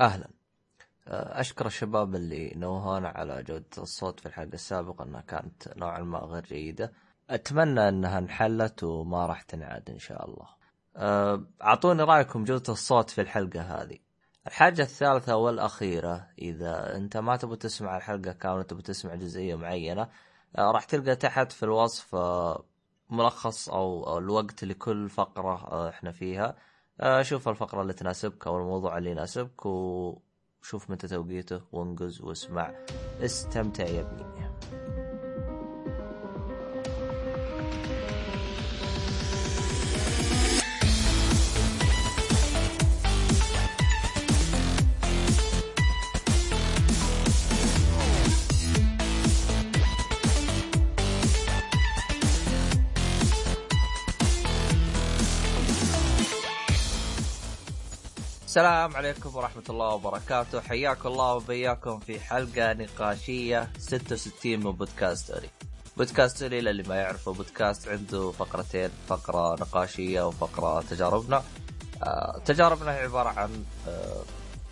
[0.00, 0.28] أهلا.
[1.08, 6.18] آه، أشكر الشباب اللي نوهونا على جودة الصوت في الحلقة السابقة إنها كانت نوعا ما
[6.18, 6.92] غير جيدة.
[7.30, 10.48] أتمنى إنها انحلت وما راح تنعاد إن شاء الله.
[10.96, 13.98] آه، أعطوني رأيكم جودة الصوت في الحلقة هذه.
[14.46, 20.08] الحاجة الثالثة والأخيرة إذا أنت ما تبغى تسمع الحلقة كاملة تبغى تسمع جزئية معينة
[20.58, 22.16] آه، راح تلقى تحت في الوصف
[23.10, 26.56] ملخص أو الوقت لكل فقرة إحنا فيها.
[27.22, 32.74] شوف الفقرة اللي تناسبك أو الموضوع اللي يناسبك وشوف متى توقيته وانقز واسمع.
[33.20, 34.31] استمتع يا ابني.
[58.52, 60.60] السلام عليكم ورحمة الله وبركاته.
[60.60, 65.50] حياكم الله وبياكم في حلقة نقاشية 66 من بودكاستوري
[65.96, 71.42] بودكاستوري للي ما يعرفه بودكاست عنده فقرتين فقرة نقاشية وفقرة تجاربنا.
[72.02, 74.22] آه تجاربنا هي عبارة عن آه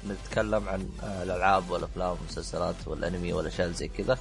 [0.09, 4.19] نتكلم عن آه الألعاب والأفلام والمسلسلات والأنمي والأشياء زي كذا.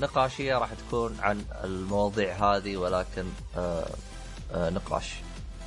[0.00, 3.24] نقاشية راح تكون عن المواضيع هذه ولكن
[4.54, 5.14] نقاش.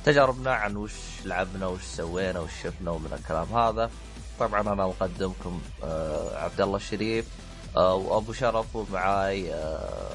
[0.04, 0.92] تجاربنا عن وش
[1.24, 3.90] لعبنا وش سوينا وش شفنا ومن الكلام هذا.
[4.38, 7.28] طبعا أنا مقدمكم آه عبد الله الشريف
[7.76, 10.14] آه وأبو شرف ومعاي آه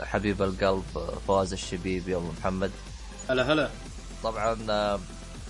[0.00, 0.84] حبيب القلب
[1.26, 2.70] فواز الشبيبي ابو محمد.
[3.30, 3.70] هلا هلا.
[4.22, 4.56] طبعا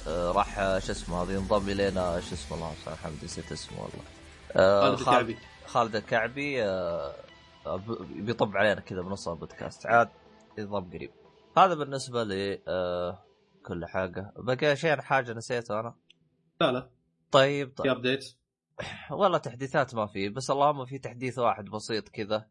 [0.06, 4.04] راح شو اسمه هذا ينضم إلينا شو اسمه الله الحمد نسيت اسمه والله.
[4.80, 5.38] خالد الكعبي.
[5.66, 6.62] خالد الكعبي
[7.98, 9.86] بيطب علينا كذا بنص البودكاست.
[9.86, 10.08] عاد
[10.58, 11.10] ينضم قريب.
[11.56, 12.58] هذا بالنسبة ل
[13.66, 14.32] كل حاجة.
[14.36, 15.96] بقى شيء حاجة نسيته أنا؟
[16.60, 16.90] لا لا.
[17.30, 17.90] طيب طيب.
[17.90, 18.24] ابديت
[19.10, 22.48] والله تحديثات ما في بس اللهم في تحديث واحد بسيط كذا.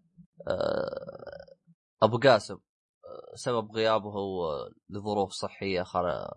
[0.47, 1.55] آه،
[2.03, 5.83] أبو قاسم آه، سبب غيابه هو لظروف صحية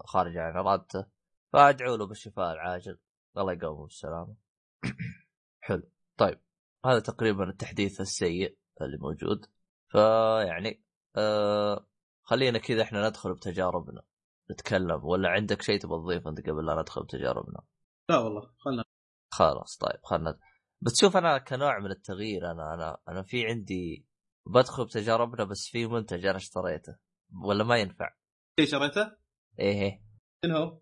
[0.06, 1.06] خارجه عن إرادته.
[1.52, 2.98] فادعوا له بالشفاء العاجل.
[3.38, 4.36] الله يقومه بالسلامة.
[5.60, 5.90] حلو.
[6.16, 6.40] طيب
[6.86, 9.46] هذا تقريبا التحديث السيء اللي موجود.
[9.88, 10.82] فيعني
[11.16, 11.86] آه
[12.22, 14.02] خلينا كذا إحنا ندخل بتجاربنا.
[14.50, 17.62] نتكلم ولا عندك شيء تبغى تضيفه أنت قبل لا ندخل بتجاربنا؟
[18.10, 18.84] لا والله خلنا
[19.32, 20.38] خلاص طيب خلنا
[20.80, 24.06] بتشوف أنا كنوع من التغيير أنا أنا أنا في عندي
[24.46, 26.96] بدخل بتجاربنا بس في منتج أنا اشتريته
[27.44, 28.14] ولا ما ينفع؟
[28.58, 29.12] إيه شريته؟
[29.58, 30.02] إيه إيه
[30.44, 30.80] من هو؟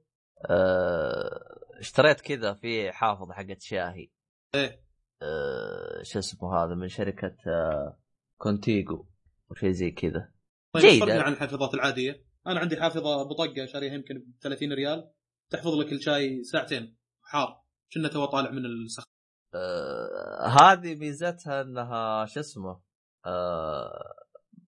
[0.50, 4.10] آه اشتريت كذا في حافظة حقت شاهي
[4.55, 4.82] إيه
[5.22, 7.99] آه شو اسمه هذا من شركة آه
[8.41, 9.06] Contigo
[9.50, 10.32] وشيء زي كذا
[10.72, 15.10] طيب جيدة عن الحافظات العادية أنا عندي حافظة بطقة شاريها يمكن ب 30 ريال
[15.50, 16.96] تحفظ لك الشاي ساعتين.
[17.22, 17.62] حار.
[17.94, 19.06] كنا تو طالع من السخن
[19.54, 22.80] آه هذه ميزتها إنها شو اسمه
[23.26, 24.14] آه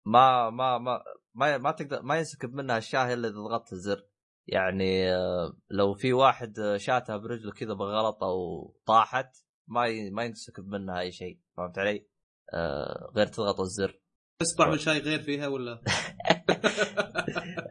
[0.04, 1.02] ما ما ما
[1.34, 4.06] ما ما تقدر ما ينسكب منها الشاي إلا إذا ضغطت الزر.
[4.46, 9.36] يعني آه لو في واحد شاتها برجله كذا بالغلط أو طاحت
[9.68, 10.10] ما.
[10.10, 11.40] ما ينسكب منها أي شيء.
[11.56, 12.06] فهمت علي؟
[12.54, 14.01] آه غير تضغط الزر.
[14.40, 15.80] بس طعم الشاي غير فيها ولا؟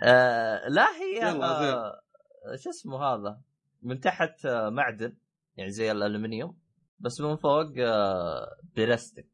[0.04, 2.02] آه لا هي آه
[2.56, 3.42] شو اسمه هذا؟
[3.82, 5.18] من تحت آه معدن
[5.58, 6.58] يعني زي الالومنيوم
[7.00, 9.30] بس من فوق آه بلاستيك.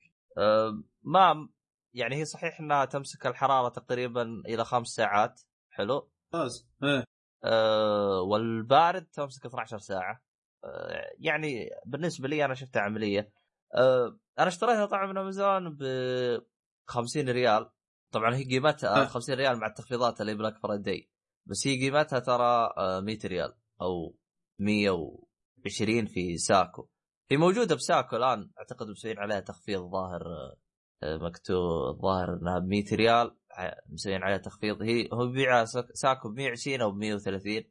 [1.03, 1.49] ما
[1.93, 5.41] يعني هي صحيح إنها تمسك الحرارة تقريبا إلى خمس ساعات.
[5.69, 6.11] حلو.
[6.33, 7.03] ممتاز إيه.
[7.43, 10.23] آه والبارد تمسك 12 ساعة.
[10.63, 13.31] آه يعني بالنسبة لي أنا شفتها عملية.
[13.75, 15.83] آه أنا اشتريتها طبعا من أمازون ب
[16.87, 17.69] 50 ريال.
[18.11, 21.09] طبعا هي قيمتها 50 ريال مع التخفيضات اللي Black Friday
[21.45, 24.17] بس هي قيمتها ترى 100 آه، ريال أو
[24.59, 26.89] 120 في ساكو.
[27.31, 30.21] هي موجودة بساكو الآن أعتقد مسويين عليها تخفيض ظاهر
[31.03, 33.37] آه، مكتوب ظاهر إنها ب 100 ريال
[33.89, 34.81] مسويين عليها تخفيض.
[34.81, 37.63] هي هو بيبيعها ساكو ب 120 أو ب 130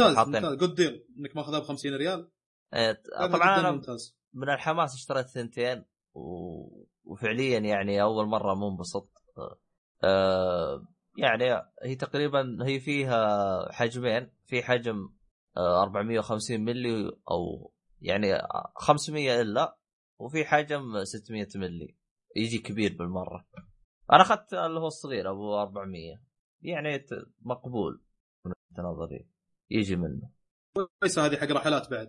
[0.00, 0.54] ممتاز ممتاز.
[0.54, 2.30] جود ديل إنك ماخذها ب 50 ريال.
[2.74, 4.16] إيه، طبعا أنا ممتاز.
[4.34, 5.84] من الحماس اشتريت ثنتين
[6.14, 6.91] و...
[7.04, 9.10] وفعليا يعني أول مرة منبسط
[10.04, 10.86] آه
[11.18, 15.14] يعني هي تقريبا هي فيها حجمين في حجم
[15.56, 18.38] آه 450 ملي أو يعني
[18.76, 19.78] 500 إلا
[20.18, 21.96] وفي حجم 600 ملي
[22.36, 23.46] يجي كبير بالمرة.
[24.12, 26.20] أنا أخذت اللي هو الصغير أبو 400
[26.62, 27.06] يعني
[27.40, 28.02] مقبول.
[28.44, 29.28] من نظري.
[29.70, 30.30] يجي منه.
[31.00, 32.08] كويسة هذه حق رحلات بعد.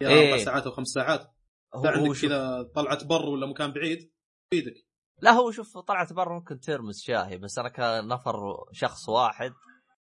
[0.00, 0.32] يا إيه.
[0.32, 1.34] أربع ساعات أو خمس ساعات.
[1.74, 4.11] عندك كذا طلعت بر ولا مكان بعيد.
[4.52, 4.74] بيدك.
[5.22, 8.34] لا هو شوف طلعت برا ممكن ترمس شاهي بس أنا كنفر
[8.72, 9.52] شخص واحد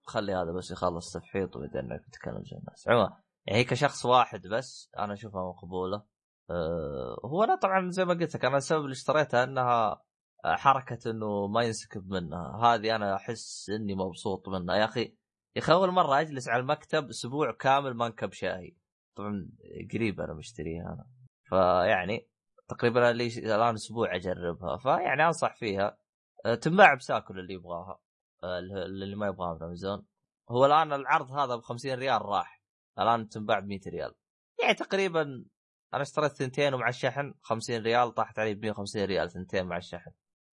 [0.03, 2.89] خلي هذا بس يخلص تفحيط وبعدين نتكلم زي الناس.
[2.89, 3.17] عموما
[3.47, 6.05] يعني هي كشخص واحد بس أنا أشوفها مقبولة.
[6.51, 10.03] أه هو أنا طبعا زي ما قلت لك أنا السبب اللي اشتريتها إنها
[10.45, 12.61] حركة إنه ما ينسكب منها.
[12.63, 14.77] هذه أنا أحس إني مبسوط منها.
[14.77, 15.17] يا أخي
[15.57, 18.77] يا أخي أول مرة أجلس على المكتب أسبوع كامل ما أنكب شاهي.
[19.17, 19.51] طبعا
[19.95, 21.07] قريب أنا مشتريها أنا.
[21.45, 22.30] فيعني
[22.70, 24.76] تقريبا لي الآن أسبوع أجربها.
[24.76, 25.99] فيعني أنصح فيها.
[26.46, 28.00] أه، تنباع بساكل اللي يبغاها.
[28.44, 30.06] أه، اللي ما يبغاها من امازون
[30.50, 32.62] هو الآن العرض هذا ب 50 ريال راح.
[32.99, 34.14] الآن تنباع ب 100 ريال.
[34.62, 35.44] يعني تقريبا
[35.94, 40.11] أنا اشتريت ثنتين ومع الشحن 50 ريال طاحت علي ب 150 ريال ثنتين مع الشحن.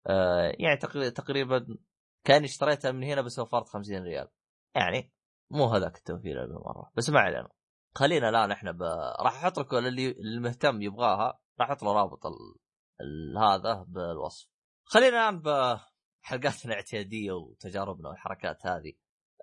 [0.07, 0.77] آه يعني
[1.11, 1.77] تقريبا
[2.23, 4.27] كأني اشتريتها من هنا بس وفرت 50 ريال.
[4.75, 5.11] يعني
[5.51, 7.49] مو هذاك التوفير بالمرة بس ما علينا.
[7.95, 8.81] خلينا الآن إحنا ب...
[9.21, 11.39] راح أحط لكم اللي المهتم يبغاها.
[11.59, 12.55] راح أحط له رابط ال...
[13.01, 13.37] ال...
[13.37, 14.47] هذا بالوصف.
[14.83, 18.93] خلينا الآن بحلقاتنا الاعتيادية وتجاربنا والحركات هذه.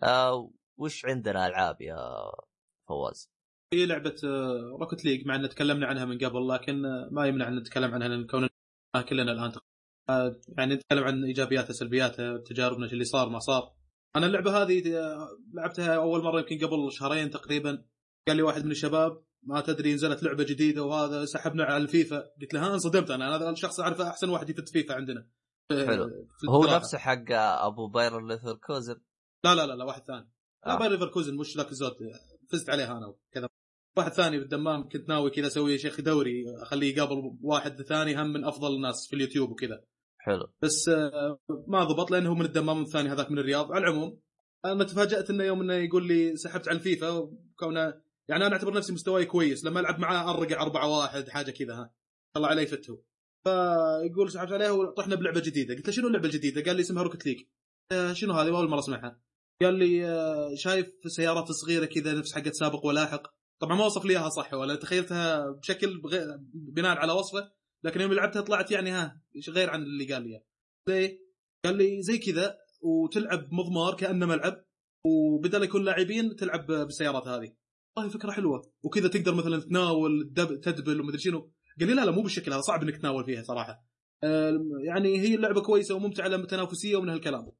[0.02, 1.96] آه وش عندنا ألعاب يا
[2.88, 3.30] فواز؟
[3.72, 4.16] هي لعبة
[4.80, 7.94] Rocket آه، League مع إن تكلمنا عنها من قبل لكن آه، ما يمنع أن نتكلم
[7.94, 8.48] عنها لأن كون
[9.08, 9.52] كلنا الآن
[10.08, 13.74] آه، يعني نتكلم عن إيجابياتها سلبياتها تجاربنا اللي صار ما صار.
[14.16, 14.82] أنا اللعبة هذه
[15.54, 17.84] لعبتها أول مرة يمكن قبل شهرين تقريبا.
[18.28, 22.18] قال لي واحد من الشباب ما تدري نزلت لعبة جديدة وهذا سحبنا على الفيفا.
[22.40, 23.36] قلت له ها انصدمت أنا.
[23.36, 25.26] هذا الشخص أعرفه أحسن واحد يفت فيفا عندنا.
[25.70, 26.28] حلو.
[26.48, 29.00] هو نفسه حق أبو بايرن ليفركوزن؟
[29.44, 30.30] لا لا لا لا واحد ثاني.
[30.66, 30.68] آه.
[30.68, 31.92] لا بايرن ليفركوزن مش ذاك الزود.
[32.52, 33.48] فزت عليها أنا وكذا.
[33.96, 36.44] واحد ثاني بالدمام كنت ناوي كذا أسوي شيخ دوري.
[36.62, 39.84] أخليه يقابل واحد ثاني هم من أفضل الناس في اليوتيوب وكذا.
[40.18, 40.52] حلو.
[40.62, 41.38] بس آه،
[41.68, 43.72] ما ضبط لأنه هو من الدمام الثاني هذاك من الرياض.
[43.72, 44.20] على العموم
[44.64, 48.92] أنا تفاجأت إنه يوم إنه يقول لي سحبت على الفيفا كونه يعني أنا أعتبر نفسي
[48.92, 51.94] مستواي كويس لما ألعب معاه ارقع 4 1 حاجة كذا ها.
[52.36, 53.02] الله علي فته
[53.44, 55.74] فيقول سحبت عليه وطحنا بلعبة جديدة.
[55.74, 57.42] قلت له شنو اللعبة الجديدة؟ قال لي اسمها Rocket League
[58.12, 59.20] شنو هذه؟ اول مرة أسمعها.
[59.62, 64.12] قال لي آه، شايف سيارات صغيرة كذا نفس حقت سابق ولاحق؟ طبعا ما وصف لي
[64.12, 66.02] إياها صح ولا تخيلتها بشكل
[66.54, 67.52] بناء على وصفه
[67.84, 70.42] لكن يوم لعبتها طلعت يعني ها غير عن اللي قال لي
[70.88, 71.18] ليه؟
[71.64, 74.64] قال لي زي كذا وتلعب مضمار كأنه ملعب
[75.06, 77.63] وبدل يكون لاعبين تلعب بالسيارات هذه.
[77.96, 78.72] والله فكرة حلوة.
[78.82, 80.32] وكذا تقدر مثلا تناول
[80.62, 81.52] تدبل ومدري شنو.
[81.80, 83.84] قال لي لا لا مو بالشكل هذا صعب إنك تناول فيها صراحة.
[84.86, 87.52] يعني هي اللعبة كويسة وممتعة تنافسية ومن هالكلام.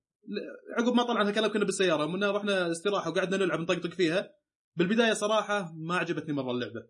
[0.78, 2.06] عقب ما طلعنا الكلام كنا بالسيارة.
[2.06, 4.30] منا رحنا استراحة وقعدنا نلعب نطقطق فيها.
[4.76, 6.86] بالبداية صراحة ما عجبتني مرة اللعبة.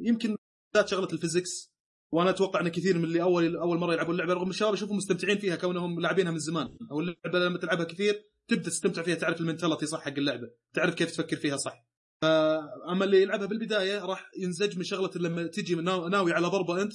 [0.00, 0.36] يمكن
[0.76, 1.74] ذات شغلة ال physics
[2.12, 5.38] وأنا أتوقع إن كثير من اللي اول أول مرة يلعبون اللعبة رغم الشباب يشوفوا مستمتعين
[5.38, 6.68] فيها كونهم لاعبينها من زمان.
[6.90, 10.94] أو اللعبة لما تلعبها كثير تبدأ تستمتع فيها تعرف ال mentality صح حق اللعبة تعرف
[10.94, 11.89] كيف تفكر فيها صح.
[12.22, 16.92] فأما اللي يلعبها بالبداية راح ينزج من شغلة لما تجي ناوي على ضربة أنت.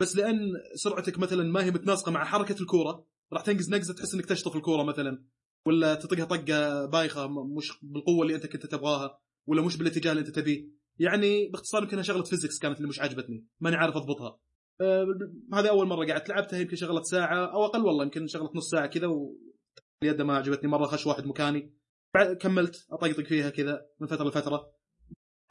[0.00, 0.38] بس لأن
[0.74, 4.82] سرعتك مثلا ما هي متناسقة مع حركة الكورة راح تنقز نقزة تحس إنك تشطف الكورة
[4.82, 5.24] مثلا.
[5.66, 10.30] ولا تطقها طقة بايخة مش بالقوة اللي أنت كنت تبغاها ولا مش بالاتجاه اللي أنت
[10.30, 10.68] تبيه.
[10.98, 13.46] يعني باختصار يمكن شغلة فيزكس كانت اللي مش عجبتني.
[13.60, 14.40] ماني عارف أضبطها.
[14.80, 15.06] أه
[15.54, 18.86] هذه أول مرة قعدت لعبتها يمكن شغلة ساعة أو أقل والله يمكن شغلة نص ساعة
[18.86, 21.74] كذا واليد ما عجبتني مرة خش واحد مكاني.
[22.14, 24.72] بعد كملت اطقطق فيها كذا من فترة لفترة.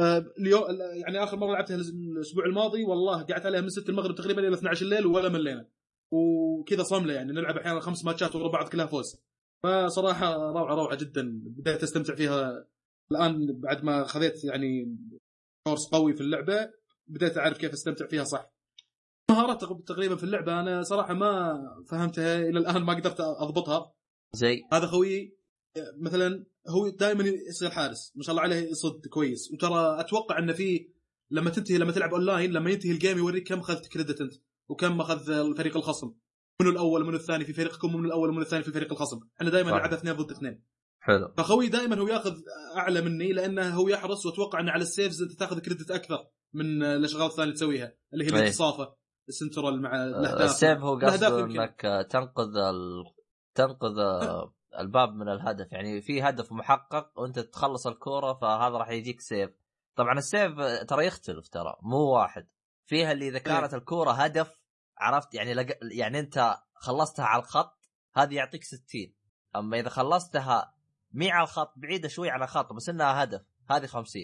[0.01, 0.63] أه اليوم
[1.05, 4.85] يعني آخر مرة لعبتها الأسبوع الماضي والله قعدت عليها من 6 المغرب تقريبا إلى 12
[4.85, 5.69] الليل ولا ملينا
[6.13, 9.21] وكذا صمله يعني نلعب أحيانا خمس ماتشات ورا بعض كلها فوز.
[9.63, 11.41] فصراحة روعة روعة جدا.
[11.45, 12.67] بديت أستمتع فيها.
[13.11, 14.97] الآن بعد ما خذيت يعني
[15.67, 16.71] كورس قوي في اللعبة
[17.07, 18.53] بديت أعرف كيف أستمتع فيها صح.
[19.31, 21.55] مهارات تقريبا في اللعبة أنا صراحة ما
[21.89, 23.93] فهمتها إلى الآن ما قدرت أضبطها.
[24.33, 25.37] زي هذا خويي
[25.97, 29.51] مثلا هو دائما يصير حارس ما شاء الله عليه يصد كويس.
[29.51, 30.89] وترى أتوقع إنه في
[31.31, 34.33] لما تنتهي لما تلعب اونلاين لما ينتهي ال game يوريك كم أخذت credit أنت
[34.69, 36.13] وكم أخذ الفريق الخصم.
[36.61, 39.19] منو الأول ومنو الثاني في فريقكم ومنو الأول ومنو الثاني في فريق الخصم.
[39.37, 40.63] إحنا دائما نلعب اثنين ضد اثنين.
[40.99, 41.33] حلو.
[41.37, 42.35] فخوي دائما هو ياخذ
[42.77, 46.83] أعلى مني لأنه هو يحرص وأتوقع ان على ال saves أنت تاخذ credit أكثر من
[46.83, 48.39] الأشغال الثانية اللي تسويها اللي هي إيه.
[48.39, 48.95] الاتصافه
[49.29, 50.41] السنترال مع الأهداف.
[50.41, 53.03] ال save هو قصده إنك تنقذ ال...
[53.55, 53.99] تنقذ
[54.79, 59.49] الباب من الهدف يعني في هدف محقق وانت تخلص الكورة فهذا راح يجيك save.
[59.95, 62.47] طبعا ال save ترى يختلف ترى مو واحد.
[62.85, 63.79] فيها اللي إذا كانت إيه.
[63.79, 64.59] الكورة هدف
[64.97, 65.77] عرفت؟ يعني لق...
[65.81, 68.81] يعني انت خلصتها على الخط هذه يعطيك 60
[69.55, 70.75] أما إذا خلصتها
[71.11, 74.21] مي على الخط بعيدة شوي عن الخط بس إنها هدف هذه 50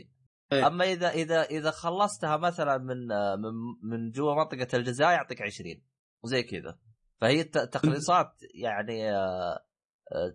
[0.52, 0.68] أيه.
[0.68, 3.08] أما إذا إذا إذا خلصتها مثلا من
[3.42, 3.54] من
[3.84, 5.82] من جوا منطقة الجزاء يعطيك 20
[6.24, 6.80] وزي كذا.
[7.22, 9.66] فهي التخليصات يعني آه،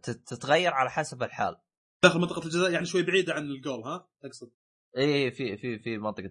[0.02, 1.56] تتغير على حسب الحال.
[2.02, 4.50] داخل منطقة الجزاء يعني شوي بعيدة عن الجول ها؟ تقصد
[4.96, 6.28] إيه في في في منطقة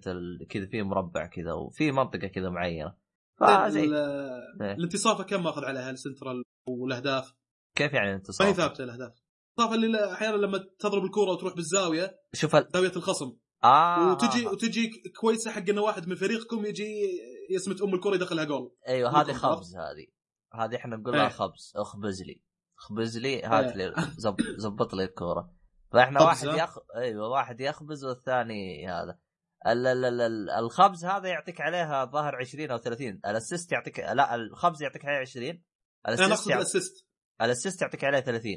[0.50, 2.96] كذا في مربع كذا وفي منطقة كذا معينة.
[3.40, 4.74] فزي إيه.
[4.74, 7.34] الانتصافه كم ماخذ عليها السنترال والأهداف؟
[7.78, 9.14] كيف يعني الانتصافه؟ ما هي ثابتة الأهداف.
[9.60, 12.68] الانتصافه اللي أحيانا لما تضرب الكورة وتروح بالزاوية شوف ال...
[12.74, 13.38] زاوية الخصم.
[13.64, 14.12] آه.
[14.12, 14.52] وتجي آه.
[14.52, 18.76] وتجي كويسة حق إنه واحد من فريقكم يجي يسمت أم الكره يدخلها جول.
[18.88, 20.08] أيوه هذه خبز هذه.
[20.54, 21.30] هذه إحنا نقول لها إيه.
[21.30, 22.42] خبز اخبز لي
[22.86, 23.88] اخبز لي هات إيه.
[23.88, 24.36] لي زب...
[24.58, 25.54] زبط لي الكورة.
[25.92, 29.20] فإحنا خبز، واحد؟ ياخ أيوه واحد يخبز والثاني هذا.
[29.68, 29.88] ال...
[29.88, 30.06] ال...
[30.06, 30.22] ال...
[30.22, 35.18] ال- الخبز هذا يعطيك عليها ظاهر 20 أو 30 الأسيست يعطيك لا الخبز يعطيك عليه
[35.18, 35.60] 20 أنا
[36.08, 36.60] الأسيست اقصد يعط...
[36.60, 37.08] الأسيست.
[37.42, 38.52] الأسيست يعطيك عليه 30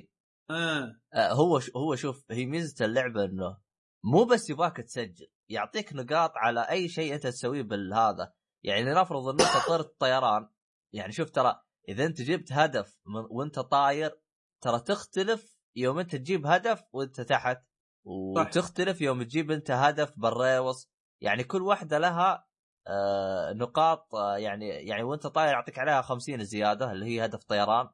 [0.50, 1.70] آه آه، هو ش...
[1.76, 3.58] هو شوف هي ميزة اللعبة إنه
[4.04, 8.32] مو بس يبغاك تسجل يعطيك نقاط على أي شيء أنت تسويه بالهذا.
[8.64, 10.49] يعني نفرض انك طرت طيران
[10.92, 13.26] يعني شوف ترى إذا أنت جبت هدف من...
[13.30, 14.21] وأنت طاير
[14.62, 17.62] ترى تختلف يوم أنت تجيب هدف وأنت تحت
[18.04, 20.90] وتختلف يوم تجيب أنت هدف بالريوس.
[21.21, 22.49] يعني كل واحدة لها
[22.87, 27.88] آه نقاط آه يعني يعني وأنت طاير يعطيك عليها 50 زيادة اللي هي هدف طيران.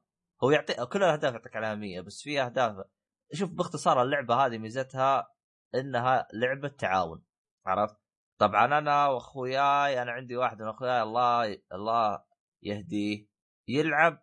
[0.45, 2.87] هو يعطي كل الأهداف يعطيك عليها 100 بس في أهداف
[3.33, 5.29] شوف باختصار اللعبة هذه ميزتها
[5.75, 7.25] إنها لعبة تعاون
[7.67, 7.97] عرفت؟
[8.39, 12.25] طبعا أنا وأخوياي أنا عندي واحد من أخوياي الله الله
[12.63, 13.34] يهديه.
[13.69, 14.23] يلعب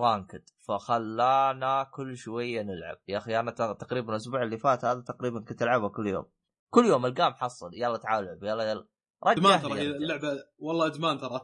[0.00, 2.96] رانكد فخلانا كل شوية نلعب.
[3.08, 6.24] يا أخي أنا تقريبا الأسبوع اللي فات هذا تقريبا كنت العبها كل يوم.
[6.70, 7.70] كل يوم ألقاه محصل.
[7.74, 8.86] يلا تعال العب يلا يلا.
[9.24, 11.40] إدمان ترى هي اللعبة والله إدمان ترى.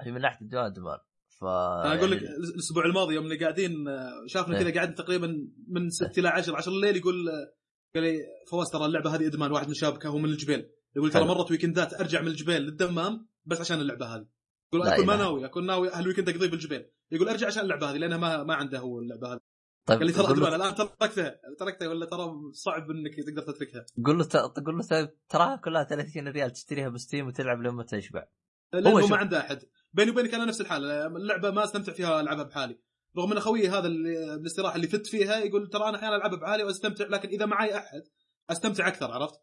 [0.00, 0.98] هي من ناحية الدمان إدمان.
[1.40, 4.62] ف أنا أقول لك يعني- الأسبوع الماضي يوم قاعدين آه، شافنا إيه.
[4.64, 5.26] كذا قاعدين تقريبا
[5.68, 7.52] من 6 إلى 10 10 الليل يقول آه،
[7.94, 8.18] قال لي
[8.50, 9.52] فواز ترى اللعبة هذه إدمان.
[9.52, 11.24] واحد من شبكه هو من الجبيل يقول ترى.
[11.24, 14.26] مرت ويكندات أرجع من الجبيل للدمام بس عشان اللعبة هذه.
[14.74, 15.16] يقول اكون ما.
[15.16, 18.54] ناوي اكون ناوي هال weekend اقضيه بالجبيل يقول أرجع عشان اللعبة هذه لأنها ما ما
[18.54, 19.40] عنده هو اللعبة هذه.
[19.86, 21.40] طيب قال لي ترى ادمان الآن تركتها.
[21.58, 23.86] تركتها ولا ترى صعب إنك تقدر تتركها.
[24.06, 28.26] قول له ت- قول له تراها كلها 30 ريال تشتريها بستيم وتلعب لما تشبع.
[28.72, 29.06] لأنه.
[29.06, 29.62] ما عنده أحد.
[29.92, 32.78] بيني وبينك أنا نفس الحال اللعبة ما أستمتع فيها ألعبها بحالي.
[33.18, 36.64] رغم إن خويي هذا اللي بالاستراحه اللي فت فيها يقول ترى أنا أحيانا ألعبها بحالي
[36.64, 38.02] وأستمتع لكن إذا معي أحد
[38.50, 39.34] أستمتع أكثر عرفت؟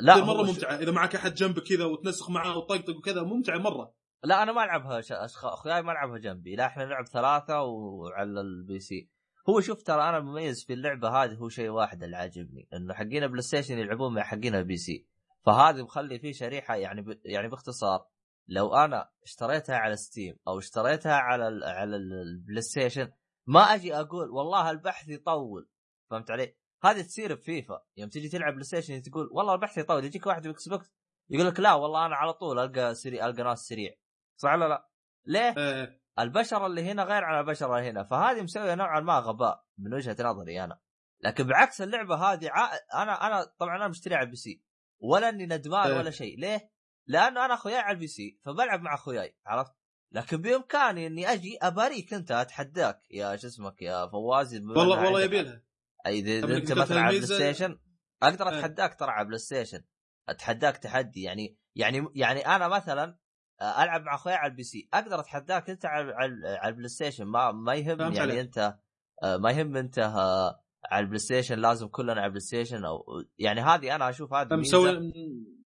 [0.00, 0.76] لا مرة ممتعة.
[0.76, 3.94] إذا معك أحد جنبك كذا وتنسخ معاه وتطقطق وكذا ممتعة مرة.
[4.24, 5.12] لا أنا ما ألعبها ش...
[5.44, 6.56] أخوياي ما العبها جنبي.
[6.56, 9.08] لا إحنا نلعب ثلاثة وعلى ال PC.
[9.48, 13.26] هو شوف ترى أنا المميز في اللعبة هذه هو شيء واحد اللي عاجبني إنه حقين
[13.26, 15.06] PlayStation يلعبون مع حقين ال PC.
[15.46, 17.20] فهذه مخلي فيه شريحة يعني ب...
[17.24, 18.06] يعني باختصار
[18.48, 21.64] لو أنا اشتريتها على Steam أو اشتريتها على ال...
[21.64, 23.12] على ال- ال PlayStation
[23.46, 25.68] ما أجي أقول والله البحث يطول.
[26.10, 30.46] فهمت علي؟ هذه تصير بفيفا يوم تجي تلعب PlayStation تقول والله البحث يطول يجيك واحد
[30.46, 30.92] ب Xbox
[31.30, 33.94] يقول لك لا والله أنا على طول ألقى سريع ألقى ناس سريع.
[34.38, 34.88] صح ولا لا؟
[35.26, 39.64] ليه؟ آه البشر اللي هنا غير عن البشر اللي هنا فهذه مسوية نوعا ما غباء
[39.78, 40.80] من وجهة نظري أنا
[41.20, 42.70] لكن بعكس اللعبة هذه ع...
[43.02, 44.62] أنا أنا طبعا أنا مشتري على ال PC
[45.00, 45.98] ولا إني ندمان إيه.
[45.98, 46.70] ولا شيء ليه؟
[47.06, 49.72] لأنه أنا أخوياي على ال PC فبلعب مع أخوياي عرفت؟
[50.12, 55.24] لكن بإمكاني إني أجي أباريك أنت أتحداك يا شو اسمك يا فواز والله والله عندك-
[55.24, 55.62] يبي لها
[56.06, 57.78] إذا أنت مثلا على Play هالميزة- Station
[58.22, 58.58] أقدر إيه.
[58.58, 59.84] أتحداك ترى على PlayStation
[60.28, 63.18] أتحداك تحدي يعني يعني يعني أنا مثلا
[63.62, 64.88] ألعب مع اخويا على ال PC.
[64.94, 67.24] أقدر أتحداك أنت على على ال PlayStation.
[67.24, 68.38] ما ما يهم يعني عليك.
[68.38, 68.74] أنت
[69.22, 70.60] آه، ما يهم أنت آه،
[70.90, 71.58] على ال PlayStation.
[71.58, 73.04] لازم كلنا على ال PlayStation أو
[73.38, 75.12] يعني هذه أنا أشوف هذه مسوي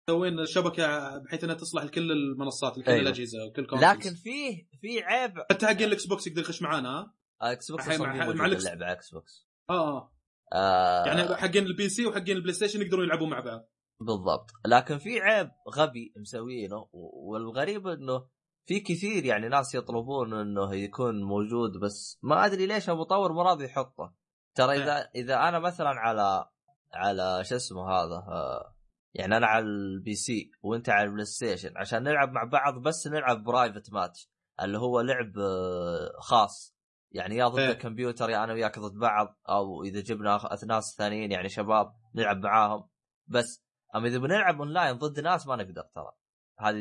[0.09, 3.01] مسوين الشبكه بحيث إنها تصلح لكل المنصات لكل أيوه.
[3.01, 5.33] الأجهزة وكل لكن consoles فيه في عيب.
[5.51, 9.47] حتى حقين ال Xbox يقدر يخش معانا ها؟ Xbox مع- مع اللعبه Xbox.
[9.69, 10.11] آه آه.
[10.53, 11.05] آه.
[11.07, 13.69] يعني حقين ال PC وحقين ال PlayStation يقدرون يلعبون مع بعض.
[13.99, 14.51] بالضبط.
[14.65, 18.27] لكن في عيب غبي مسوينه والغريب إنه
[18.65, 23.65] في كثير يعني ناس يطلبون إنه يكون موجود بس ما أدري ليش المطور مو راضي
[23.65, 24.13] يحطه.
[24.55, 26.49] ترى إذا إذا أنا مثلا على
[26.93, 28.75] على شو اسمه هذا آه،
[29.13, 33.43] يعني أنا على ال PC وأنت على ال PlayStation عشان نلعب مع بعض بس نلعب
[33.43, 34.29] private match
[34.63, 36.75] اللي هو لعب آه، خاص.
[37.11, 37.71] يعني يا ضد إيه.
[37.71, 42.89] الكمبيوتر يا أنا وياك ضد بعض أو إذا جبنا ناس ثانيين يعني شباب نلعب معاهم.
[43.27, 46.11] بس اما إذا بنلعب أونلاين ضد ناس ما نقدر ترى.
[46.59, 46.77] هذه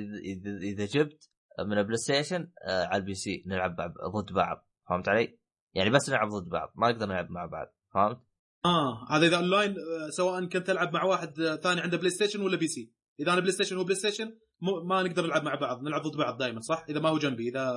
[0.63, 3.77] اذا جبت من ال PlayStation آه، على ال PC نلعب
[4.15, 4.69] ضد بعض.
[4.89, 5.39] فهمت علي؟
[5.75, 6.73] يعني بس نلعب ضد بعض.
[6.75, 7.75] ما نقدر نلعب مع بعض.
[7.95, 8.21] فهمت؟
[8.65, 12.57] آه هذا إذا أونلاين آه، سواء كنت تلعب مع واحد آه، ثاني عنده PlayStation ولا
[12.57, 12.93] PC.
[13.21, 14.39] إذا أنا PlayStation هو PlayStation
[14.85, 15.83] ما نقدر نلعب مع بعض.
[15.83, 17.73] نلعب ضد بعض دائما صح؟ إذا ما هو جنبي إذا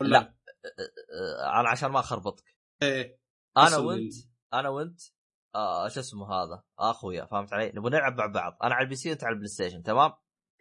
[0.00, 0.34] لا.
[1.60, 2.44] أنا عشان ما أخربطك.
[2.82, 3.18] إيه
[3.56, 4.12] أنا وانت
[4.54, 5.00] أنا وأنت
[5.56, 8.56] آه شو اسمه هذا؟ أخويا فهمت علي؟ نبغى نلعب مع بعض.
[8.62, 10.12] أنا على ال PC وأنت على ال PlayStation تمام؟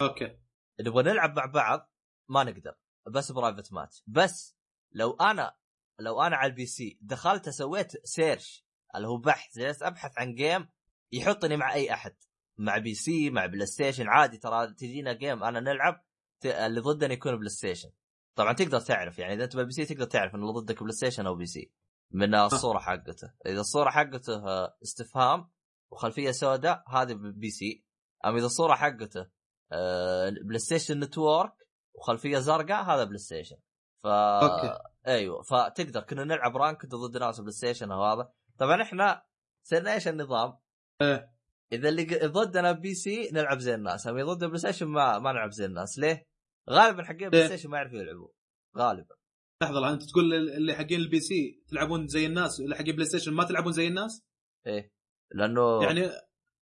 [0.02, 0.38] okay.
[0.80, 1.92] نبغى نلعب مع بعض
[2.30, 2.76] ما نقدر.
[3.08, 4.04] بس private match.
[4.08, 4.58] بس
[4.92, 5.56] لو أنا
[6.00, 10.70] لو أنا على ال PC دخلت سويت search اللي هو بحث جلست أبحث عن game
[11.12, 12.16] يحطني مع أي أحد.
[12.58, 16.06] مع PC مع PlayStation عادي ترى تجينا game أنا نلعب
[16.46, 17.90] اللي ضدنا يكون PlayStation.
[18.36, 21.36] طبعا تقدر تعرف يعني إذا أنت بال PC تقدر تعرف إنه اللي ضدك PlayStation أو
[21.36, 21.72] PC.
[22.12, 24.44] من الصورة حقته إذا الصورة حقته
[24.84, 25.52] استفهام
[25.92, 27.86] وخلفية سوداء هذه بال PC
[28.26, 29.28] اما إذا الصورة حقته
[29.72, 31.54] آه، PlayStation Network
[31.96, 33.58] وخلفية زرقاء هذا PlayStation
[34.04, 34.80] ف okay.
[35.08, 39.26] أيوه فتقدر كنا نلعب rank ضد ناس PlayStation وهذا طبعا إحنا
[39.64, 40.58] صرنا إيش النظام؟
[41.02, 41.36] إيه.
[41.72, 46.00] إذا اللي ضدنا PC نلعب زي الناس اما ضد PlayStation ما ما نلعب زي الناس
[46.00, 46.28] ليه؟
[46.70, 48.30] غالبا حقين Play ليه؟ Station ما يعرفوا يلعبوا
[48.78, 49.16] غالبا
[49.64, 53.44] لحظه الآن، انت تقول اللي حقين ال PC تلعبون زي الناس اللي حقين PlayStation ما
[53.44, 54.26] تلعبون زي الناس؟
[54.68, 54.94] إيه
[55.32, 56.12] لأنه يعني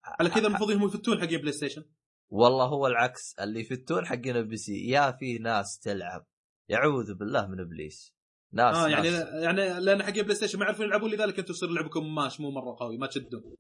[0.06, 1.84] على كذا المفروض هم يفتون حقين PlayStation.
[2.32, 6.28] والله هو العكس اللي يفتون حقين ال PC يا في ناس تلعب
[6.70, 8.16] يعوذ بالله من إبليس.
[8.54, 9.28] ناس آه يعني ناس.
[9.34, 12.98] يعني لأن حقين PlayStation ما يعرفون يلعبون لذلك أنتم يصير لعبكم ماش مو مرة قوي
[12.98, 13.56] ما تشدون.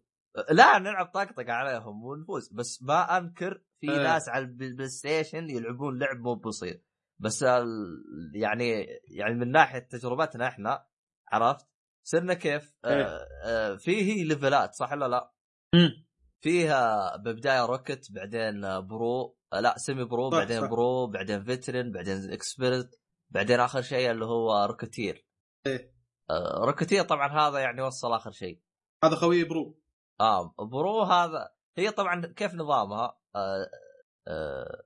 [0.52, 4.04] لا نلعب طقطقه عليهم ونفوز بس ما أنكر في إيه.
[4.04, 6.82] ناس على البلاي Station يلعبون لعب مو بسيط.
[7.22, 7.68] بس ال...
[8.36, 10.86] يعني يعني من ناحية تجربتنا إحنا
[11.32, 11.68] عرفت
[12.04, 13.04] صرنا كيف إيه.
[13.04, 15.34] آه آه فيه ليفلات صح ولا لا؟
[16.44, 20.68] فيها ببداية rookie بعدين آه، pro آه، لا semi pro صح، بعدين صح.
[20.68, 23.00] pro بعدين veteran بعدين expert
[23.30, 25.28] بعدين آخر شيء اللي هو rocketeer.
[26.30, 28.62] آه Rocketeer طبعا هذا يعني وصل آخر شيء
[29.04, 29.82] هذا خوي pro
[30.22, 33.70] آه pro هذا هي طبعا كيف نظامها آه
[34.28, 34.84] آه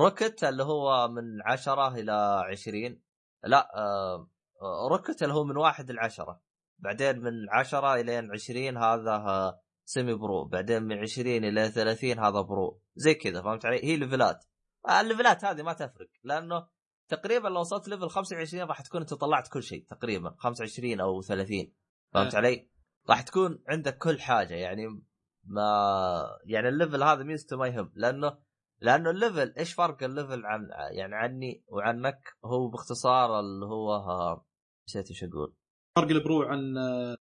[0.00, 3.02] rookie اللي هو من عشرة إلى عشرين.
[3.44, 4.30] لا آه
[4.62, 6.40] آه، rookie اللي هو من واحد لعشرة.
[6.78, 10.44] بعدين من عشرة إلى عشرين هذا آه semi pro.
[10.44, 12.80] بعدين من عشرين إلى ثلاثين هذا pro.
[12.96, 14.44] زي كذا فهمت علي؟ هي ليفلات
[14.90, 16.66] الليفلات هذه ما تفرق لأنه
[17.08, 21.72] تقريبا لو وصلت level 25 راح تكون أنت طلعت كل شيء تقريبا 25 أو 30
[22.14, 22.38] فهمت آه.
[22.38, 22.68] علي؟
[23.08, 24.86] راح تكون عندك كل حاجة يعني
[25.44, 28.38] ما يعني ال level هذا ميزته ما يهم لأنه
[28.80, 34.00] لأنه ال level إيش فرق ال level عن يعني عني وعنك هو باختصار اللي هو
[34.88, 35.54] نسيت إيش أقول.
[35.96, 37.16] فرق ال pro عن آه،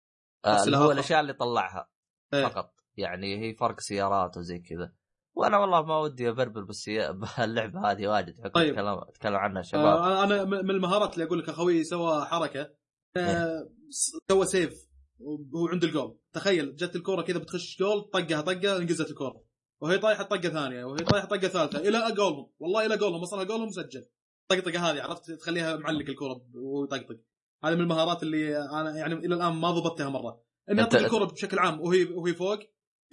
[0.46, 0.92] آه اللي هو.
[0.92, 1.90] الأشياء اللي طلعها
[2.34, 2.48] إيه.
[2.48, 2.74] فقط.
[2.98, 4.94] يعني هي فرق سيارات وزي كذا.
[5.36, 7.12] وأنا والله ما ودي أبربر بالسيا...
[7.12, 8.74] باللعبة هذه واجد حكم طيب.
[8.74, 12.74] تكلم تكلم عنها الشباب آه أنا من المهارات اللي أقول لك أخوي سوى حركة
[13.18, 14.74] آه س- سوى سيف
[15.20, 16.18] وهو عند الجول.
[16.34, 19.43] تخيل جت الكورة كذا بتخش جول طقها طقه انقزت الكورة.
[19.84, 21.80] وهي طايحة طقة ثانية وهي طايحة طقة ثالثة.
[21.80, 24.06] إلى جولهم والله إلى جولهم وصلها جولهم مسجل.
[24.48, 27.20] طقطقة هذه عرفت؟ تخليها معلق الكورة ويطقطق
[27.64, 30.42] هذه من المهارات اللي أنا يعني إلى الآن ما ضبطتها مرة.
[30.70, 32.60] إني اطق الكورة بشكل عام وهي وهي فوق.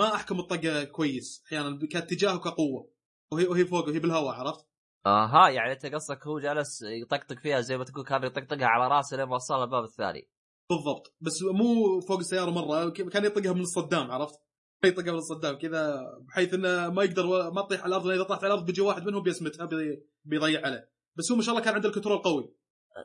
[0.00, 1.42] ما أحكم الطقة كويس.
[1.46, 2.90] أحيانا كاتجاه وكقوه
[3.32, 4.66] وهي وهي فوق وهي بالهواء عرفت؟
[5.06, 9.16] أها يعني أنت قصدك هو جالس يطقطق فيها زي ما تقول كان يطقطقها على رأسه
[9.16, 10.28] لين وصلها الباب الثاني.
[10.70, 11.14] بالضبط.
[11.20, 14.49] بس مو فوق السيارة مرة كان يطقها من الصدام عرفت؟
[14.84, 18.44] يطقها من الصدام كذا بحيث إنه ما يقدر ما تطيح على الأرض لأن إذا طاحت
[18.44, 20.90] على الأرض بيجي واحد منهم بيسمتها بي- بيضيع عليه.
[21.16, 22.54] بس هو ما شاء الله كان عنده ال control قوي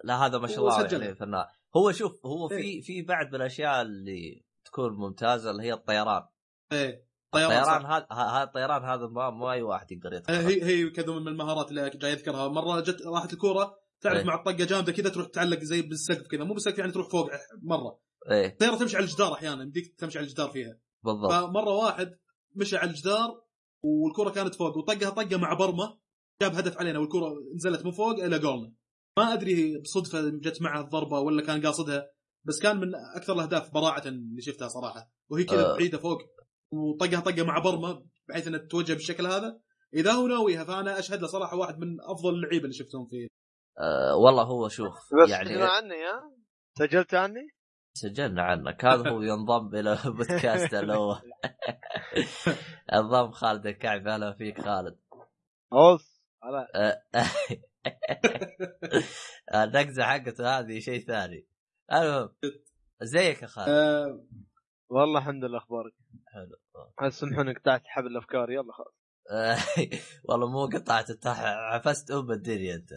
[0.03, 0.88] لا هذا ما شاء الله.
[0.91, 1.45] يعني فنان.
[1.75, 2.81] هو شوف هو في إيه.
[2.81, 6.23] في بعد من الأشياء اللي تكون ممتازة اللي هي الطيران.
[6.71, 7.05] إيه.
[7.31, 7.85] طيران الطيران.
[7.85, 11.69] هذا الطيران هذا ما ما أي واحد يقدر آه، يتخطى هي هي كذا من المهارات
[11.69, 14.23] اللي جاي اذكرها مرة جت راحت الكورة تعرف إيه.
[14.23, 16.43] مع الطقه جامدة كذا تروح تعلق زي بالسقف كذا.
[16.43, 17.29] مو بالسقف يعني تروح فوق
[17.63, 17.99] مرة.
[18.31, 18.47] إيه.
[18.47, 20.77] الطيارة تمشي على الجدار أحيانا يمديك تمشي على الجدار فيها.
[21.05, 21.31] بالضبط.
[21.31, 22.17] فمرة واحد
[22.55, 23.41] مشى على الجدار
[23.83, 25.99] والكرة كانت فوق وطقها طقة مع برمة
[26.41, 28.73] جاب هدف علينا والكرة نزلت من فوق إلى جولنا.
[29.17, 32.09] ما أدري بصدفة جت معه الضربة ولا كان قاصدها
[32.43, 35.11] بس كان من أكثر الأهداف براعة اللي شفتها صراحة.
[35.29, 35.77] وهي كذا آه.
[35.77, 36.17] بعيدة فوق
[36.71, 39.59] وطقها طقة مع برمة بحيث إنها تتوجه بالشكل هذا.
[39.93, 43.27] إذا هو ناويها فأنا أشهد له صراحة واحد من أفضل اللعيبة اللي شفتهم في
[43.79, 46.31] آه والله هو شوف بس يعني يعني عني ها
[46.79, 47.54] سجلت عني؟
[47.97, 51.21] سجلنا عنك هذا هو ينضم إلى بودكاست هو
[52.93, 54.99] انضم خالد الكعبي أهلا فيك خالد.
[56.43, 57.01] على
[59.63, 61.47] النقزة حقته هذه شيء ثاني.
[61.93, 62.29] المهم
[63.01, 63.69] زيك يا خالد.
[63.69, 64.25] آه
[64.89, 65.93] والله الحمد لله أخبارك؟
[66.27, 67.10] حلو.
[67.10, 68.51] سمحوني قطعت حبل الأفكار.
[68.51, 68.93] يلا خلاص.
[70.29, 72.91] والله مو قطعت أنت عفست أم الدنيا أنت.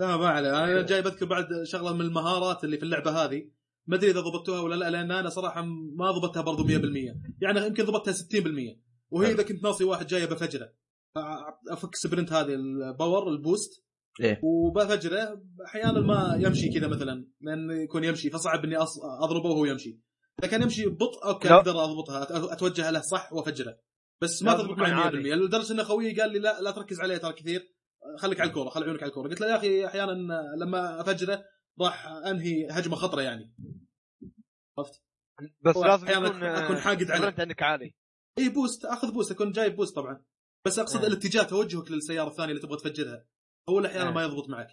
[0.00, 0.64] لا ما عليه.
[0.64, 3.55] أنا جاي بذكر بعد شغلة من المهارات اللي في اللعبة هذه.
[3.86, 5.62] ما أدري إذا ضبطتوها ولا لا لأن أنا صراحة
[5.96, 6.70] ما ضبطتها برضو 100%
[7.40, 8.16] يعني يمكن ضبطتها 60%
[9.10, 9.32] وهي.
[9.32, 10.72] إذا كنت ناصي واحد جاي بفجرة.
[11.70, 13.84] افك sprint هذه ال power ال boost.
[14.20, 14.40] إيه.
[14.42, 18.76] وبفجرة أحيانا ما يمشي كذا مثلا لأن يكون يمشي فصعب إني
[19.22, 20.00] أضربه وهو يمشي.
[20.40, 21.48] إذا كان يمشي ببطء okay.
[21.48, 23.78] أقدر أضبطها أتوجه له صح وأفجره.
[24.22, 25.34] بس ما تضبط معي 100% عالي.
[25.34, 27.76] لدرجة إن خويي قال لي لا لا تركز عليه ترى كثير.
[28.18, 29.28] خليك على الكورة خلي عيونك على الكورة.
[29.28, 30.12] قلت له يا أخي أحيانا
[30.60, 31.44] لما أفجره
[31.80, 33.54] راح انهي هجمة خطرة يعني
[34.78, 35.02] عرفت؟
[35.60, 37.34] بس هو لازم أحياناً يكون أكون حاقد عليه.
[37.38, 37.94] عندك عالي
[38.38, 40.24] إي boost أخذ boost أكون جايب boost طبعا
[40.66, 41.06] بس أقصد إيه.
[41.06, 43.26] الاتجاه توجهك للسيارة الثانية اللي تبغى تفجرها
[43.68, 44.14] اول أحيانا إيه.
[44.14, 44.68] ما يضبط معك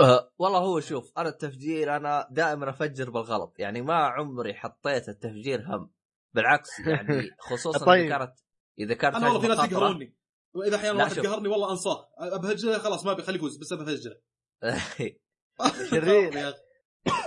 [0.00, 5.66] أه والله هو شوف أنا التفجير أنا دائما أفجر بالغلط يعني ما عمري حطيت التفجير
[5.66, 5.90] هم
[6.34, 8.04] بالعكس يعني خصوصا طيب.
[8.06, 8.34] اذا كانت
[8.78, 9.58] إذا كانت أنا والله في ناس.
[9.72, 10.16] يقهروني
[10.54, 11.18] وإذا أحيانا لا، واحد.
[11.18, 14.20] قهرني والله أنصاه ابهجله خلاص ما بخليه يفوز بس ابهجله
[15.90, 16.36] شرير.
[16.36, 16.54] يا.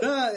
[0.01, 0.31] لا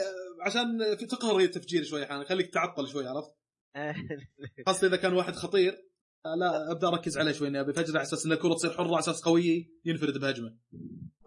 [0.47, 3.31] عشان في تقهر التفجير شوي أحيانا خليك تعطل شوي عرفت؟
[4.67, 5.91] خاصة إذا كان واحد خطير.
[6.39, 8.99] لا أبدأ أركز عليه شوي إني أبي افجره على أساس إن الكره تصير حرة على
[8.99, 10.57] أساس قوية ينفرد بهجمة.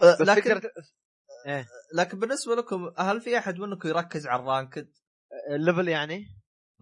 [0.01, 0.71] أه، بس لكن تقدر
[1.47, 1.67] إيه.
[1.93, 4.87] لكن بالنسبة لكم هل في أحد منكم يركز على ال ranked؟
[5.55, 6.25] ال level يعني؟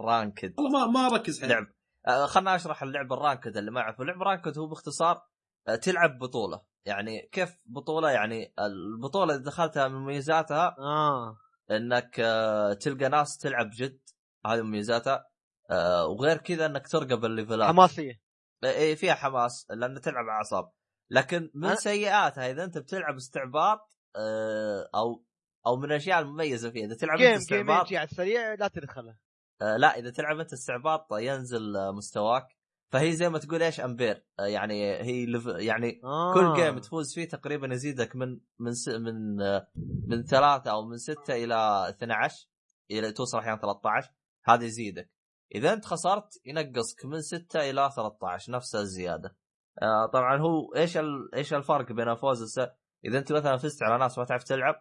[0.01, 0.53] ranked.
[0.57, 1.49] والله ما ما أركز حيل.
[1.49, 1.67] لعب.
[2.07, 5.21] آه، خلنا أشرح اللعب ال ranked اللي ما يعرفه اللعب ال ranked هو باختصار
[5.67, 6.61] آه، تلعب بطولة.
[6.85, 11.37] يعني كيف بطولة يعني البطولة إذا دخلتها من مميزاتها آه.
[11.71, 13.99] إنك آه، تلقى ناس تلعب جد
[14.45, 15.25] هذه مميزاتها.
[15.71, 17.67] آه، وغير كذا إنك ترقي الليفلات.
[17.67, 18.21] حماسية.
[18.63, 20.71] اي فيها حماس لأن تلعب أعصاب.
[21.09, 23.79] لكن من أنا- سيئاتها إذا أنت بتلعب استعباط
[24.15, 25.25] آه، أو
[25.67, 26.85] أو من الأشياء المميزة فيها.
[26.85, 29.17] إذا تلعب أنت game game استعباط يجي على السريع لا تدخله.
[29.61, 32.47] آه، لا إذا تلعب أنت استعباط ينزل مستواك.
[32.91, 34.25] فهي زي ما تقول إيش أمبير.
[34.39, 36.33] آه، يعني هي ليف- يعني آه.
[36.33, 38.89] كل game تفوز فيه تقريبا يزيدك من من س...
[38.89, 39.67] من آه،
[40.07, 42.47] من ثلاثة أو من ستة إلى 12
[42.91, 44.11] إلى توصل أحيانا 13
[44.45, 45.11] هذا يزيدك.
[45.55, 49.35] إذا أنت خسرت ينقصك من 6 إلى 13 نفس الزيادة.
[49.81, 51.35] آه طبعا هو إيش ال...
[51.35, 52.59] إيش الفرق بين الفوز والس...
[53.05, 54.75] إذا أنت مثلا فزت على ناس ما تعرف تلعب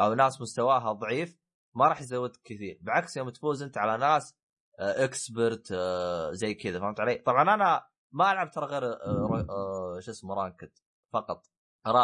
[0.00, 1.38] أو ناس مستواها ضعيف
[1.76, 2.78] ما راح يزودك كثير.
[2.82, 4.36] بالعكس يوم تفوز أنت على ناس
[4.78, 10.10] expert آه زي كذا فهمت علي؟ طبعا أنا ما ألعب ترى غير آه آه شو
[10.10, 10.70] اسمه ranked
[11.12, 11.46] فقط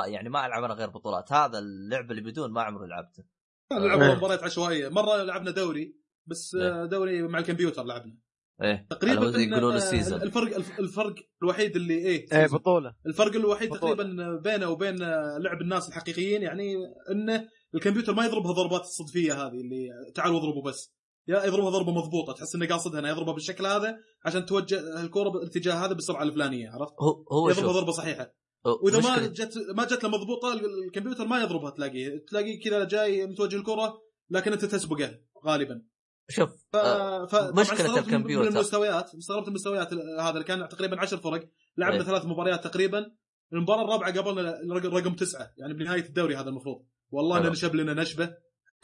[0.07, 3.25] يعني ما ألعب أنا غير بطولات هذا اللعب اللي بدون ما عمري لعبته
[3.73, 4.15] نلعب إيه.
[4.15, 6.83] مباريات عشوائية مرة لعبنا دوري بس إيه.
[6.83, 8.19] آه، دوري مع الكمبيوتر لعبنا
[8.63, 12.47] إيه تقريبا يقولوا له آه، ال season الفرق الف- الفرق الوحيد اللي إيه إيه.
[12.47, 13.95] بطولة الفرق الوحيد بطولة.
[13.95, 14.97] تقريبا بينه وبين
[15.39, 16.75] لعب الناس الحقيقيين يعني
[17.11, 20.95] إنه الكمبيوتر ما يضربها ضربات الصدفية هذه اللي تعالوا اضربوا بس
[21.29, 25.75] يا يضربها ضربة مضبوطة تحس إنه قاصدها إنه يضربها بالشكل هذا عشان توجه الكره بالاتجاه
[25.75, 28.35] هذا بالسرعه الفلانية عرفت؟ هو هو يضربها شوف ضربة صحيحة
[28.83, 30.53] وإذا ما جت ما جت له مضبوطة
[30.87, 33.99] الكمبيوتر ما يضربها تلاقيه تلاقيه كذا جاي متوجه الكره
[34.31, 35.83] لكن أنت تسبقه غالبا
[36.31, 36.77] شوف ف...
[36.77, 37.35] آه، ف...
[37.35, 38.51] من- الكمبيوتر.
[38.51, 42.03] من المستويات استغربت المستويات هذا اللي كان تقريبا 10 فرق لعبنا إيه.
[42.07, 43.07] ثلاث مباريات تقريبا
[43.53, 47.39] المباراة الرابعة الرقم- رقم تسعة يعني بنهاية الدوري هذا المفروض والله.
[47.39, 48.31] إنه نشب لنا نشبة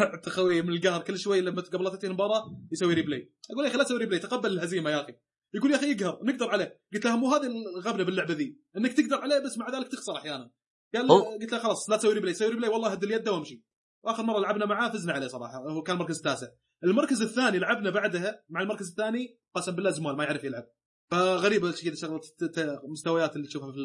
[0.24, 3.78] تخوي من القهر كل شوي لما قبل لا تنتهي المباراة يسوي replay أقول يا أخي
[3.78, 5.14] لا تسوي replay تقبل الهزيمة يا أخي.
[5.54, 6.80] يقول يا أخي يقهر نقدر عليه.
[6.94, 10.50] قلت له مو هذه الغبنة باللعبة ذي إنك تقدر عليه بس مع ذلك تخسر أحيانا.
[10.94, 11.08] قال
[11.40, 13.62] قلت له خلاص لا تسوي replay سوي replay والله هد اليد وامشي.
[14.04, 16.46] وآخر مرة لعبنا معاه فزنا عليه صراحة هو كان المركز التاسع.
[16.84, 20.66] المركز الثاني لعبنا بعدها مع المركز الثاني قسم بالله زمال ما يعرف يلعب.
[21.10, 23.78] فغريبه كذا شغلة ت- ت- مستويات اللي تشوفها في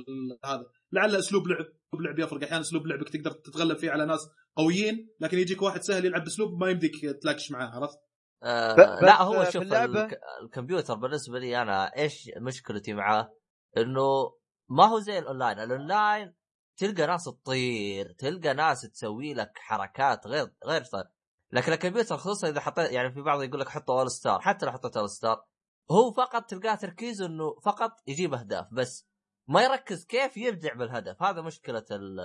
[0.45, 0.65] هذا.
[0.91, 2.43] لعل أسلوب لعب أسلوب لعب يفرق.
[2.43, 4.19] أحيانا أسلوب لعبك تقدر تتغلب فيه على ناس
[4.55, 6.91] قويين لكن يجيك واحد سهل يلعب باسلوب ما يمديك
[7.21, 7.99] تلاكش معاه عرفت؟
[8.43, 10.19] آه لا هو شوف اللعبة- الك...
[10.43, 13.33] الكمبيوتر بالنسبة لي أنا إيش مشكلتي معاه؟
[13.77, 14.35] إنه
[14.69, 16.33] ما هو زي ال online، ال online
[16.77, 21.03] تلقى ناس تطير، تلقى ناس تسوي لك حركات غير غير صار.
[21.51, 24.71] لكن الكمبيوتر خصوصا إذا حطيت يعني في بعض يقول لك حطوا all star، حتى لو
[24.71, 25.45] حطيت all star
[25.91, 29.07] هو فقط تلقاه تركيزه إنه فقط يجيب أهداف بس
[29.47, 32.19] ما يركز كيف يبدع بالهدف، هذا مشكلة ال...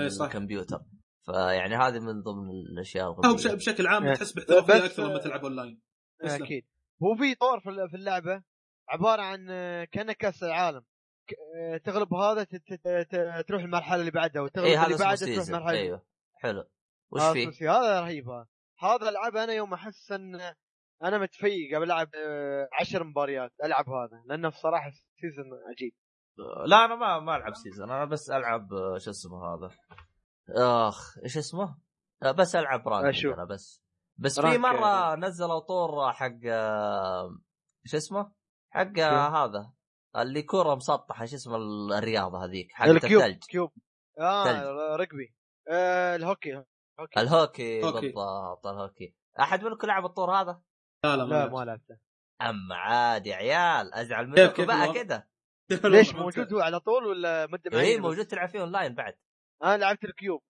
[0.00, 0.24] إيه صح.
[0.24, 0.80] الكمبيوتر.
[1.26, 3.34] فيعني هذه من ضمن الأشياء.
[3.34, 4.14] بش- بشكل عام إيه.
[4.14, 5.80] تحس باحترافيه أكثر لما تلعب اونلاين.
[6.22, 6.66] أكيد.
[7.02, 8.42] هو في طور في اللعبة
[8.88, 10.84] عبارة عن آه، كأنك كأس العالم.
[11.56, 12.44] آه، تغلب هذا
[13.42, 16.02] تروح المرحلة اللي بعدها وتغلب إيه، هذا اللي بعدها تروح المرحله أيوه.
[16.34, 16.64] حلو.
[17.10, 18.24] وش هذا فيه؟ هذا رهيب
[18.82, 19.08] هذا.
[19.08, 20.40] العب أنا يوم أحس إن
[21.04, 25.92] أنا متفيق ابى ألعب آه، عشر مباريات ألعب هذا لأنه بصراحة season عجيب.
[26.66, 29.70] لا أنا ما ما ألعب season أنا بس ألعب شو اسمه هذا؟
[30.50, 31.78] اخ إيش اسمه؟
[32.22, 33.34] آه، بس ألعب rank أشوف.
[33.34, 33.82] أنا بس.
[34.18, 37.38] بس في مرة نزلوا طور حق آه،
[37.84, 38.32] شو اسمه؟
[38.74, 39.72] حق آه، هذا
[40.16, 43.44] اللي كره مسطحة اسمه ال- الرياضة هذيك؟ حق ال cube الثلج.
[43.44, 43.72] cube.
[44.18, 44.46] آه
[45.70, 46.64] آه الهوكي
[47.00, 47.20] هوكي.
[47.20, 48.00] الهوكي هوكي.
[48.08, 49.14] بالضبط الهوكي.
[49.40, 50.60] أحد منكم لعب الطور هذا؟
[51.04, 51.98] لا لا ما ما لعبته.
[52.42, 55.28] اما عاد يا عيال أزعل منكم بقى؟ كده.
[55.84, 59.14] ليش موجود هو على طول ولا مده معينه اي؟ موجود تلعب فيه أونلاين بعد.
[59.62, 60.42] أنا لعبت ال cube.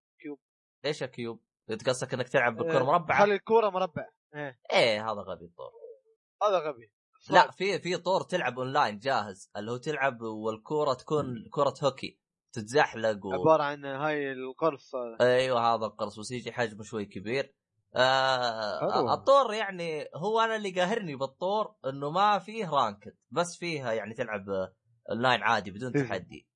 [0.84, 4.60] إيش ال cube؟ انت قصدك إنك تلعب بالكرة آه، مربعة؟ خلي الكورة مربع إيه.
[4.72, 5.70] إيه هذا غبي الطور.
[6.42, 6.92] هذا غبي.
[7.30, 12.18] لا في في طور تلعب أونلاين جاهز اللي هو تلعب والكورة تكون كرة هوكي
[12.52, 13.32] تتزحلق و...
[13.32, 17.54] عبارة عن هاي القرص أيوه هذا القرص بس يجي حجمه شوي كبير.
[17.96, 19.14] آه.
[19.14, 24.44] الطور يعني هو أنا اللي قاهرني بالطور إنه ما فيه ranked بس فيها يعني تلعب
[25.10, 26.02] أونلاين عادي بدون إيه.
[26.02, 26.47] تحدي.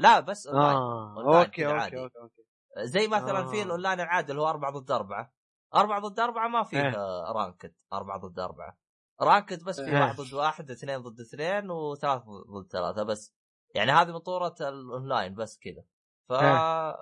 [0.00, 2.18] لا بس اونلاين آه online okay كذا okay.
[2.18, 2.42] okay
[2.78, 3.62] زي مثلا في آه.
[3.62, 5.32] الأونلاين العادي اللي هو 4 ضد 4
[5.74, 6.96] 4 ضد 4 ما فيه إيه.
[6.96, 8.78] آه، ranked 4 ضد 4
[9.22, 10.00] ranked بس في آه.
[10.00, 13.34] واحد ضد واحد اثنين ضد اثنين وثلاث ضد ثلاثة بس
[13.74, 15.84] يعني هذه مطوره الأونلاين بس كذا
[16.28, 16.96] ف آه.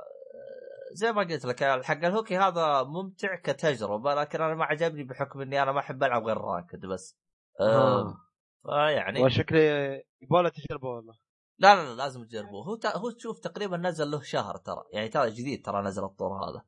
[0.92, 5.62] زي ما قلت لك حق الهوكي هذا ممتع كتجربة لكن أنا ما عجبني بحكم إني
[5.62, 7.18] أنا ما أحب ألعب غير ranked بس
[7.61, 8.00] آه.
[8.00, 8.16] آه.
[8.62, 11.14] فيعني وشكلي يبغى تجربة والله
[11.59, 12.64] لا لا لا لازم تجربوه.
[12.64, 12.79] هو.
[12.85, 14.85] هو تشوف تقريبا نزل له شهر ترى.
[14.92, 16.64] يعني ترى جديد ترى نزل الطور هذا.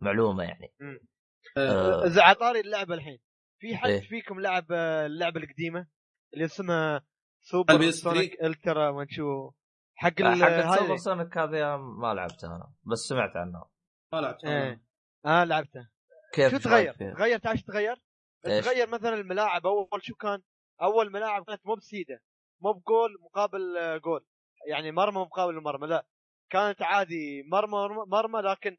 [0.00, 0.74] معلومة يعني.
[1.56, 2.06] آه، آه.
[2.06, 3.18] إذا على طاري اللعبة الحين
[3.60, 4.00] في حد إيه.
[4.00, 4.72] فيكم لعب
[5.06, 5.86] اللعبة القديمة؟
[6.34, 7.06] اللي اسمها
[7.40, 9.50] سوبر سونيك الترا ما شو.
[9.94, 10.96] حق حق هذه.
[10.96, 13.70] سونيك هذه ما لعبتها أنا بس سمعت عنها.
[14.12, 14.82] ما لعبت إيه.
[15.26, 15.90] آه لعبتها.
[16.32, 18.02] كيف شو تغير؟ تغير تعرف تغير؟
[18.44, 20.42] تغير مثلا الملاعب أول شو كان؟
[20.82, 22.22] أول ملاعب كانت مو بسيدة
[22.62, 24.26] مو بجول مقابل آه، جول.
[24.68, 26.06] يعني مرمى مقابل مرمى لا.
[26.50, 28.76] كانت عادي مرمى مرمى لكن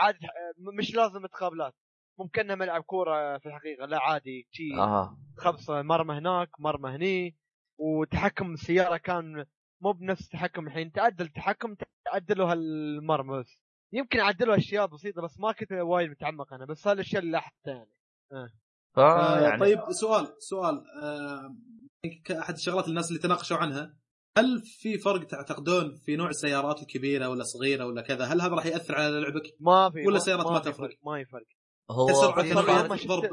[0.00, 1.74] عادي آه، مش لازم متقابلات.
[2.18, 7.36] ممكن انها ملعب كورة في الحقيقة لا عادي شي أها خبصة مرمى هناك مرمى هني.
[7.80, 9.46] وتحكم السيارة كان
[9.82, 13.58] مو بنفس تحكم الحين تعدل التحكم تعدلوا هالمرمى بس.
[13.92, 18.52] يمكن عدلوا أشياء بسيطة بس ما كنت وايد متعمق أنا بس هالاشياء اللي لاحظتها يعني.
[18.96, 21.56] فا آه، يعني طيب سؤال سؤال آه،
[22.40, 23.96] احد الشغلات الناس اللي تناقشوا عنها.
[24.38, 28.66] هل في فرق تعتقدون في نوع السيارات الكبيرة ولا صغيرة ولا كذا؟ هل هذا راح
[28.66, 31.46] يأثر على لعبك؟ ما في ولا سيارات ما في تفرق؟ فرق، ما يفرق
[31.90, 33.30] هو ما ضرب.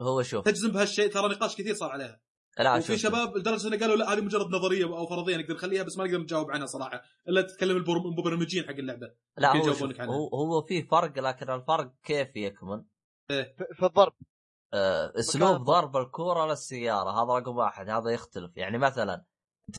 [0.00, 0.44] هو شوف.
[0.44, 2.20] تجزم بهالشيء ترى نقاش كثير صار عليها.
[2.58, 5.82] لا وفي شوف شباب لدرجه انه قالوا لا هذه مجرد نظرية أو فرضية نقدر نخليها
[5.82, 7.02] بس ما نقدر نجاوب عنها صراحة.
[7.28, 9.14] إلا تتكلم المبرمجين حق اللعبة.
[9.38, 9.64] لا هو.
[10.00, 12.84] هو, هو في فرق لكن الفرق كيف يكمن؟
[13.28, 14.12] في في الضرب.
[14.74, 18.56] آه، أسلوب ضرب الكورة للسيارة هذا رقم واحد هذا يختلف.
[18.56, 19.24] يعني مثلا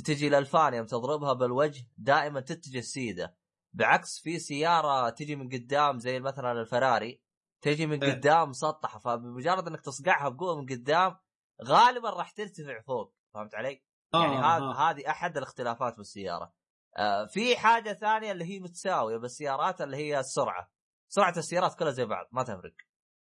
[0.05, 3.35] تجي للفان يوم تضربها بالوجه دائما تتجه سيدة
[3.73, 7.21] بعكس في سيارة تجي من قدام زي مثلا الفراري
[7.61, 8.13] تجي من إيه.
[8.13, 11.17] قدام مسطحة فبمجرد إنك تصقعها بقوة من قدام
[11.63, 14.89] غالبا راح ترتفع فوق فهمت علي؟ يعني آه، هذا آه.
[14.89, 16.53] هذه أحد الاختلافات بالسيارة.
[16.97, 20.71] آه في حاجة ثانية اللي هي متساوية بالسيارات اللي هي السرعة.
[21.07, 22.73] سرعة السيارات كلها زي بعض ما تفرق.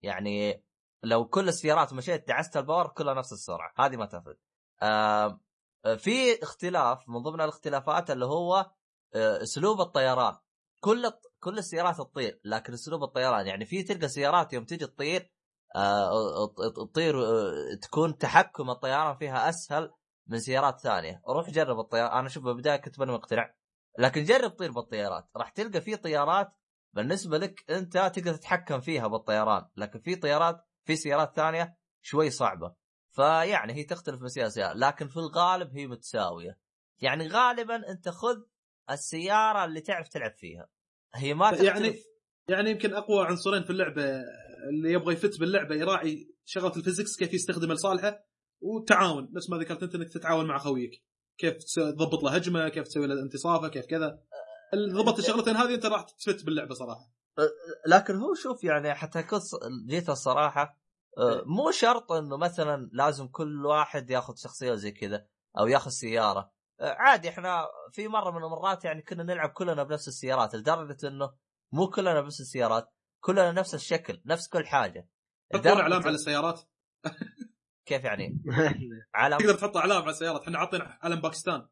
[0.01, 0.63] يعني
[1.03, 4.37] لو كل السيارات مشيت دعست الباور كلها نفس السرعة، هذه ما تفرق.
[4.81, 5.39] آه
[5.95, 8.71] في اختلاف من ضمن الاختلافات اللي هو
[9.15, 10.33] آه أسلوب الطيران.
[10.79, 15.31] كل كل السيارات تطير لكن أسلوب الطيران يعني في تلقى سيارات يوم تجي تطير
[15.75, 19.91] آه تطير آه تكون تحكم الطيران فيها أسهل
[20.27, 21.21] من سيارات ثانية.
[21.29, 23.53] روح جرب الطيارات أنا شوف بالبداية كنت ماني مقتنع.
[23.99, 25.29] لكن جرب طير بالطيارات.
[25.35, 26.51] راح تلقى في طيارات
[26.93, 29.69] بالنسبة لك أنت تقدر تتحكم فيها بالطيران.
[29.77, 32.75] لكن في طيارات في سيارات ثانية شوي صعبة.
[33.17, 36.57] فيعني هي تختلف من سيارة لسيارة لكن في الغالب هي متساوية.
[37.01, 38.37] يعني غالبا أنت خذ
[38.91, 40.69] السيارة اللي تعرف تلعب فيها.
[41.15, 41.67] هي ما تختلف.
[41.67, 41.95] يعني
[42.49, 44.03] يعني يمكن أقوى عنصرين في اللعبة
[44.69, 48.25] اللي يبغى يفت باللعبة يراعي شغله الفيزكس كيف يستخدم لصالحه
[48.61, 51.03] والتعاون نفس ما ذكرت أنت إنك تتعاون مع خويك.
[51.37, 54.19] كيف تضبط له هجمة كيف تسوي له انتصافه كيف كذا.
[54.75, 57.11] ضبطت الشغلتين هذه أنت راح تفت باللعبة صراحة.
[57.87, 59.43] لكن هو شوف يعني حتى كنت
[59.89, 60.86] جيت الصراحة.
[61.45, 65.27] مو شرط إنه مثلا لازم كل واحد ياخذ شخصية زي كذا
[65.59, 66.51] أو ياخذ سيارة.
[66.79, 71.33] آه، عادي إحنا في مرة من المرات يعني كنا نلعب كلنا بنفس السيارات لدرجة إنه
[71.73, 75.09] مو كلنا بنفس السيارات كلنا نفس الشكل نفس كل حاجة.
[75.53, 76.61] تحطون لدرجة- أعلام على السيارات.
[77.85, 78.43] كيف يعني؟
[79.15, 80.41] علم تقدر تحط أعلام على السيارات.
[80.41, 81.67] إحنا عاطين علم باكستان.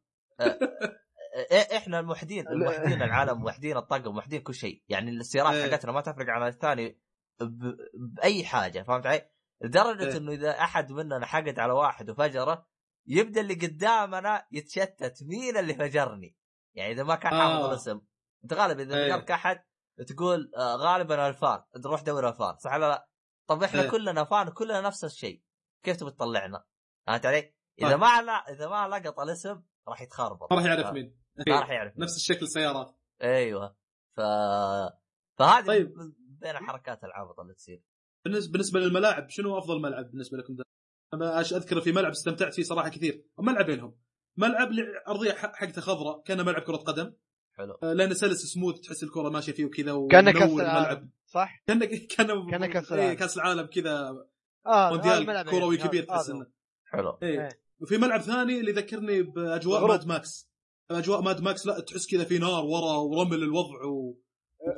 [1.52, 4.84] إيه إحنا الموحدين الموحدين العالم موحدين الطاقم موحدين كل شيء.
[4.90, 5.72] يعني السيارات إيه.
[5.72, 7.00] حقتنا ما تفرق عن الثاني
[7.42, 7.76] ب...
[7.94, 9.30] بأي حاجة فهمت علي؟
[9.62, 10.18] لدرجة إيه.
[10.18, 12.68] إنه إذا أحد مننا حقد على واحد وفجره
[13.08, 16.38] يبدأ اللي قدامنا يتشتت مين اللي فجرني
[16.76, 17.54] يعني إذا ما كان آه.
[17.54, 18.02] حافظ الاسم
[18.44, 19.12] أنت غالبا إذا إيه.
[19.12, 19.64] فجرك أحد
[20.08, 23.10] تقول آه غالبا ألفان تروح دور ألفان صح ولا لا؟
[23.48, 23.90] طب إحنا إيه.
[23.90, 25.44] كلنا فان كلنا نفس الشيء
[25.84, 26.66] كيف تبي تطلعنا؟
[27.08, 28.00] فهمت علي؟ إذا طيب.
[28.00, 30.92] ما لا إذا ما لقط الاسم راح يتخربط ما راح يعرف آه.
[30.92, 33.76] مين ما راح يعرف نفس الشكل السيارات أيوه
[34.16, 34.22] ف
[35.38, 35.98] فهذه طيب.
[35.98, 36.16] طيب.
[36.18, 37.84] بين حركات العبط اللي تصير
[38.26, 40.64] بالنسبة للملاعب شنو أفضل ملعب بالنسبة لكم ده؟
[41.14, 43.96] أنا أذكر في ملعب استمتعت فيه صراحة كثير ملعبينهم
[44.38, 44.70] ملعب
[45.08, 47.14] أرضية ح- حقته خضراء كان ملعب كرة قدم
[47.58, 51.64] حلو آه، لأنه سلس سموث تحس الكرة ماشية فيه وكذا كأنه كأس العالم الملعب صح؟
[51.68, 53.18] كانه كانه كأنه كأس إيه، العالم.
[53.20, 54.26] كأس العالم كذا
[54.66, 55.78] آه مونديال كروي.
[55.78, 56.48] كبير تحس إنه
[56.86, 57.50] حلو إيه إيه.
[57.80, 59.88] وفي ملعب ثاني اللي يذكرني بأجواء.
[59.88, 60.50] ماد ماكس
[60.92, 64.22] أجواء ماد ماكس لا تحس كذا في نار ورا ورمل الوضع غروب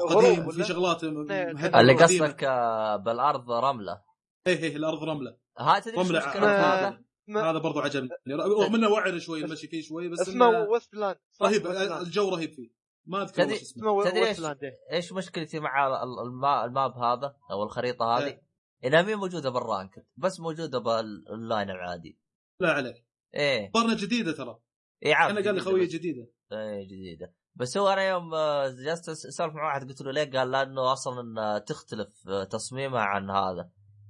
[0.02, 1.94] وقديم في؟ شغلات إيه، مهدئة اللي.
[1.94, 4.02] قصدك آه، بالأرض رملة
[4.48, 8.10] إيه إيه الأرض رملة هذا تدري إيش رملة آه، هذا؟ هذا ما- هذا برضو عجبني
[8.30, 11.68] رغم إنه وعر شوي المشي فيه شوي بس اسمه إنه ويست لاند صح؟ رهيب.
[12.02, 12.70] الجو رهيب فيه
[13.06, 14.78] ما أذكر تدري- اسمه تدري إيش إيه.
[14.92, 18.42] إيش مشكلتي مع ال- الما- ال map هذا أو الخريطة هذه؟ إيه.
[18.86, 22.20] إنها مي موجودة بال ranked بس موجودة بالاونلاين العادي
[22.60, 24.60] لا عليك إيه مقارنه جديدة ترى
[25.06, 28.68] اي عارف أنا قال لي جديدة خوية جديدة إيه جديدة بس هو أنا يوم آه،
[28.68, 33.30] جلست أسولف مع واحد قلت له ليه؟ قال لأنه أصلا آه، تختلف آه، تصميمها عن
[33.30, 33.70] هذا.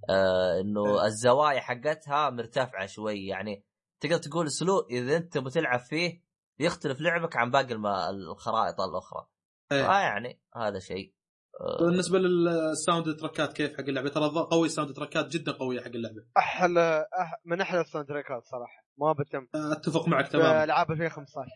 [0.09, 1.05] آه إنه إيه.
[1.05, 3.25] الزوايا حقتها مرتفعة شوي.
[3.27, 3.65] يعني
[3.99, 6.23] تقدر تقول اسلوب إذا أنت بتلعب فيه
[6.59, 9.27] يختلف لعبك عن باقي الم- الخرائط الأخرى.
[9.71, 9.89] إيه.
[9.89, 11.13] آه يعني هذا شيء.
[11.61, 15.79] آه، بالنسبة لل sound trackات كيف حق اللعبة؟ ترى قوي ال sound trackات جدا قوية
[15.81, 16.25] حق اللعبة.
[16.37, 17.41] أحلى أح...
[17.45, 18.85] من أحلى ال sound trackات صراحة.
[18.97, 19.47] ما بتم.
[19.71, 20.63] أتفق معك تماما.
[20.63, 21.49] العاب 2015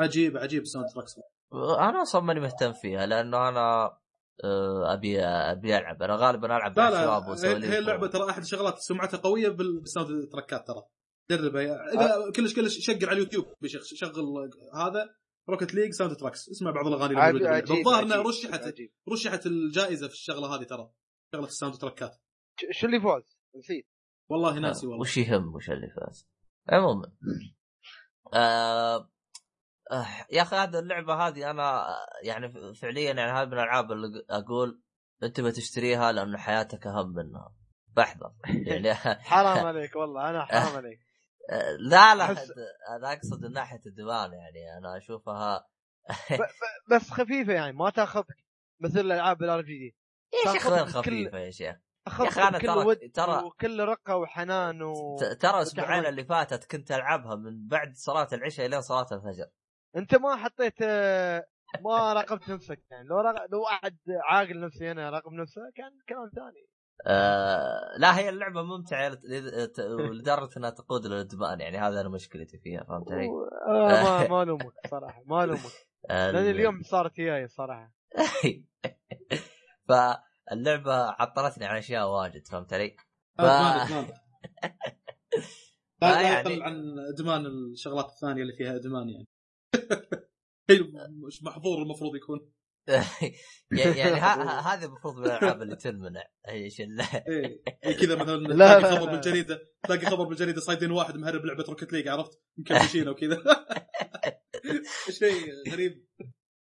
[0.00, 1.88] عجيب عجيب ال sound track صراحة.
[1.88, 3.96] أنا أصلا ماني مهتم فيها لأنه أنا
[4.44, 6.02] آه، أبي أبي ألعب.
[6.02, 9.48] أنا غالبا ألعب مع لا الشباب لا وسواليف هي اللعبة ترى أحد الشغلات سمعتها قوية
[9.48, 10.82] بال- بال sound trackات ترى.
[11.30, 11.62] جربها.
[11.62, 13.44] يا- اذا كلش كلش شقر على اليوتيوب.
[13.62, 15.14] بشغل شغل هذا
[15.48, 18.92] Rocket League soundtracks اسمع بعض الأغاني اللي الظاهر إنها رشحت عجيب.
[19.12, 20.90] رشحت الجائزة في الشغلة هذه ترى.
[21.34, 22.16] شغلة ال sound trackات
[22.70, 23.86] شو اللي فوز؟ نسيت.
[24.30, 25.00] والله ناسي والله.
[25.00, 26.26] وش يهم وش اللي فاز؟
[26.68, 27.12] عموما.
[28.34, 29.10] آه
[29.92, 31.86] آه يا أخي هذه اللعبة هذه أنا
[32.22, 34.82] يعني فعليا يعني هذه من الألعاب اللي أقول
[35.22, 37.54] أنت بتشتريها لأنه حياتك أهم منها.
[37.96, 38.32] فاحذر
[38.66, 38.94] يعني
[39.30, 40.98] حرام عليك والله أنا حرام عليك.
[41.90, 42.30] لا لا
[42.96, 45.66] أنا أقصد من ناحية الديوان يعني أنا أشوفها
[46.90, 48.36] بس خفيفة يعني ما تاخذك
[48.80, 49.96] مثل الألعاب الار بي دي
[50.46, 51.76] يا شيخ خفيفة يا شيخ.
[52.06, 55.16] أخي أنا بكل ترى- ود ترى- وكل رقة وحنان و...
[55.40, 56.06] ترى أسبوعين وتحويل.
[56.06, 59.46] اللي فاتت كنت ألعبها من بعد صلاة العشاء الين صلاة الفجر.
[59.96, 60.82] انت ما حطيت
[61.80, 63.08] ما راقبت نفسك يعني.
[63.08, 63.46] لو رق...
[63.52, 63.96] لو واحد
[64.30, 66.66] عاقل نفسي أنا راقب نفسه كان كلام ثاني.
[67.06, 69.18] آه لا هي اللعبة ممتعة
[70.12, 71.78] لدرجة إنها تقود للادمان يعني.
[71.78, 73.28] هذا أنا مشكلتي فيها فهمت علي؟
[73.68, 75.72] آه، ما ما الومك صراحة ما الومك
[76.10, 77.92] لأن ال- اليوم صارت وياي الصراحه
[79.88, 82.96] فاللعبة عطلتني عن أشياء واجد فهمت علي؟
[83.38, 84.14] ف- ادمان ادمان آه،
[86.02, 89.26] لا لا يعني- يقل عن إدمان الشغلات الثانية اللي فيها إدمان يعني.
[91.42, 92.52] محظور المفروض يكون.
[93.70, 98.36] يعني ه- ه- هذه المفروض من الألعاب اللي تنمنع إيش ال- إيه إيه كذا مثلا
[98.36, 99.10] لا، تلاقي لا، خبر.
[99.10, 103.42] بالجريده تلاقي خبر بالجريده صايدين واحد مهرب لعبة Rocket League عرفت؟ مكبشين وكذا
[105.10, 106.06] شيء غريب.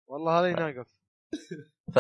[0.09, 0.97] والله هذا يناقص.
[1.95, 1.99] ف...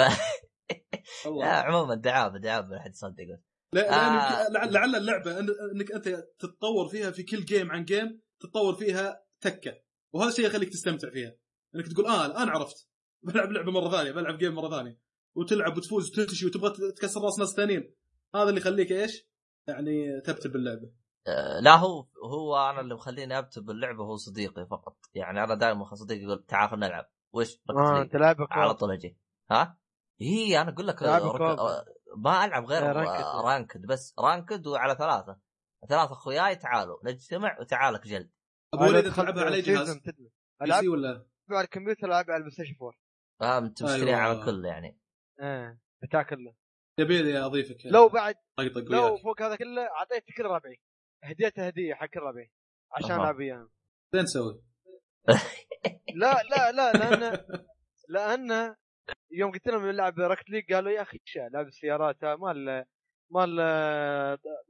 [1.40, 3.40] لا عموما دعابة دعابة ما حد يصدقه
[3.73, 4.49] لا آه.
[4.66, 9.86] لعل اللعبة إنك أنت تتطور فيها في كل game عن game تتطور فيها تكة.
[10.12, 11.37] وهذا الشيء يخليك تستمتع فيها.
[11.75, 12.88] إنك تقول آه الآن عرفت.
[13.23, 14.99] بلعب لعبة مرة ثانية بلعب game مرة ثانية.
[15.35, 17.95] وتلعب وتفوز وتنتشي وتبغى تكسر راس ناس ثانيين.
[18.35, 19.27] هذا اللي يخليك إيش؟
[19.66, 20.90] يعني تبتل باللعبه
[21.29, 24.97] آه، لا هو هو أنا اللي مخليني أبتل باللعبه هو صديقي فقط.
[25.14, 27.11] يعني أنا دائما صديقي يقول تعال خلينا نلعب.
[27.33, 29.16] وش؟ آه لي لعبك على طول أجي.
[29.51, 29.79] ها؟
[30.21, 31.40] هي أنا أقول لك رك...
[31.40, 31.85] آه،
[32.16, 33.46] ما ألعب غير إيه، آه، ranked.
[33.46, 34.14] ranked بس.
[34.19, 35.38] رانكد وعلى ثلاثة.
[35.88, 36.97] ثلاثة أخوياي تعالوا.
[37.05, 38.31] نجتمع وتعالك guild.
[38.74, 39.98] أبو وليد تلعبها على أي جهاز؟
[40.61, 42.92] PC ولا؟ على الكمبيوتر ألعب على البلاي ستيشن 4
[43.40, 44.16] فاهم أنت مشتريها أيوة.
[44.20, 44.98] على الكل يعني.
[45.40, 46.55] إيه بتاكل له.
[46.98, 50.81] يبي لي أضيفك لو بعد لو وياك فوق هذا كله اعطيت كل ربعي.
[51.24, 52.50] هديته هدية حق كل ربعي
[52.92, 53.12] عشان.
[53.16, 53.70] العب وياهم
[54.14, 54.62] زين نسوي؟
[56.22, 57.38] لا لا لا لأن
[58.09, 58.74] لأن
[59.31, 62.85] يوم قلت لهم نلعب ركت ليج قالوا يا أخي إيش لعب السيارات؟ مال
[63.31, 63.57] مال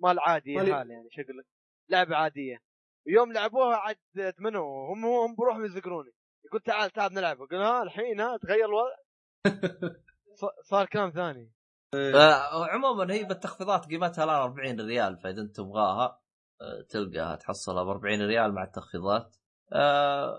[0.02, 1.46] مال عادي مال- حال يعني شو أقول لك
[1.90, 2.58] لعبة عادية.
[3.06, 6.12] يوم لعبوها عاد ادمنوا هم هم بروحهم يذكروني
[6.46, 7.42] يقول تعال تعال نلعب.
[7.42, 8.96] أقول ها الحين ها تغير الوضع.
[10.70, 11.52] صار كلام ثاني.
[11.94, 16.20] آه، عموما هي بالتخفيضات قيمتها الآن 40 ريال فإذا أنت تبغاها
[16.60, 19.36] آه، تلقاها تحصلها ب 40 ريال مع التخفيضات.
[19.72, 20.38] آه،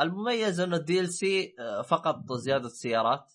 [0.00, 1.56] المميز انه ال DLC
[1.88, 3.32] فقط زيادة سيارات.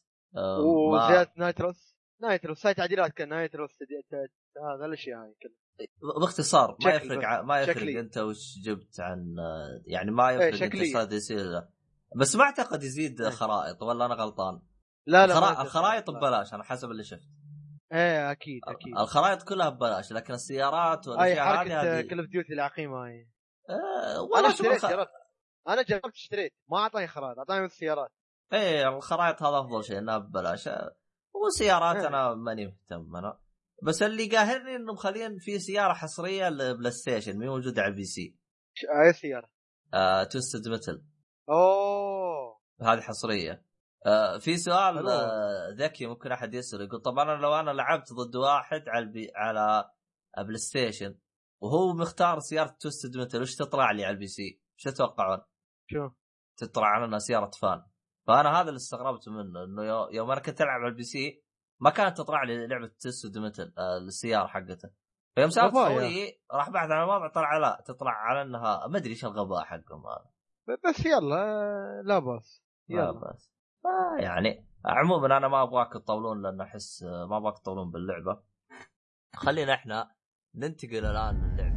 [0.94, 1.98] وزياده nitrous.
[2.22, 3.78] nitrous هاي تعديلات كان nitrous
[4.76, 5.63] هذا الأشياء هاي كلها.
[6.20, 7.26] باختصار ما يفرق.
[7.26, 8.00] ع- ما يفرق شكلي.
[8.00, 11.70] أنت وش جبت عن آه، يعني ما يفرق أنت DLC ولا لا.
[12.16, 13.30] بس ما أعتقد يزيد إيه.
[13.30, 14.62] خرائط ولا أنا غلطان
[15.08, 16.18] لا لا الخرا- الخرائط لا.
[16.20, 17.30] ببلاش أنا حسب اللي شفت
[17.94, 23.06] إيه أكيد أكيد الخرائط كلها ببلاش لكن السيارات والاشياء هذه حركة كل of Duty العقيمه
[23.06, 23.30] هاي
[23.70, 24.86] آه، أنا اشتريت.
[24.86, 25.10] جربت
[25.68, 28.10] أنا جربت اشتريت ما أعطاني خرائط أعطاني بس سيارات
[28.54, 30.70] إيه الخرائط هذا أفضل شيء إنها ببلاش
[31.34, 32.08] والسيارات إيه.
[32.08, 33.40] أنا ماني مهتم أنا
[33.84, 38.36] بس اللي قاهرني انه مخلين في سيارة حصرية للبلاي ستيشن مي موجودة على ال PC
[39.06, 39.50] أي سيارة؟
[39.94, 41.04] آه Twisted Metal
[41.50, 42.60] أوه.
[42.82, 43.66] هذه حصرية.
[44.06, 45.08] آه في سؤال.
[45.10, 49.11] آه ذكي ممكن أحد يسأل يقول طب أنا لو أنا لعبت ضد واحد على ال
[49.11, 49.32] P...
[49.36, 49.90] على
[50.38, 51.16] بلاي ستيشن
[51.62, 55.40] وهو مختار سيارة Twisted Metal وش تطلع لي على ال PC؟ وش تتوقعون؟
[55.88, 56.10] شو
[56.58, 57.84] تطلع عنها سيارة فان.
[58.28, 61.43] فأنا هذا اللي استغربت منه إنه يو- يوم أنا كنت ألعب على ال PC
[61.80, 64.90] ما كانت تطلع لي لعبة Twisted آه، السياره حقته.
[65.36, 69.26] فيوم سالت خويي راح بحث عن الموضوع طلع لا تطلع على إنها ما أدري إيش
[69.26, 70.32] الغباء حقهم هذا.
[70.86, 72.64] بس يلا آه، لا بأس.
[72.90, 73.12] لا
[73.86, 78.44] آه يعني عموما أنا ما أبغاك تطولون لأن أحس آه، ما أبغاك تطولون باللعبة.
[79.36, 80.12] خلينا إحنا
[80.56, 81.73] ننتقل الآن للعبة.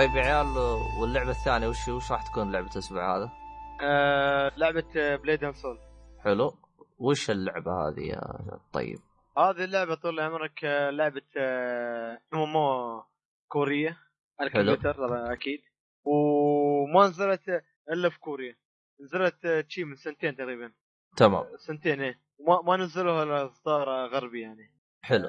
[0.00, 0.46] طيب يا عيال
[1.00, 3.32] واللعبة الثانية وش وش راح تكون لعبة الأسبوع هذا؟
[3.82, 5.78] آه لعبة Blade and Soul
[6.24, 6.52] حلو.
[6.98, 8.20] وش اللعبة هذه يا
[8.72, 8.98] طيب؟
[9.38, 11.22] هذه اللعبة طول عمرك آه، لعبة
[12.34, 13.02] MM
[13.48, 13.98] كورية
[14.40, 14.46] على.
[14.48, 15.60] الكمبيوتر طبعاً أكيد.
[16.04, 18.56] وما نزلت إلا في كوريا.
[19.00, 20.72] نزلت آه، شي من سنتين تقريبا.
[21.16, 21.44] تمام.
[21.56, 22.20] سنتين إيه.
[22.46, 24.74] ما, ما نزلوها إلا اصدار غربي يعني.
[25.02, 25.28] حلو.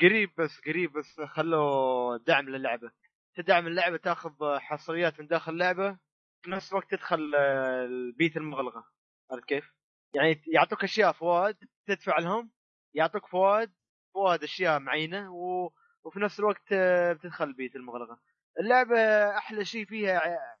[0.00, 2.90] قريب بس قريب بس خلوا دعم للعبة.
[3.36, 5.98] تدعم اللعبة تاخذ حصريات من داخل اللعبة
[6.42, 8.84] في نفس الوقت تدخل آه، البيت المغلقة
[9.30, 9.72] عرفت كيف؟
[10.14, 11.56] يعني يعطوك أشياء فوائد
[11.86, 12.50] تدفع لهم
[12.94, 13.72] يعطوك فوائد
[14.14, 15.70] فوائد أشياء معينة و...
[16.04, 18.20] وفي نفس الوقت آه، بتدخل البيت المغلقة
[18.60, 18.98] اللعبة
[19.38, 20.56] أحلى شيء فيها ع-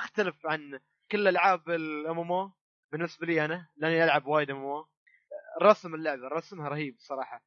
[0.00, 2.52] مختلف عن كل ألعاب الأم
[2.92, 4.84] بالنسبة لي أنا لأني ألعب وايد أم
[5.62, 7.44] رسم اللعبة رسمها رهيب الصراحه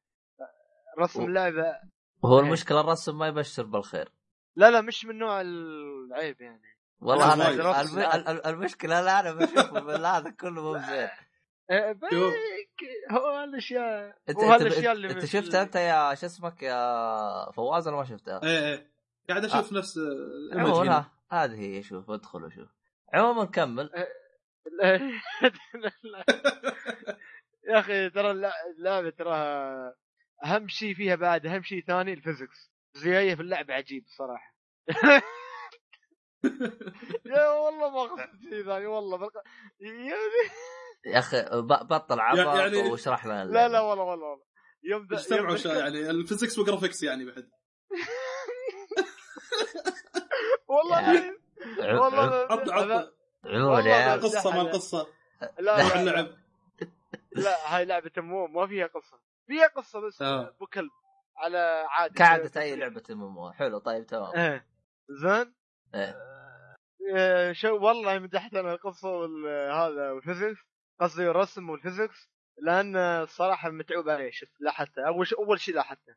[0.98, 1.80] رسم اللعبة
[2.24, 2.44] هو إيه.
[2.46, 4.08] المشكلة الرسم ما يبشر بالخير
[4.56, 6.62] لا لا مش من نوع العيب يعني
[7.00, 7.48] والله أنا.
[7.80, 7.98] الم...
[7.98, 11.08] ال- ال- المشكلة لا أنا بشوف من هذا كله مو زين
[11.70, 11.98] إيه،.
[13.10, 17.96] هو الاشياء انت هو أنت, اللي أنت شفتها أنت يا شو اسمك يا فواز ولا
[17.96, 18.92] ما شفتها؟ إيه إيه
[19.28, 20.90] قاعد أشوف نفس آه، image عموما.
[20.98, 22.68] ها، هذه هي شوف ادخل وشوف
[23.14, 23.90] عموما كمل
[27.68, 29.94] يا أخي ترى اللع- اللعبة تراها
[30.44, 34.54] أهم شيء فيها بعد أهم شيء ثاني ال physics زياية في اللعبه عجيب الصراحه
[37.26, 39.32] يا والله ما قصدت شيء ثاني والله بلق...
[39.80, 40.16] يا-
[41.12, 43.68] يا أخي بطل عبط يعني- واشرح لنا لا.
[43.68, 44.44] لا والله والله والله.
[44.82, 47.50] يوم اجتمعوا يوم يعني ال physics و graphics يعني بعد.
[50.68, 51.38] والله يعني-
[51.98, 53.14] والله عط عط
[53.86, 54.62] يا قصة ما لا.
[54.62, 55.06] القصة
[55.40, 56.26] لا لا, اللعب
[57.32, 59.20] لا هاي لعبة مو ما فيها قصة.
[59.46, 60.48] فيها قصة بس آه.
[60.48, 60.90] ابو كلب
[61.36, 64.66] على عادي كعادة أي لعبة MMO حلو طيب تمام إيه
[65.22, 65.54] زين
[65.94, 66.16] إيه.
[67.16, 70.58] آه، شو والله مدحت أنا القصة وهذا وال physics
[71.00, 72.30] قصدي الرسم وال physics
[72.62, 76.14] لأن الصراحة متعوب عليه شفت لاحظته أول شيء أول شيء لاحظته.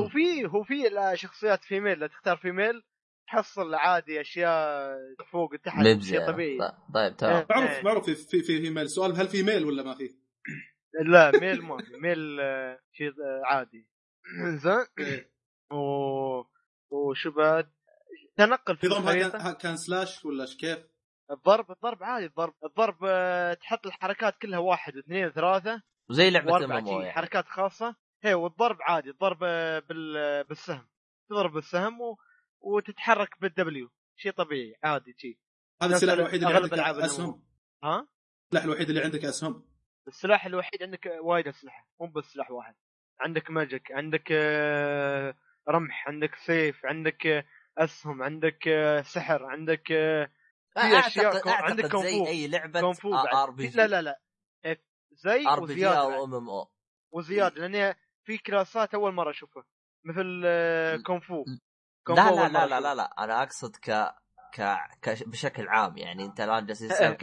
[0.00, 2.82] وفي هو في لا شخصيات فيميل لا تختار فيميل
[3.28, 4.96] تحصل عادي أشياء
[5.32, 6.26] فوق وتحت مو شيء.
[6.26, 7.82] طبيعي ط- طيب تمام معروف إيه.
[7.84, 10.14] معروف في في في, في ميل سؤال هل في ميل ولا ما في؟
[11.04, 13.88] لا ميل ما في ميل آه، شيء آه، عادي
[14.62, 14.86] زين.
[14.98, 15.32] إيه.
[15.70, 15.76] و
[16.90, 17.72] وشو بعد؟
[18.36, 19.52] تنقل في الخريطة.
[19.52, 20.78] كان, سلاش ولا إيش كيف؟
[21.30, 27.12] الضرب الضرب عادي الضرب الضرب آه، تحط الحركات كلها واحد واثنين وثلاثه زي شي يعني.
[27.12, 27.96] حركات خاصة.
[28.22, 30.88] هي والضرب عادي الضرب آه، بال بالسهم.
[31.30, 32.16] تضرب بالسهم و...
[32.60, 35.40] وتتحرك بال W شيء طبيعي عادي شي.
[35.82, 36.78] هذا السلاح الوحيد اللي عندك.
[36.78, 37.44] اسهم
[37.84, 38.08] ها؟
[38.46, 39.68] السلاح الوحيد اللي عندك اسهم
[40.08, 41.88] السلاح الوحيد عندك وايد أسلحة.
[42.00, 42.74] مو بس سلاح واحد.
[43.20, 45.34] عندك magic عندك آه،
[45.68, 47.44] رمح عندك سيف عندك آه،
[47.78, 52.26] أسهم عندك آه، سحر عندك في كو- عندك أعتقد زي kung fu.
[52.26, 54.20] أي لعبة kung fu RP لا لا لا
[54.64, 54.80] إيه،
[55.12, 56.24] زي RPG أو.
[56.24, 56.68] MMO
[57.12, 57.94] وزيادة لأن
[58.24, 59.64] في كلاسات أول مرة أشوفها
[60.04, 60.42] مثل
[61.06, 61.56] kung fu لا
[62.06, 62.80] kung fu لا لا لا أشوفها.
[62.80, 63.90] لا لا أنا أقصد ك
[64.54, 65.28] ك, ك...
[65.28, 67.18] بشكل عام يعني أنت الآن جالس إيه،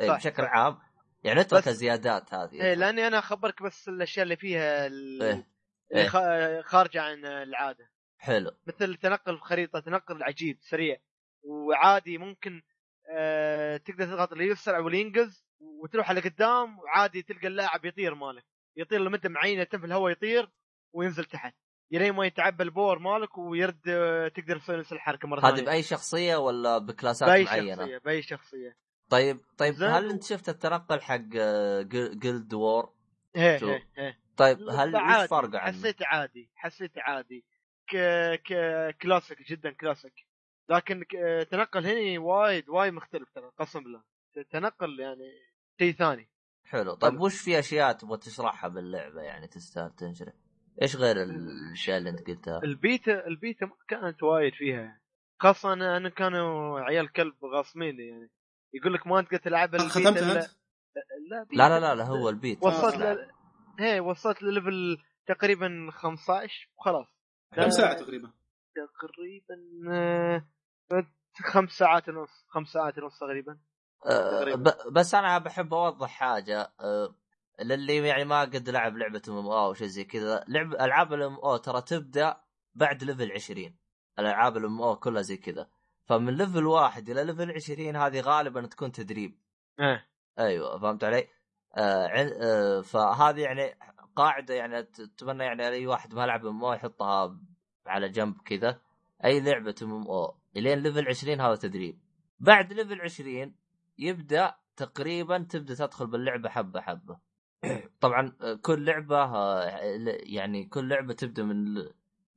[0.00, 0.48] إيه صح، بشكل صح.
[0.48, 0.78] عام
[1.26, 5.46] يعني اترك بس- الزيادات هذه إيه لأني أنا أخبرك بس الأشياء اللي فيها ال- إيه.
[5.94, 6.08] إيه.
[6.08, 7.90] خا- خارجة عن العادة.
[8.18, 8.50] حلو.
[8.66, 10.96] مثل تنقل في خريطه تنقل عجيب سريع.
[11.42, 12.62] وعادي ممكن
[13.10, 18.44] آه تقدر تضغط اللي يسرع واللي ينقز وتروح على قدام وعادي تلقى اللاعب يطير مالك.
[18.76, 20.50] يطير لمدة معينة يتم في الهواء يطير
[20.94, 21.54] وينزل تحت.
[21.90, 25.64] يلين ما يتعبى ال power مالك ويرد آه، تقدر تسوي نفس الحركة مرة هذه ثانية.
[25.64, 28.76] بأي شخصية ولا بكلاسات بأي معينة؟ شخصية بأي شخصية.
[29.10, 29.74] طيب طيب.
[29.74, 31.82] هل انت شفت التنقل حق آه،
[32.12, 32.92] Guild Wars؟
[33.36, 34.18] إيه شو؟ إيه إيه.
[34.36, 35.28] طيب هل عادي.
[35.28, 37.44] فرقه عنه؟ حسيت عادي حسيت عادي.
[37.88, 37.96] ك...
[38.44, 38.54] ك...
[39.02, 40.26] كلاسيك جدا كلاسيك.
[40.68, 41.04] لكن
[41.50, 44.02] تنقل هني وايد وايد مختلف ترى قسم بالله.
[44.50, 45.32] تنقل يعني
[45.78, 46.28] شيء ثاني.
[46.64, 46.94] حلو.
[46.94, 47.24] طيب حلو.
[47.24, 50.32] وش في أشياء تبغى تشرحها باللعبة يعني تستاهل تنشرح
[50.82, 55.00] إيش غير الأشياء اللي أنت قلتها؟ ال beta ال beta ما كانت وايد فيها.
[55.40, 58.30] خاصة أنا أنا كانوا عيال كلب غاصميني يعني.
[58.76, 60.16] يقول لك ما تقدر تلعب إلا- أنت؟
[61.26, 62.96] لا لا لا لا, لا هو البيت وصلت.
[62.96, 63.30] ل...
[63.78, 67.06] هي وصلت لل level تقريبا 15 وخلاص
[67.54, 68.32] كم ساعة تقريبا؟
[69.02, 69.56] تقريبا
[69.92, 70.46] آه،
[71.52, 73.58] خمس ساعات ونص خمس ساعات ونص تقريبا.
[74.54, 77.14] ب- بس أنا بحب أوضح حاجة آه،
[77.64, 81.82] للي يعني ما قد لعب لعبة MMO شيء زي كذا لعب ألعاب ال MMO ترى
[81.82, 82.36] تبدأ
[82.74, 83.76] بعد level 20
[84.18, 85.68] الألعاب ال MMO كلها زي كذا
[86.06, 89.38] فمن level واحد إلى level 20 هذه غالبا تكون تدريب.
[89.80, 90.06] إيه.
[90.38, 91.28] أيوه فهمت علي؟
[91.76, 93.78] آه عن- آه فهذه يعني
[94.16, 97.36] قاعدة يعني اتمنى يعني أي واحد ما لعب MMO يحطها
[97.86, 98.80] على جنب كذا.
[99.24, 101.98] أي لعبة MMO إلين level 20 هذا تدريب.
[102.40, 103.54] بعد level 20
[103.98, 107.18] يبدأ تقريبا تبدأ تدخل باللعبة حبة حبة.
[108.00, 109.62] طبعا آه، كل لعبة آه،
[110.22, 111.74] يعني كل لعبة تبدأ من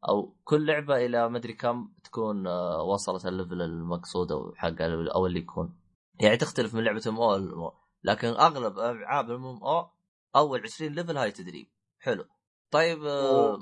[0.09, 4.81] أو كل لعبة إلى مدري كم تكون آه، وصلت ال level المقصود أو حق
[5.15, 5.79] أو اللي يكون.
[6.21, 7.73] يعني تختلف من لعبة MMO
[8.03, 9.89] لكن أغلب ألعاب ال MMO
[10.35, 11.67] أول 20 level هاي تدريب
[11.99, 12.25] حلو.
[12.71, 13.59] طيب آه، و-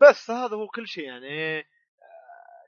[0.00, 1.64] بس هذا هو كل شيء يعني آه،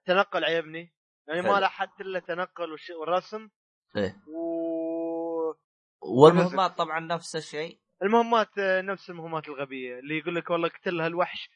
[0.06, 0.94] تنقل عجبني
[1.28, 1.52] يعني حلو.
[1.52, 3.48] ما لاحظت إلا تنقل والرسم.
[3.96, 4.16] إيه.
[4.28, 5.54] و
[6.02, 7.80] والمهمات طبعا نفس الشيء.
[8.02, 11.50] المهمات نفس المهمات الغبية اللي يقول لك والله اقتل هالوحش.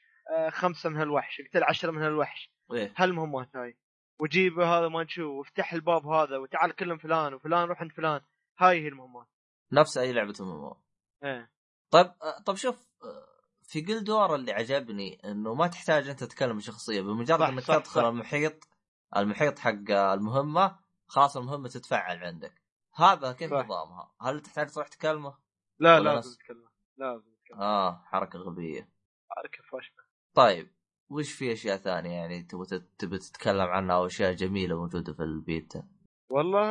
[0.51, 2.51] خمسة من هالوحش اقتل عشرة من هالوحش.
[2.73, 2.95] إيه.
[2.97, 3.79] هالمهمات هاي
[4.21, 8.21] وجيب هذا ما نشوف وافتح الباب هذا وتعال كلم فلان وفلان روح عند فلان.
[8.59, 9.27] هاي هي المهمات.
[9.73, 10.77] نفس أي لعبة أو
[11.25, 11.51] إيه.
[11.91, 13.27] طيب آه، طب شوف آه،
[13.63, 18.01] في جلدور اللي عجبني إنه ما تحتاج أنت تتكلم شخصيه بمجرد صح، إنك صح، تدخل
[18.01, 18.07] صح.
[18.07, 18.69] المحيط
[19.17, 22.63] المحيط حق المهمة خلاص المهمة تتفعل عندك.
[22.95, 23.53] هذا كيف.
[23.53, 25.39] نظامها؟ هل تحتاج تروح تكلمه؟
[25.79, 28.89] لا لازم تتكلم لازم تتكلم آه حركة غبية.
[29.31, 30.04] حركة فاشلة.
[30.35, 30.69] طيب
[31.11, 35.89] وش في أشياء ثانية يعني تبغى تتكلم عنها أو أشياء جميلة موجودة في البيتا؟
[36.31, 36.65] والله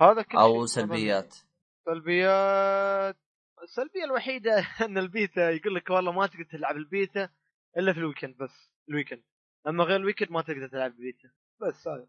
[0.00, 0.66] هذا كل أو.
[0.66, 1.34] سلبيات.
[1.84, 3.16] سلبيات
[3.62, 4.52] السلبية الوحيدة
[4.86, 7.28] إن البيتا يقول لك والله ما تقدر تلعب البيتا
[7.76, 9.22] إلا في ال weekend بس ال weekend
[9.66, 11.30] أما غير ال weekend ما تقدر تلعب البيتا
[11.60, 12.08] بس هذا.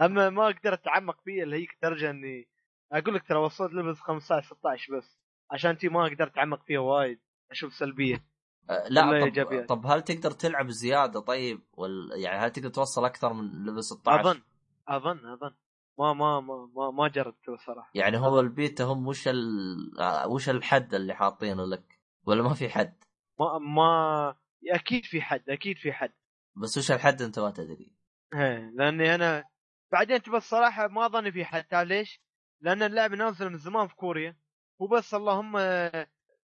[0.00, 2.48] أما ما قدرت أتعمق فيه إلا هيك درجة إني
[2.92, 5.18] أقول لك ترى وصلت level 15 16 بس
[5.50, 7.20] عشان تي ما قدرت أتعمق فيها وايد
[7.50, 8.31] أشوف سلبية.
[8.68, 12.10] لا ولا طب, إيجابيات؟ طب هل تقدر تلعب زيادة طيب؟ وال...
[12.14, 14.42] يعني هل تقدر توصل أكثر من level 16 أظن
[14.88, 15.54] أظن أظن.
[15.98, 17.90] ما ما ما ما, ما جربت صراحة.
[17.94, 20.00] يعني هو البيتا هم وش ال...
[20.00, 23.04] آه، وش الحد اللي حاطينه لك؟ ولا ما في حد؟
[23.40, 24.34] ما ما
[24.70, 26.12] أكيد في حد أكيد في حد.
[26.56, 27.92] بس وش الحد أنت ما تدري؟
[28.34, 29.44] إيه لأني أنا
[29.92, 31.64] بعدين تبى الصراحه ما ظني في حد.
[31.64, 32.20] تعرف ليش؟
[32.60, 34.36] لأن اللعبه نازله من زمان في كوريا.
[34.78, 35.56] وبس اللهم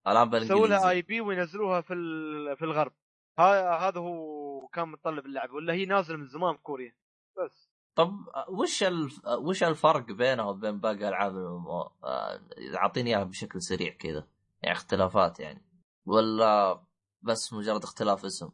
[0.09, 1.95] الان يسووا لها بالانجليزي آي بي وينزلوها في
[2.57, 2.93] في الغرب.
[3.39, 6.97] هذا هو كان متطلب اللعبه ولا هي نازلة من زمان في كوريا.
[7.45, 7.71] بس.
[7.97, 9.11] طب آه، وش ال...
[9.27, 11.65] آه، وش الفرق بينها وبين باقي ألعاب الام
[12.77, 14.29] أعطيني إياها بشكل سريع كذا
[14.63, 15.65] يعني اختلافات يعني.
[16.07, 16.83] ولا
[17.23, 18.51] بس مجرد اختلاف اسم؟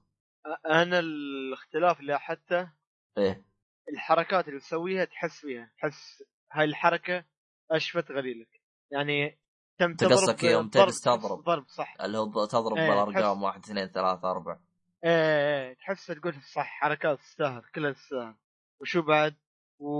[0.66, 2.72] أنا الاختلاف اللي لاحظته
[3.18, 3.44] إيه.
[3.92, 7.24] الحركات اللي تسويها تحس فيها تحس هاي الحركة
[7.70, 8.62] أشفت غليلك.
[8.92, 9.39] يعني
[9.80, 11.44] تم أنت قصدك تضرب يوم تجلس تضرب.
[11.44, 14.60] ضرب صح اللي هو تضرب إيه، بالأرقام واحد اثنين ثلاثة أربعة
[15.04, 18.34] إيه إيه تحس تقول صح حركات تستاهل كلها تستاهل
[18.80, 19.36] وشو بعد
[19.78, 19.90] و...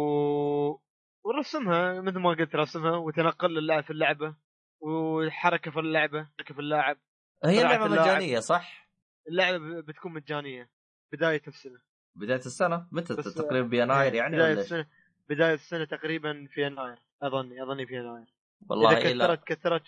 [0.00, 0.80] و...
[1.24, 4.36] ورسمها مثل ما قلت رسمها وتنقل اللاعب في اللعبة
[4.80, 6.96] والحركه في اللعبة حركة في اللاعب
[7.44, 7.90] هي اللاعب.
[7.90, 8.90] مجانية صح؟
[9.28, 10.70] اللعبة بتكون مجانية
[11.12, 11.80] بداية السنة
[12.14, 14.86] بداية السنة متى تقريبا بيناير إيه، يعني بداية ولا؟ السنة
[15.28, 19.82] بداية السنة تقريبا في يناير أظني أظني في يناير والله إذا كثرت كثرت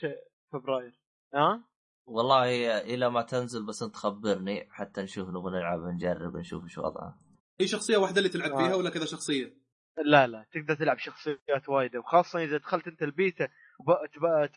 [0.52, 1.00] فبراير
[1.34, 1.64] ها
[2.06, 7.18] والله إلى ما تنزل بس أنت خبرني حتى نشوف نبغى نلعب نجرب نشوف إيش وضعها
[7.60, 8.56] هي شخصية واحدة اللي تلعب آه.
[8.56, 9.56] فيها ولا كذا شخصية؟
[10.04, 13.48] لا لا تقدر تلعب شخصيات وايده وخاصة إذا دخلت أنت البيتا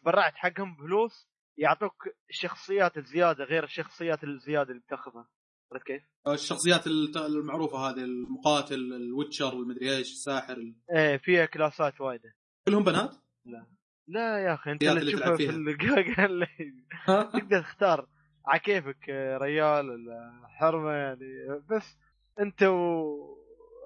[0.01, 1.93] تبرعت حقهم بفلوس يعطوك
[2.30, 5.28] الشخصيات الزيادة غير الشخصيات الزيادة اللي بتاخذها
[5.72, 6.88] عرفت كيف؟ الشخصيات
[7.18, 12.36] المعروفة هذه المقاتل ال witcher المدري إيش الساحر ال- إيه فيها كلاسات وايدة
[12.68, 13.66] كلهم بنات؟ لا
[14.10, 16.47] يا أخي أنت اللي تشوفها في الجاجا اللي
[17.34, 18.08] تقدر تختار.
[18.45, 21.26] على كيفك آه، ريال ولا حرمة يعني
[21.70, 21.97] بس
[22.39, 23.38] أنت و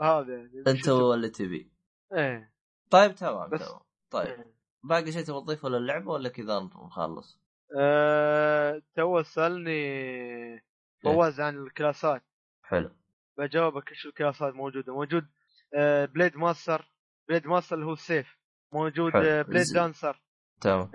[0.02, 1.72] هذا يعني أنت واللي تبي؟
[2.14, 2.54] إيه.
[2.90, 3.80] طيب تمام بس- تمام.
[4.12, 4.54] طيب إيه.
[4.84, 7.40] باقي شيء تبغى تضيفه للعبة ولا كذا نخلص؟
[7.80, 10.64] أه تو سألني
[11.04, 12.24] فواز عن الكلاسات.
[12.64, 12.92] حلو.
[13.38, 15.26] بجاوبك إيش الكلاسات موجودة؟ موجود
[15.74, 16.92] آه، blade master
[17.30, 18.39] blade master اللي هو السيف.
[18.74, 19.16] موجود.
[19.16, 20.22] آه، blade dancer
[20.62, 20.92] تمام.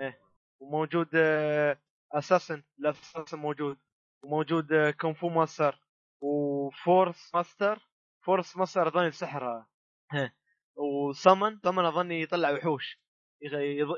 [0.59, 1.77] وموجود آه،
[2.13, 3.77] assassin ال assassin موجود.
[4.23, 5.79] وموجود آه، Kung Fu master
[6.21, 7.87] و force master
[8.25, 9.65] force master اظني السحر
[10.11, 10.33] ها.
[10.75, 12.99] و summoner summoner اظني يطلع وحوش.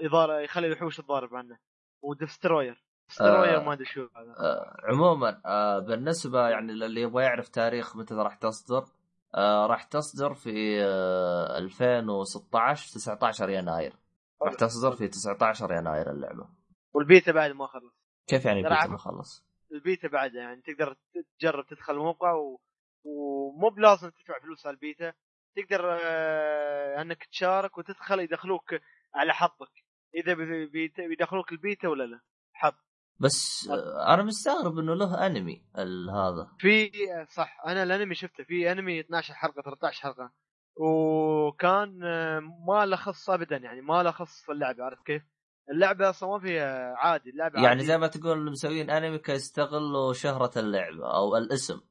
[0.01, 1.57] يضار يخلي الوحوش تضارب عنه.
[2.01, 3.63] و destroyer destroyer آه.
[3.63, 4.35] ما أدري شو هذا.
[4.39, 8.87] آه عموما آه بالنسبة يعني للي يبغى يعرف تاريخ متى راح تصدر آه
[9.67, 13.93] راح تصدر في آه 2016 19 يناير.
[14.41, 16.49] راح تصدر في 19 يناير اللعبة.
[16.93, 17.93] والبيتا بعد ما خلص.
[18.27, 20.97] كيف يعني ترى بيتا عم- ما خلص؟ البيتا بعد يعني تقدر
[21.39, 22.61] تجرب تدخل الموقع و...
[23.03, 25.13] ومو بلازم تدفع فلوس على البيتا.
[25.55, 28.73] تقدر آه، انك تشارك وتدخل يدخلوك
[29.15, 29.71] على حظك.
[30.15, 32.19] إذا بي- بي- بيدخلوك البيتا ولا لا.
[32.53, 32.73] حظ.
[33.19, 33.69] بس
[34.07, 35.63] أنا مستغرب إنه له انمي
[36.13, 36.51] هذا.
[36.59, 36.91] في
[37.29, 40.31] صح أنا الأنمي شفته في انمي 12 حلقة 13 حلقة.
[40.79, 45.23] وكان آه، ما له خص ابدا يعني ما له خص اللعبة عرفت كيف؟
[45.71, 47.83] اللعبة أصلا ما فيها عادي اللعبة يعني عادي.
[47.85, 51.81] زي ما تقول مسويين انمي كي يستغلوا شهرة اللعبة أو الاسم.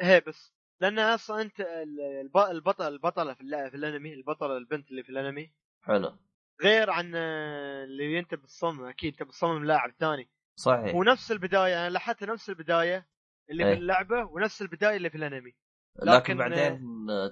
[0.00, 5.02] هي بس لأن أصلا أنت ال- الب- البطل البطلة في, في الأنمي البطلة البنت اللي
[5.02, 5.52] في الأنمي.
[5.82, 6.16] حلو.
[6.62, 10.30] غير عن آه، اللي أنت بتصمم أكيد أنت بتصمم لاعب ثاني.
[10.56, 10.94] صحيح.
[10.94, 13.06] ونفس البداية أنا لاحظت نفس البداية
[13.50, 13.74] اللي إيه.
[13.74, 15.54] في اللعبة ونفس البداية اللي في الأنمي.
[16.02, 16.80] لكن, لكن- بعدين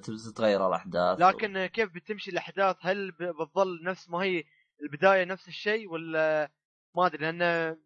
[0.02, 4.44] تبي تتغير الأحداث لكن آه، كيف بتمشي الأحداث؟ هل بتظل نفس ما هي
[4.82, 6.50] البداية نفس الشيء ولا
[6.96, 7.76] ما أدري؟ لأن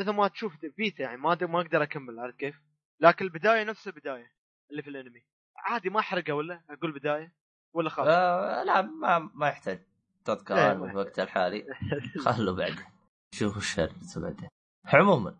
[0.00, 2.60] مثل ما تشوف بيتا يعني ما ما أقدر أكمل عرفت كيف؟
[3.00, 4.32] لكن البداية نفس البداية
[4.70, 5.24] اللي في الأنمي.
[5.56, 7.32] عادي ما أحرقها ولا أقول بداية؟
[7.74, 9.82] ولا خلاص؟ آه لا ما ما يحتاج.
[10.24, 11.66] تذكر إيه، في الوقت الحالي.
[12.24, 12.84] خله بعدين.
[13.34, 14.48] شوف سالفته بعدين.
[14.94, 15.30] عموما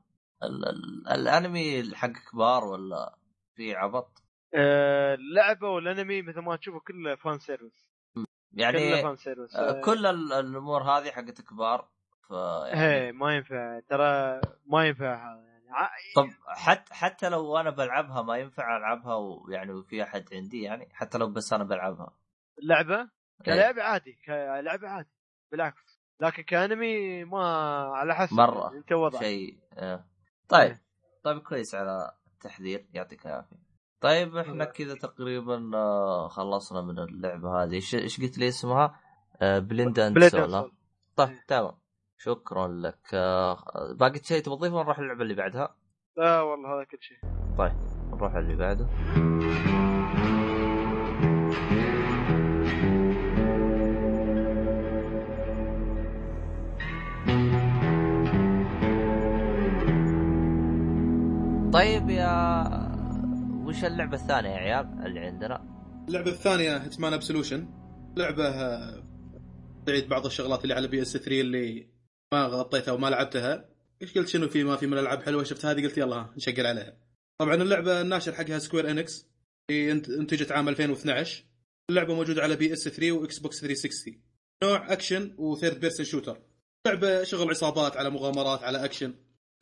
[0.43, 3.15] ال- ال- الأنمي حق كبار ولا
[3.55, 4.23] في عبط؟
[4.55, 10.07] آه، اللعبه والأنمي مثل ما تشوفوا كله fan service كله يعني fan service آه، كل
[10.07, 11.89] ال- الأمور هذه حقت كبار
[12.29, 12.31] ف
[12.67, 15.65] يعني ما ينفع ترى ما ينفع هذا يعني.
[15.71, 20.89] ع- طب حتى حتى لو أنا بلعبها ما ينفع ألعبها ويعني وفي أحد عندي يعني
[20.93, 22.13] حتى لو بس أنا بلعبها؟
[22.63, 23.09] اللعبه إيه.
[23.45, 25.11] كلعبة عادي كلعبه عادي
[25.53, 25.88] بالعكس.
[26.21, 27.45] لكن كأنمي ما
[27.95, 28.39] على حسب.
[28.39, 30.05] يعني أنت وضعك شيء آه.
[30.49, 30.83] طيب إيه.
[31.23, 33.57] طيب كويس على التحذير يعطيك العافية
[34.01, 34.65] طيب إحنا.
[34.65, 39.01] كذا تقريبا آه، خلصنا من اللعبة هذه إيش قلت لي اسمها؟
[39.41, 40.71] Blade and Soul.
[41.17, 41.45] طيب إيه.
[41.49, 41.73] تمام
[42.19, 43.57] شكرا لك آه،
[43.93, 45.77] باقي شيء تبغى تضيفه نروح للعبه اللي بعدها
[46.17, 47.19] لا والله هذا كل شيء
[48.13, 48.89] نروح اللي بعده
[61.79, 62.63] طيب يا
[63.67, 65.57] وش اللعبة الثانية يا عيال اللي عندنا؟
[66.09, 67.69] اللعبة الثانية Hitman Absolution
[68.17, 69.03] لعبة آه،
[69.87, 71.89] بعيد بعض الشغلات اللي على PS 3 اللي
[72.33, 73.69] ما غطيتها وما لعبتها.
[74.03, 76.97] إيش قلت شنو في ما في من الألعاب حلوة شفت هذه؟ قلت يلا نشقل عليها.
[77.41, 79.29] طبعا اللعبة الناشر حقها Square Enix
[79.71, 81.45] انتجت عام 2012
[81.91, 84.23] اللعبة موجودة على PS 3 و Xbox 360
[84.65, 86.43] نوع action و third person shooter.
[86.87, 89.15] لعبة شغل عصابات على مغامرات على أكشن.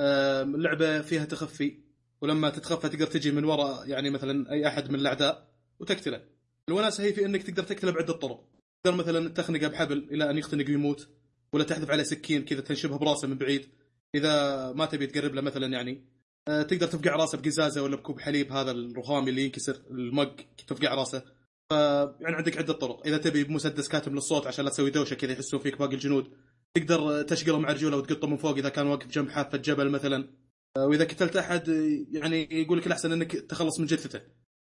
[0.03, 1.86] اللعبة فيها تخفي.
[2.21, 5.49] ولما تتخفى تقدر تجي من وراء يعني مثلا أي أحد من الأعداء
[5.81, 6.23] وتقتله.
[6.69, 8.45] الوناسة هي في إنك تقدر تقتله بعدة طرق.
[8.85, 11.09] تقدر مثلا تخنقه بحبل إلى أن يختنق ويموت
[11.53, 13.69] ولا تحذف عليه سكين كذا تنشبه براسه من بعيد.
[14.15, 16.05] إذا ما تبي تقرب له مثلا يعني
[16.49, 21.23] آه، تقدر تفقع راسه بقزازة ولا بكوب حليب هذا الرخامي اللي ينكسر المج تفقع راسه.
[21.71, 21.73] ف
[22.21, 23.07] يعني عندك عدة طرق.
[23.07, 26.33] إذا تبي بمسدس كاتم للصوت عشان لا تسوي دوشة كذا يحسون فيك باقي الجنود
[26.75, 30.29] تقدر تشقله مع رجوله وتقطه من فوق إذا كان واقف جنب حافة جبل مثلا.
[30.77, 31.69] وإذا قتلت أحد
[32.13, 34.21] يعني يقول لك الأحسن إنك تخلص من جثته.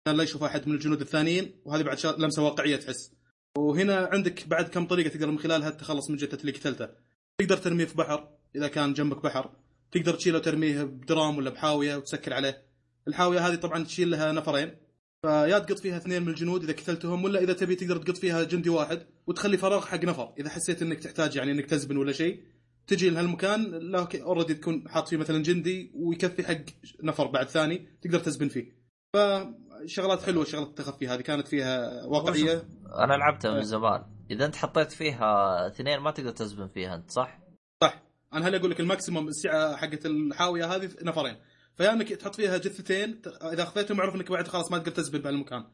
[0.07, 3.11] عشان لا يشوف أحد من الجنود الثانيين وهذه بعد لمسة واقعية تحس.
[3.57, 6.89] وهنا عندك بعد كم طريقة تقدر من خلالها تتخلص من جثة اللي قتلته.
[7.37, 9.55] تقدر ترميه في بحر إذا كان جنبك بحر.
[9.91, 12.65] تقدر تشيله وترميه بدرام ولا بحاوية وتسكر عليه.
[13.07, 14.75] الحاوية هذه طبعا تشيل لها نفرين.
[15.21, 18.69] فيا تقط فيها اثنين من الجنود إذا قتلتهم ولا إذا تبي تقدر تقط فيها جندي
[18.69, 20.33] واحد وتخلي فراغ حق نفر.
[20.39, 22.43] إذا حسيت إنك تحتاج يعني إنك تزبن ولا شيء
[22.87, 26.61] تجي لهالمكان already تكون حاط فيه مثلا جندي ويكفي حق
[27.03, 28.83] نفر بعد ثاني تقدر تزبن فيه.
[29.15, 32.63] فشغلات حلوة شغلات التخفي هذه كانت فيها واقعية.
[32.85, 33.57] أنا لعبتها إيه.
[33.57, 34.03] من زمان.
[34.31, 37.39] إذا أنت حطيت فيها اثنين ما تقدر تزبن فيها أنت صح؟
[37.83, 38.03] صح.
[38.33, 41.35] أنا هل أقول لك ال maximum السعة حقت الحاوية هذه نفرين.
[41.75, 43.21] فيا انك تحط فيها جثتين
[43.53, 45.65] إذا اخذتهم معروف إنك بعد خلاص ما تقدر تزبن بهالمكان.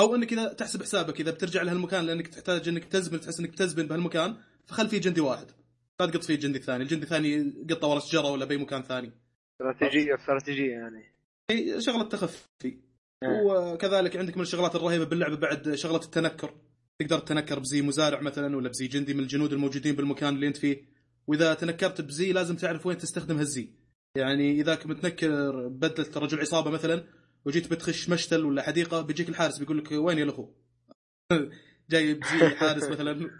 [0.00, 3.86] أو إنك إذا تحسب حسابك إذا بترجع لهالمكان لأنك تحتاج إنك تزبن تحس إنك تزبن
[3.86, 5.46] بهالمكان فخل فيه جندي واحد.
[6.00, 9.12] لا تقط فيه الجندي الثاني الجندي الثاني قطة ورا شجرة ولا بأي مكان ثاني.
[9.52, 11.04] استراتيجيه استراتيجية يعني.
[11.50, 12.48] هي شغلة تخفي.
[12.64, 12.80] إيه.
[13.22, 16.54] وكذلك عندك من الشغلات الرهيبة باللعبة بعد شغلة التنكر.
[16.98, 20.84] تقدر تتنكر بزي مزارع مثلا ولا بزي جندي من الجنود الموجودين بالمكان اللي أنت فيه.
[21.26, 23.70] وإذا تنكرت بزي لازم تعرف وين تستخدم هالزي.
[24.16, 27.04] يعني اذا كنت متنكر بدلت رجل عصابة مثلا
[27.44, 30.48] وجيت بتخش مشتل ولا حديقة بيجيك الحارس بيقول لك وين يا الأخو؟
[31.90, 33.30] جاي بزي حارس مثلا.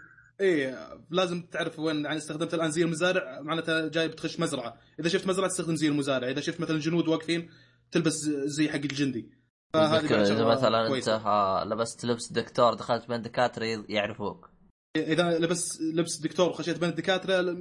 [0.41, 4.77] إيه لازم تعرف وين يعني استخدمت الان زي المزارع معناتها جاي بتخش مزرعة.
[4.99, 7.49] إذا شفت مزرعة تستخدم زي المزارع إذا شفت مثلا جنود واقفين
[7.91, 8.13] تلبس
[8.45, 9.29] زي حق الجندي.
[9.73, 11.15] فهذه إذا مثلا أنت كويسة.
[11.15, 14.49] ها لبست لبس دكتور دخلت بين دكاترة يعرفوك.
[14.97, 17.57] إذا لبس لبس دكتور وخشيت بين الدكاترة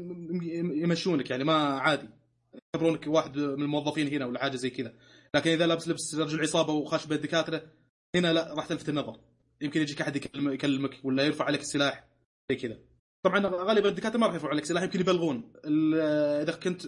[0.82, 2.08] يمشونك يعني ما عادي.
[2.54, 4.92] يعتبرونك واحد من الموظفين هنا ولا حاجة زي كذا.
[5.34, 7.62] لكن إذا لابس لبس رجل عصابة وخش بين الدكاترة
[8.14, 9.20] هنا لا راح تلفت النظر.
[9.60, 12.07] يمكن يجيك أحد يكلم- يكلمك ولا يرفع عليك السلاح.
[12.50, 12.78] زي كذا.
[13.22, 15.52] طبعا غالبا الدكاترة ما راح يرفعوا عليك سلاح يمكن يبلغون.
[16.42, 16.82] إذا كنت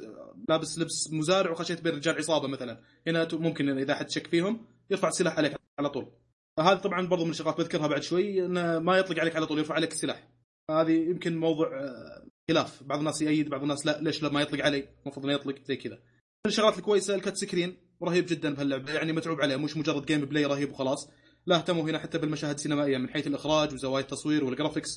[0.49, 5.09] لابس لبس مزارع وخشيت بين رجال عصابة مثلا هنا ممكن إذا حد شك فيهم يرفع
[5.09, 6.13] السلاح عليك على طول.
[6.61, 9.75] هذا طبعا برضو من الشغلات بذكرها بعد شوي انه ما يطلق عليك على طول يرفع
[9.75, 10.29] عليك السلاح
[10.71, 12.83] هذه يمكن موضوع آه، خلاف.
[12.83, 14.01] بعض الناس يأيد بعض الناس لا.
[14.01, 14.89] ليش لا؟ ما يطلق علي.
[15.03, 15.95] المفروض إنه يطلق زي كذا.
[15.95, 17.77] من الشغلات الكويسة الكت سكرين.
[18.03, 21.11] رهيب جدا بهاللعبة يعني متعوب عليه مش مجرد gameplay رهيب وخلاص.
[21.47, 24.89] لا اهتموا هنا حتى بالمشاهد السينمائية من حيث الإخراج وزوايا التصوير وال graphics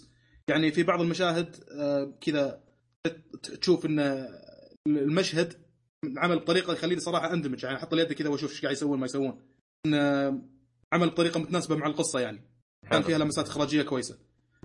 [0.49, 2.63] يعني في بعض المشاهد آه، كذا
[3.61, 4.27] تشوف إن
[4.87, 5.53] المشهد
[6.17, 9.41] عمل بطريقة يخليني صراحة أندمج يعني أحط اليد كذا وأشوف إيش قاعد يسوون ما يسوون.
[9.85, 9.95] إن
[10.93, 12.37] عمل بطريقة متناسبة مع القصة يعني.
[12.81, 13.03] كان حلو.
[13.03, 14.17] فيها لمسات إخراجية كويسة.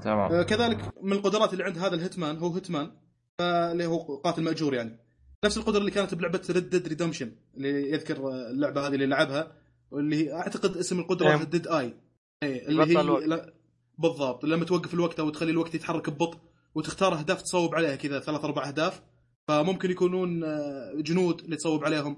[0.03, 0.33] تمام.
[0.33, 2.93] آه، كذلك من القدرات اللي عند هذا ال Hitman هو Hitman
[3.41, 4.99] اللي هو قاتل مأجور يعني.
[5.45, 9.53] نفس القدرة اللي كانت بلعبة Red Dead Redemption اللي يذكر اللعبة هذه اللي لعبها
[9.91, 11.45] واللي هي أعتقد اسم القدرة إيه.
[11.45, 11.95] Dead Eye
[12.43, 13.53] اللي هي
[13.99, 14.45] بالضبط.
[14.45, 16.39] لما توقف الوقت أو تخلي الوقت يتحرك ببطء
[16.75, 19.03] وتختار أهداف تصوب عليها كذا ثلاث أربع أهداف
[19.49, 22.17] فممكن يكونون آه، جنود اللي تصوب عليهم.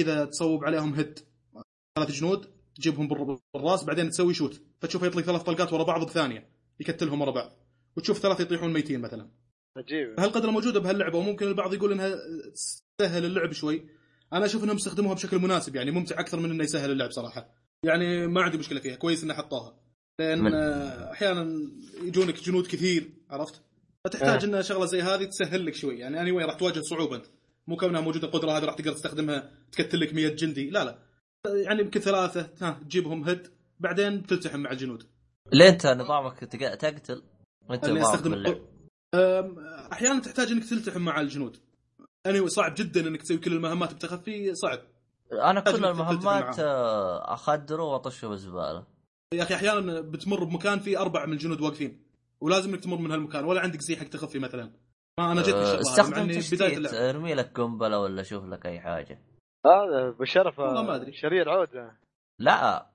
[0.00, 1.18] كذا تصوب عليهم head.
[1.98, 4.60] ثلاث جنود تجيبهم بالر- بالراس بعدين تسوي shoot.
[4.80, 6.48] فتشوفه يطلق ثلاث طلقات ورا بعض بثانية
[6.80, 7.52] يقتلهم ورا بعض.
[7.96, 9.30] وتشوف ثلاثة يطيحون ميتين مثلا.
[9.76, 10.20] عجيب.
[10.20, 12.14] هالقدره موجودة بهاللعبة وممكن البعض يقول إنها
[12.98, 13.86] تسهل اللعب شوي.
[14.32, 17.48] أنا أشوف إنهم استخدموها بشكل مناسب يعني ممتع أكثر من إنه يسهل اللعب صراحة.
[17.84, 19.79] يعني ما عندي مشكلة فيها كويس إنه حطوها.
[20.20, 20.54] لأن
[21.12, 21.70] أحيانا
[22.02, 23.60] يجونك جنود كثير عرفت؟
[24.04, 24.48] فتحتاج آه.
[24.58, 25.98] إن شغلة زي هذه تسهل لك شوي.
[25.98, 27.16] يعني اني راح تواجه صعوبة.
[27.16, 27.26] انت
[27.66, 30.98] مو كونها موجودة القدرة هذه راح تقدر تستخدمها تكتل لك 100 جندي لا لا.
[31.46, 33.46] يعني يمكن ثلاثة ها تجيبهم هيد
[33.80, 35.06] بعدين تلتحم مع الجنود.
[35.52, 37.22] ليه أنت نظامك تق- تقتل؟
[37.70, 38.44] نظامك أستخدم
[39.92, 41.56] أحيانا تحتاج إنك تلتحم مع الجنود.
[42.26, 44.78] اني صعب جدا إنك تسوي كل المهمات بتخفي صعب.
[45.32, 46.58] أنا كل المهمات.
[46.58, 48.84] آه، أخدره واطشه بالزباله
[49.34, 52.02] يا أخي أحيانا بتمر بمكان فيه أربع من الجنود واقفين
[52.40, 54.72] ولازم إنك تمر من هالمكان ولا عندك زي حق تخفي مثلا.
[55.18, 59.22] ما أنا جيت مع استخدم تشتيت أرمي لك قنبلة ولا شوف لك أي حاجة.
[59.66, 61.12] هذا بشرف والله ما أدري.
[61.12, 61.98] شرير عوده
[62.38, 62.86] لا.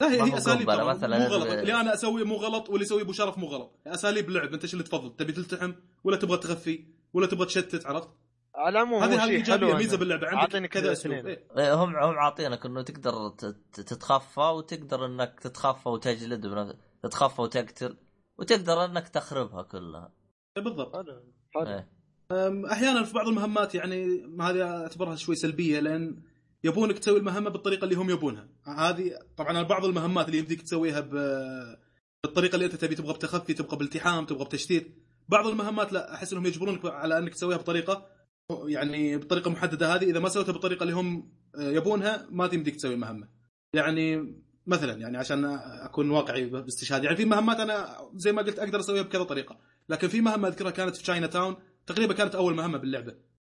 [0.00, 1.18] لا هي هي أساليب مثلاً.
[1.18, 1.46] مو غلط.
[1.46, 3.80] اللي أنا أسويه مو غلط واللي يسويه أبو شرف مو غلط.
[3.86, 5.72] أساليب لعب أنت إيش اللي تفضل؟ تبي تلتحم
[6.04, 8.08] ولا تبغى تخفي ولا تبغى تشتت عرفت؟
[8.54, 11.26] على العموم هو هذه هذه شيء إيجابية ميزة باللعبة عندك عاطينك كذا أسلوب.
[11.26, 11.74] إيه.
[11.74, 13.28] هم هم عاطينك إنه تقدر
[13.72, 16.74] تتخفى وتقدر إنك تتخفى وتجلد بنفس...
[17.02, 17.96] تتخفى وتقتل
[18.38, 20.12] وتقدر إنك تخربها كلها
[20.56, 21.22] إيه، بالضبط حلو
[21.54, 21.88] حلو إيه.
[22.72, 26.22] أحيانا في بعض المهمات يعني ما هذه أعتبرها شوي سلبية لأن
[26.64, 31.10] يبونك تسوي المهمة بالطريقة اللي هم يبونها هذه طبعا بعض المهمات اللي يمديك تسويها ب...
[32.24, 34.94] بالطريقة اللي أنت تبي تبغى بتخفي تبغى بالتحام تبغى بتشتيت
[35.28, 38.06] بعض المهمات لا أحس إنهم يجبرونك على إنك تسويها بطريقة
[38.50, 40.04] يعني بطريقة محددة هذه.
[40.04, 43.28] إذا ما سويتها بالطريقة اللي هم آه، يبونها ما تمديك تسوي المهمه
[43.74, 44.34] يعني
[44.66, 49.02] مثلا يعني عشان أكون واقعي باستشهاد يعني في مهمات أنا زي ما قلت أقدر أسويها
[49.02, 49.58] بكذا طريقة.
[49.88, 53.14] لكن في مهمة أذكرها كانت في Chinatown تقريبا كانت أول مهمة باللعبة.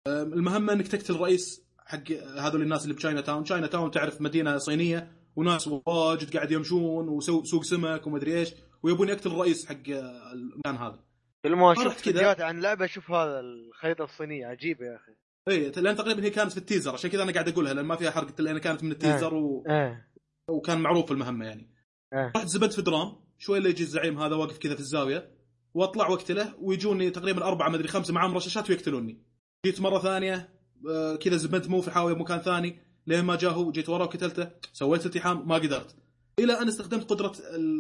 [0.09, 5.68] المهمة إنك تقتل رئيس حق هذول الناس اللي ب Chinatown Chinatown تعرف مدينة صينية وناس
[5.68, 9.89] واجد قاعد يمشون وسوق سمك ومدري إيش ويبون يقتل الرئيس حق
[10.32, 11.05] المكان هذا.
[11.49, 11.92] كل ما أشوف كذا.
[11.92, 15.12] فيديوهات عن لعبة أشوف هذا الخريطة الصينية عجيبة يا أخي.
[15.49, 17.97] اي لأن تقريبا هي كانت في ال teaser عشان كذا أنا قاعد أقولها لأن ما
[17.97, 19.64] فيها حرق لأن كانت من ال teaser و...
[19.68, 20.09] إيه
[20.49, 21.70] وكان معروف المهمة يعني.
[22.12, 22.32] إيه.
[22.36, 25.30] رحت زبنت في drum شوي اللي يجي الزعيم هذا واقف كذا في الزاوية
[25.74, 29.22] وأطلع واقتله ويجوني تقريبا أربعة مدري خمسة معاهم رشاشات ويقتلوني.
[29.66, 30.49] جيت مرة ثانية
[30.90, 34.51] آه، كذا زبنت مو في حاوية مكان ثاني لين ما جاء هو جيت وراه وقتلته
[34.72, 35.97] سويت التحام ما قدرت.
[36.38, 37.32] إلى أن استخدمت قدرة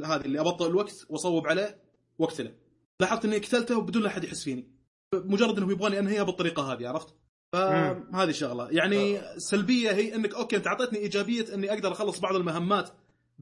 [0.04, 1.78] هذه اللي أبطئ الوقت وأصوب عليه
[2.18, 2.65] وأقتله.
[3.00, 4.68] لاحظت إني قتلته وبدون لا أحد يحس فيني.
[5.14, 7.08] مجرد انه يبغاني أنهيها بالطريقة هذه عرفت؟
[7.52, 8.68] فهذه شغلة.
[8.70, 12.90] يعني سلبية هي إنك okay أنت أعطيتني إيجابية إني أقدر أخلص بعض المهمات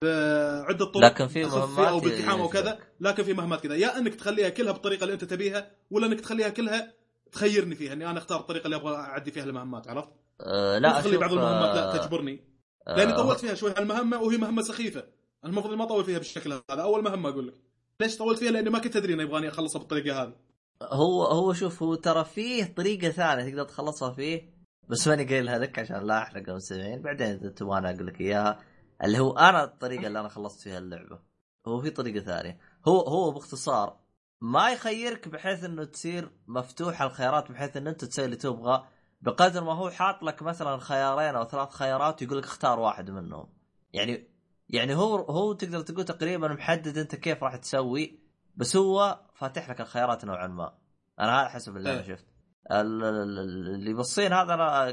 [0.03, 2.79] بعدة طرق لكن في مهمات أو بالتحام أو كذا.
[3.01, 3.75] لكن في مهمات كذا.
[3.75, 6.93] يا إنك تخليها كلها بالطريقة اللي أنت تبيها ولا إنك تخليها كلها
[7.33, 10.09] تخيرني فيها إني أنا أختار الطريقة اللي أبغى أعدي فيها المهمات عرفت؟
[10.41, 12.45] آه لا تخلي بعض المهمات لا آه، تجبرني.
[12.87, 15.05] لأني آه، طولت فيها شوي هالمهمة وهي مهمة سخيفة.
[15.45, 16.63] المفروض ما أطول فيها بالشكل هذا.
[16.83, 17.55] أول مهمة أقول لك.
[18.01, 20.34] ليش طولت فيها؟ لأني ما كنت أدري إنه يبغاني أخلصها بالطريقة هذه.
[20.82, 24.55] هو هو شوف هو ترى فيه طريقة ثانية تقدر تخلصها فيه
[24.88, 27.03] بس ماني قايلها لك عشان لا أحرق المستمعين.
[27.03, 28.61] بعدين إذا تبغى أقول لك إياها
[29.05, 31.18] اللي هو أنا الطريقة اللي أنا خلصت فيها اللعبة.
[31.66, 32.59] هو في طريقة ثانية.
[32.88, 34.01] هو هو باختصار
[34.40, 38.84] ما يخيرك بحيث إنه تصير مفتوحه الخيارات بحيث إن أنت تسوي اللي تبغى.
[39.20, 43.49] بقدر ما هو حاط لك مثلا خيارين أو ثلاث خيارات ويقول لك اختار واحد منهم.
[43.92, 44.34] يعني
[44.75, 48.18] يعني هو هو تقدر تقول تقريبا محدد أنت كيف راح تسوي
[48.57, 50.75] بس هو فاتح لك الخيارات نوعا ما.
[51.20, 52.07] أنا هذا حسب اللي أنا إيه.
[52.07, 52.27] شفت.
[52.70, 54.87] ال- ال- ال- اللي بالصين هذا أنا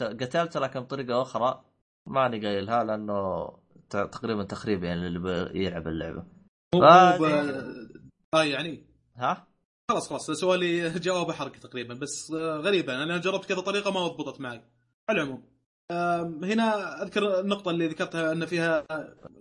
[0.00, 1.64] قتلته لكن بطريقه أخرى.
[2.06, 3.48] ماني قايلها لأنه
[3.90, 5.18] تقريبا تخريب يعني اللي
[5.52, 6.24] بيلعب اللعبة.
[6.74, 7.22] مو ب...
[8.34, 8.86] آه يعني
[9.16, 9.46] ها؟
[9.90, 10.30] خلاص خلاص.
[10.30, 14.62] سوى لي جواب حرق تقريبا بس آه، غريبه أنا جربت كذا طريقة ما ضبطت معي.
[15.08, 15.49] على العموم.
[15.90, 18.86] هنا أذكر النقطة اللي ذكرتها أن فيها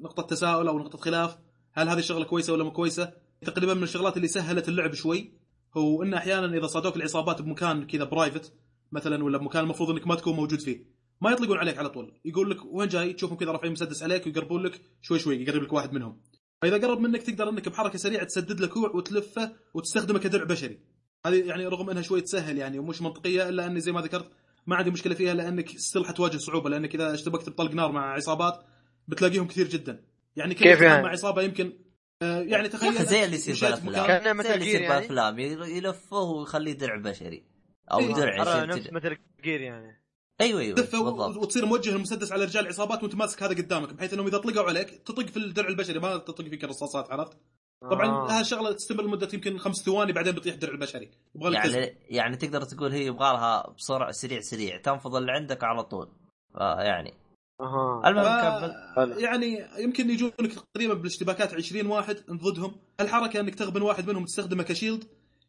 [0.01, 1.37] نقطة تساؤل أو نقطة خلاف.
[1.73, 5.33] هل هذه الشغلة كويسة ولا مو كويسة؟ تقريبا من الشغلات اللي سهلت اللعب شوي
[5.77, 8.53] هو إن أحيانا إذا صادوك العصابات بمكان كذا private
[8.91, 10.85] مثلا ولا بمكان المفروض إنك ما تكون موجود فيه
[11.21, 12.19] ما يطلقون عليك على طول.
[12.25, 15.73] يقول لك وين جاي؟ تشوفهم كذا رافعين مسدس عليك ويقربون لك شوي شوي يقرب لك
[15.73, 16.21] واحد منهم.
[16.61, 20.79] فإذا قرب منك تقدر إنك بحركة سريعة تسدد له كوع وتلفه وتستخدمه كدرع بشري.
[21.25, 24.31] هذه يعني رغم إنها شوي تسهل يعني ومش منطقية إلا أني زي ما ذكرت
[24.69, 28.63] ما عندي مشكلة فيها لأنك still حتواجه صعوبة لأنك إذا اشتبكت بطلق نار مع عصابات
[29.07, 30.03] بتلاقيهم كثير جدا
[30.35, 31.73] يعني كل كيف يعني؟ مع عصابة يمكن
[32.21, 33.55] آه يعني تخيل زي اللي يصير
[33.85, 35.39] بالأفلام اللي مثل يصير جير يعني؟ بالأفلام
[35.69, 37.43] يلفه ويخليه درع بشري
[37.91, 38.13] أو إيه.
[38.13, 40.03] درع نفس مثل جير يعني
[40.41, 43.93] أيوه أيوه تلفه و- بالضبط وتصير موجه المسدس على رجال عصابات وأنت ماسك هذا قدامك
[43.93, 47.37] بحيث إنهم إذا طلقوا عليك تطق في الدرع البشري ما تطق فيك الرصاصات عرفت؟
[47.81, 48.39] طبعا آه.
[48.39, 51.11] هالشغله تستمر لمدة يمكن خمس ثواني بعدين بتطيح الدرع البشري.
[51.35, 51.79] يبغى لك تزن.
[51.79, 56.09] يعني يعني تقدر تقول هي يبغى لها بسرعة سريع سريع تنفض اللي عندك على طول.
[56.55, 57.13] آه يعني.
[57.61, 58.01] أها.
[58.05, 59.23] المهم كمل.
[59.23, 64.25] يعني يمكن يجون لك تقريبا بالاشتباكات 20 واحد انت ضدهم الحركة إنك تغبن واحد منهم
[64.25, 65.03] تستخدمه كشيلد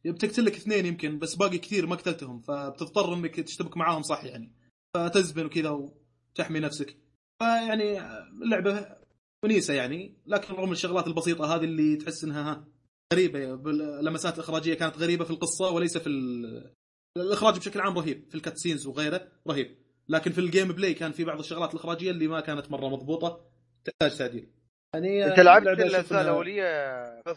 [0.05, 4.53] بتقتل لك اثنين يمكن بس باقي كثير ما قتلتهم فبتضطر إنك تشتبك معاهم صح يعني.
[4.95, 6.97] فتزبن وكذا وتحمي نفسك.
[7.39, 8.01] فيعني
[8.43, 9.00] اللعبة
[9.45, 10.15] ونيسة يعني.
[10.27, 12.65] لكن رغم الشغلات البسيطة هذه اللي تحس إنها ها
[13.13, 13.55] غريبة
[14.01, 16.73] اللمسات الإخراجية كانت غريبة في القصة وليس في ال-
[17.17, 19.77] الإخراج بشكل عام رهيب في ال cutscenes وغيره رهيب.
[20.09, 23.41] لكن في ال gameplay كان في بعض الشغلات الإخراجية اللي ما كانت مرة مضبوطة
[23.85, 24.49] تحتاج تعديل
[24.95, 26.65] يعني أنت لعبت الاجزاء الأولية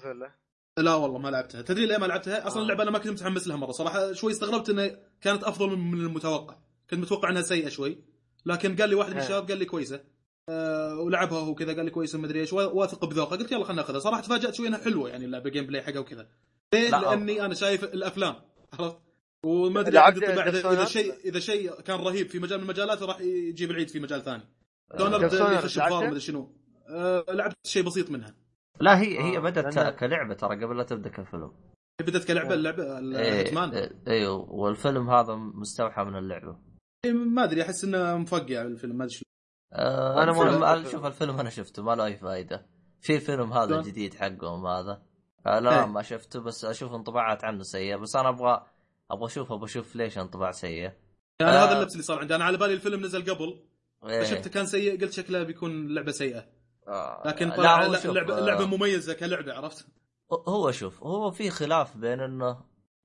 [0.06, 0.32] ولا؟
[0.80, 1.62] لا والله ما لعبتها.
[1.62, 2.64] تدري ليه ما لعبتها؟ أصلا آه.
[2.64, 4.14] اللعبة أنا ما كنت متحمس لها مرة صراحة.
[4.14, 6.56] شوي استغربت إنها كانت أفضل من المتوقع.
[6.89, 7.97] كنت متوقع إنها سيئة شوي.
[8.45, 9.24] لكن قال لي واحد من إيه.
[9.24, 10.04] الشباب قال لي كويسة.
[10.49, 13.35] أه ولعبها هو كذا قال لي كويسه مدري إيش واثق بذوقه.
[13.35, 13.99] قلت يلا خلينا ناخذها.
[13.99, 16.27] صراحة تفاجأت شوي إنها حلوة يعني اللعبة gameplay حقها وكذا.
[16.73, 18.35] ليه؟ لا، لأني أنا شايف الأفلام
[18.73, 18.97] عرفت؟
[19.45, 23.89] وما أدري إذا شيء إذا شيء كان رهيب في مجال من المجالات راح يجيب العيد
[23.89, 24.43] في مجال ثاني.
[24.91, 26.55] ديسونر اللي يخش؟ بفار مدري شنو.
[26.89, 28.35] أه لعبت شيء بسيط منها.
[28.79, 31.51] لا هي هي آه، بدأت لأنه- كلعبة ترى قبل لا تبدأ كفيلم.
[32.01, 36.57] بدت كلعبة اللعبة إيه إيه، أيوه والفيلم هذا مستوحى من اللعبة.
[37.05, 39.21] ما أدري أحس إنه مفقع الفيلم ما أدري.
[39.74, 42.65] آه أنا ما شوف الفيلم أنا شفته ما له أي فائده
[43.01, 45.01] في فيلم هذا؟ الجديد حقهم هذا
[45.47, 45.86] آه لا إيه.
[45.86, 48.65] ما شفته بس أشوف انطباعات عنه سيئة بس أنا أبغى
[49.11, 50.91] أبغى أشوف أبغى أشوف ليش انطباع سيء
[51.39, 51.65] يعني آه.
[51.65, 53.59] هذا اللبس اللي صار عندي أنا على بالي الفيلم نزل قبل
[54.05, 54.21] إيه.
[54.21, 56.45] فشفته كان سيء قلت شكله بيكون لعبة سيئة
[56.88, 57.24] آه.
[57.26, 59.86] لكن لا طلع لا اللعبه آه، اللعبه مميزة كلعبة عرفت؟
[60.47, 62.61] هو شوف هو في خلاف بين إنه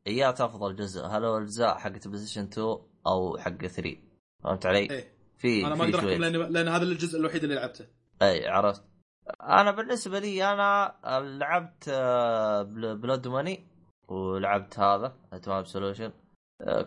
[0.07, 3.97] ايات افضل جزء هل هو الاجزاء حقت ستيشن 2 أو حق 3
[4.45, 7.87] فهمت علي؟ إيه في أنا ما أقدر أحكم لأن لأن هذا الجزء الوحيد اللي لعبته.
[8.23, 8.85] أي عرفت.
[9.43, 10.95] أنا بالنسبة لي أنا
[11.39, 12.63] لعبت آه،
[13.03, 13.67] Blood Money
[14.09, 16.13] ولعبت هذا Absolution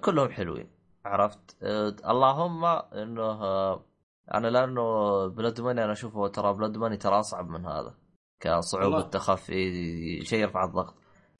[0.01, 0.69] كلهم حلوين
[1.05, 1.57] عرفت.
[1.63, 3.85] آه، اللهم إنه آه،
[4.33, 4.81] أنا لأنه
[5.27, 7.95] Blood Money أنا أشوفه ترى Blood Money ترى أصعب من هذا
[8.39, 9.01] كصعوبه.
[9.01, 10.95] تخفي شيء يرفع الضغط.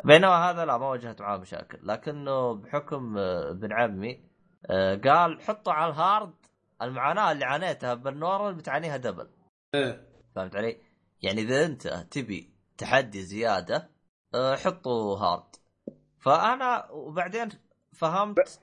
[0.05, 1.79] بينما هذا لا ما واجهت معاه مشاكل.
[1.83, 4.31] لكنه بحكم آه، ابن عمي
[4.69, 6.33] آه، قال حطوا على ال hard
[6.81, 9.29] المعاناة اللي عانيتها بال normal بتعانيها double
[9.75, 10.77] إيه فهمت علي؟
[11.21, 13.89] يعني إذا أنت تبي تحدي زيادة
[14.35, 15.55] آه، حطوا hard
[16.19, 17.49] فأنا وبعدين
[17.93, 18.59] فهمت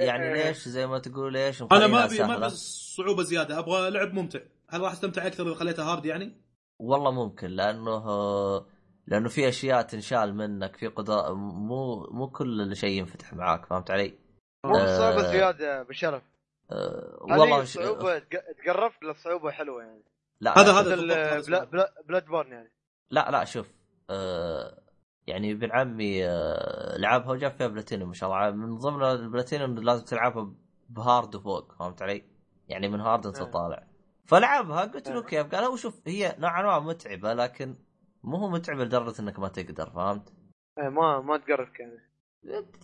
[0.00, 2.36] يعني ليش زي ما تقول ليش أنا ما ابي ما.
[2.36, 6.36] ابي صعوبة زيادة أبغى لعب ممتع هل راح أستمتع أكثر إذا خليته hard يعني؟
[6.78, 8.04] والله ممكن لأنه
[9.06, 14.18] لأنه في أشياء تنشال منك في قدرات مو مو كل شيء ينفتح معاك فهمت علي؟
[14.66, 15.32] مو بصعوبة آه.
[15.32, 16.22] زيادة بشرف
[17.20, 17.78] والله والله ش...
[17.78, 20.04] الصعوبة تق- تقرب الصعوبة حلوة يعني
[20.40, 21.68] لا هذا- لا، هذا
[22.08, 22.72] Bloodborne يعني
[23.10, 23.72] لا لا شوف
[24.10, 24.82] أه
[25.26, 30.04] يعني ابن عمي أه لعبها وجاب فيها بلاتينيوم ما شاء الله من ضمن البلاتينيوم لازم
[30.04, 30.52] تلعبها
[30.88, 32.24] ب hard وفوق فهمت علي؟
[32.68, 33.44] يعني من hard انت آه.
[33.44, 33.86] طالع
[34.26, 35.22] فلعبها قلت له آه.
[35.22, 37.76] كيف قال هو شوف هي نوعا ما متعبة لكن
[38.22, 40.32] مو هو متعبة لدرجة إنك ما تقدر فهمت؟
[40.78, 41.98] إيه، ما ما تقرب يعني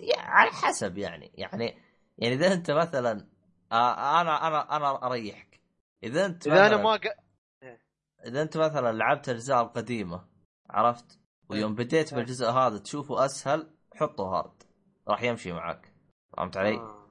[0.01, 1.64] يعني على حسب يعني يعني
[2.18, 3.28] يعني إذا أنت مثلا
[3.72, 5.60] آه، أنا أنا أنا أريحك.
[6.02, 7.00] إذا أنت إذا أنا ما ق...
[8.26, 10.24] إذا أنت مثلا لعبت الأجزاء القديمة
[10.70, 12.18] عرفت؟ ويوم بديت إيه.
[12.18, 14.62] بالجزء هذا تشوفه أسهل حطه hard.
[15.08, 15.92] راح يمشي معك
[16.36, 17.06] فهمت علي؟ آه.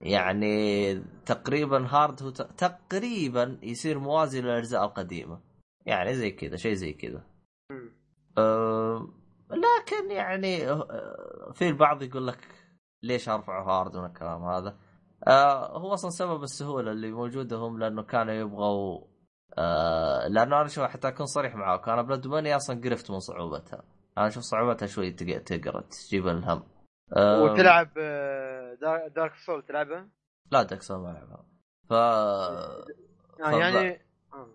[0.00, 0.94] يعني
[1.26, 5.40] تقريبا hard هو ت- تقريبا يصير موازي للأجزاء القديمة.
[5.86, 7.24] يعني زي كذا شيء زي كذا.
[8.38, 9.08] أه
[9.50, 10.58] لكن يعني
[11.52, 12.48] في البعض يقول لك
[13.02, 14.78] ليش ارفعه hard من الكلام هذا؟
[15.26, 19.04] أه هو أصلا سبب السهولة اللي موجوده هم لأنه كانوا يبغوا
[19.58, 23.82] أه لأنه أنا شوف حتى أكون صريح معاك أنا بلاد ماني أصلا قرفت من صعوبتها.
[24.18, 26.62] أنا أشوف صعوبتها شوي تق- تقرا تجيب الهم.
[27.16, 30.08] أه وتلعب آه، دا- Dark Souls تلعبها؟
[30.50, 31.46] لا دارك سول ما ألعبها.
[31.88, 32.84] ف آه،
[33.40, 33.90] يعني
[34.34, 34.48] آه.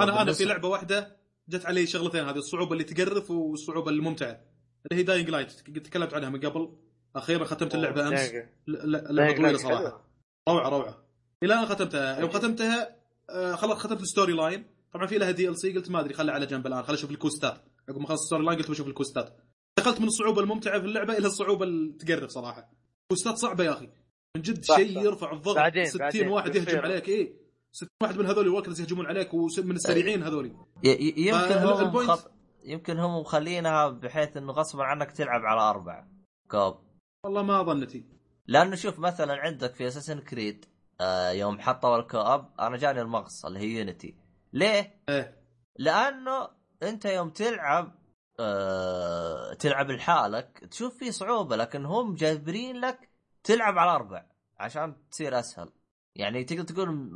[0.00, 1.16] أنا أنا في لعبة واحدة
[1.48, 4.40] جت علي شغلتين هذه الصعوبة اللي تقرف والصعوبة الممتعة.
[4.86, 6.76] اللي هي Dying Light تكلمت عنها من قبل.
[7.16, 8.32] أخيرا ختمت اللعبة أمس.
[8.68, 10.03] لعبه طويلة صراحة.
[10.48, 11.04] روعة روعة.
[11.42, 12.20] إلى أن ختمتها.
[12.20, 12.96] يوم ختمتها
[13.30, 16.46] آه، خلاص ختمت ال story line طبعا في لها DLC قلت ما أدري خلها على
[16.46, 16.82] جنب الآن.
[16.82, 17.60] خل أشوف الكويستات.
[17.88, 19.36] عقب ما خلصت ال story line قلت بشوف الكويستات.
[19.78, 22.70] دخلت من الصعوبة الممتعة في اللعبة إلى الصعوبة اللي تقرف صراحة.
[23.08, 23.88] كويستات صعبة يا أخي.
[24.36, 25.02] من جد شيء.
[25.02, 25.56] يرفع الضغط.
[25.56, 26.28] بعدين- 60 بعدين.
[26.28, 26.78] واحد يهجم.
[26.78, 27.08] عليك.
[27.08, 27.32] إيه.
[27.72, 32.30] 60 واحد من هذول ال walkers يهجمون عليك ومن السريعين هذول يمكن هم خط...
[32.64, 36.04] يمكن هم مخلينها بحيث إنه غصبا عنك تلعب على أربع
[36.50, 36.76] co-op.
[37.24, 38.04] والله ما ظنتي.
[38.46, 40.66] لأنه شوف مثلا عندك في Assassin's Creed
[41.00, 44.16] آه يوم حطوا ال co-op أنا جاني المغص اللي هي Unity
[44.52, 45.44] ليه؟ إيه.
[45.76, 46.48] لأنه
[46.82, 47.94] أنت يوم تلعب
[48.40, 53.08] آه تلعب لحالك تشوف في صعوبة لكن هم جابرين لك
[53.44, 54.26] تلعب على أربع
[54.58, 55.70] عشان تصير أسهل.
[56.16, 57.08] يعني تقدر تقول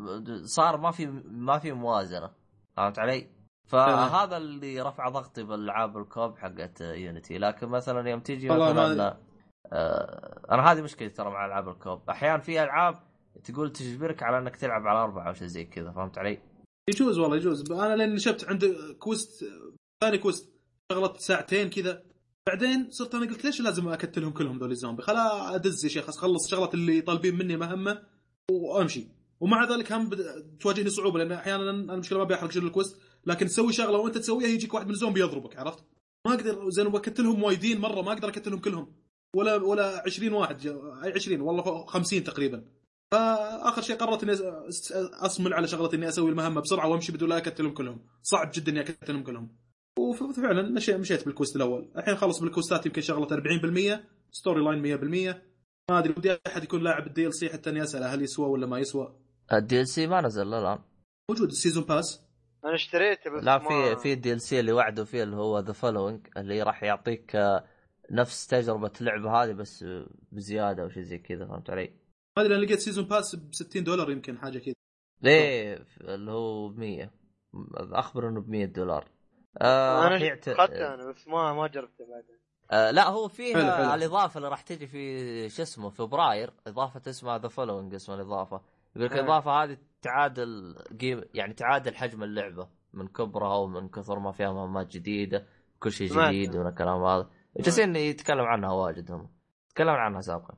[0.49, 2.31] صار ما في ما في موازنة.
[2.77, 3.31] فهمت علي؟
[3.67, 9.17] فهذا اللي رفع ضغطي بالألعاب الكوب حقت يونيتي لكن مثلا يوم تيجي مثلا
[9.73, 12.11] أنا هذه مشكلتي ترى مع ألعاب الكوب.
[12.11, 12.99] أحيانا في ألعاب
[13.45, 16.39] تقول تجبرك على إنك تلعب على أربعة أو شيء زي كذا فهمت علي؟
[16.91, 17.73] يجوز والله يجوز.
[17.73, 18.65] أنا لأن شفت عند
[18.99, 19.45] quest
[20.05, 20.53] ثاني quest
[20.93, 22.03] شغلت ساعتين كذا.
[22.49, 26.45] بعدين صرت أنا قلت ليش لازم أكتلهم كلهم ذول الزومبي؟ خلا أدز يا شيخ اخلص
[26.45, 28.03] الشغلات اللي طالبين مني مهمة
[28.51, 29.09] وأمشي.
[29.41, 30.11] ومع ذلك هم
[30.61, 34.19] تواجهني صعوبة لأن أحيانا أنا المشكلة ما بيحرق شنو ال quest لكن تسوي شغلة وأنت
[34.19, 35.85] تسويها يجيك واحد من الزومبي يضربك عرفت؟
[36.27, 38.93] ما أقدر زين بكتلهم وايدين مرة ما أقدر أكتلهم كلهم.
[39.37, 40.67] ولا ولا 20 واحد
[41.05, 42.65] أي 20 والله فوق 50 تقريبا.
[43.13, 44.33] فآخر شيء قررت إني
[45.27, 48.01] أصمل على شغلة إني أسوي المهمة بسرعة وأمشي بدون لا أكتلهم كلهم.
[48.23, 49.57] صعب جدا إني أكتلهم كلهم.
[49.99, 51.91] وفعلا مشي مشيت بال quest الأول.
[51.97, 54.01] الحين خلص بالكويستات يمكن شغلة 40%
[54.33, 55.43] story line 100%
[55.91, 58.79] ما أدري ودي أحد يكون لاعب ال DLC حتى إني اساله هل يسوى ولا ما
[58.79, 59.15] يسوى؟
[59.53, 60.79] ال DLC ما نزل الآن.
[61.31, 62.21] موجود ال season pass
[62.65, 63.59] أنا اشتريته بس لا.
[63.59, 67.65] في في ال DLC اللي وعدوا فيه اللي هو The Following اللي راح يعطيك آه،
[68.11, 69.85] نفس تجربة اللعبه هذه بس
[70.33, 71.93] بزيادة أو شيء زي كذا فهمت علي؟
[72.37, 74.75] ما أدري أنا لقيت season pass ب 60 دولار يمكن حاجة كذا
[75.23, 77.11] ليه اللي هو ب 100
[77.77, 79.05] أخبر إنه ب 100 دولار
[79.59, 80.49] آه أنا يعت...
[80.49, 82.39] اخذته أنا بس ما ما جربته بعدين
[82.71, 83.95] آه لا هو حلو، فيها حلو.
[83.95, 88.61] الإضافة اللي راح تجي في شو اسمه فبراير إضافة اسمها The Following اسمها الإضافة
[88.97, 89.13] يقول لك.
[89.13, 94.87] الإضافة هذه تعادل game يعني تعادل حجم اللعبة من كبرها ومن كثر ما فيها مهمات
[94.97, 95.47] جديدة
[95.81, 96.09] كل شيء.
[96.29, 99.31] جديد من الكلام هذا جالسين يتكلم عنها واجد هم.
[99.75, 100.55] تكلمنا عنها سابقا.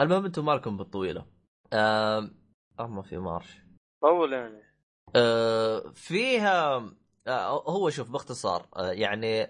[0.00, 1.26] المهم أنتم مالكم بالطويلة.
[1.72, 2.34] آم،
[2.80, 3.58] أما في مارش.
[4.02, 4.62] طول يعني.
[5.16, 6.76] آه، فيها
[7.26, 9.42] آه، هو شوف باختصار آه، يعني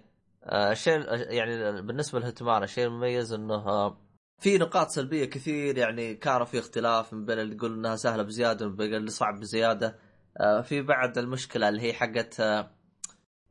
[0.44, 4.00] آه، الشيء يعني بالنسبة للهتمان الشيء المميز إنه آه،
[4.42, 8.66] في نقاط سلبية كثير يعني كان في اختلاف من بين اللي يقول إنها سهلة بزيادة
[8.66, 9.98] ومن بين اللي صعب بزيادة.
[10.40, 12.70] آه، في بعد المشكلة اللي هي حقت آه،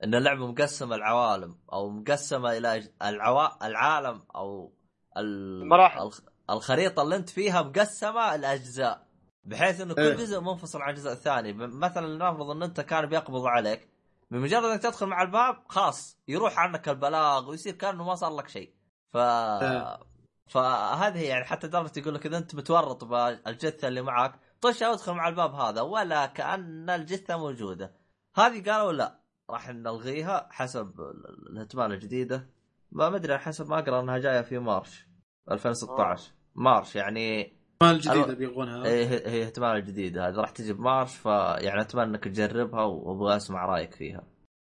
[0.03, 3.67] إن اللعبة مقسمة العوالم أو مقسمة إلى العوا...
[3.67, 4.73] العالم أو
[5.17, 5.61] ال...
[5.61, 6.01] المراحل.
[6.01, 9.07] الخ- الخريطة اللي أنت فيها مقسمة الاجزاء
[9.45, 10.13] بحيث إنه كل إيه.
[10.15, 13.89] جزء منفصل عن الجزء الثاني مثلا لنفرض إن أنت كان بيقبض عليك
[14.31, 18.73] بمجرد إنك تدخل مع الباب خلاص يروح عنك البلاغ ويصير كأنه ما صار لك شيء
[19.13, 19.99] ف إيه.
[20.47, 25.13] فهذه هي يعني حتى درجة يقول لك إذا أنت متورط بالجثة اللي معك طش ادخل
[25.13, 27.95] مع الباب هذا ولا كأن الجثة موجودة
[28.35, 32.49] هذه قالوا لا راح نلغيها حسب ال- الهيتمان الجديدة.
[32.91, 35.07] ما مدري حسب ما أقرأ إنها جاية في مارش
[35.51, 38.35] 2016 مارش يعني مال الجديدة ألو.
[38.35, 38.85] بيبغونها.
[38.87, 40.27] هي هي هيتمان الجديدة.
[40.27, 44.23] هذه راح تجي بمارش فيعني أتمنى إنك تجربها وأبغى أسمع رأيك فيها.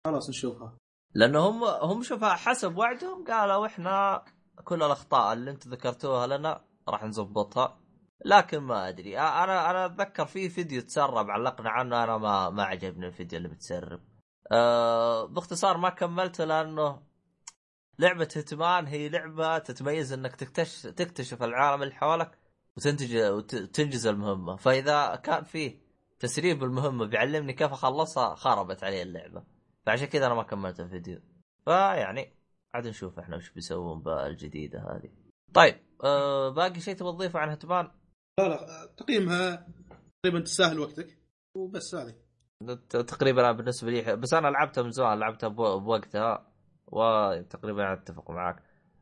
[0.06, 0.78] خلاص نشوفها.
[1.14, 4.24] لأنه هم هم شوفها حسب وعدهم قالوا إحنا
[4.64, 7.80] كل الأخطاء اللي أنتم ذكرتوها لنا راح نظبطها.
[8.26, 13.08] لكن ما أدري أنا أنا أتذكر في فيديو تسرب علقنا عنه أنا ما ما عجبني
[13.08, 14.00] الفيديو اللي متسرب
[14.52, 17.02] أه باختصار ما كملته لأنه
[18.00, 22.40] لعبة هيتمان هي لعبة تتميز إنك تكتشف تكتشف العالم اللي حولك
[22.78, 24.56] وتنتج وتنجز المهمة.
[24.56, 25.86] فإذا كان فيه
[26.20, 29.44] تسريب المهمة بيعلمني كيف أخلصها خربت علي اللعبة.
[29.86, 31.22] فعشان كذا أنا ما كملت الفيديو.
[31.66, 32.34] فيعني
[32.74, 35.10] عاد نشوف إحنا وش بيسوون بالجديدة هذه.
[35.54, 37.92] طيب أه باقي شيء تبغى تضيفه عن هيتمان؟
[38.40, 39.68] لا لا تقييمها
[40.24, 41.18] تقريبا تستاهل وقتك.
[41.56, 42.25] وبس هذه.
[42.90, 46.48] تقريبا أنا بالنسبة لي بس أنا لعبتها من زمان لعبتها بو- بوقتها
[46.88, 48.56] وتقريبا أتفق آه،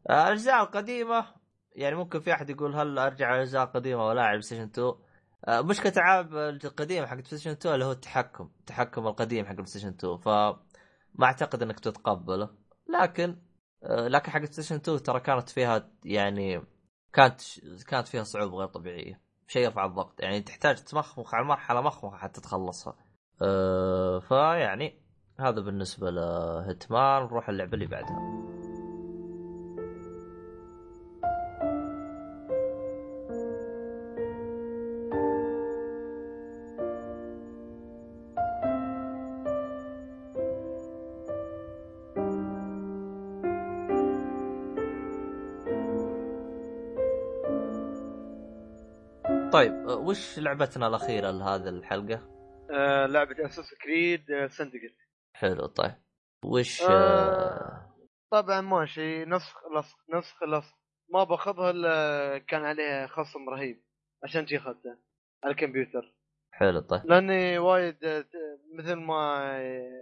[0.09, 1.25] الأجزاء القديمة
[1.75, 4.93] يعني ممكن في أحد يقول هل أرجع على الأجزاء القديمة ولا ألعب Station 2
[5.47, 10.17] آه، مشكله العاب القديمه حق Station 2 اللي هو التحكم التحكم القديم حق Station 2
[10.17, 10.27] ف
[11.15, 12.49] ما أعتقد إنك تتقبله.
[12.93, 13.37] لكن
[13.89, 16.61] لكن حق Station 2 ترى كانت فيها يعني
[17.13, 17.41] كانت
[17.87, 22.41] كانت فيها صعوبة غير طبيعية شيء يرفع الضغط يعني تحتاج تمخمخ على مرحلة مخمخة حتى
[22.41, 22.95] تخلصها.
[23.41, 24.99] أه فيعني
[25.39, 28.43] هذا بالنسبة لهيتمان نروح اللعبة اللي بعدها
[49.51, 52.32] طيب أه، وش لعبتنا الأخيرة لهذه الحلقة؟
[52.73, 54.95] آه لعبة Assassin's Creed Syndicate
[55.35, 55.95] حلو طيب.
[56.45, 56.89] وش آه.
[56.89, 57.93] أه
[58.31, 59.25] طبعا ماشي.
[59.25, 60.75] نسخ لصق نسخ لصق
[61.13, 63.83] ما باخذها إلا كان عليها خصم رهيب.
[64.23, 64.97] عشان جي اخذتها
[65.43, 66.13] على الكمبيوتر.
[66.53, 67.05] حلو طيب.
[67.05, 68.25] لأني وايد آه،
[68.79, 70.01] مثل ما آه،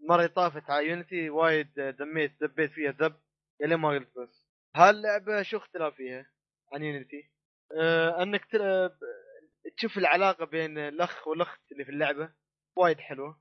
[0.00, 3.14] المره طافت على Unity وايد آه، دميت دبيت فيها دب
[3.60, 4.46] يا ما قلت بس.
[4.76, 6.26] هاللعبة شو اختلاف فيها
[6.72, 7.30] عن يونيتي؟
[7.76, 8.92] آه أنك تلعب
[9.78, 12.30] تشوف العلاقة بين الأخ والأخت اللي في اللعبة؟
[12.76, 13.40] وايد حلوة.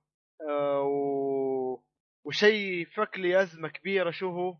[0.49, 1.83] آه و...
[2.25, 4.57] وشيء فك لي أزمة كبيرة شو هو؟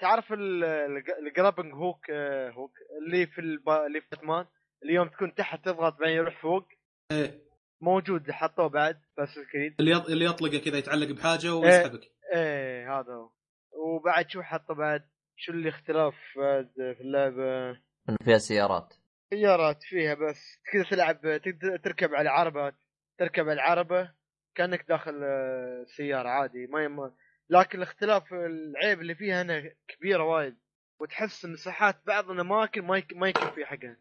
[0.00, 3.68] تعرف ال- الج- ال grappling hook آه، hook اللي في الب...
[3.68, 4.46] اللي في باتمان؟
[4.84, 6.64] اليوم تكون تحت تضغط بعدين يروح فوق؟
[7.12, 7.40] إيه.
[7.80, 12.00] موجود حطوه بعد بأساسنز كريد اللي اللي يطلقه كذا يتعلق بحاجة ويسحبك.
[12.34, 13.30] إيه هذا هو.
[13.72, 17.70] وبعد شو حطوا بعد؟ شو الاختلاف بعد في اللعبة؟
[18.08, 18.94] إن فيها سيارات.
[19.34, 20.60] سيارات فيها بس.
[20.72, 22.74] كذا تلعب تقدر تركب على عربات
[23.18, 24.12] تركب على العربة
[24.54, 26.66] كأنك داخل آه، سيارة عادي.
[26.66, 27.12] ما يم...
[27.50, 30.56] لكن الاختلاف العيب اللي فيها هنا كبيرة وايد.
[31.00, 33.12] وتحس مساحات بعض الأماكن ما يك...
[33.12, 33.96] ما يكفي حقها.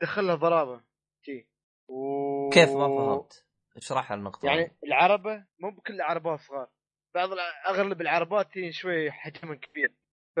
[0.00, 0.80] تدخلها ضرابة.
[1.22, 1.46] شي.
[1.88, 2.50] و...
[2.50, 6.68] كيف ما فهمت؟ اشرح النقطة يعني العربة مو بكل العربات صغار.
[7.14, 7.28] بعض
[7.68, 9.92] أغلب العربات شوي حجمها كبير.
[10.36, 10.40] ف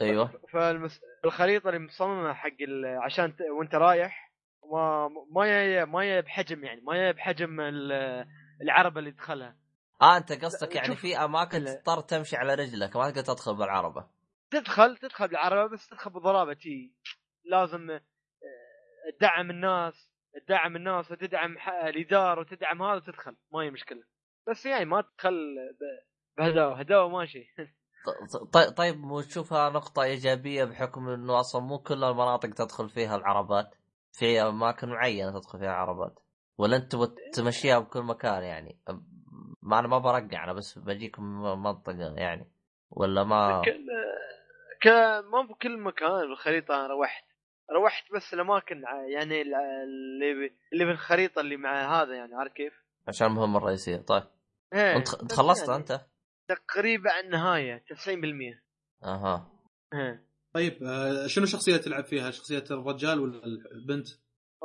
[0.00, 0.40] أيوه.
[1.22, 2.86] فالخريطه اللي مصممة حق ال...
[2.86, 3.40] عشان ت...
[3.58, 4.32] وانت رايح
[4.72, 7.92] ما ما هي ما هي بحجم يعني ما هي بحجم ال...
[8.62, 9.56] العربة اللي تدخلها.
[10.02, 11.64] آه أنت قصدك يعني في أماكن.
[11.64, 14.06] تضطر تمشي على رجلك ما تقدر تدخل بالعربة.
[14.50, 16.94] تدخل تدخل بالعربة بس تدخل بضرابه تي.
[17.44, 18.00] لازم آه،
[19.18, 20.10] تدعم الناس
[20.46, 23.36] تدعم الناس وتدعم الإدارة وتدعم هذا وتدخل.
[23.52, 24.02] ما هي مشكلة.
[24.48, 25.56] بس يعني ما تدخل.
[26.38, 27.46] بهداوة هداوة ماشي.
[28.76, 33.74] طيب مو تشوفها نقطة إيجابية بحكم إنه أصلا مو كل المناطق تدخل فيها العربات؟
[34.12, 36.18] في أماكن معينة تدخل فيها عربات
[36.58, 36.96] ولا أنت
[37.34, 38.78] تمشيها بكل مكان يعني؟
[39.62, 41.22] ما أنا ما برقع أنا بس بجيكم
[41.62, 42.50] منطقة يعني.
[42.90, 43.62] ولا ما؟
[44.82, 44.88] ك...
[45.32, 47.24] ما بكل مكان بالخريطه أنا روحت.
[47.72, 50.52] روحت بس الأماكن ع- يعني ال- اللي.
[50.72, 52.72] اللي بالخريطه اللي مع هذا يعني عارف كيف؟
[53.08, 53.96] عشان المهمة الرئيسية.
[53.96, 54.22] طيب.
[54.72, 56.00] إيه، بس خلصت يعني أنت؟
[56.54, 57.84] تقريبا على النهايه
[59.02, 59.52] 90% أها
[59.94, 60.24] إيه.
[60.54, 64.08] طيب آه، شنو شخصية تلعب فيها؟ شخصية الرجال ولا البنت؟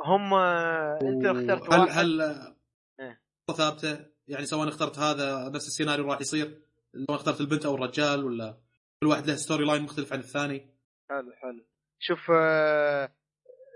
[0.04, 2.20] هم أنت اخترت هل واحد هل
[3.00, 3.20] إيه.
[3.56, 6.62] ثابتة؟ يعني سواء اخترت هذا نفس السيناريو راح يصير
[7.06, 8.58] سواء اخترت البنت أو الرجال ولا
[9.00, 10.70] كل واحد له story line مختلف عن الثاني؟
[11.10, 11.64] حلو حلو
[11.98, 13.12] شوف آه،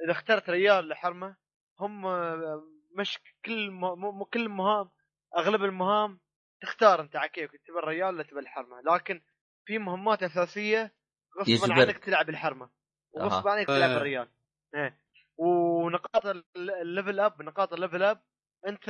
[0.05, 1.37] إذا اخترت ريال لحرمة
[1.81, 2.63] هم آه،
[2.99, 3.85] مش كل م...
[3.85, 4.25] م...
[4.25, 4.91] كل المهام
[5.39, 6.21] أغلب المهام
[6.63, 8.81] تختار انت على كيفك تبى الريال ولا تبى الحرمة.
[8.95, 9.21] لكن
[9.67, 10.95] في مهمات أساسية
[11.41, 11.75] غصبا.
[11.75, 12.71] عنك تلعب الحرمة.
[13.13, 13.55] وغصب أها.
[13.57, 13.97] عنك تلعب آه.
[13.97, 14.29] الريال.
[14.75, 15.01] إيه.
[15.39, 18.21] ونقاط ال- ال level up نقاط ال level up
[18.67, 18.85] أنت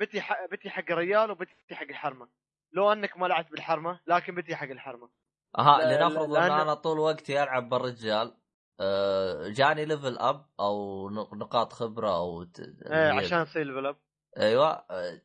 [0.00, 2.28] بتيي ح- بتيي حق الريال وبتيي حق الحرمة.
[2.72, 5.10] لو أنك ما لعبت بالحرمة لكن بتيي حق الحرمة.
[5.58, 8.34] لا- لنفرض لأن- أنا طول وقتي ألعب بالرجال
[8.80, 12.60] آه، جاني level up أو نق- نقاط خبرة أو ت...
[12.60, 13.96] إيه عشان تصير level up
[14.38, 14.84] أيوه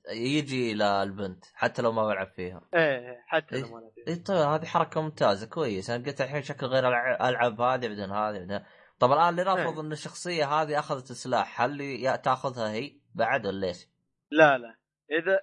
[0.10, 3.62] يجي إلى البنت حتى لو ما بلعب فيها إيه حتى إيه.
[3.62, 7.22] لو ما لعبت اي طيب هذه حركة ممتازة كويس أنا قلت الحين شكل غير ألع-
[7.22, 8.66] ألعب هذه بعدين هذه بعدين
[9.00, 9.82] طب الآن لنفرض إيه.
[9.82, 13.88] إن الشخصية هذه أخذت سلاح هل تأخذها هي بعد ولا إيش؟
[14.32, 14.76] لا لا
[15.12, 15.40] إذا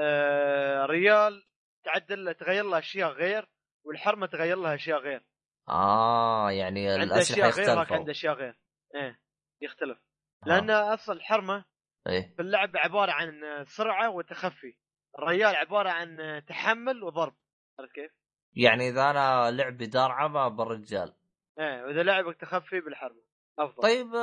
[0.00, 1.42] آه ريال
[1.84, 3.48] تعدل تغير لها أشياء غير
[3.84, 5.24] والحرمة تغير لها أشياء غير
[5.68, 8.58] آه يعني الاسلحه أشياء غير عنده أشياء غير
[8.94, 9.20] إيه
[9.60, 9.98] يختلف
[10.44, 10.48] آه.
[10.48, 11.64] لأن أصلا الحرمة
[12.06, 12.34] إيه.
[12.36, 14.74] في اللعب عبارة عن سرعة وتخفي.
[15.18, 17.34] الريال عبارة عن تحمل وضرب.
[17.78, 18.12] عرفت كيف؟
[18.54, 21.14] يعني إذا أنا لعبي دار عمى بالرجال
[21.58, 23.22] إيه وإذا لعبك تخفي بالحرمه
[23.58, 23.82] أفضل.
[23.82, 24.14] طيب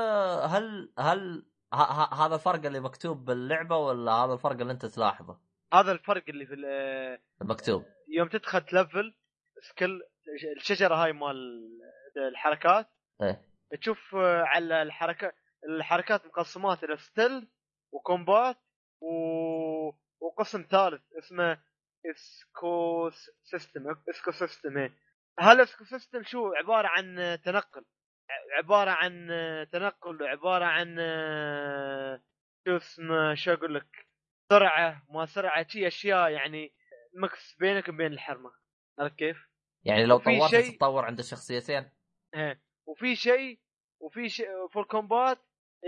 [0.50, 1.46] هل هل
[2.14, 5.40] هذا الفرق اللي مكتوب باللعبة ولا هذا الفرق اللي أنت تلاحظه؟
[5.74, 7.86] هذا الفرق اللي في ال- المكتوب.
[8.08, 9.16] يوم تدخل تلفل
[9.70, 10.02] سكيل
[10.58, 11.70] الشجرة هاي مال
[12.32, 12.88] الحركات.
[13.22, 13.42] إيه.
[13.82, 15.36] تشوف على الحركات
[15.70, 17.48] الحركات مقسمات إلى ستيل
[17.92, 18.58] وكومبات
[19.02, 19.08] و...
[20.22, 21.62] وقسم ثالث اسمه
[22.12, 23.10] اسكو
[23.44, 24.94] سيستم اسكو سيستم إيه.
[25.40, 27.86] هل اسكو سيستم شو؟ عبارة عن تنقل.
[28.58, 29.28] عبارة عن
[29.72, 30.96] تنقل وعبارة عن
[32.68, 34.08] شو اسمه شو أقول لك؟
[34.52, 36.74] سرعة ما سرعة شي أشياء يعني
[37.14, 38.52] مكس بينك وبين الحرمة.
[39.00, 39.38] عرفت كيف؟
[39.86, 41.92] يعني لو طورت شيء- تتطور عند الشخصيتين
[42.36, 42.62] إيه.
[42.88, 43.60] وفي شيء
[44.00, 45.38] وفي شيء في الكومبات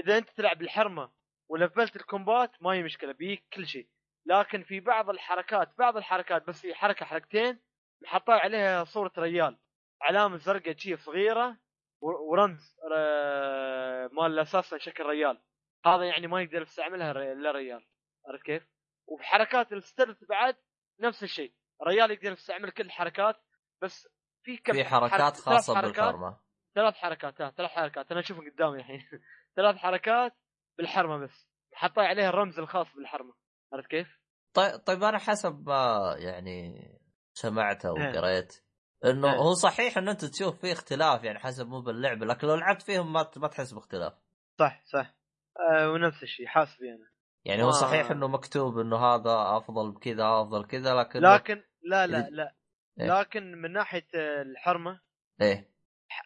[0.03, 1.11] إذا أنت تلعب بالحرمة
[1.51, 3.87] ولفلت ال combat ما هي مشكلة بيك كل شيء.
[4.25, 7.59] لكن في بعض الحركات بعض الحركات بس في حركة حركتين
[8.03, 9.57] محطين عليها صورة ريال.
[10.01, 11.57] علامة زرقاء شي صغيرة
[12.01, 15.41] ورمز آه، مال أساسا شكل ريال.
[15.85, 17.85] هذا يعني ما يقدر يستعملها إلا ريال.
[18.27, 18.63] عرفت كيف؟
[19.07, 20.55] وفي حركات ال stealth بعد
[20.99, 21.53] نفس الشيء.
[21.87, 23.35] ريال يقدر يستعمل كل الحركات
[23.81, 24.07] بس
[24.43, 26.39] في كم في حرك- حركات ثلاث خاصة بالحرمة
[26.75, 28.11] ثلاث حركات ثلاث حركات.
[28.11, 29.01] أنا أشوفهم قدامي الحين.
[29.55, 30.33] ثلاث حركات
[30.81, 33.33] بالحرمة بس حطوا عليها الرمز الخاص بالحرمة
[33.73, 34.07] عرفت كيف؟
[34.53, 36.87] طيب طيب أنا حسب ما يعني
[37.33, 38.19] سمعت أو إيه.
[38.19, 38.63] قريت
[39.05, 39.39] إنه إيه.
[39.39, 43.13] هو صحيح انه أنت تشوف فيه اختلاف يعني حسب مو باللعبة لكن لو لعبت فيهم
[43.13, 44.13] ما ما تحس باختلاف
[44.59, 45.15] صح صح
[45.59, 47.11] آه ونفس الشيء حاسبي أنا
[47.45, 52.07] يعني هو ما- صحيح إنه مكتوب إنه هذا أفضل بكذا أفضل كذا لكن لكن لا
[52.07, 52.55] لا لا
[52.99, 53.19] إيه.
[53.19, 55.01] لكن من ناحية آه، الحرمة
[55.41, 55.71] إيه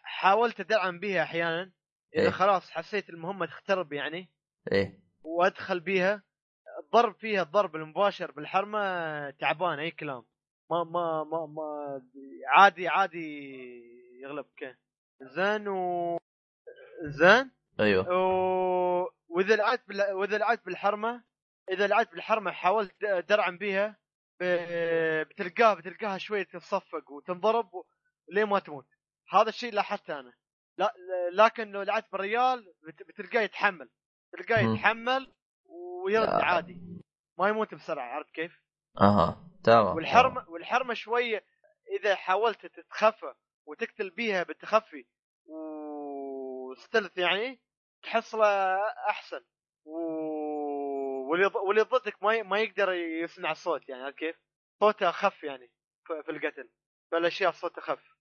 [0.02, 1.72] حاولت أدعم بها أحيانا
[2.16, 2.30] إذا إيه.
[2.30, 4.30] خلاص حسيت المهمة تخترب يعني
[4.72, 5.00] إيه.
[5.22, 6.22] وأدخل بيها.
[6.84, 8.80] الضرب فيها الضرب المباشر بالحرمة
[9.30, 10.24] تعبان أي كلام.
[10.70, 12.02] ما ما ما ما
[12.48, 13.50] عادي عادي
[14.22, 14.78] يغلبك
[15.20, 16.18] زين و
[17.02, 18.08] زين؟ أيوه.
[18.08, 19.08] و...
[19.28, 20.12] وإذا لعبت بال...
[20.12, 21.24] وإذا لعبت بالحرمة
[21.70, 23.96] إذا لعبت بالحرمة حاولت درعم بيها
[24.40, 24.44] ب...
[25.28, 27.84] بتلقاها بتلقاها شوية تتصفق وتنضرب و...
[28.28, 28.86] ليه ما تموت.
[29.30, 30.32] هذا الشيء لاحظته أنا.
[30.78, 30.94] لا
[31.32, 33.02] لكن لو لعبت بالريال بت...
[33.02, 33.88] بتلقاه يتحمل.
[34.36, 34.60] تلقاه.
[34.60, 35.32] يتحمل
[36.04, 36.44] ويرد لا.
[36.44, 36.78] عادي
[37.38, 38.60] ما يموت بسرعة عرفت كيف؟
[39.00, 41.44] أها تمام والحرمه والحرمة شوية
[42.00, 43.34] إذا حاولت تتخفى
[43.66, 45.06] وتقتل بيها بالتخفي
[45.46, 47.60] وستلث يعني
[48.02, 48.76] تحصله
[49.08, 49.40] أحسن
[49.84, 49.98] و...
[51.66, 52.42] واللي ضدك ما ي...
[52.42, 54.36] ما يقدر يسمع الصوت يعني عرفت كيف؟
[54.80, 55.70] صوته اخف يعني
[56.06, 56.68] في القتل
[57.12, 58.16] فالاشياء صوته اخف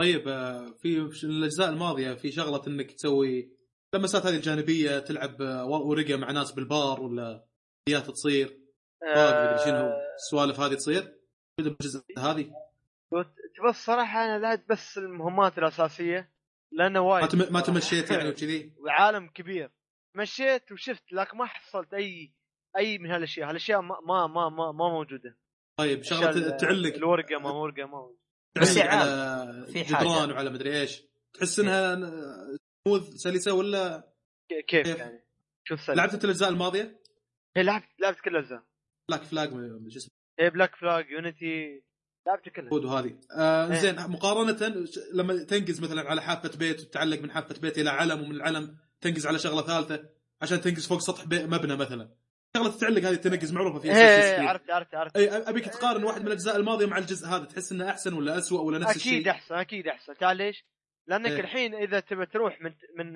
[0.00, 3.57] طيب آه، في في الأجزاء الماضية في شغلة إنك تسوي
[3.94, 7.44] اللمسات هذه الجانبية تلعب آه، ورقة مع ناس بالبار ولا
[7.88, 8.58] هيات تصير؟
[9.14, 11.18] طاق مدري شنو السوالف هذه تصير؟
[11.58, 12.52] بالجزء هذه؟
[13.56, 16.32] تبى الصراحة أنا لعبت بس المهمات الأساسية
[16.72, 17.22] لأنه وايد.
[17.22, 17.52] ما, تم...
[17.52, 17.60] ما.
[17.60, 19.70] تمشيت يعني وكذي؟ وعالم كبير.
[20.16, 22.34] مشيت وشفت لكن ما حصلت أي
[22.78, 23.50] أي من هالأشياء.
[23.50, 25.38] هالأشياء ما ما ما ما, ما موجودة.
[25.78, 26.94] طيب شغلة تعلق.
[26.94, 28.18] الورقة ما ورقة ما موجودة.
[28.60, 30.32] بس على في جدران حاجة.
[30.34, 31.02] وعلى مدري إيش.
[31.34, 31.94] تحس إنها
[32.88, 34.08] سموث سلسة ولا
[34.68, 35.24] كيف؟ يعني
[35.64, 35.94] شوف سلسة.
[35.94, 37.00] لعبت انت الأجزاء الماضية؟
[37.56, 38.62] هي لعبت لعبت كل الأجزاء
[39.08, 39.50] Black Flag
[39.88, 40.10] شو اسمه
[40.40, 41.82] هي Black Flag Unity
[42.26, 43.74] لعبت كلها هود وهذه آه إيه.
[43.74, 48.34] زين مقارنة لما تنقز مثلا على حافة بيت وتتعلق من حافة بيت إلى علم ومن
[48.34, 50.08] العلم تنقز على شغلة ثالثة
[50.42, 52.08] عشان تنقز فوق سطح مبنى مثلا
[52.56, 54.48] شغلة تتعلق هذه تنقز معروفة في إيه.
[54.48, 57.90] عرفت عرفت عرفت أي أبيك تقارن واحد من الأجزاء الماضية مع الجزء هذا تحس إنه
[57.90, 60.64] أحسن ولا اسوء ولا نفس الشيء أكيد أحسن أكيد أحسن تعال ليش؟
[61.08, 61.40] لأنك إيه.
[61.40, 63.14] الحين إذا تبى تروح من من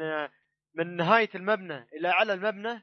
[0.74, 2.82] من نهاية المبنى إلى أعلى المبنى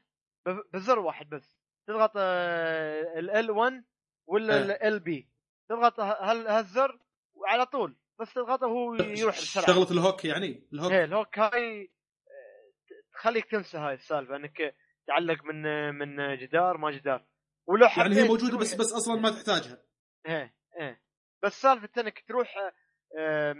[0.74, 1.60] بزر واحد بس.
[1.86, 3.84] تضغط ال R1
[4.26, 4.88] ولا إيه.
[4.88, 5.30] ال B
[5.68, 6.98] تضغط هال- هالزر
[7.34, 9.66] وعلى طول بس تضغطه وهو يروح بسرعة.
[9.66, 10.92] شغلة ال hook يعني؟ ال hook.
[10.92, 11.82] إيه ال hook هاي
[12.28, 14.74] آه، تخليك تنسى هاي السالفة إنك
[15.06, 17.24] تعلق من من جدار ما جدار.
[17.66, 19.82] ولو يعني هي موجودة بس بس أصلا ما تحتاجها.
[20.26, 21.02] إيه إيه.
[21.42, 22.72] بس سالفة إنك تروح آه،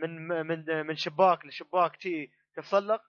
[0.02, 3.01] من من من شباك لشباك شي تتسلق.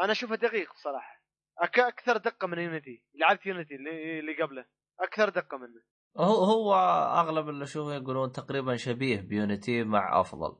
[0.00, 1.20] أنا أشوفها دقيق بصراحة.
[1.58, 4.64] أك أكثر دقة من يونيتي لعبت يونيتي اللي اللي قبله.
[5.00, 5.80] أكثر دقة منه.
[6.16, 6.74] هو هو
[7.20, 10.56] أغلب اللي أشوفه يقولون تقريبا شبيه بيونيتي مع أفضل.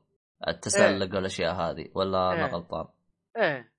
[0.47, 1.87] التسلق والأشياء هذه.
[1.95, 2.51] ولا أنا إيه.
[2.51, 2.85] غلطان؟
[3.37, 3.71] إيه.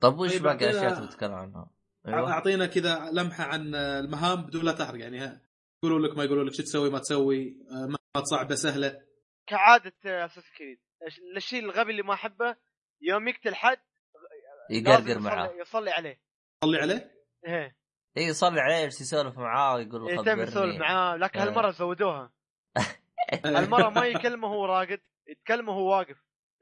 [0.00, 1.70] طب وش طيب، باقي أعطينا- اشياء تبي تتكلم عنها؟
[2.08, 2.32] أيوه.
[2.32, 5.40] أعطينا كذا لمحة عن المهام بدون لا تحرق يعني ها.
[5.84, 9.00] يقولوا لك ما يقولوا لك شو تسوي ما تسوي آه، مهمات صعبه سهلة.
[9.52, 10.78] كعادة أساس كريد
[11.36, 12.56] الشيء الغبي اللي ما أحبه
[13.02, 13.78] يوم يقتل حد
[14.70, 16.20] يقرقر يصلي, معاه يصلي عليه.
[16.64, 17.10] صلي عليه؟
[17.46, 17.76] إيه.
[18.16, 21.48] اي يصلي عليه يجلس يسولف معاه ويقول له يتم خبرني يسولف معاه لكن إيه.
[21.48, 22.32] هالمرة زودوها.
[23.44, 26.16] هالمرة ما يكلمه وهو راقد يتكلمه وهو واقف.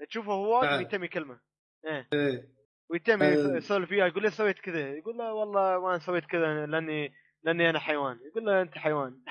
[0.08, 0.80] تشوفه هو واقف.
[0.80, 1.40] يتم يكلمه.
[1.86, 2.08] إيه.
[2.12, 2.48] إيه.
[2.90, 3.22] ويتم.
[3.56, 4.90] يسولف فيها يقول له سويت كذا.
[4.90, 8.20] يقول له والله ما سويت كذا لاني لأني أنا حيوان.
[8.30, 9.22] يقول له أنت حيوان.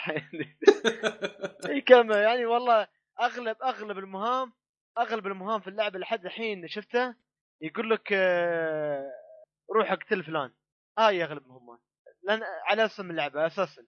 [1.70, 2.88] اي كلمه يعني والله
[3.22, 4.54] أغلب أغلب المهام
[4.98, 7.16] أغلب المهام في اللعبه لحد الحين شفتها
[7.62, 9.12] يقول لك آه،
[9.76, 10.52] روح اقتل فلان.
[10.98, 11.80] هاي أغلب المهمات.
[12.24, 13.82] لأن على اسم اللعبة أساسا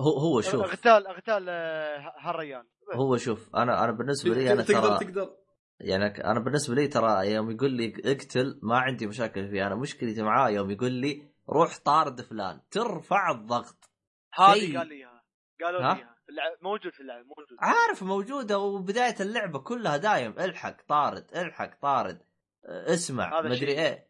[0.00, 0.62] هو هو شوف.
[0.62, 5.36] اغتال اغتال آه، هالرجال هو شوف أنا أنا بالنسبة لي أنا تقدر ترى تقدر.
[5.80, 9.66] يعني أنا بالنسبة لي ترى يوم يقول لي اقتل ما عندي مشاكل فيه.
[9.66, 12.60] أنا مشكلتي معاه يوم يقول لي روح طارد فلان.
[12.70, 13.90] ترفع الضغط.
[14.34, 14.78] هذه.
[14.78, 15.24] قال لي إياها.
[15.64, 16.17] قالوا؟ لي إياها.
[16.62, 17.58] موجود في اللعبه موجود.
[17.60, 20.34] عارف موجودة وبداية اللعبة كلها دايم.
[20.38, 22.22] الحق طارد الحق طارد.
[22.64, 23.68] أه، اسمع مدري.
[23.68, 24.08] إيه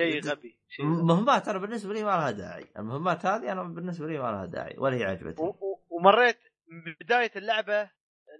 [0.00, 1.02] شيء غبي شيء غبي.
[1.02, 2.66] مهمات أنا بالنسبة لي ما لها داعي.
[2.78, 5.52] المهمات هذه أنا بالنسبة لي ما لها داعي ولا هي عجبتني.
[5.90, 6.38] ومريت
[7.00, 7.90] بداية اللعبة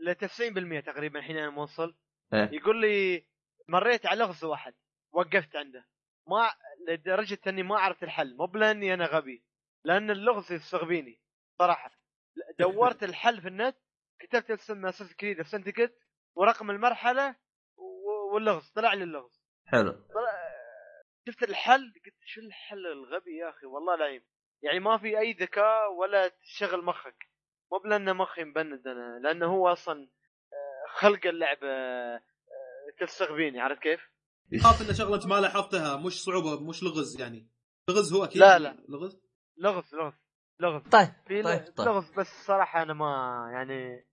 [0.01, 1.95] ل 90% تقريبا الحين أنا موصل.
[2.35, 2.51] إيه.
[2.53, 3.27] يقول لي
[3.69, 4.75] مريت على لغز واحد.
[5.13, 5.87] وقفت عنده.
[6.29, 6.51] ما
[6.89, 8.37] لدرجة أني ما عرفت الحل.
[8.37, 9.45] مو بلأني أنا غبي
[9.85, 11.21] لأن اللغز يستغبيني.
[11.59, 11.91] صراحة.
[12.59, 13.77] دورت الحل في النت
[14.21, 15.95] كتبت اسم أساس كريد سنتيكت
[16.35, 17.37] ورقم المرحلة
[18.33, 19.43] واللغز طلع لي اللغز.
[19.67, 19.93] حلو.
[19.93, 20.57] طلع-
[21.29, 24.23] شفت الحل؟ قلت شو الحل الغبي يا أخي؟ والله العظيم.
[24.63, 27.29] يعني ما في أي ذكاء ولا تشغل مخك.
[27.73, 30.09] مو بلأن مخي مبند أنا لأنه هو أصلا
[30.53, 32.21] آه، خلق اللعبة آه،
[33.01, 34.01] تستغبيني عرفت كيف؟
[34.63, 37.49] خاف انه شغلة ما لاحظتها مش صعوبة مش لغز يعني.
[37.91, 38.77] لغز هو أكيد لا، لا.
[38.89, 39.21] لغز؟
[39.59, 40.26] لغز لغز.
[40.61, 43.07] لغز طيب في طيب طيب لغز بس صراحة أنا ما
[43.53, 44.05] يعني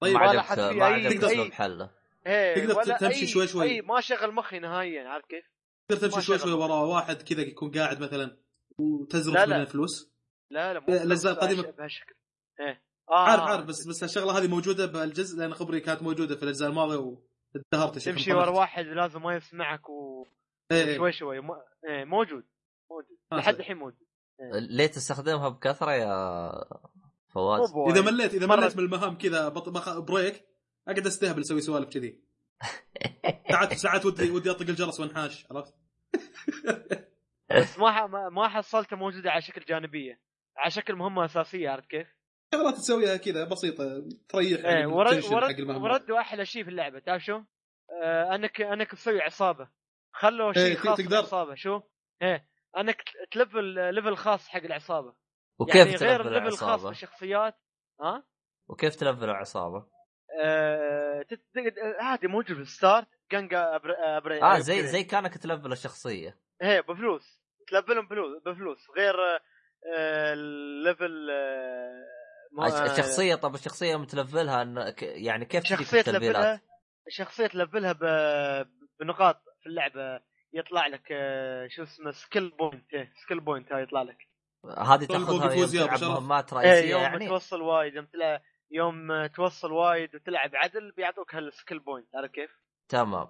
[0.00, 0.78] طيب ما في
[1.18, 1.90] ما أسلوب حله
[2.26, 3.64] إيه تقدر تمشي شوي شوي.
[3.64, 5.44] أي ما شغل مخي نهائيا عارف كيف؟
[5.88, 6.38] تقدر تمشي شوي.
[6.38, 8.36] شوي ورا واحد كذا يكون قاعد مثلا
[8.78, 9.56] وتزرف لا، لا.
[9.56, 10.12] منه فلوس
[10.50, 12.14] لا لا الأجزاء القديمة- بهالش- بهالشكل
[12.60, 16.42] إيه آه عارف عارف بس بس الشغلة هذه موجودة بالجزء لأن خبري كانت موجودة في
[16.42, 17.16] الأجزاء الماضية
[17.98, 18.50] شيخ تمشي ورا.
[18.50, 20.26] واحد لازم ما يسمعك و...
[20.72, 20.96] إيه، إيه.
[20.96, 21.50] شوي شوي م...
[21.88, 22.44] إيه موجود
[22.90, 23.54] موجود آه، لحد.
[23.54, 24.06] الحين موجود
[24.52, 26.50] ليه تستخدمها بكثرة يا
[27.34, 27.72] فواز.
[27.96, 29.68] إذا مليت إذا مليت من المهام كذا بط...
[29.68, 29.98] بخ...
[29.98, 30.44] break
[30.88, 32.20] أقعد أستهبل أسوي سوالف كذي
[33.52, 35.74] ساعات ساعات ودي ودي أطق الجرس وأنحاش عرفت؟
[37.56, 38.02] بس ما ح...
[38.02, 40.20] ما- ما حصلته موجودة على شكل جانبية
[40.56, 42.06] على شكل مهمة أساسية عرفت كيف؟
[42.54, 47.40] شغلات تسويها كذا بسيطة تريح إيه ورد ورد وردوا أحلى شيء في اللعبة تعرف شو؟
[48.02, 49.68] آه انك أنك تسوي عصابة
[50.12, 51.08] خلوا شيء إيه، خاص تقدر.
[51.10, 51.80] بالعصابة شو؟
[52.22, 52.46] إيه
[52.78, 55.14] انك تلفل level خاص حق العصابة
[55.58, 57.54] وكيف يعني غير ال level الخاص؟ بالشخصيات
[58.00, 58.24] ها؟
[58.68, 59.86] وكيف تلفل العصابة؟
[60.42, 63.94] آه تت- تقعد- عادي موجود في ال start جنجا أبر...
[63.98, 64.42] أبر...
[64.42, 69.14] آه زي زي كأنك تلفل الشخصية إيه بفلوس تلفلهم بفلوس بفلوس غير
[69.96, 72.04] آه، ال level آه،
[72.52, 76.60] ما- الش- الشخصية طب الشخصية متلفلها إن يعني كيف شخصية التلفيلات؟ تلفلها
[77.08, 77.98] شخصية تلفلها ب...
[79.00, 80.20] بنقاط في اللعبة
[80.52, 84.18] يطلع لك آه، شو اسمه skill point إيه، skill point هاي يطلع لك.
[84.78, 86.02] هذه طول تاخذها يوم تلعب.
[86.02, 91.34] مهمات إيه رئيسية يوم يعني؟ توصل وايد يوم تلعب يوم توصل وايد وتلعب عدل بيعطوك
[91.34, 92.50] هال skill point عارف كيف؟
[92.88, 93.28] تمام.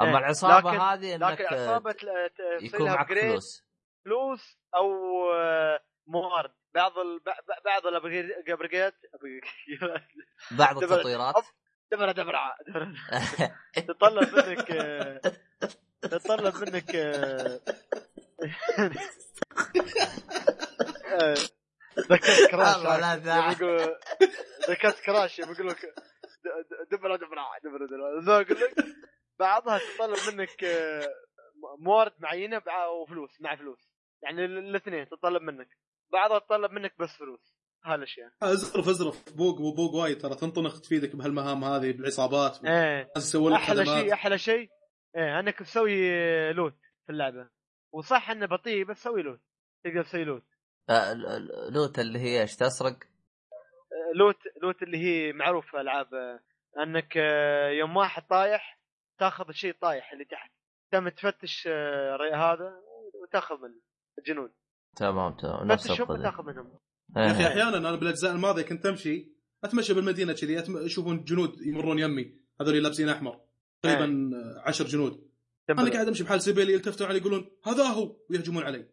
[0.00, 3.64] أما إيه، العصابة لكن- هذه إنك لكن عصابة تل- ت- يكون معك فلوس.
[4.04, 4.90] فلوس أو
[5.34, 6.52] آه، موارد.
[6.74, 7.20] بعض ال...
[7.64, 8.94] بعض الابريجات
[10.50, 11.44] بعض التطويرات.
[11.92, 12.94] دبرة دبرة دبرة.
[13.74, 14.70] تتطلب منك
[16.02, 17.60] تتطلب منك آه،
[21.20, 21.34] آه،
[21.98, 22.76] ذكرت كراش.
[22.76, 23.22] والله لا عاد.
[23.22, 23.52] داعي.
[23.52, 23.96] يبي يقول-
[24.70, 28.20] ذكرت كراش يبي يقول لك د- دبرة دبرة دبرة دبرة.
[28.26, 28.74] ذا أقول لك
[29.38, 31.08] بعضها تتطلب منك آه،
[31.78, 33.88] موارد معينة بع- وفلوس مع فلوس.
[34.22, 35.68] يعني ال- الاثنين تتطلب منك.
[36.12, 37.54] بعضها تتطلب منك بس فلوس.
[37.84, 38.30] هالأشياء.
[38.42, 39.32] ازرف ازرف.
[39.36, 40.34] بوق وبوق وايد ترى.
[40.34, 42.64] تنطنخ تفيدك بهالمهام هذه بالعصابات.
[42.64, 43.10] إيه.
[43.16, 43.84] ناس تسوي لك أحلى.
[43.86, 44.68] شيء أحلى شيء
[45.16, 46.12] إيه أنك تسوي
[46.52, 46.74] لوت
[47.06, 47.48] في اللعبة.
[47.92, 49.40] وصح إنه بطيء بس سوي لوت.
[49.84, 50.42] تقدر تسوي لوت.
[50.90, 55.80] آه، ال- ال- لوت اللي هي إيش تسرق؟ آه، لوت لوت اللي هي معروف في
[55.80, 56.40] ألعاب آه،
[56.82, 57.16] أنك
[57.78, 58.80] يوم واحد طايح
[59.18, 60.50] تاخذ الشيء الطايح اللي تحت.
[60.92, 61.68] تم تفتش
[62.34, 62.80] هذا
[63.22, 63.80] وتاخذ منه
[64.18, 64.50] الجنود
[64.96, 65.66] تمام تمام.
[65.66, 66.78] نفس وتاخذ منهم.
[67.16, 67.46] يا أخي إيه.
[67.46, 69.32] أحيانا أنا بالأجزاء الماضية كنت أمشي
[69.64, 70.86] أتمشى بالمدينة كذي أتم...
[70.86, 73.40] يشوفون جنود يمرون يمي هذول لابسين أحمر.
[73.82, 74.30] تقريبا
[74.66, 75.28] عشر جنود.
[75.70, 78.86] أنا قاعد امشي بحال سبيلي يلتفتون علي يقولون هذا هو ويهجمون علي.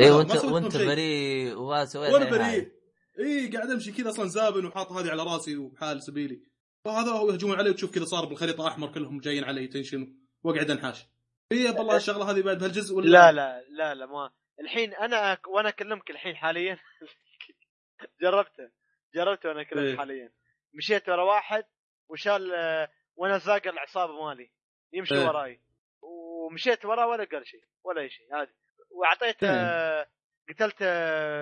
[0.00, 0.76] اي ما وانت وانت.
[0.76, 2.30] بريء وما سويت وأنا.
[2.30, 2.72] بريء.
[3.18, 6.40] اي قاعد أمشي كذا أصلا زابن وحاط هذه على رأسي وبحال سبيلي
[6.84, 11.06] وهذا هو يهجمون علي وتشوف كذا صار بالخريطة أحمر كلهم جايين علي تنشن واقعد انحاش
[11.52, 14.30] هي بالله الشغلة هذه بعد بهالجزء ولا لا لا لا لا ما.
[14.60, 16.78] الحين أنا أك- وأنا أكلمك الحين حاليا.
[18.22, 18.70] جربته.
[19.14, 19.66] جربته وأنا إيه.
[19.66, 20.32] اكلمك حاليا.
[20.74, 21.64] مشيت ورا واحد
[22.08, 24.50] وشال آه، وأنا زاق العصابة مالي.
[24.92, 25.26] يمشي إيه.
[25.26, 25.60] وراي.
[26.02, 28.52] ومشيت وراه ولا قال شيء ولا أي شيء عادي.
[28.90, 29.60] واعطيته إيه.
[29.60, 30.06] آه،
[30.48, 30.86] قتلته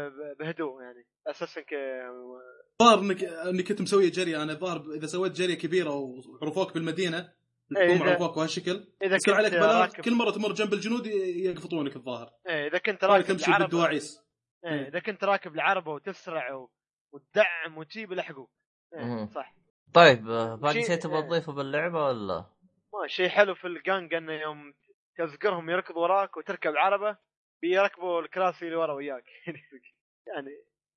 [0.09, 1.07] ب- بهدوء يعني.
[1.27, 4.37] أساسا ك الظاهر إنك إنك كنت مسوي جري.
[4.37, 7.33] أنا الظاهر إذا سويت جريه كبيره وعرفوك بالمدينة
[7.77, 11.07] إيه، هم إذا- عرفوك بهالشكل إذا يصير عليك كنت بلاغ كل مرة تمر جنب الجنود
[11.07, 12.31] يقفطونك الظاهر.
[12.49, 14.21] إيه، إذا كنت راكب تمشي العربة بالدواعيس.
[14.65, 16.71] إيه، إذا كنت راكب العربة وتسرع و...
[17.13, 18.51] وتدعم وتجيب لحقوك
[18.95, 19.27] إيه، مم.
[19.27, 19.55] صح.
[19.95, 21.21] طيب آه، باقي شيء- شيء تبغى آه.
[21.21, 22.45] تضيفه باللعبة ولا؟
[22.93, 24.75] ما شيء حلو في الجانج إنه يوم
[25.19, 27.17] تزقرهم يركضوا وراك وتركب عربة
[27.63, 29.25] بيركبوا الكراسي اللي ورا وياك
[30.35, 30.51] يعني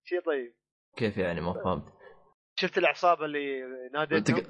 [0.03, 0.53] شيء طيب
[0.97, 1.83] كيف يعني ما فهمت؟
[2.55, 3.61] شفت العصابة اللي
[3.93, 4.49] ناديتهم تق...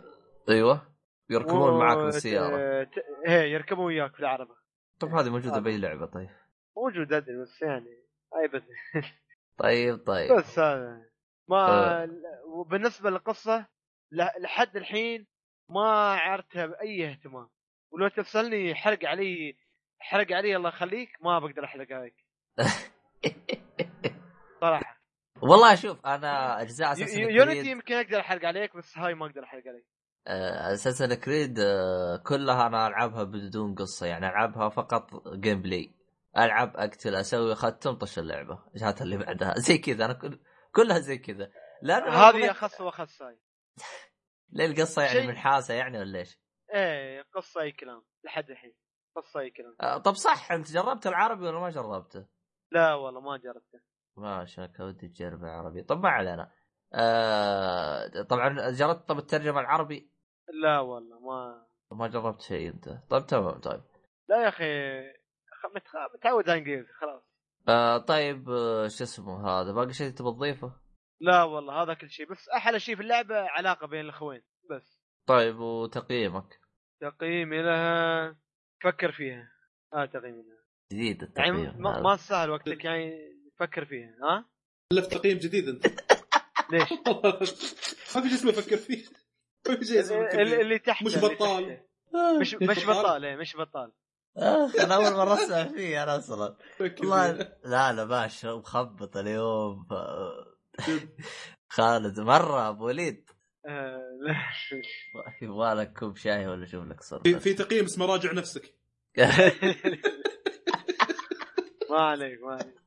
[0.49, 0.93] أيوه
[1.29, 4.55] يركبون معاك وت- بالسيارة ت- إيه يركبوا وياك في العربه
[4.99, 5.59] طيب هذه موجودة.
[5.59, 6.29] بأي لعبة طيب
[6.77, 8.03] موجود أدري بس يعني
[8.41, 8.63] أي بس
[9.63, 11.01] طيب طيب بس هذا
[11.49, 11.57] ما
[12.03, 12.09] آه.
[12.47, 13.65] وبالنسبة للقصة
[14.41, 15.27] لحد الحين
[15.69, 17.49] ما عرتها بأي اهتمام.
[17.91, 19.57] ولو تسالني حرق علي
[19.99, 22.15] حرق علي الله يخليك ما بقدر أحرق عليك.
[24.61, 24.97] صراحة.
[25.41, 29.43] والله شوف أنا أجزاء يو- Unity Creed يمكن أقدر أحرق عليك بس هاي ما أقدر
[29.43, 29.85] أحرق عليك.
[30.73, 35.95] Assassin's Creed آه، كلها أنا ألعبها بدون قصة يعني ألعبها فقط gameplay
[36.37, 38.59] ألعب أقتل أسوي ختم طش اللعبة.
[38.75, 39.53] جات اللي بعدها.
[39.67, 40.39] زي كذا أنا كل...
[40.71, 41.49] كلها زي كذا.
[41.81, 43.37] لأن هذه أخص وأخص هاي.
[44.55, 46.39] ليه القصة يعني شيء- منحاسة يعني ولا إيش؟
[46.73, 48.73] إيه قصة أي كلام لحد الحين.
[49.15, 49.75] قصة أي كلام.
[49.81, 52.25] آه، طب صح أنت جربت العربي ولا ما جربته؟
[52.71, 53.79] لا والله ما جربته.
[54.17, 55.83] ما شاك ودي تجرب العربي.
[55.83, 56.51] طب ما علينا.
[56.93, 60.11] آه طبعا جربت طب الترجمة العربي؟
[60.63, 61.67] لا والله ما.
[61.91, 62.89] ما جربت شيء أنت.
[63.09, 63.83] طيب تمام طيب.
[64.29, 64.63] لا يا أخي
[66.15, 67.23] متعود على انجليزي خلاص.
[67.67, 70.73] آه طيب آه شو اسمه هذا باقي شيء تبغى تضيفه؟
[71.21, 74.99] لا والله هذا كل شيء بس أحلى شيء في اللعبة علاقة بين الأخوين بس.
[75.27, 76.59] طيب وتقييمك؟
[77.01, 78.35] تقييمي لها
[78.83, 79.49] فكر فيها.
[79.93, 82.01] آه تقييمي لها جديد يعني التقييم ما, هذا.
[82.01, 84.45] ما تسهل وقتك يعني فكر فيها ها؟
[84.93, 85.85] لف تقييم جديد أنت.
[86.71, 86.91] ليش؟
[88.15, 89.05] ما في شيء اسمه أفكر فيه.
[89.69, 91.83] ما في شيء اسمه اللي, تحت مش اللي بطال.
[92.39, 93.91] مش مش بطال؟ إيه، مش بطال.
[94.37, 97.31] آه أنا أول مرة أسمع فيه أنا أصلا فكر والله.
[97.65, 99.87] لا لا باشا مخبط اليوم
[101.69, 103.29] خالد مرة أبو وليد.
[103.65, 104.35] آه، لا.
[105.41, 108.75] يبغى لك كوب شاي ولا شوف لك في, صرفه في تقييم اسمه راجع نفسك.
[111.89, 112.83] ما عليك ما عليك.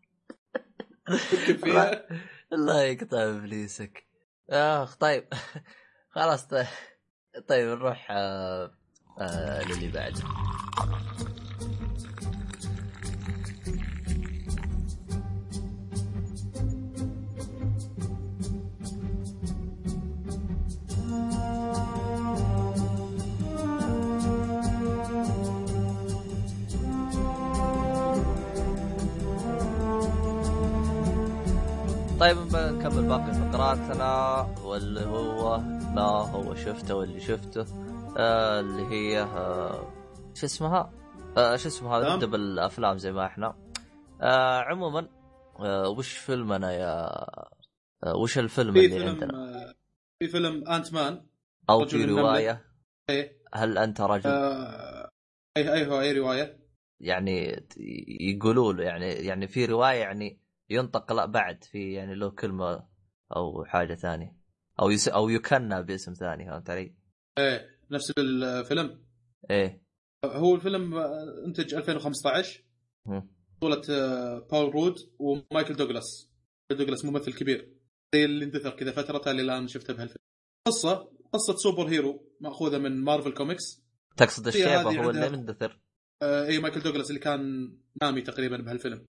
[2.53, 4.07] الله يقطع إبليسك.
[4.51, 5.29] أخ طيب.
[6.15, 6.67] خلاص طيب,
[7.49, 8.75] طيب نروح آه
[9.21, 10.23] آه للي بعده.
[32.27, 35.59] طيب نكمل باقي فقراتنا واللي هو
[35.95, 37.67] ما هو شفته واللي شفته
[38.19, 39.93] آه اللي هي آه
[40.35, 40.93] شو اسمها؟
[41.37, 42.15] آه شو اسمه هذا نعم.
[42.15, 43.57] نبدأ بالأفلام زي ما إحنا
[44.23, 45.09] آه عموما
[45.59, 47.07] آه وش فيلمنا يا
[48.05, 49.75] آه وش الفيلم في اللي فيلم عندنا؟ آه،
[50.19, 51.27] في فيلم انت مان
[51.71, 52.05] أو في.
[52.05, 52.65] رواية
[53.11, 55.11] إيه هل أنت رجل؟ آه،
[55.57, 56.59] أي أي هو أي رواية
[57.01, 57.67] يعني
[58.21, 62.89] يقولوا له يعني يعني في رواية يعني ينطق لا بعد في يعني له كلمة
[63.37, 64.37] أو حاجة ثانية.
[64.81, 66.95] أو يس أو يكنى باسم ثاني فهمت علي؟
[67.39, 69.05] إيه نفس الفيلم.
[69.51, 69.83] إيه.
[70.25, 70.95] هو الفيلم
[71.47, 72.65] إنتج 2015
[73.07, 73.31] مم.
[73.57, 76.33] بطولة آه، بول رود ومايكل دوغلاس.
[76.71, 77.73] دوغلاس ممثل كبير.
[78.15, 80.25] زي اللي اندثر كذا فترة اللي الآن شفته بهالفيلم.
[80.67, 83.87] قصة قصة superhero مأخوذة من Marvel Comics.
[84.17, 85.81] تقصد هذه هو اللي مندثر
[86.23, 87.73] آه، اي مايكل دوغلاس اللي كان
[88.03, 89.07] نامي تقريبا بهالفيلم.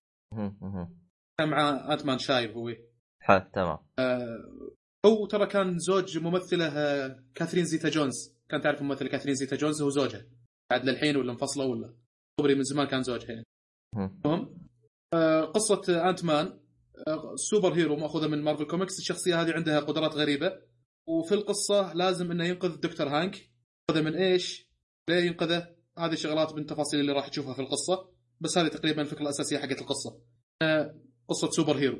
[1.46, 2.74] معاه Ant-Man شايب هو.
[3.22, 3.78] حلو تمام.
[3.98, 4.74] آه،
[5.06, 8.34] هو ترى كان زوج ممثلة آه، كاثرين زيتا جونز.
[8.48, 10.26] كان تعرف الممثلة كاثرين زيتا جونز؟ هو زوجها.
[10.70, 11.94] بعد للحين ولا انفصلوا ولا؟
[12.40, 13.44] خبري من زمان كان زوجها يعني.
[13.96, 14.20] مهم.
[14.24, 14.58] المهم
[15.14, 16.60] آه، قصة Ant-Man
[17.08, 18.98] آه، superhero مأخوذة من مارفل كوميكس.
[18.98, 20.60] الشخصية هذه عندها قدرات غريبة.
[21.08, 23.36] وفي القصة لازم إنه ينقذ دكتور هانك.
[23.90, 24.68] ينقذه من إيش؟
[25.10, 28.10] ليه ينقذه؟ هذه الشغلات من التفاصيل اللي راح تشوفها في القصة.
[28.40, 30.20] بس هذه تقريبا الفكرة الأساسية حقت القصة.
[30.62, 30.94] آه،
[31.28, 31.98] قصة superhero.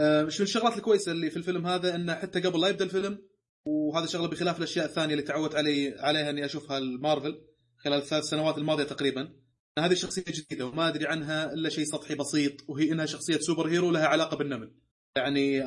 [0.00, 3.18] آه، مش من الشغلات الكويسة اللي في الفيلم هذا؟ إنه حتى قبل لا يبدأ الفيلم
[3.66, 7.40] وهذا شغلة بخلاف الأشياء الثانية اللي تعودت علي عليها إني أشوفها المارفل
[7.76, 9.32] خلال الثلاث سنوات الماضية تقريبا.
[9.78, 14.06] هذه شخصية جديدة وما أدري عنها إلا شيء سطحي بسيط وهي إنها شخصية superhero لها
[14.06, 14.74] علاقة بالنمل.
[15.16, 15.62] يعني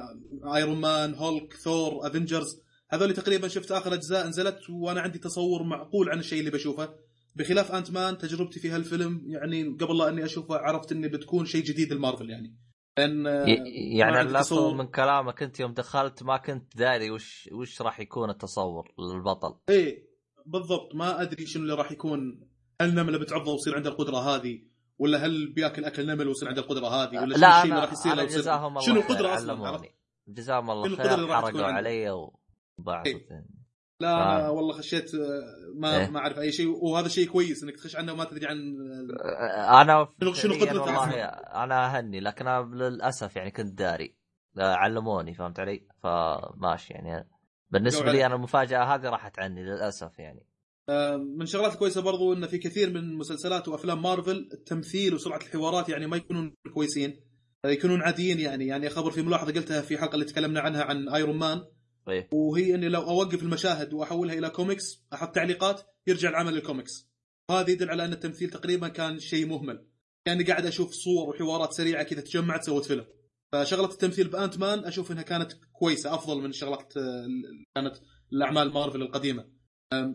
[0.56, 6.10] Iron Man Hulk Thor Avengers هذول تقريبا شفت آخر أجزاء نزلت وأنا عندي تصور معقول
[6.10, 6.95] عن الشيء اللي بشوفه.
[7.36, 11.91] بخلاف Ant-Man تجربتي في هالفيلم يعني قبل لا إني أشوفه عرفت إني بتكون شيء جديد
[11.91, 12.68] المارفل يعني.
[12.99, 17.81] لأن ي- يعني اللي أفهم من كلامك أنت يوم دخلت ما كنت داري وش وش
[17.81, 19.55] راح يكون التصور للبطل.
[19.69, 20.09] إيه
[20.45, 20.95] بالضبط.
[20.95, 22.47] ما أدري شنو اللي راح يكون.
[22.81, 24.61] هل النمله بتعضه ويصير عنده القدرة هذه؟
[24.97, 27.91] ولا هل بياكل أكل نمل ويصير عنده القدرة هذه؟ ولا شنو لا الشيء اللي راح
[27.91, 29.81] يصير لو يصير شنو القدرة أصلا؟
[30.27, 32.09] جزاهم الله شنو خير حرقوا؟ علي
[32.80, 33.05] وبعض.
[34.01, 34.51] لا آه.
[34.51, 35.19] والله خشيت آه،
[35.76, 36.09] ما إيه.
[36.09, 38.57] ما أعرف أي شيء وهذا شيء كويس إنك تخش عنه وما تدري عن
[39.81, 44.15] أنا شنو- شنو أصلاً؟ أنا أهني لكن أنا للأسف يعني كنت داري
[44.57, 47.30] آه، علموني فهمت علي فماشي يعني
[47.69, 48.26] بالنسبة لي.
[48.26, 50.45] أنا المفاجأة هذه راحت عني للأسف يعني
[51.17, 56.07] من الشغلات الكويسه برضو انه في كثير من مسلسلات وأفلام مارفل التمثيل وسرعة الحوارات يعني
[56.07, 57.19] ما يكونون كويسين
[57.65, 61.38] يكونون عاديين يعني يعني خبر في ملاحظة قلتها في حلقة اللي تكلمنا عنها عن Iron
[61.38, 61.61] Man
[62.10, 64.84] طيب وهي إني لو أوقف المشاهد وأحولها إلى كوميكس
[65.14, 67.10] أحط تعليقات يرجع العمل للكوميكس.
[67.49, 69.86] وهذا يدل على أن التمثيل تقريبا كان شيء مهمل.
[70.26, 73.06] يعني قاعد أشوف صور وحوارات سريعة كذا تجمعت سوت فيلم.
[73.53, 77.27] فشغلة التمثيل ب Ant-Man أشوف إنها كانت كويسة أفضل من شغلات آه،
[77.76, 77.95] كانت
[78.34, 79.45] الأعمال مارفل القديمة.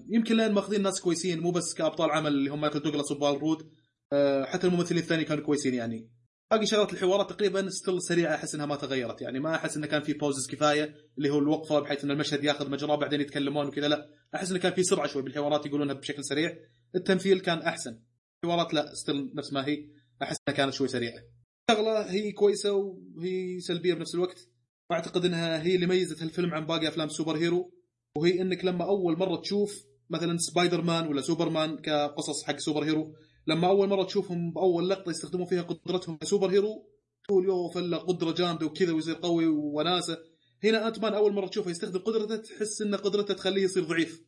[0.08, 3.70] يمكن لأن ماخذين ناس كويسين مو بس كأبطال عمل اللي هم مايكل دوغلاس وبال رود
[4.12, 6.10] أه، حتى الممثلين الثانيين كانوا كويسين يعني.
[6.54, 9.22] باقي شغلات الحوارات تقريبا still سريعة أحس إنها ما تغيرت.
[9.22, 12.70] يعني ما أحس إنه كان في pauses كفاية اللي هو الوقفة بحيث إن المشهد ياخذ
[12.70, 13.88] مجراه بعدين يتكلمون وكذا.
[13.88, 16.56] لا أحس إنه كان في سرعة شوي بالحوارات يقولونها بشكل سريع.
[16.94, 18.00] التمثيل كان أحسن.
[18.44, 19.88] الحوارات لا still نفس ما هي.
[20.22, 21.22] أحس إنها كانت شوي سريعة.
[21.70, 24.48] شغلة هي كويسة وهي سلبية بنفس الوقت.
[24.90, 27.72] واعتقد إنها هي اللي ميزت الفيلم عن باقي أفلام superhero
[28.16, 33.14] وهي إنك لما أول مرة تشوف مثلا سبايدر مان ولا سوبرمان كقصص حق superhero
[33.46, 36.88] لما أول مرة تشوفهم بأول لقطة يستخدمون فيها قدرتهم ك superhero
[37.24, 40.18] تقول يو فله قدرة جامدة وكذا ويصير قوي وناسة.
[40.64, 44.24] هنا Ant-Man أول مرة تشوفه يستخدم قدرته تحس إن قدرته تخليه يصير ضعيف.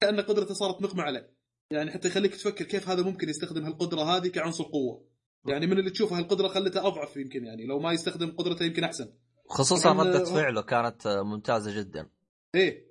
[0.00, 1.36] كأن قدرته صارت نقمة عليه.
[1.70, 5.08] يعني حتى يخليك تفكر كيف هذا ممكن يستخدم هالقدرة هذه كعنصر قوة.
[5.48, 9.12] يعني من اللي تشوفه هالقدرة خلته أضعف يمكن يعني لو ما يستخدم قدرته يمكن أحسن.
[9.48, 12.08] خصوصا آه، فعله كانت ممتازة جدا.
[12.54, 12.86] إيه.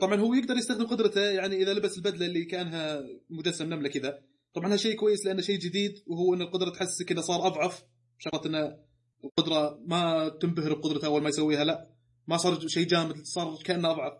[0.00, 4.22] طبعا هو يقدر يستخدم قدرته يعني إذا لبس البدلة اللي كأنها مجسم نملة كذا.
[4.56, 7.84] طبعا هذا شيء كويس لأنه شيء جديد وهو إن القدرة تحسسك انه صار أضعف.
[8.18, 8.78] شغلة انه
[9.24, 11.90] القدرة ما تنبهر بقدرته أول ما يسويها لا.
[12.26, 14.12] ما صار شيء جامد صار كأنه أضعف.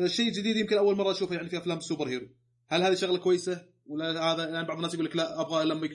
[0.00, 2.28] الشيء جديد يمكن أول مرة أشوفه يعني في أفلام السوبر هيرو.
[2.68, 5.88] هل هذه شغلة كويسة؟ ولا هذا يعني بعض الناس يقول لك لا أبغى لما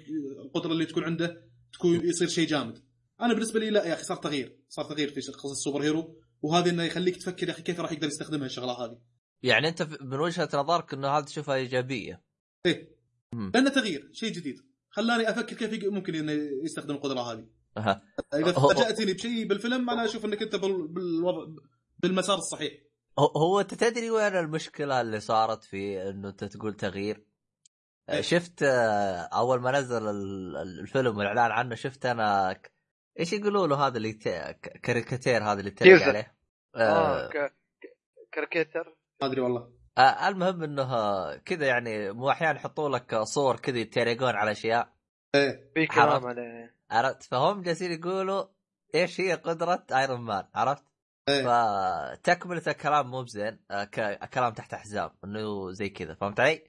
[0.45, 1.41] القدرة اللي تكون عنده
[1.73, 2.83] تكون يصير شيء جامد.
[3.21, 6.21] أنا بالنسبة لي لا يا أخي صار تغيير صار تغيير في قصص السوبر هيرو.
[6.41, 8.99] وهذا إنه يخليك تفكر يا أخي كيف راح يقدر يستخدمها الشغلة هذه.
[9.43, 12.23] يعني أنت من وجهة نظرك إنه هذا تشوفها إيجابية؟
[12.65, 12.96] إيه.
[13.33, 14.55] لأنه تغيير شيء جديد.
[14.89, 16.31] خلاني أفكر كيف ممكن إنه
[16.63, 17.47] يستخدم القدرة هذه.
[18.33, 21.61] إذا فاجأتني بشيء بالفيلم أنا أشوف إنك أنت بال- بالوضع
[21.99, 22.73] بالمسار الصحيح.
[23.19, 27.25] هو- أنت تدري وين المشكلة اللي صارت في إنه أنت تقول تغيير؟
[28.09, 28.21] آه، إيه.
[28.21, 32.71] شفت آه، أول ما نزل ال- ال- الفيلم والإعلان عنه شفت أنا ك-
[33.19, 34.13] إيش يقولوا له هذا اللي
[34.83, 36.03] كاريكاتير هذا اللي teaser.
[36.03, 36.35] عليه؟
[36.75, 36.79] آه.
[36.79, 37.33] آه ك...
[37.81, 37.97] ك-
[38.31, 39.76] caricature ما أدري والله.
[39.97, 40.87] آه المهم إنه
[41.35, 44.93] كذا يعني مو أحيانا يحطوا لك صور كذا يتريقون على أشياء
[45.35, 45.87] إيه في.
[45.87, 48.45] كلام عليه عرفت فهم جالسين يقولوا
[48.95, 50.83] إيش هي قدرة ايرون مان عرفت
[51.29, 56.63] إيه فتكملة الكلام مو بزين آه، ك- كلام تحت أحزاب إنه زي كذا فهمت علي؟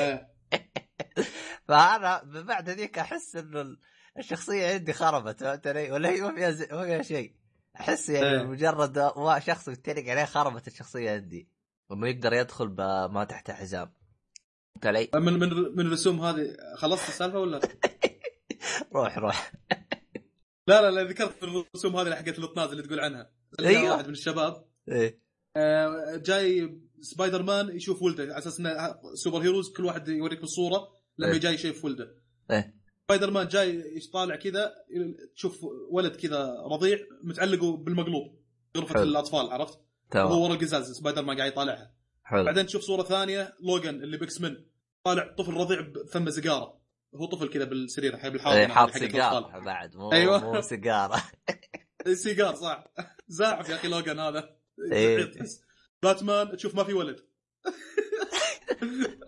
[0.00, 0.32] إيه.
[1.68, 3.80] فأنا من بعد هذيك أحس إنه ال-
[4.18, 7.34] الشخصية عندي خربت فهمت علي؟ ولا هي ما فيها زي- ما فيها شيء
[7.80, 8.42] أحس يعني إيه.
[8.42, 11.48] مجرد شخص يتريق عليه خربت الشخصية عندي
[11.92, 13.92] انه يقدر يدخل بما تحت حزام
[14.74, 17.60] فهمت علي؟ من من من الرسوم هذه خلصت السالفة ولا
[18.94, 19.52] روح روح
[20.68, 23.90] لا لا لا ذكرت الرسوم هذه حقت الطناز اللي تقول عنها أيوة.
[23.90, 25.22] واحد من الشباب إيه
[25.56, 30.88] آه، جاي سبايدر مان يشوف ولده على أساس إنه سوبر هيروز كل واحد يوريك بالصورة
[31.18, 31.40] لما إيه.
[31.40, 32.18] جاي يشوف ولده
[32.50, 32.82] إيه.
[33.08, 34.74] سبايدر مان جاي طالع كذا
[35.34, 35.58] تشوف
[35.90, 38.42] ولد كذا رضيع متعلق بالمقلوب
[38.76, 39.02] غرفة حلو.
[39.02, 39.78] الأطفال عرفت؟
[40.12, 40.30] تمام.
[40.30, 41.94] ورا القزاز سبايدر مان قاعد يطالعها.
[42.24, 42.44] حلو.
[42.44, 44.56] بعدين تشوف صورة ثانية لوجان اللي باكس من
[45.04, 46.80] طالع طفل رضيع بفمه سيجارة.
[47.14, 49.58] هو طفل كذا بالسرير حي بالحاضنه إيه، حاط سيجارة.
[49.58, 50.52] بعد مو أيوة.
[50.52, 51.22] مو سيجارة.
[52.24, 52.84] سيجار صح.
[53.28, 54.56] زاحف يا أخي لوجان هذا.
[54.92, 55.30] إيه.
[56.02, 57.20] باتمان تشوف ما في ولد.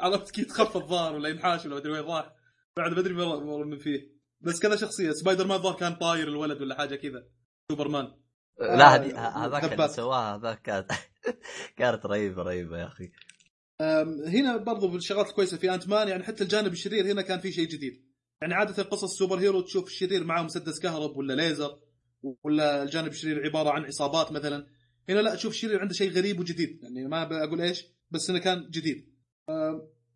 [0.00, 2.32] عرفت كيف تخفى الظاهر ولا ينحاش ولا مدري وين راح.
[2.76, 4.14] بعد ما أدري والله من فيه.
[4.40, 7.26] بس كذا شخصية سبايدر مان الظاهر كان طاير الولد ولا حاجة كذا.
[7.70, 8.12] سوبرمان.
[8.60, 9.88] لا آه، هذاك اللي.
[9.88, 10.90] سواها هذاك كانت
[11.78, 13.10] كانت رهيبة رهيبة يا أخي.
[14.26, 18.04] هنا برضو بالشغلات الكويسة في Ant-Man يعني حتى الجانب الشرير هنا كان في شيء جديد.
[18.42, 21.78] يعني عادة قصص superhero تشوف الشرير معاه مسدس كهرب ولا ليزر
[22.42, 24.66] ولا الجانب الشرير عبارة عن عصابات مثلا.
[25.08, 28.70] هنا لا تشوف الشرير عنده شيء غريب وجديد يعني ما بقول إيش بس إنه كان
[28.70, 29.14] جديد.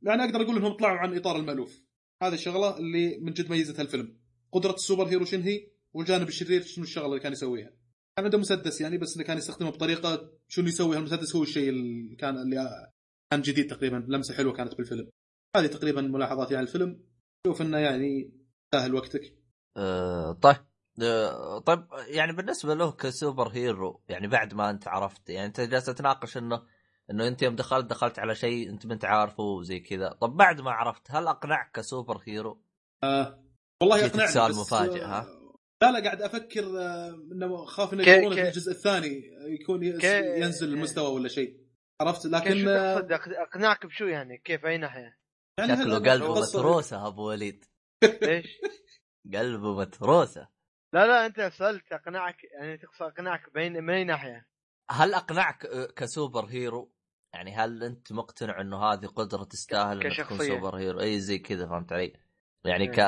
[0.02, 1.82] يعني أقدر أقول إنهم طلعوا عن إطار المألوف.
[2.22, 4.16] هذه الشغلة اللي من جد ميزت هالفيلم
[4.52, 7.77] قدرة ال superhero شنو هي والجانب الشرير شنو الشغلة اللي كان يسويها.
[8.18, 10.96] كان عنده مسدس يعني بس إنه كان يستخدمه بطريقة شنو يسوي.
[10.96, 12.90] هالمسدس هو الشيء اللي كان اللي
[13.30, 15.10] كان جديد تقريبا لمسة حلوة كانت بالفيلم.
[15.56, 17.04] هذه تقريبا ملاحظاتي عن الفيلم.
[17.46, 18.32] شوف إنه يعني
[18.64, 19.34] يستاهل وقتك.
[19.76, 20.56] آه، طيب.
[21.02, 25.86] آه، طيب يعني بالنسبة له كسوبر هيرو يعني بعد ما أنت عرفت يعني أنت جالس
[25.86, 26.62] تناقش إنه
[27.10, 30.08] إنه أنت يوم دخلت دخلت على شيء أنت ما أنت عارفه وزي كذا.
[30.08, 32.62] طب بعد ما عرفت هل أقنعك كسوبر هيرو؟
[33.04, 33.44] آه
[33.82, 35.37] والله تسأل بس مفاجئ، آه، ها؟
[35.82, 39.22] لا لا قاعد أفكر آه، إنه خاف إنه يكون في كي- الجزء الثاني
[39.60, 41.68] يكون ينزل المستوى ولا شيء.
[42.00, 42.98] عرفت؟ لكن آه،
[43.42, 45.18] أقنعك بشو يعني؟ كيف أي ناحية؟
[45.58, 47.64] يعني شكله قلبه متروسة أبو وليد.
[48.22, 48.58] ليش
[49.34, 50.48] قلبه متروسة.
[50.94, 54.48] لا لا أنت سألت أقنعك يعني تقصد أقنعك بين من أي ناحية؟
[54.90, 56.92] هل أقنعك آه، ك superhero؟
[57.34, 60.38] يعني هل أنت مقتنع إنه هذه قدرة تستاهل إنك تكون.
[60.38, 62.12] superhero؟ أي زي كذا فهمت علي؟
[62.64, 62.90] يعني إيه.
[62.90, 62.98] ك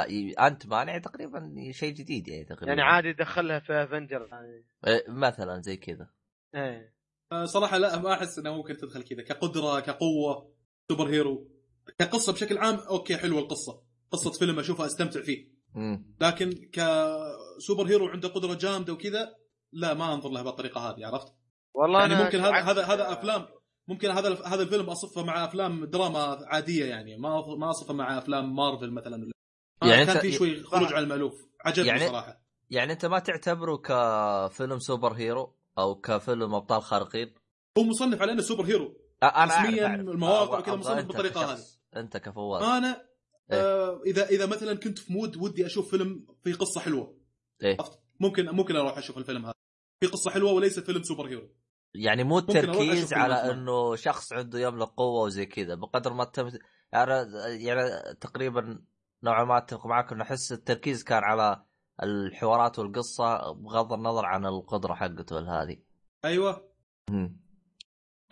[0.40, 2.68] انت يعني تقريبا شيء جديد يعني تقريبا.
[2.68, 6.10] يعني عادي دخلها في Avenger يعني إيه، مثلا زي كذا.
[6.54, 6.94] إيه.
[7.32, 10.54] آه، صراحة لا ما أحس إنه ممكن تدخل كذا كقدرة كقوة
[10.90, 11.50] superhero.
[11.98, 13.82] كقصة بشكل عام okay حلوة القصة.
[14.10, 15.50] قصة فيلم أشوفها أستمتع فيه.
[15.74, 16.16] مم.
[16.20, 19.34] لكن ك superhero عنده قدرة جامدة وكذا
[19.72, 21.32] لا ما أنظر لها بالطريقة هذه عرفت؟
[21.74, 23.46] والله يعني ممكن هذا هذا هذا أفلام
[23.88, 28.56] ممكن هذا هذا الفيلم أصفه مع أفلام دراما عادية يعني ما ما أصفه مع أفلام
[28.56, 29.16] مارفل مثلا.
[29.16, 29.32] ولا
[29.82, 30.92] يعني يعني كان في شوي خروج.
[30.92, 31.46] عن المألوف.
[31.64, 32.40] عجبني يعني- صراحة.
[32.70, 37.34] يعني أنت ما تعتبره كفيلم super hero أو كفيلم أبطال خارقين؟
[37.78, 38.88] هو مصنف على أنه super hero.
[39.24, 39.94] أ- أنا رسمياً.
[39.94, 41.80] المواقع أبغى مصنف بالطريقة كشخص.
[41.96, 42.62] أنت كفواز.
[42.62, 43.06] أنا
[43.52, 43.60] إيه.
[43.62, 47.18] آه إذا إذا مثلا كنت في mood ودي أشوف فيلم فيه قصة حلوة.
[47.62, 47.76] إيه.
[48.20, 49.54] ممكن ممكن أروح أشوف الفيلم هذا.
[50.00, 51.48] في قصة حلوة وليس فيلم سوبر هيرو.
[51.94, 56.50] يعني مو التركيز على أنه شخص عنده يملك قوة وزي كذا بقدر ما تم
[56.92, 57.12] يعني
[57.64, 58.82] يعني تقريبا
[59.22, 61.64] نوعا ما أتفق معك إنه أحس التركيز كان على
[62.02, 65.82] الحوارات والقصة بغض النظر عن القدرة حقته هذه.
[66.24, 66.70] أيوه.
[67.10, 67.40] مم.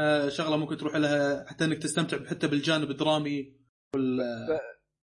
[0.00, 3.56] آه شغلة ممكن تروح لها حتى إنك تستمتع حتى بالجانب الدرامي
[3.94, 4.20] وال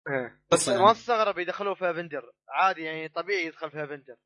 [0.08, 0.42] إيه.
[0.52, 0.82] بس يعني.
[0.82, 4.16] ما استغرب يدخلوه في افنجر عادي يعني طبيعي يدخل في افنجر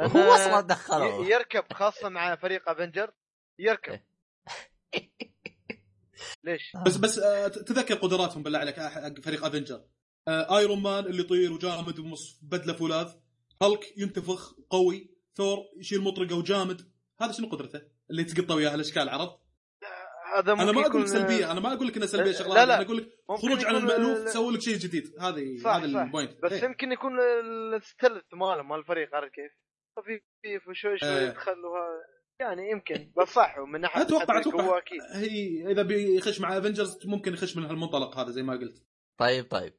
[0.00, 3.12] هو أصلا دخله يركب خاصة مع فريق افنجر
[3.58, 4.00] يركب.
[6.44, 9.84] ليش؟ بس بس آه تذكر قدراتهم بالله عليك آه، حق فريق Avengers
[10.28, 13.08] Iron Man اللي يطير وجامد وبدله فولاذ
[13.62, 16.80] هالك ينتفخ قوي ثور يشيل مطرقه وجامد
[17.20, 19.36] هذا شنو قدرته؟ اللي تقطه وياه الاشكال عرفت؟
[20.36, 22.66] هذا أنا ما أقول لك سلبية أنا ما أقول لك إنها سلبية لا، شغله لا،
[22.66, 22.74] لا.
[22.74, 26.00] أنا أقول لك خروج عن المألوف ال- سووا لك شيء جديد هذه صح، هذا صح.
[26.00, 26.64] ال point بس إيه.
[26.64, 27.12] يمكن يكون
[27.74, 29.52] ال stealth مالهم مال الفريق عارف كيف؟
[29.96, 31.08] خفيف وشوي شوي.
[31.08, 32.16] يدخلوا هذا.
[32.40, 34.82] يعني يمكن بس صح ومن ناحية أتوقع أتوقع
[35.14, 38.82] هي إذا بيخش مع افنجرز ممكن يخش من هالمنطلق هذا زي ما قلت
[39.18, 39.74] طيب طيب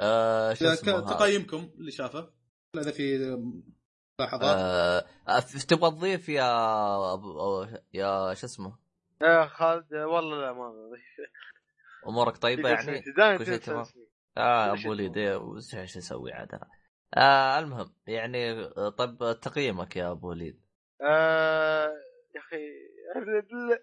[0.00, 2.32] آه شو اسمه؟ تقييمكم اللي شافه.
[2.76, 3.18] إذا في
[4.20, 4.56] ملاحظات.
[4.56, 6.44] آه آه، تبغى تضيف يا
[7.94, 8.78] يا شو اسمه؟
[9.22, 11.30] يا خالد والله لا ما بضيف
[12.08, 13.02] أمورك طيبة يعني؟
[13.38, 13.84] كل شيء تمام؟
[14.36, 15.16] آه أبو وليد.
[15.16, 16.68] إيه، إيش أسوي عاد أنا؟
[17.16, 20.62] آه المهم يعني آه، طيب تقييمك يا أبو وليد.
[21.00, 21.92] آه،
[22.34, 22.56] يا أخي
[23.16, 23.78] ال-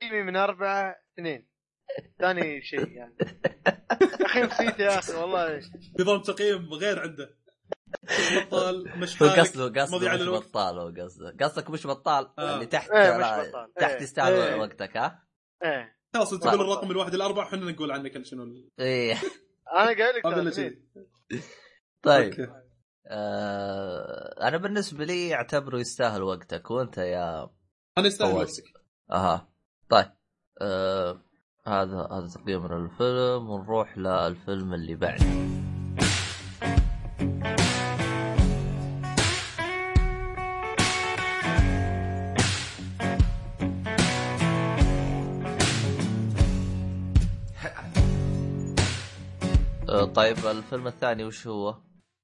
[0.00, 1.48] تقييمي من أربعة اثنين.
[2.20, 3.14] ثاني شيء يعني
[4.20, 5.60] يا أخي نسيت يا أخي والله
[6.00, 7.36] نظام تقييم غير عنده
[8.36, 10.28] بطال مش قصده قصده مش.
[10.28, 12.54] بطال هو قصده قصدك مش بطال آه.
[12.54, 13.74] اللي تحت إيه، مش بطال.
[13.74, 14.02] تحت إيه.
[14.02, 14.54] يستاهل إيه.
[14.54, 15.22] وقتك ها
[15.64, 16.30] إيه خلاص.
[16.30, 19.14] تقول الرقم من واحد لاربعه إحنا نقول عنك شنو إيه
[19.72, 20.82] أنا قايل لك هذا شيء
[22.02, 22.52] طيب أوكي.
[23.06, 27.50] آه أنا بالنسبة لي أعتبره يستاهل وقتك وأنت يا
[27.98, 28.34] أنا يستاهل.
[28.34, 28.64] وقتك
[29.12, 29.52] أها
[29.88, 30.12] طيب
[30.60, 31.24] آه
[31.66, 35.24] هذا هذا تقييمنا للفيلم ونروح للفيلم اللي بعده.
[49.88, 51.68] آه، طيب الفيلم الثاني وش هو؟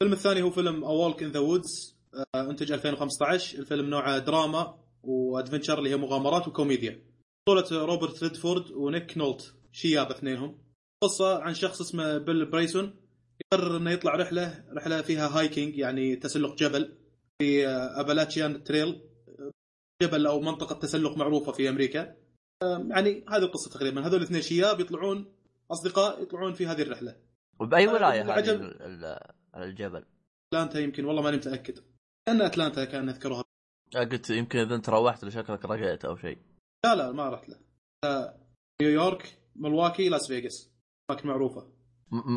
[0.02, 1.96] الفيلم الثاني هو فيلم A Walk in the Woods
[2.34, 7.07] انتج 2015 الفيلم نوعه دراما و adventure اللي هي مغامرات وكوميديا.
[7.46, 9.54] بطولة روبرت ريدفورد ونيك نولت.
[9.72, 10.58] شياب اثنينهم.
[11.02, 13.00] قصة عن شخص اسمه بيل برايسون
[13.44, 16.98] يقرر إنه يطلع رحلة رحلة فيها hiking يعني تسلق جبل
[17.38, 19.00] في آه، Appalachian Trail.
[20.02, 22.16] جبل أو منطقة تسلق معروفة في أمريكا.
[22.62, 24.06] يعني هذه القصة تقريبا.
[24.06, 25.34] هذول الاثنين شياب يطلعون
[25.70, 27.16] أصدقاء يطلعون في هذه الرحلة.
[27.60, 28.70] وباي ولاية هذه
[29.56, 30.04] الجبل؟
[30.52, 31.04] أتلانتا يمكن.
[31.04, 31.78] والله ماني متأكد.
[32.28, 33.44] كان أتلانتا كان أذكرها.
[33.96, 36.38] آه، قلت يمكن إذا أنت روحت لشكلك رقيت أو شيء.
[36.84, 37.58] لا لا ما رحت له.
[38.82, 40.70] نيويورك ملواكي لاس فيغاس.
[41.10, 41.72] اماكن معروفة.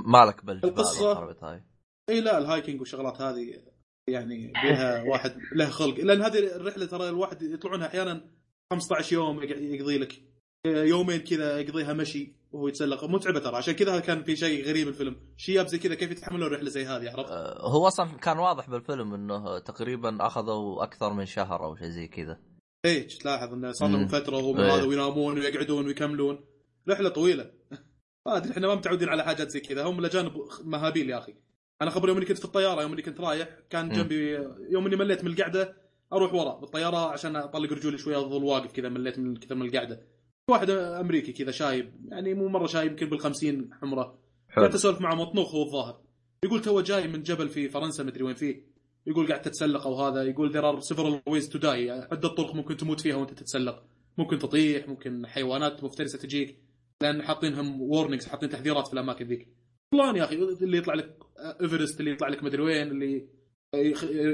[0.06, 1.64] مالك بالجبال القصة- والخرابيط هاي
[2.10, 3.64] إي لا ال hiking والشغلات هذه
[4.10, 5.96] يعني بيها واحد له خلق.
[6.00, 8.32] لأن هذه الرحلة ترى الواحد يطلعونها أحيانا
[8.74, 10.22] 15 يوم يق- يقضي لك.
[10.68, 13.04] يومين كذا يقضيها مشي وهو يتسلق.
[13.04, 13.56] متعبة ترى.
[13.56, 17.10] عشان كذا كان في شيء غريب الفيلم شياب زي كذا كيف يتحملون رحلة زي هذه
[17.12, 21.90] عرفت؟ آه، هو أصلا كان واضح بالفيلم إنه تقريبا أخذوا أكثر من شهر أو شيء
[21.90, 22.40] زي كذا.
[22.86, 24.08] إيه، تلاحظ إنه صار لهم.
[24.08, 24.76] فترة وهم إيه.
[24.76, 26.46] هذا وينامون ويقعدون ويكملون.
[26.90, 27.52] رحلة طويلة.
[28.26, 29.84] ما أدري إحنا ما متعودين على حاجات زي كذا.
[29.84, 30.32] هم الاجانب
[30.64, 31.36] مهابيل يا أخي.
[31.82, 33.90] أنا خبر يوم اني كنت في الطيارة يوم اني كنت رايح كان.
[33.90, 34.34] جنبي
[34.70, 35.78] يوم اني مليت من القعدة
[36.14, 40.08] أروح ورا بالطيارة عشان أطلق رجولي شوية أظل واقف كذا مليت من كثر من القعدة.
[40.50, 44.20] واحد أمريكي كذا شايب يعني مو مرة شايب يمكن بالخمسين حمرة.
[44.50, 44.64] حلو.
[44.64, 46.02] قعدت أسولف معه مطنوخ هو الظاهر.
[46.46, 48.71] يقول تو جاي من جبل في فرنسا مدري وين فيه.
[49.08, 51.66] يقول قاعد تتسلق أو هذا يقول are several ways to die.
[51.66, 53.84] يعني عده طرق ممكن تموت فيها وأنت تتسلق.
[54.18, 56.58] ممكن تطيح ممكن حيوانات مفترسة تجيك
[57.02, 59.48] لأن حاطينهم warnings حاطين تحذيرات في الأماكن ذيك.
[59.92, 61.18] فلان يا أخي اللي يطلع لك
[61.62, 63.28] ايفرست اللي يطلع لك مدري وين اللي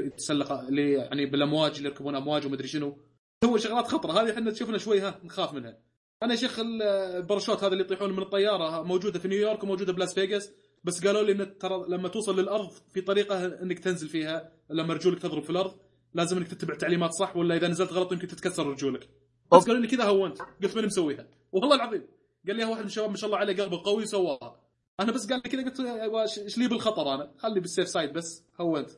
[0.06, 2.98] يتسلق اللي يعني بالأمواج اللي يركبون أمواج ومدري شنو.
[3.45, 4.11] هو شغلات خطرة.
[4.11, 5.77] هذه إحنا تشوفنا شوي ها نخاف منها.
[6.23, 10.14] أنا يا شيخ ال- الباراشوت هذا اللي يطيحون من الطيارة موجودة في نيويورك وموجودة بلاس
[10.14, 10.52] فيغاس.
[10.88, 15.19] بس قالوا لي إن ترى لما توصل للأرض في طريقة إنك تنزل فيها لما رجولك
[15.22, 15.76] تضرب في الأرض
[16.14, 19.09] لازم إنك تتبع تعليمات صح ولا إذا نزلت غلط يمكن تتكسر رجولك.
[19.51, 19.64] بس.
[19.68, 20.38] قالوا لي كذا هونت.
[20.64, 22.07] قلت ماني مسويها؟ والله العظيم.
[22.47, 24.59] قال لي واحد من الشباب ما شاء الله عليه قلبه قوي سواها
[24.99, 25.80] أنا بس قال لي كذا قلت
[26.14, 28.89] "وش- إيش لي بالخطر أنا؟ خلي بال safe side بس هونت.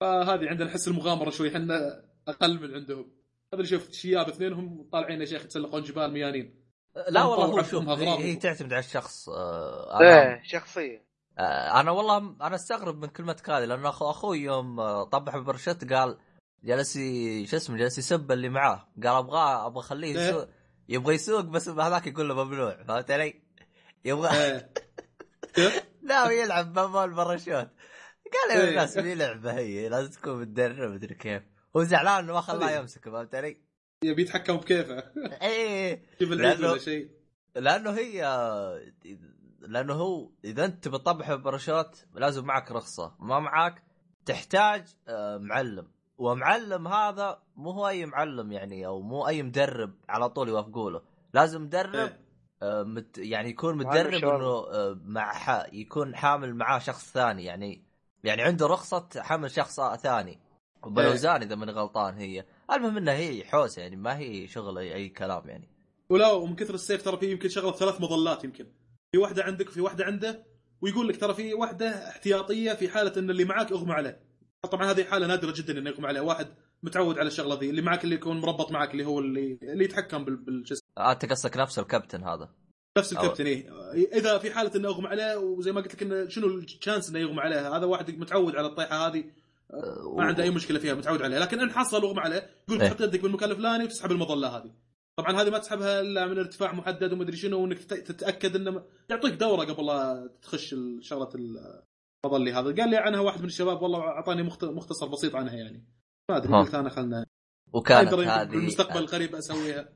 [0.00, 3.10] فهذه عندنا حس المغامرة شوي إحنا أقل من عندهم.
[3.54, 6.54] هذا اللي شفت شياب اثنينهم طالعين يا شيخ يتسلقون جبال ميانين.
[7.08, 7.88] لا والله هو شوف.
[7.88, 11.07] هي, هي تعتمد على الشخص آه، إيه شخصيه آه،
[11.40, 16.18] أنا والله أنا أستغرب من كلمتك هذه لأنه أخو أخوي يوم آه، طبح ببرشت قال
[16.64, 16.98] جلس
[17.50, 20.28] شو اسمه جلس يسب اللي معاه قال ابغاه أبغى أخليه إيه.
[20.28, 20.48] يسوق
[20.88, 23.42] يبغى يسوق بس هذاك يقول له ممنوع فهمت علي؟
[24.04, 24.72] يبغى إيه.
[25.54, 27.68] كيف؟ لا يلعب بابا الباراشوت
[28.32, 28.68] قال يا إيه.
[28.68, 31.42] الناس مي لعبة هي لازم تكون متدرب مدري كيف
[31.76, 32.76] هو زعلان إنه ما خلاه إيه.
[32.76, 33.60] يمسك فهمت علي؟
[34.04, 35.04] يبي يتحكم بكيفه
[35.42, 37.10] إيه شوف العيد ولا شيء
[37.56, 38.24] لأنه هي
[39.58, 43.82] لأنه هو إذا أنت بتطبح بباراشوت لازم معك رخصة ما معك
[44.26, 45.88] تحتاج آه، معلم.
[46.18, 51.02] ومعلم هذا مو هو أي معلم يعني أو مو أي مدرب على طول يوافقوا له
[51.34, 52.20] لازم مدرب إيه.
[52.62, 54.14] آه، مت يعني يكون متدرب.
[54.24, 57.44] إنه آه، مع ح- يكون حامل معاه شخص ثاني.
[57.44, 57.84] يعني
[58.24, 60.40] يعني عنده رخصة حمل شخص ثاني.
[60.82, 62.44] وبالاوزان إذا ماني غلطان هي.
[62.72, 65.68] المهم انها هي حوسة يعني ما هي شغل اي, كلام يعني.
[66.10, 68.66] ولا ومن كثر السيف ترى في يمكن شغلة ثلاث مظلات يمكن.
[69.12, 70.44] في واحدة عندك وفي واحدة عنده
[70.80, 74.20] ويقول لك ترى في واحدة احتياطية في حالة إن اللي معاك اغمى عليه.
[74.72, 76.20] طبعا هذه حالة نادرة جدا إنه يغمى عليه.
[76.20, 76.46] واحد
[76.82, 80.24] متعود على الشغلة ذي اللي معك اللي يكون مربط معك اللي هو اللي اللي يتحكم
[80.24, 80.82] بال- بالجسم.
[80.98, 82.48] آه، أنت قصدك نفس الكابتن هذا.
[82.98, 83.68] نفس الكابتن إيه.
[84.12, 87.40] إذا في حالة إنه اغمى عليه وزي ما قلت لك انه شنو الشانس إنه يغمى
[87.40, 89.24] عليه؟ هذا واحد متعود على الطيحة هذه
[90.16, 92.88] ما عنده أي مشكلة فيها متعود عليها لكن إن حصل واغمى عليه يقول إيه.
[92.88, 94.70] تحط يدك بالمكان الفلاني وتسحب المظلة هذه.
[95.18, 99.34] طبعا هذه ما تسحبها إلا من ارتفاع محدد ومدري شنو وإنك تت- تتأكد إنه يعطيك
[99.34, 101.28] دورة قبل لا تخش شغلة
[102.24, 102.74] المظلي هذا.
[102.74, 105.84] قال لي عنها واحد من الشباب والله أعطاني مخت- مختصر بسيط عنها يعني.
[106.30, 106.52] ما أدري.
[106.52, 107.26] قلت انا خلنا.
[107.72, 109.88] وكانت هذه بالمستقبل القريب أسويها.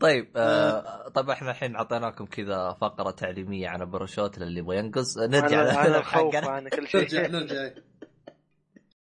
[0.00, 5.18] طيب آه طيب إحنا الحين أعطيناكم كذا فقرة تعليمية عن الباراشوت للي يبغى ينقص.
[5.18, 7.00] نرجع أنا حقنا عن كل شيء.
[7.00, 7.70] نرجع نرجع.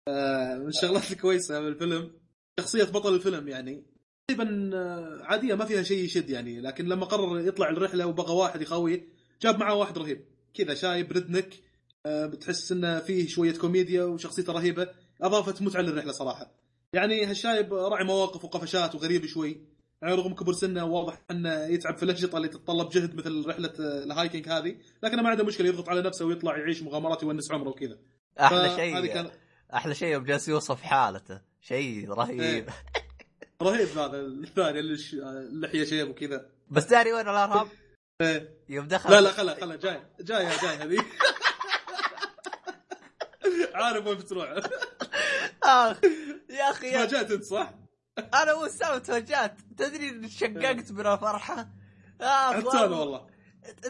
[0.07, 2.11] آه، من الشغلات الكويسة بالفيلم
[2.59, 3.92] شخصية بطل الفيلم يعني.
[4.27, 6.61] تقريبا آه، عادية ما فيها شيء يشد يعني.
[6.61, 9.07] لكن لما قرر يطلع الرحلة وبغى واحد يخويه
[9.41, 10.25] جاب معاه واحد رهيب.
[10.53, 11.53] كذا شايب ردنك
[12.05, 14.87] آه، بتحس إنه فيه شوية كوميديا وشخصيته رهيبة
[15.21, 16.51] أضافت متعة للرحلة صراحة.
[16.93, 19.61] يعني هالشايب راعي مواقف وقفشات وغريب شوي.
[20.01, 24.03] يعني رغم كبر سنه واضح إنه يتعب في الانشطه اللي تتطلب جهد مثل رحلة آه،
[24.03, 24.75] ال hiking هذه.
[25.03, 27.97] لكنه ما عنده مشكلة يضغط على نفسه ويطلع يعيش مغامرات يونس عمره وكذا.
[28.39, 29.29] أحلى شيء كان
[29.73, 31.41] أحلى شيء يوم جالس يوصف حالته.
[31.61, 32.41] شيء رهيب.
[32.41, 32.65] إيه.
[33.61, 36.49] رهيب هذا الثاني اللي ش- اللحية شيب وكذا.
[36.71, 37.67] بس داري وين الارهاب؟
[38.21, 38.57] إيه.
[38.69, 39.11] يوم دخل.
[39.11, 41.05] لا لا خلا خلا جاي جاي جاي هذه
[43.75, 44.53] عارف وين بتروح.
[45.63, 45.97] آخ
[46.49, 47.73] يا أخي يا تفاجأت أنت صح؟
[48.33, 51.67] أنا مو سوي توجهت تدري إن شققت من الفرحة؟
[52.21, 53.27] آه، حتى أنا والله.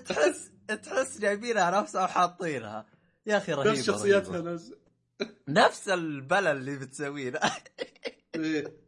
[0.05, 0.51] تحس
[0.83, 2.85] تحس جايبينها نفسها وحاطينها.
[3.25, 4.51] يا أخي رهيبه نفس شخصياتها رهيبة.
[4.53, 4.71] نفس.
[5.47, 7.33] نفس البلا اللي بتسويه.
[8.35, 8.82] إيه.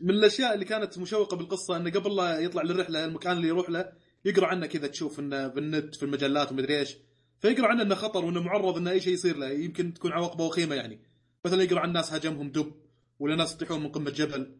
[0.00, 3.92] من الأشياء اللي كانت مشوقة بالقصة انه قبل لا يطلع للرحلة المكان اللي يروح له
[4.24, 6.96] يقرأ عنه كذا تشوف إنه بالنت في المجلات ومدري إيش.
[7.40, 10.74] فيقرأ عنه إنه خطر وإنه معرض إنه أي شيء يصير له يمكن تكون عواقبه وخيمة
[10.74, 11.00] يعني.
[11.44, 12.72] مثلا يقرأ عن ناس هاجمهم دب
[13.18, 14.56] ولا ناس يطيحون من قمة جبل.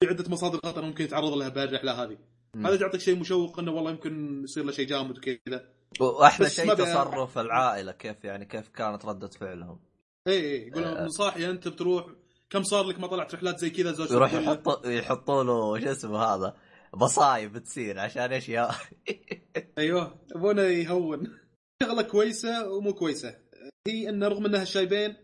[0.00, 2.18] في عدة مصادر خطر ممكن يتعرض لها بهالرحله هذه.
[2.56, 5.68] هذا يعطيك شيء مشوق إنه والله يمكن يصير له شيء جامد وكذا.
[6.00, 9.78] وأحلى شيء تصرف العائلة كيف يعني كيف كانت ردة فعلهم؟
[10.26, 11.08] اي اي يقول آه.
[11.08, 12.06] صاحي أنت بتروح
[12.52, 16.18] كم صار لك ما طلعت رحلات زي كذا زوجتك يروح يحط يحطوا له شو اسمه
[16.18, 16.56] هذا؟
[16.94, 18.70] مصايب تصير عشان إيش يا
[19.78, 21.38] أيوه يبونه يهون.
[21.82, 23.36] شغلة كويسة ومو كويسة.
[23.88, 25.16] هي انه رغم إنها الشايبين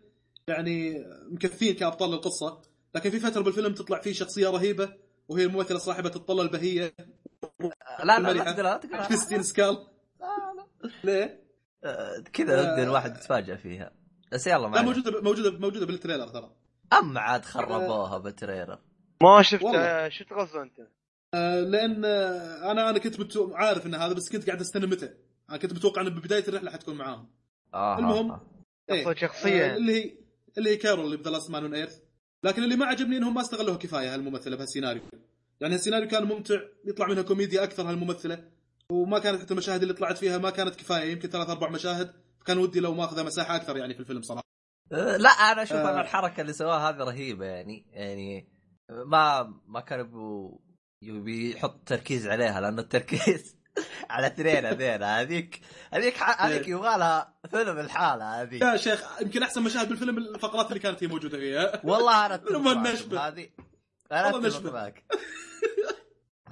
[0.48, 2.60] يعني مكفين كأبطال القصة
[2.94, 4.94] لكن في فترة بالفيلم تطلع فيه شخصية رهيبة
[5.28, 6.94] وهي الممثلة صاحبة الطلة البهية.
[8.04, 9.86] لا لا لا لا تقول كريستين شال.
[11.04, 11.48] ليه؟
[11.84, 12.82] آه، كذا آه.
[12.82, 13.92] الواحد يتفاجئ فيها.
[14.32, 16.57] بس يلا لا موجودة موجودة موجودة بال trailer ترى.
[16.92, 18.78] اما عاد خربوها بال trailer
[19.22, 20.08] ما شفت والله.
[20.08, 20.88] شفته أنت
[21.34, 23.54] آه، لأن آه، أنا أنا كنت متو...
[23.54, 25.14] عارف إن هذا بس كنت قاعد أستنى متى
[25.50, 27.30] أنا كنت متوقع انه ببداية الرحلة حتكون معاهم
[27.74, 28.30] آه المهم.
[28.30, 28.40] آه.
[28.90, 29.02] إيه.
[29.02, 29.72] أصلاً شخصية.
[29.72, 30.18] آه، اللي هي
[30.58, 31.98] اللي هي كارول اللي ب The Last Man on Earth
[32.44, 35.02] لكن اللي ما عجبني إنهم ما استغلوها كفاية هالممثلة بهالسيناريو
[35.60, 38.44] يعني السيناريو كان ممتع يطلع منها كوميديا أكثر هالممثلة
[38.92, 42.12] وما كانت حتى المشاهد اللي طلعت فيها ما كانت كفاية يمكن ثلاث أربع مشاهد
[42.46, 44.47] كان ودي لو ماخذه مساحة أكثر يعني في الفيلم صراحة آه،
[44.90, 45.94] لا أنا أشوف آه.
[45.94, 48.48] ان الحركة اللي سواها هذه رهيبة يعني يعني
[48.90, 50.10] ما ما كان
[51.02, 53.56] يبي يحط تركيز عليها لأنه التركيز
[54.10, 55.60] على اثنين هذين هذيك
[55.92, 56.70] هذيك هذيك إيه.
[56.70, 61.06] يبغى لها فيلم الحالة هذيك يا شيخ يمكن أحسن مشاهد بالفيلم الفقرات اللي كانت هي
[61.06, 63.20] موجودة فيها والله أنا أتفق.
[63.26, 63.48] هذه
[64.12, 64.72] أنا أتفق.
[64.72, 65.04] معك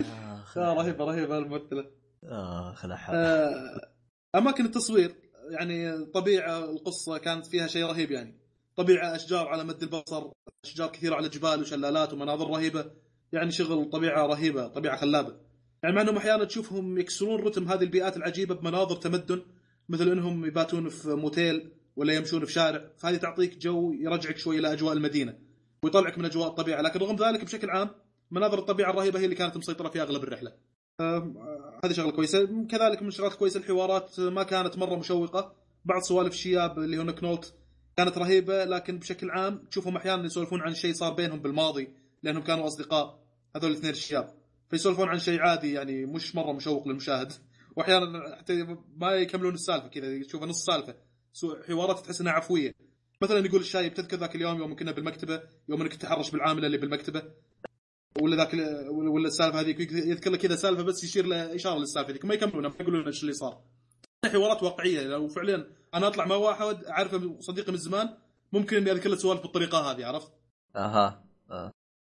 [0.56, 1.90] آه، رهيبة رهيبة الممثلة
[2.24, 3.16] اخ لا حول.
[3.16, 3.92] آه،
[4.34, 5.14] أماكن التصوير
[5.50, 8.38] يعني طبيعة القصة كانت فيها شيء رهيب يعني.
[8.76, 10.30] طبيعة أشجار على مد البصر
[10.64, 12.90] أشجار كثيرة على جبال وشلالات ومناظر رهيبة.
[13.32, 15.36] يعني شغل طبيعة رهيبة طبيعة خلابة.
[15.82, 19.42] يعني مع أنهم أحيانا تشوفهم يكسرون رتم هذه البيئات العجيبة بمناظر تمدن
[19.88, 22.90] مثل إنهم يباتون في موتيل ولا يمشون في شارع.
[22.98, 25.38] فهذه تعطيك جو يرجعك شوي إلى أجواء المدينة
[25.82, 26.82] ويطلعك من أجواء الطبيعة.
[26.82, 27.90] لكن رغم ذلك بشكل عام
[28.30, 30.52] مناظر الطبيعة الرهيبة هي اللي كانت مسيطرة في أغلب الرحلة.
[31.00, 32.66] هذه شغلة كويسة.
[32.70, 35.54] كذلك من الشغلات الكويسة الحوارات ما كانت مرة مشوقة.
[35.84, 37.54] بعض سوالف الشياب اللي هو نكنولت
[37.96, 41.88] كانت رهيبة لكن بشكل عام تشوفهم أحيانا يسولفون عن شيء صار بينهم بالماضي
[42.22, 43.18] لأنهم كانوا أصدقاء
[43.56, 44.34] هذول الاثنين الشياب.
[44.70, 47.32] فيسولفون عن شيء عادي يعني مش مرة مشوق للمشاهد.
[47.76, 50.94] وأحيانا حتى ما يكملون السالفة كذا تشوف نص سالفة.
[51.68, 52.72] حوارات تحس إنها عفوية.
[53.22, 57.22] مثلا يقول الشايب تذكر ذاك اليوم يوم كنا بالمكتبة يوم إنك تحرش بالعاملة اللي بالمكتبة؟
[58.22, 58.54] ولا ذاك
[58.88, 62.70] ولا السالفة هذيك يذكر لك كذا سالفة بس يشير له اشاره للسالفة ذيك ما يكملونها
[62.70, 63.62] ما يقولون إيش اللي صار.
[64.24, 68.08] حوارات واقعية لو فعليا أنا أطلع مع واحد اعرفه صديقي من زمان
[68.52, 70.32] ممكن إني أذكر له سوالف بالطريقة هذه عرفت؟
[70.76, 71.24] أها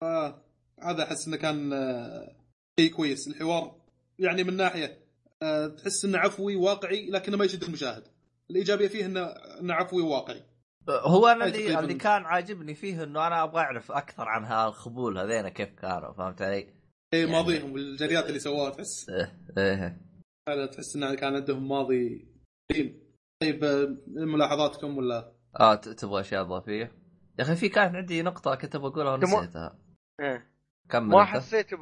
[0.02, 0.42] آه
[0.82, 2.36] هذا أحس إنه كان آه،
[2.80, 3.80] شيء كويس الحوار
[4.18, 4.98] يعني من ناحية
[5.42, 8.02] آه تحس إنه عفوي واقعي لكنه ما يشد المشاهد.
[8.50, 9.24] الإيجابية فيه إنه
[9.60, 10.42] إنه عفوي وواقعي.
[10.90, 11.80] هو أنا اللي, تقريباً.
[11.80, 16.42] اللي كان عاجبني فيه إنه أنا أبغى أعرف أكثر عن هالخبول هذين كيف كانوا فهمت
[16.42, 20.00] علي؟ إيه يعني- ماضيهم والجريات اللي سووها تحس إيه إيه
[20.48, 22.28] هذا تحس إنه كان عندهم ماضي
[22.70, 23.00] قديم
[23.42, 23.64] طيب
[24.06, 26.92] ملاحظاتكم ولا آه ت- تبغى أشياء إضافية؟
[27.38, 29.78] يا أخي في كانت عندي نقطة كنت بقولها ونسيتها
[30.20, 30.50] إيه.
[30.90, 31.24] كمل ما.
[31.24, 31.78] حسيت ب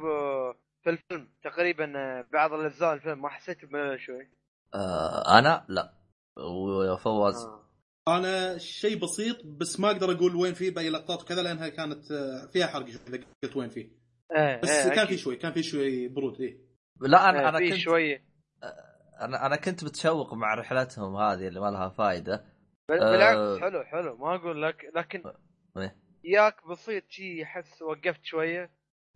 [0.83, 1.85] في الفيلم تقريبا
[2.33, 4.29] بعض الأجزاء الفيلم ما حسيت بملل شوي
[4.73, 5.93] آه أنا لا
[6.37, 7.66] وفواز آه.
[8.07, 12.47] أنا شيء بسيط بس ما أقدر أقول وين فيه باقي لقطات وكذا لأنها كانت آه،
[12.53, 13.89] فيها حرق شوي إذا قلت وين فيه
[14.37, 15.07] إيه بس إيه، كان.
[15.07, 16.57] في شوي كان في شوي برود إيه
[17.01, 18.23] لا أنا إيه، أنا كنت شوية
[19.21, 22.45] أنا أنا كنت متشوق مع رحلتهم هذه اللي ما لها فائده
[22.89, 23.11] بل- آه.
[23.11, 25.23] بالعكس حلو حلو ما أقول لك لكن
[25.77, 25.95] إيه.
[26.23, 28.71] ياك بسيط شي احس وقفت شوية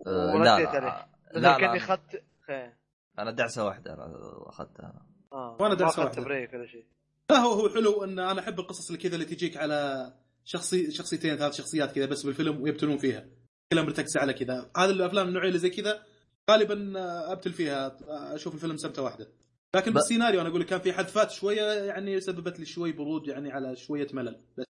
[0.07, 0.45] آه، ورديت
[0.75, 2.77] لا عليه لا كأني اخذت إيه.
[3.19, 4.13] أنا دعسة واحدة أنا
[4.49, 6.23] أخذتها آه وأنا ما درس أخذت واحدة.
[6.23, 6.85] بريك ولا شيء
[7.31, 10.13] لا هو هو حلو ان أنا احب القصص اللي كذا اللي تجيك على
[10.43, 13.25] شخصي شخصيتين ثلاث شخصيات كذا بس بالفيلم ويبتلون فيها.
[13.71, 14.71] كلها مرتكزه على كذا.
[14.77, 16.03] هذه الأفلام النوعية اللي زي كذا
[16.51, 16.93] غالبا
[17.31, 17.97] أبتل فيها
[18.35, 19.27] أشوف الفيلم سمته واحدة.
[19.75, 23.27] لكن ب- بالسيناريو أنا أقول لك كان في حذفات شوية يعني سببت لي شوي برود
[23.27, 24.41] يعني على شوية ملل.
[24.57, 24.65] بس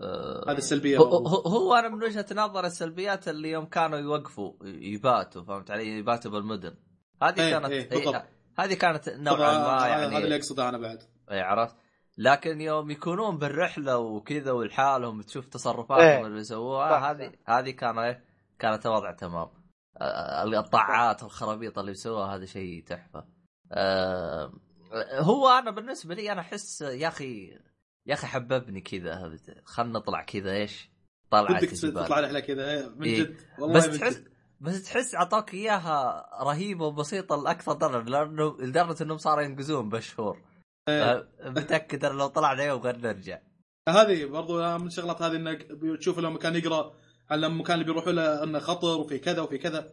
[0.00, 0.98] آه، هذه السلبية.
[0.98, 5.98] هو, هو, هو أنا من وجهة نظر السلبيات اللي يوم كانوا يوقفوا يباتوا فهمت علي؟
[5.98, 6.74] يباتوا بالمدن.
[7.22, 8.28] هذه إيه، كانت إيه، إيه،.
[8.58, 10.98] هذه كانت نوعا ما يعني هذا اللي أقصده أنا بعد.
[11.30, 11.76] اي عرفت؟
[12.18, 16.26] لكن يوم يكونون بالرحلة وكذا ولحالهم تشوف تصرفاتهم إيه.
[16.26, 18.24] اللي يسووها صح، هذه هذه كان إيه
[18.58, 19.48] كانت الوضع تمام
[20.00, 23.24] آه، القطاعات الخرابيط اللي يسووها هذا شيء تحفة
[23.72, 24.52] آه،
[25.12, 27.58] هو أنا بالنسبة لي أنا أحس يا أخي
[28.06, 30.90] يا أخي حببني كذا خلنا نطلع كذا إيش
[31.30, 33.22] طلعت ودك تطلع رحلة كذا إيه، من إيه.
[33.22, 34.22] جد والله بس من تحس.
[34.60, 39.94] بس تحس أعطوك إياها رهيبة وبسيطة لأكثر درجة لأنه لدرجة إنهم صاروا ينقزون.
[40.18, 40.36] آه،
[41.44, 43.38] متاكد أنا لو طلعنا يوم غير نرجع.
[43.88, 45.66] هذه برضو من الشغلات هذه إنك
[45.98, 46.94] تشوف لما كان يقرأ
[47.30, 49.92] على المكان اللي بيروحوا له إنه خطر وفي كذا وفي كذا.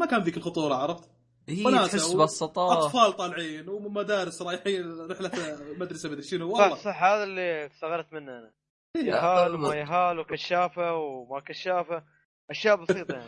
[0.00, 1.10] ما كان ذيك الخطورة عرفت؟
[1.48, 5.30] هي تحس و- بسطوه أطفال طالعين ومدارس رايحين رحلة
[5.78, 6.54] مدرسة مدري شنو.
[6.54, 6.76] صح والله.
[6.76, 8.52] صح هذا اللي استغربت منه أنا.
[8.96, 9.02] إيه.
[9.04, 12.04] يهال وما يهال وكشافة وما كشافة.
[12.50, 13.26] أشياء بسيطة يعني.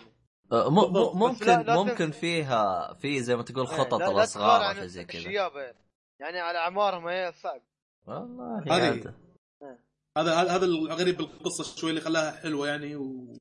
[0.51, 0.69] لا-
[1.15, 2.11] ممكن لا ممكن.
[2.11, 5.51] فيها في زي ما تقول خطط لا- لا الاصغار أو شيء زي كذا.
[6.21, 7.63] يعني على أعمارهم هي صعب.
[8.07, 9.15] والله هذه-.
[10.19, 13.37] هذا هذا الغريب بالقصة شوي اللي خلاها حلوة يعني و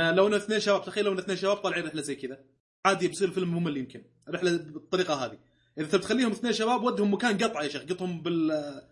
[0.00, 2.44] آه، لو اثنين شباب تخيل لو إن اثنين شباب طالعين رحلة زي كذا.
[2.86, 4.04] عادي بيصير فيلم ممل يمكن.
[4.28, 5.38] رحله بالطريقة هذه.
[5.78, 7.82] إذا تبي تخليهم اثنين شباب ودهم مكان قطعه يا شيخ.
[7.82, 8.82] قطهم بال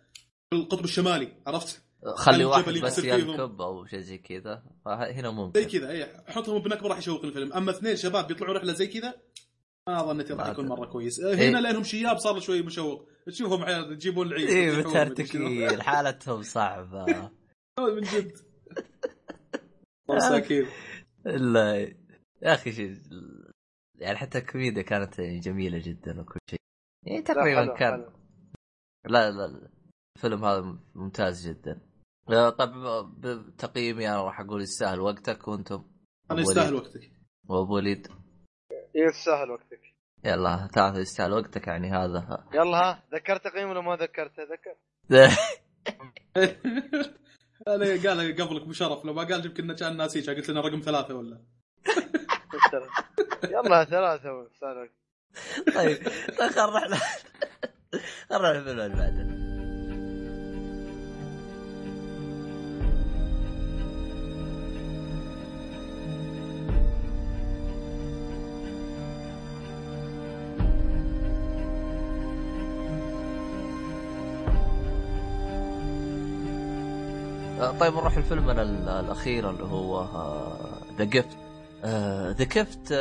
[0.53, 1.83] بالقطب الشمالي عرفت؟
[2.17, 2.99] خلي واحد بس.
[2.99, 4.63] يركب أو شيء زي كذا.
[4.85, 8.73] فهنا زي ممكن كذا اي حطهم بنكبة راح يشوق الفيلم أما اثنين شباب بيطلعوا رحلة
[8.73, 9.15] زي كذا
[9.89, 10.69] ما ظنيت راح يكون.
[10.69, 11.21] مرة كويس.
[11.21, 11.51] آه، إيه.
[11.51, 13.09] هنا لأنهم شياب صار شوي مشوق.
[13.27, 14.49] تشوفهم عيال يجيبون العيد.
[14.49, 14.91] شنو.
[14.91, 17.05] مترتكين حالتهم صعبة.
[17.79, 18.33] آه، من جد.
[20.11, 20.67] مساكين
[21.27, 21.75] الا
[22.43, 22.95] يا أخي شيء
[23.99, 26.59] يعني حتى الكوميديا كانت جميلة جدا وكل شيء.
[27.07, 28.13] يعني تقريبا كان حلو.
[29.07, 29.71] لا لا.
[30.17, 31.81] الفيلم هذا ممتاز جدا.
[32.31, 32.71] آه، طيب
[33.21, 35.85] بتقييمي أنا راح أقول يستاهل وقتك وأنتم.
[36.31, 36.75] أنا يستاهل.
[36.75, 37.11] وقتك.
[37.49, 38.09] وابو وليد.
[38.97, 39.81] يستاهل وقتك.
[40.25, 42.45] يلا ثلاثة يستاهل وقتك يعني هذا.
[42.55, 44.75] يلا ها ذكرت تقييم ولا ما ذكرته ذكر.
[47.69, 51.41] أنا قال قبلك بشرف لو ما قال يمكن كأن ناسيك قلت لنا رقم ثلاثة ولا؟
[53.51, 54.31] يلا ثلاثة.
[55.75, 55.97] طيب
[56.39, 56.95] طيب خل نروح ل-
[58.31, 59.46] خل نروح الفيلم اللي
[77.61, 80.05] طيب نروح لفيلمنا ال- الأخير اللي هو
[80.97, 81.37] The Gift
[82.39, 82.93] The Gift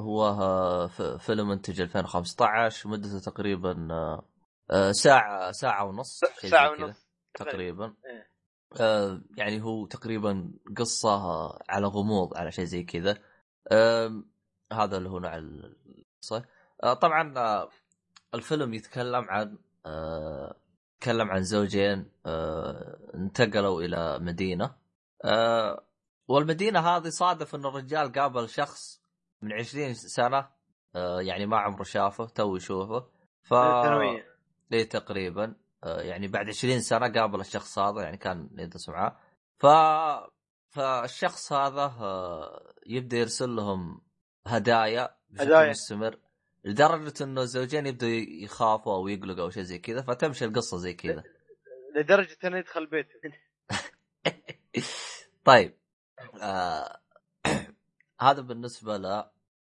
[0.00, 0.86] هو آه،
[1.18, 4.24] فيلم انتج 2015 مدته تقريبا آه،
[4.70, 6.20] آه، ساعة ساعة ونص
[6.50, 7.06] ساعة ونص.
[7.34, 7.94] تقريبا.
[8.06, 8.30] إيه.
[8.80, 13.18] آه، يعني هو تقريبا قصة آه، على غموض على شيء زي كذا.
[14.72, 16.44] هذا اللي هو نوع القصة.
[16.82, 17.68] آه، طبعا آه،
[18.34, 19.58] الفيلم يتكلم عن
[21.00, 24.74] يتكلم عن زوجين آه، انتقلوا إلى مدينة.
[25.24, 25.84] آه،
[26.28, 29.02] والمدينة هذه صادف إن الرجال قابل شخص
[29.42, 30.48] من 20 سنة
[30.96, 33.06] آه، يعني ما عمره شافه تو يشوفه.
[33.42, 34.26] ف الثانوية
[34.72, 39.16] إيه تقريبا يعني بعد 20 سنة قابل الشخص هذا يعني كان يدرس معاه.
[39.56, 39.66] ف
[40.68, 41.92] فالشخص هذا
[42.86, 44.00] يبدأ يرسل لهم
[44.46, 45.70] هدايا بشكل هدايا.
[45.70, 46.18] مستمر.
[46.64, 48.08] لدرجة إنه الزوجين يبدوا
[48.44, 51.22] يخافوا أو يقلقوا أو شيء زي كذا فتمشي القصة زي كذا.
[51.96, 53.14] لدرجة إنه يدخل بيته.
[55.44, 55.78] طيب
[56.42, 57.00] آه
[58.20, 59.06] هذا بالنسبة ل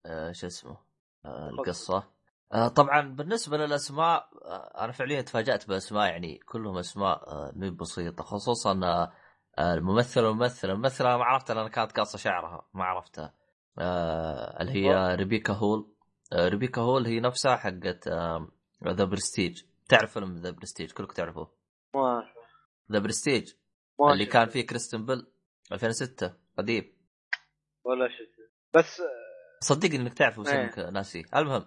[0.06, 0.76] آه شو اسمه
[1.24, 2.04] آه القصة.
[2.52, 8.24] آه طبعا بالنسبة للأسماء آه أنا فعليا تفاجأت بأسماء يعني كلهم أسماء آه مي بسيطة
[8.24, 9.12] خصوصا آه
[9.58, 13.34] آه، الممثل والممثله الممثلة ما عرفتها لأن كانت قاصة شعرها ما عرفتها.
[13.78, 15.91] آه اللي هي ريبيكا هول.
[16.32, 18.08] ريبيكا هول هي نفسها حقت
[18.88, 19.62] The Prestige.
[19.88, 21.54] تعرف فيلم The Prestige؟ كلكم تعرفوه.
[21.94, 22.32] ما.
[22.92, 23.52] The Prestige.
[24.12, 24.26] اللي.
[24.26, 25.26] كان فيه كريستن بيل
[25.72, 26.96] 2006 قديم.
[27.84, 29.02] ولا شفت بس
[29.60, 30.62] صدقني إنك تعرف بس إيه.
[30.64, 31.64] انك ناسيه المهم.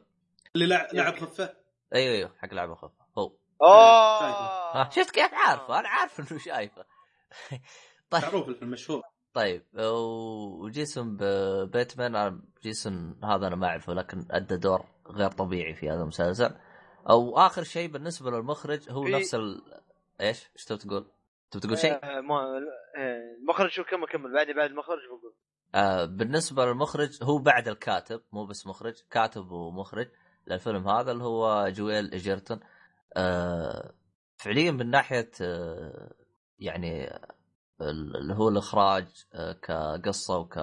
[0.56, 1.58] اللي لع- لعب خفة؟
[1.96, 3.38] أيوه أيوه حق لعبه خف هو.
[3.62, 6.86] اوه ها شفت؟ كيف عارفه أنا عارف إنه شايفه.
[8.10, 8.24] طيب.
[8.24, 9.02] معروف الفيلم مشهور.
[9.36, 11.18] طيب وجيسون
[11.66, 16.56] بيتمان جيسون هذا أنا ما أعرفه لكن أدى دور غير طبيعي في هذا المسلسل
[17.10, 19.62] أو آخر شيء بالنسبة للمخرج هو في- نفس ال...
[20.22, 21.06] إيش؟ إيش تبي تقول؟
[21.52, 25.34] تبي تقول شيء؟ آه، ما آه، المخرج شو كمل كمل بعد بعد المخرج بقول
[25.76, 30.08] آه بالنسبة للمخرج هو بعد الكاتب مو بس مخرج كاتب ومخرج
[30.48, 32.60] للفيلم هذا اللي هو جويل إيجرتون
[33.18, 33.94] آه
[34.38, 36.12] فعليا من ناحية آه
[36.60, 37.20] يعني
[37.82, 40.60] اللي هو الإخراج آه كقصة وك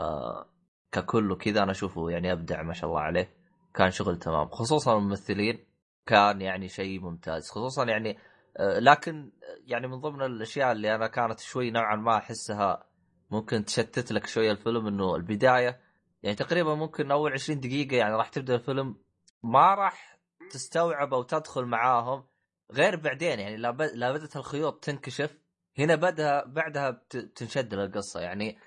[0.92, 3.36] ككل وكذا أنا أشوفه يعني أبدع ما شاء الله عليه.
[3.74, 4.48] كان شغل تمام.
[4.48, 5.66] خصوصا الممثلين
[6.06, 7.50] كان يعني شيء ممتاز.
[7.50, 8.18] خصوصا يعني
[8.56, 9.32] آه لكن
[9.66, 12.84] يعني من ضمن الأشياء اللي أنا كانت شوي نوعا ما أحسها
[13.30, 15.80] ممكن تشتت لك شوية الفيلم إنه البداية
[16.22, 18.96] يعني تقريبا ممكن أول 20 دقيقة يعني راح تبدأ الفيلم
[19.42, 20.18] ما راح
[20.50, 22.24] تستوعب أو تدخل معاهم.
[22.72, 25.41] غير بعدين يعني لا بدأت الخيوط تنكشف.
[25.78, 26.90] هنا بدها بعدها
[27.36, 28.58] تنشد القصة يعني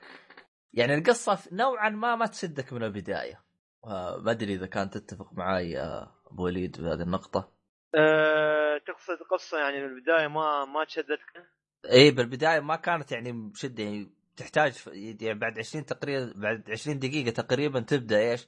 [0.73, 3.41] يعني القصة في- نوعا ما ما تشدك من البداية.
[3.85, 7.51] آه، ما أدري إذا كانت تتفق معي يا أبو وليد بهذه النقطة.
[7.95, 11.47] أه تقصد قصة يعني من البداية ما ما تشدتك؟
[11.91, 14.73] اي بالبداية ما كانت يعني بشده يعني تحتاج
[15.21, 18.47] يعني بعد 20 تقريبا بعد 20 دقيقة تقريبا تبدأ إيش؟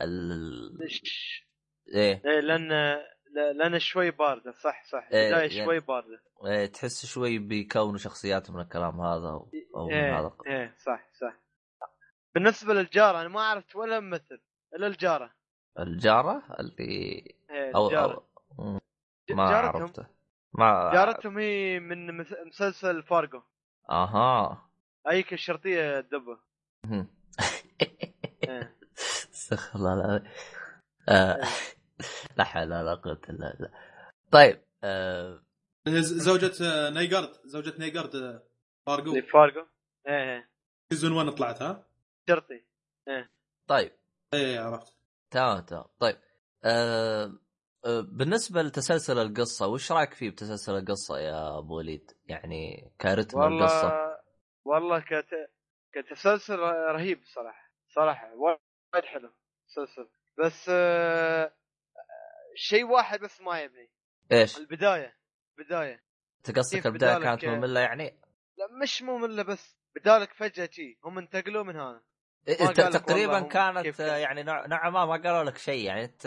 [0.00, 0.78] ال...
[1.94, 2.22] إيه.
[2.26, 4.52] إيه لأن لا- لأن شوي باردة.
[4.52, 5.08] صح صح.
[5.12, 6.22] إيه، البدايه يعني- شوي باردة.
[6.46, 9.28] إيه، تحس شوي بيكونوا شخصيات من الكلام هذا
[9.76, 10.32] أو من إيه هذا.
[10.46, 11.34] إيه صح صح.
[12.34, 14.40] بالنسبة للجارة أنا ما عرفت ولا ممثل
[14.74, 15.30] إلا الجارة.
[15.78, 16.74] الجارة اللي
[17.50, 18.28] إيه أو, الجارة.
[18.58, 18.64] أو...
[18.64, 18.80] مم،
[19.30, 20.06] ما جارتهم؟ عرفته.
[20.52, 23.42] ما جارتهم هي من مس- مسلسل فارجو.
[23.90, 24.68] أها.
[25.10, 26.38] ايك الشرطية الدبه.
[28.44, 28.76] إيه.
[29.34, 30.30] استغفر الله العظيم.
[32.36, 33.70] لا حول ولا قوة إلا بالله.
[34.32, 35.42] طيب آه،
[35.88, 38.42] ز- زوجة آه، نيجارد زوجة نيجارد آه،
[38.86, 39.66] فارجو اللي فارجو
[40.08, 40.50] إيه إيه.
[40.92, 41.86] season 1 طلعت ها؟
[42.28, 42.64] شرطي.
[43.66, 43.92] طيب.
[44.34, 44.94] إيه عرفت.
[45.30, 45.84] تمام تمام.
[45.98, 46.16] طيب
[46.64, 47.32] آه
[47.84, 53.42] آه بالنسبة لتسلسل القصة وش رأيك فيه بتسلسل القصة يا أبو وليد؟ يعني ك rhythm
[53.42, 53.86] القصة.
[53.86, 54.18] والله
[54.64, 55.50] والله كت...
[55.92, 57.70] كتسلسل رهيب صراحة.
[57.94, 59.30] صراحة وايد حلو
[59.68, 60.08] مسلسل
[60.38, 61.52] بس آه...
[62.58, 63.90] شيء واحد بس ما يبني.
[64.32, 65.16] إيش؟ البداية.
[65.58, 66.02] بداية.
[66.44, 68.20] تقصدك كيف البداية كانت مملة يعني؟
[68.58, 69.78] لا مش مملة بس.
[69.96, 72.02] بدالك فجأة شي هم انتقلوا من هذا
[72.48, 74.20] إيه، لك تقريبا كانت كيف كان.
[74.20, 76.26] يعني نوع- نوعا ما ما قالوا لك شيء يعني أنت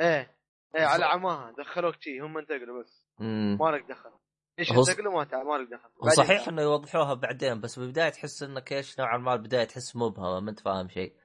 [0.00, 0.36] إيه
[0.76, 1.52] إيه على عماها.
[1.58, 3.06] دخلوك شي هم انتقلوا بس.
[3.18, 3.58] مم.
[3.60, 4.10] ما لك دخل.
[4.58, 5.42] إيش هو انتقلوا؟ ما تع...
[5.42, 5.88] ما لك دخل.
[6.04, 10.40] هو صحيح إنه يوضحوها بعدين بس بالبداية تحس إنك إيش نوعا ما البداية تحس مبهمه
[10.40, 11.16] ما أنت فاهم شيء.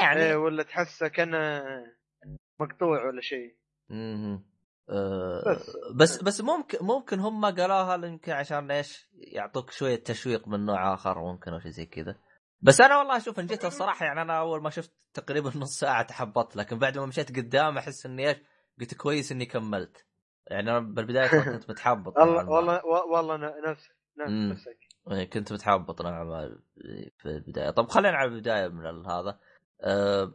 [0.00, 1.62] يعني إيه ولا تحسه كأنه
[2.60, 3.56] مقطوع ولا شيء.
[3.92, 5.76] آه، بس.
[5.94, 11.18] بس بس ممكن ممكن هم قالوها يمكن عشان إيش يعطوك شوية تشويق من نوع آخر
[11.18, 12.16] ممكن أو شيء زي كذا
[12.62, 16.02] بس أنا والله أشوف إن جيت الصراحة يعني أنا أول ما شفت تقريبا نص ساعة
[16.02, 18.36] تحبطت لكن بعد ما مشيت قدام أحس إني إيش
[18.80, 20.06] قلت كويس إني كملت
[20.46, 22.50] يعني أنا بالبداية كنت متحبط والله.
[22.50, 23.96] والله و- والله ن- نفسك.
[24.18, 24.78] نفسك
[25.10, 26.58] إيه، كنت متحبط نوعا ما
[27.18, 29.38] في البداية طب خلينا على البداية من هذا
[29.82, 30.32] أه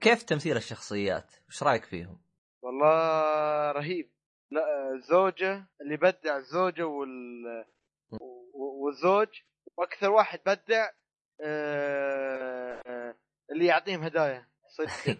[0.00, 2.18] كيف تمثيل الشخصيات؟ إيش رأيك فيهم؟
[2.64, 4.10] والله رهيب.
[4.50, 7.14] لا الزوجة اللي بدع الزوجة وال
[8.54, 9.28] والزوج
[9.76, 10.88] وأكثر واحد بدع
[11.40, 13.14] آه،
[13.52, 14.46] اللي يعطيهم هدايا.
[14.68, 15.18] صدق.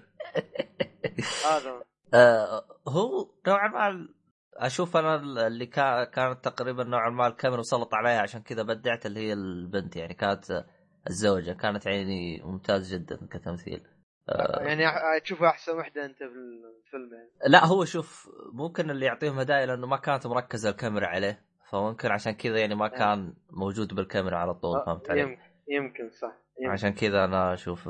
[1.50, 1.82] هذا
[2.14, 4.08] آه هو نوعا ما
[4.56, 9.06] أشوف أنا ال- اللي كا- كانت تقريبا نوعا ما الكاميرا مسلط عليها عشان كذا بدعت
[9.06, 10.64] اللي هي البنت يعني كانت
[11.10, 11.52] الزوجة.
[11.52, 13.86] كانت يعني ممتاز جدا كتمثيل.
[14.28, 17.30] يعني أح- تشوفها أحسن وحدة أنت في الفيلم يعني.
[17.46, 22.32] لا هو شوف ممكن اللي يعطيهم هدايا لأنه ما كانت مركزة الكاميرا عليه فممكن عشان
[22.32, 26.72] كذا يعني ما كان موجود بالكاميرا على طول فهمت علي؟ يمكن يمكن صح يمكن.
[26.72, 27.88] عشان كذا أنا أشوف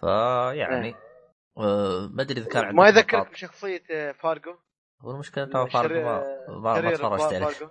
[0.00, 0.94] فيعني
[1.58, 2.08] آه.
[2.12, 3.44] ما أدري إذا كان ما يذكرك
[3.90, 4.56] آه، فارجو.
[5.00, 6.04] هو المشكلة ما فارق
[6.48, 7.44] ما ما, تفرجت عليه.
[7.44, 7.68] فارجو.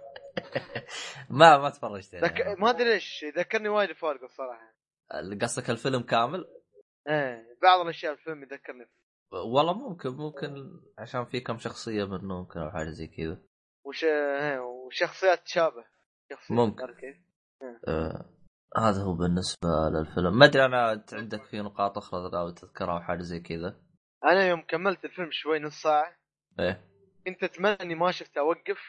[1.30, 2.56] ما ما تفرجت عليه.
[2.56, 4.74] ما أدري ليش يذكرني وايد فارجو الصراحة
[5.42, 6.46] قصدك الفيلم كامل؟
[7.08, 8.86] إيه بعض الأشياء الفيلم يذكرني
[9.56, 13.42] والله ممكن ممكن عشان في كم شخصية منه ممكن أو حاجة زي كذا.
[13.86, 15.86] وش إيه، وشخصيات تشابه
[16.32, 16.86] شخصيات ممكن.
[16.86, 17.18] كيف؟
[17.88, 18.30] آه
[18.78, 20.38] هذا هو بالنسبة للفيلم.
[20.40, 23.82] ما أدري أنا عندك في نقاط أخرى غاوي تذكرها أو حاجة زي كذا؟
[24.24, 26.16] أنا يوم كملت الفيلم شوي نص ساعة.
[26.60, 26.86] إيه.
[27.26, 28.82] كنت أتمنى اني ما شفته أوقف.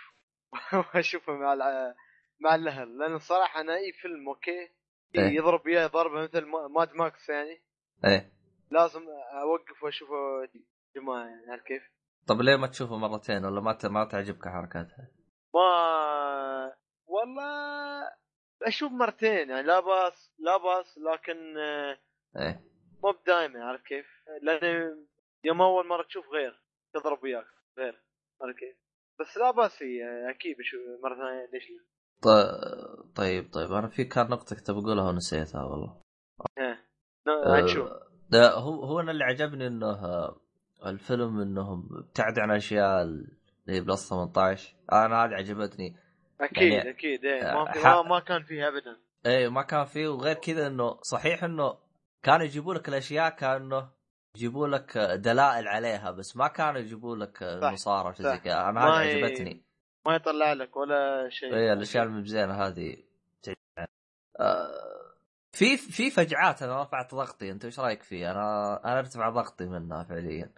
[0.94, 1.94] واشوفه مع الع...
[2.40, 2.98] مع الأهل.
[2.98, 4.68] لأن الصراحة أنا أي فيلم okay
[5.14, 5.36] إيه.
[5.36, 7.62] يضرب وياه ضربة مثل ما- Mad Max يعني.
[8.04, 8.32] إيه
[8.70, 9.02] لازم
[9.42, 10.48] أوقف واشوفه
[10.96, 11.82] جماعة يعني عارف كيف؟
[12.26, 15.08] طب ليه ما تشوفه مرتين ولا ما ما تعجبك حركاتها؟
[15.54, 16.74] ما
[17.06, 18.10] والله
[18.62, 21.56] أشوف مرتين يعني لا بأس لا بأس لكن
[22.36, 22.64] إيه
[23.04, 24.06] مو بدايما عارف كيف؟
[24.42, 25.06] لأن
[25.44, 26.60] يوم أول مرة تشوف غير
[26.94, 27.46] تضرب وياك
[27.78, 28.02] غير
[28.42, 28.76] عارف كيف؟
[29.20, 29.78] بس لا بأس
[30.30, 31.84] أكيد بشوف مرة ثانية ليش لا؟
[33.16, 36.00] طيب طيب أنا في كان نقطة كنت بقولها ونسيتها والله
[36.58, 36.78] لا،
[37.28, 40.36] آه، ده هو هو أنا اللي عجبني إنه آه،
[40.86, 43.26] الفيلم إنهم ابتعد عن الاشياء اللي
[43.68, 45.96] هي بلس 18 أنا هذه عجبتني.
[46.40, 48.96] أكيد يعني- أكيد إيه، ما, في ح- ما, كان فيه ابدا.
[49.26, 50.08] إيه ما كان فيه.
[50.08, 51.78] وغير كذا إنه صحيح إنه
[52.22, 53.88] كانوا يجيبوا لك الأشياء كأنه
[54.36, 57.42] يجيبوا لك دلائل عليها بس ما كانوا يجيبوا لك
[58.12, 58.38] وشيء زي.
[58.38, 58.68] كذا.
[58.68, 59.62] أنا هذه عجبتني.
[60.06, 61.54] ما يطلع لك ولا شيء.
[61.54, 62.96] إيه الأشياء المبزينه هذه.
[64.40, 64.93] آه
[65.54, 70.04] في في فجعات أنا رفعت ضغطي أنت إيش رأيك فيه؟ أنا أنا أرتفع ضغطي منها
[70.04, 70.50] فعليا.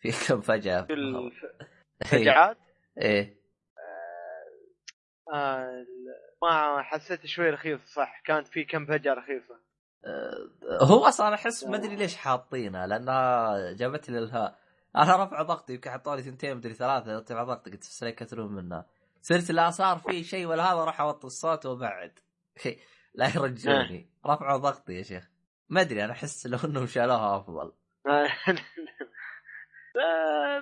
[0.00, 0.42] في كم
[0.90, 1.44] الف-
[2.02, 2.58] الفجعات
[2.98, 3.36] إيه.
[5.32, 5.86] آه
[6.42, 9.54] ما حسيت شوي رخيص صح؟ كانت في كم فجعة رخيصة.
[10.82, 14.56] هو أصلا أحس ما أدري ليش حاطينها لأنها جابت لي الها
[14.96, 18.86] أنا رفع ضغطي يمكن حطوا لي ثنتين مدري ثلاثة ارتفع ضغطي قلت ليه يكثرون منها.
[19.22, 22.18] صرت لا صار في شيء ولا هذا راح أوطي الصوت وأبعد.
[23.14, 25.30] لا يرجوني رفعوا ضغطي يا شيخ
[25.68, 27.72] ما أدري أنا أحس لو إنهم شالوها أفضل
[29.94, 30.60] لا،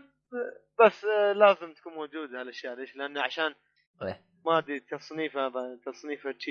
[0.81, 3.55] بس آه، لازم تكون موجودة هالأشياء ليش؟ لأنه عشان
[4.03, 4.25] إيه.
[4.47, 6.51] ما أدري تصنيف هذا تصنيفه شي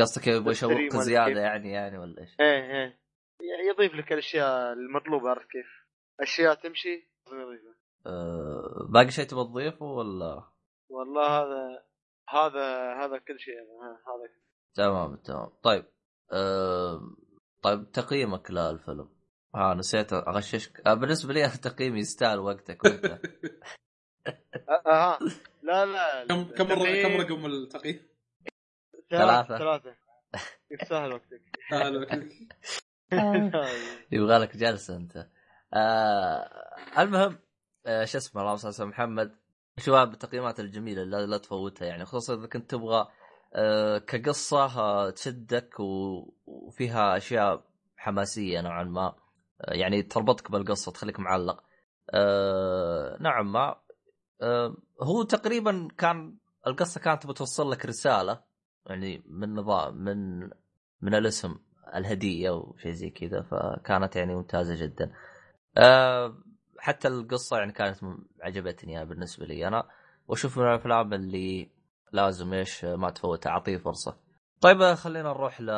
[0.00, 2.98] قصدك يبغى يشوقك زيادة؟ يعني يعني ولا إيش؟ إيه إيه
[3.68, 5.66] يضيف لك الأشياء المطلوبة عرفت كيف؟
[6.20, 7.74] أشياء تمشي لازم يضيفها
[8.06, 10.42] أه باقي شيء تبغى تضيفه ولا؟
[10.90, 11.84] والله هذا
[12.28, 14.45] هذا هذا كل شيء هذا هذا
[14.76, 15.50] تمام تمام.
[15.62, 15.84] طيب
[16.32, 17.00] أه
[17.62, 19.08] طيب تقييمك للفيلم.
[19.54, 20.86] ها نسيت أغششك.
[20.86, 23.04] آه بالنسبة لي تقييمي يستاهل وقتك وأنت.
[24.68, 25.18] آه, آه
[25.62, 26.64] لا لا كم كم
[27.02, 28.00] كم رقم التقييم؟
[29.10, 29.58] ثلاثة.
[29.58, 29.96] ثلاثة.
[30.70, 31.42] يستاهل وقتك.
[34.12, 35.28] يبغى لك جلسة أنت.
[35.74, 36.50] آه
[36.98, 37.38] المهم
[37.86, 39.36] آه شو اسمه اللهم صل على سيدنا محمد.
[39.78, 43.08] شو التقييمات الجميلة لا, لا تفوتها يعني خصوصا إذا كنت تبغى آه
[43.98, 47.64] كقصة آه تشدك و- وفيها أشياء
[47.96, 49.14] حماسية نوعا ما.
[49.60, 51.62] آه يعني تربطك بالقصة تخليك معلق.
[52.10, 53.76] آه نوعا ما.
[55.02, 56.36] هو تقريبا كان
[56.66, 58.40] القصة كانت بتوصل لك رسالة
[58.86, 60.40] يعني من نظام من
[61.02, 61.56] من الاسم
[61.94, 65.12] الهدية وشيء زي كذا فكانت يعني ممتازة جدا.
[66.78, 67.98] حتى القصة يعني كانت
[68.42, 69.88] عجبتني بالنسبة لي أنا.
[70.28, 71.70] وأشوف من الأفلام اللي
[72.16, 74.16] لازم إيش ما تفوت اعطيه فرصة.
[74.60, 75.70] طيب آه، خلينا نروح ل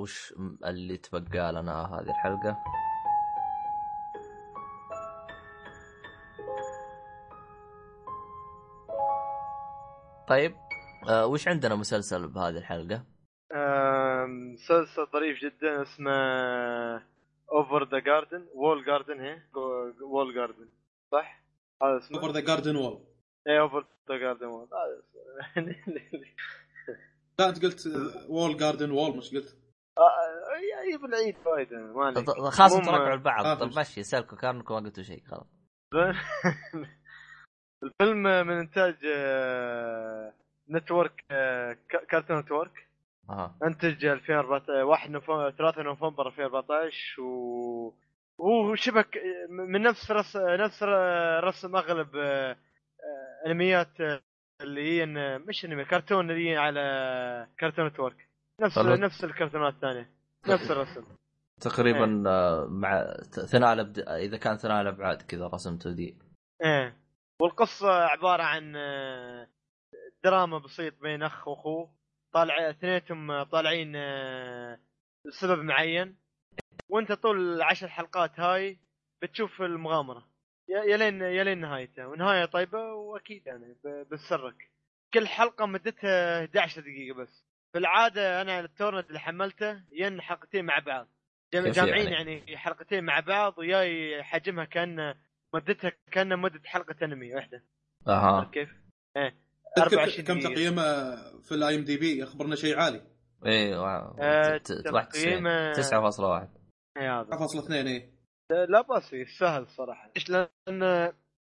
[0.00, 0.34] وش
[0.66, 2.56] اللي تبقى لنا هذه الحلقة.
[10.28, 10.54] طيب
[11.08, 13.04] أه وش عندنا مسلسل بهذه الحلقة؟
[14.52, 16.12] مسلسل ظريف جدا اسمه
[17.52, 19.42] Over the Garden Wall garden هي
[20.02, 20.68] wall garden
[21.12, 21.42] صح؟
[21.82, 23.00] هذا اسمه Over the Garden Wall
[23.46, 24.68] إيه Over the Garden Wall
[27.38, 27.86] لا انت قلت
[28.28, 29.56] wall garden wall مش قلت؟
[30.92, 32.30] يا بالعيد فايدة ما عليك.
[32.30, 33.44] خلاص تراجعوا البعض.
[33.46, 33.78] آه، طيب فهمت.
[33.78, 35.46] مشي سالكوا كأنكم ما قلتوا شيء خلاص.
[37.82, 40.32] الفيلم من إنتاج آه،
[40.70, 41.76] Network آه،
[42.10, 42.86] Cartoon Network.
[43.30, 47.94] أها أنتج 2014 1 نوفمبر 3 نوفمبر 2014 و
[48.40, 50.36] هو شبه ك- من نفس رس...
[50.36, 50.82] نفس
[51.44, 52.56] رسم أغلب آه، آه،
[53.46, 54.20] أنميات آه،
[54.60, 56.80] اللي هي إن- مش أنمي كرتون اللي هي على
[57.58, 58.28] Cartoon Network.
[58.60, 58.94] نفس حلو.
[58.94, 60.10] نفس الكرتونات الثانية.
[60.48, 61.04] نفس الرسم.
[61.60, 63.14] تقريبا آه، مع
[63.52, 63.98] ثناء الأبد...
[64.08, 66.18] إذا كان ثناء الابعاد كذا رسمته دي.
[66.64, 66.96] إيه.
[67.40, 69.48] والقصة عبارة عن آه،
[70.24, 71.90] دراما بسيط بين أخ وأخوه.
[72.34, 74.78] طالع اثنينهم طالعين آه،
[75.26, 76.16] لسبب معين.
[76.88, 78.78] وأنت طول العشر حلقات هاي
[79.22, 80.29] بتشوف المغامرة.
[80.68, 84.70] يلين يلين نهايته ونهاية طيبة وأكيد يعني ب- بتسرك
[85.14, 87.44] كل حلقة مدتها 11 دقيقة بس.
[87.72, 91.08] في العاده أنا التورنت اللي حملته ين حلقتين مع بعض.
[91.54, 95.14] جامعين يعني؟ يعني حلقتين مع بعض وياي حجمها كان
[95.54, 97.62] مدتها كان مدة حلقة أنمي واحدة.
[98.08, 98.12] أها.
[98.36, 98.70] عرفت كيف؟
[99.16, 99.34] إيه
[99.76, 100.38] تذكر 24 كم.
[100.40, 100.82] تقييمه
[101.42, 103.02] في ال IMDb أخبرنا شيء عالي.
[104.58, 106.48] ت- ت- 91 تقييمه 9.1
[106.96, 107.30] إيه هذا.
[107.30, 108.10] 9.2 إيه.
[108.68, 111.12] لا بأس يستاهل الصراحه ليش لأن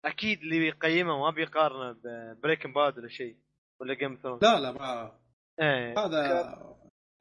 [0.06, 3.36] أكيد اللي بيقيمه ما بيقارنه ب Breaking Bad ولا شيء
[3.82, 5.12] ولا Game of Thrones لا لا ما
[5.62, 6.00] إيه.
[6.00, 6.54] هذا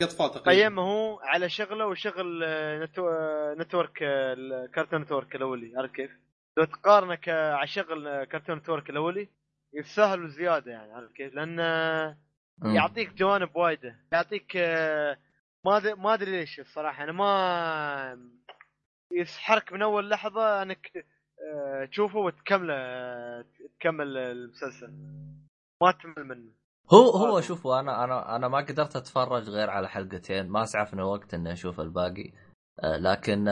[0.03, 2.44] قطفه تقريبا قيمه هو على شغله وشغل
[2.85, 3.11] Netwo...
[3.59, 5.77] Network ال Cartoon Network الأولي.
[5.77, 6.11] عرفت كيف؟
[6.59, 9.28] لو تقارنه ك- على شغل Cartoon Network الأولي
[9.74, 10.93] يستاهل زيادة يعني.
[10.93, 12.16] عرفت كيف؟ لأن آه،.
[12.65, 14.57] يعطيك جوانب وايدة يعطيك
[15.66, 17.05] ما أدري- ما أدري ليش الصراحة.
[17.05, 18.31] أنا ما
[19.20, 21.06] يسحرك من أول لحظة أنك
[21.55, 23.44] آه، تشوفه وتكمله آه،
[23.80, 24.93] تكمل المسلسل
[25.82, 26.52] ما تمل منه
[26.93, 27.47] هو هو هذا.
[27.47, 31.80] شوفوا أنا أنا أنا ما قدرت أتفرج غير على حلقتين ما اسعفني وقت إني أشوف
[31.80, 32.32] الباقي
[32.80, 33.48] آه، لكن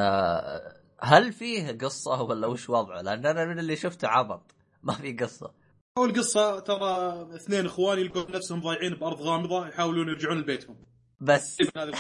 [1.03, 5.55] هل فيه قصة ولا وش وضعه؟ لأن أنا من اللي شفته عبط ما في قصة
[5.99, 10.77] هو القصة ترى اثنين اخوان يلقون نفسهم ضايعين بأرض غامضة يحاولون يرجعون لبيتهم
[11.21, 11.93] بس هذا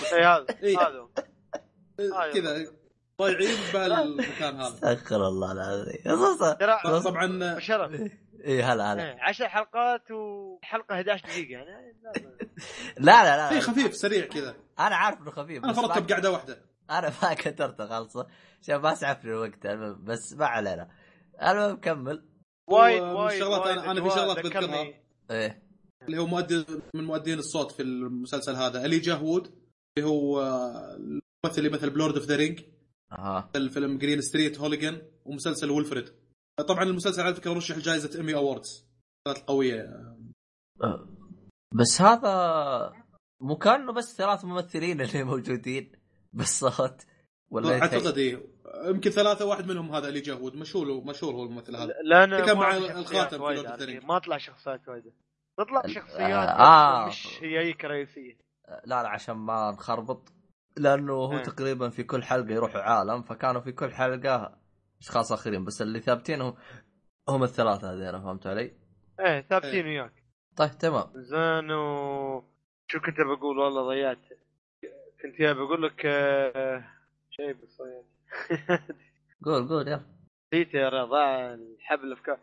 [0.62, 0.78] إيه.
[0.78, 1.08] هذا هو.
[2.00, 2.32] أيوة.
[2.32, 2.79] كذا
[3.20, 4.68] ضايعين بالمكان هذا.
[4.68, 7.00] استغفر الله العظيم.
[7.04, 7.92] طبعا شرف
[8.44, 9.02] اي هلا هلا.
[9.02, 11.50] إيه، 10 حلقات وحلقة 11 دقيقة.
[11.50, 12.12] يعني لا-
[12.98, 13.50] لا لا لا.
[13.50, 14.54] اي خفيف سريع كذا.
[14.78, 16.58] أنا عارف إنه خفيف أنا فرطت بقعدة واحدة.
[16.90, 18.26] أنا ما كترته خالصه
[18.62, 19.66] عشان ما اسعفني الوقت
[20.02, 20.88] بس ما علينا.
[21.42, 22.26] المهم كمل.
[22.68, 23.78] وايد وايد الشغلات وايد.
[23.78, 24.84] أنا- أنا في شغلات بذكرها.
[25.30, 25.62] إيه.
[26.06, 29.46] اللي هو مؤدي من مؤدين الصوت في المسلسل هذا Elijah Wood
[29.98, 32.60] اللي هو آه، الممثل اللي مثل ب Lord of the Rings
[33.12, 33.50] أها.
[33.56, 36.12] الفيلم Green Street Hooligans ومسلسل Wilfred
[36.68, 38.86] طبعا المسلسل على فكرة رشح لجائزه Emmy Awards
[39.26, 39.80] كانت قوية.
[40.84, 41.08] أه،
[41.74, 42.92] بس هذا
[43.40, 45.92] مو كأنه بس ثلاث ممثلين اللي موجودين
[46.32, 47.02] بالصوت
[47.50, 48.46] ولا أعتقد إيه.
[48.84, 51.94] يمكن ثلاثة واحد منهم هذا Elijah Wood مشهور مشهور هو الممثل هذا.
[52.04, 55.12] لأن اللي كان ما مع الخاتم ذا ما طلع شخصيات وايد.
[55.58, 57.08] تطلع شخصيات آه.
[57.08, 58.38] مش هيك رئيسية.
[58.68, 60.32] لا لا عشان ما نخربط.
[60.76, 61.42] لأنه هو إيه.
[61.42, 64.58] تقريبا في كل حلقة يروحوا عالم فكانوا في كل حلقة
[65.00, 66.54] أشخاص آخرين بس اللي ثابتين هم
[67.28, 68.72] هم الثلاثة هذول فهمت علي؟
[69.20, 70.00] إيه ثابتين إيه.
[70.00, 70.12] وياك
[70.56, 72.44] طيب تمام زين و
[72.86, 74.18] شو كنت بقول والله ضيعت
[75.22, 76.84] كنت يا بقول لك آه،
[77.30, 77.82] شيء بس
[79.44, 80.02] قول قول يلا
[80.54, 82.38] نسيت يا ضاع الحبل الافكار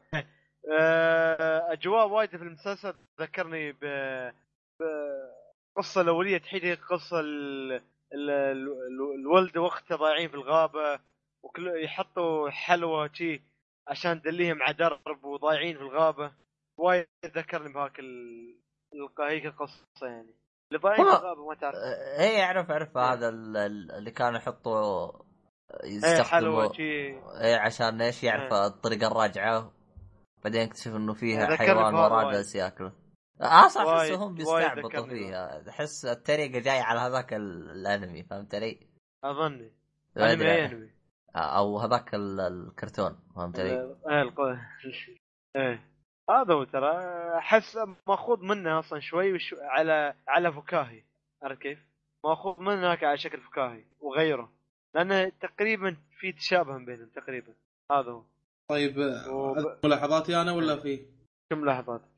[0.72, 3.84] آه، أجواء وايد في المسلسل ذكرني ب
[5.78, 7.82] القصة الأولية تحيل قصة ال...
[8.14, 8.30] ال...
[8.30, 8.68] ال...
[9.20, 11.00] الولد واخته ضايعين في الغابة
[11.44, 13.42] وكل يحطوا حلوى شي
[13.88, 16.32] عشان تدليهم على درب وضايعين في الغابة.
[16.80, 18.00] وايد ذكرني بهاك
[19.20, 20.34] هيك القصة يعني.
[20.72, 21.76] اللي ضايعين في الغابة ما تعرف.
[21.76, 25.12] آه، إيه أعرف أعرف هذا ال- ال- اللي كانوا يحطوا
[25.84, 26.70] إيه يستخدموا
[27.42, 28.68] إيه عشان إيش؟ يعرف إيه.
[28.68, 29.74] الطريقة الراجعة.
[30.44, 32.32] بعدين يكتشف إنه فيها حيوان وراه.
[32.32, 33.07] جالس ياكله
[33.42, 35.70] أصلا وايد- احسهم وايد بيستعبطوا فيها.
[35.70, 38.80] احس الطريقة جاية على هذاك ال- الأنمي فهمت علي؟
[39.24, 39.72] أظني.
[40.18, 40.52] أنمي.
[40.52, 40.90] أي أنمي.
[41.36, 43.72] أو هذاك ال- الكرتون فهمت علي؟
[44.10, 44.24] إيه
[45.56, 45.84] إيه.
[46.30, 46.92] هذا هو ترى.
[47.38, 47.78] أحس
[48.08, 51.04] مأخوذ منه أصلا شوي وشو على على فكاهي.
[51.44, 51.80] عرفت كيف؟
[52.26, 54.52] مأخوذ منه على شكل فكاهي وغيره.
[54.96, 57.54] لأنه تقريبا في تشابه بينهم تقريبا.
[57.92, 58.24] هذا هو.
[58.70, 61.06] طيب آه، وب- ملاحظاتي أنا ولا في؟
[61.52, 62.17] كم ملاحظاتك؟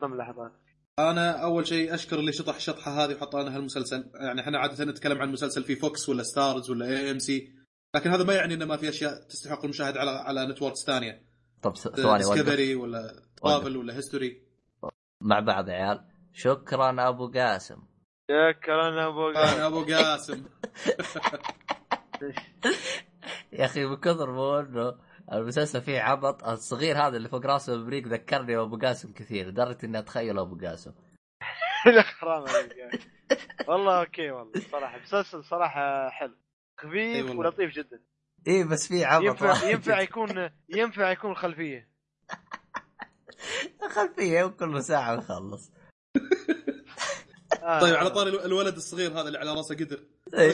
[0.00, 0.52] كم ملاحظات؟
[0.98, 5.18] أنا أول شيء أشكر اللي شطح الشطحه هذه وحط لنا هالمسلسل يعني إحنا عادة نتكلم
[5.18, 7.52] عن مسلسل في Fox ولا Starz ولا AMC
[7.96, 11.22] لكن هذا ما يعني إنه ما في أشياء تستحق المشاهدة على على networks ثانية.
[11.62, 14.42] طب ثواني وقف Discovery ولا Travel ولا History
[15.20, 16.04] مع بعض يا عيال.
[16.32, 17.82] شكرا أبو قاسم.
[18.30, 20.44] شكرا أبو أنا أبو قاسم.
[23.52, 26.44] يا أخي من كثر ما إنه المسلسل فيه عبط.
[26.44, 30.92] الصغير هذا اللي فوق راسه البريق ذكرني بأبو قاسم كثير لدرجة إني أتخيل أبو قاسم.
[32.20, 33.00] حرام عليك
[33.68, 34.98] والله أوكي والله صراحة.
[34.98, 36.34] مسلسل صراحة حلو.
[36.80, 37.30] خفيف.
[37.30, 38.00] ولطيف جدا.
[38.46, 39.64] إيه بس فيه عبط ينفع.
[39.70, 41.88] ينفع يكون ينفع يكون خلفية.
[43.96, 45.70] خلفية وكل ساعة ويخلص.
[47.62, 47.80] آه.
[47.80, 50.00] طيب على طاري الو- الولد الصغير هذا اللي على راسه قدر.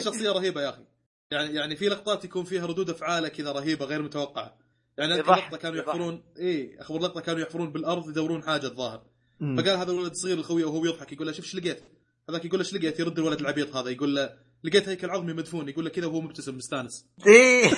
[0.05, 0.85] شخصية رهيبة يا أخي.
[1.31, 4.57] يعني يعني في لقطات يكون فيها ردود افعاله كذا رهيبة غير متوقعة.
[4.97, 5.77] يعني اذكر يضحك- لقطة كانوا.
[5.79, 9.03] يحفرون اي أخبر لقطة كانوا يحفرون بالأرض يدورون حاجة الظاهر
[9.39, 9.61] مم.
[9.61, 11.83] فقال هذا الولد الصغير الخوي وهو يضحك يقول له شوف إيش لقيت
[12.29, 15.69] هذاك يقول له إيش لقيت يرد الولد العبيط هذا يقول له لقيت هيكل عظمي مدفون
[15.69, 17.71] يقول له كذا وهو مبتسم مستانس إيه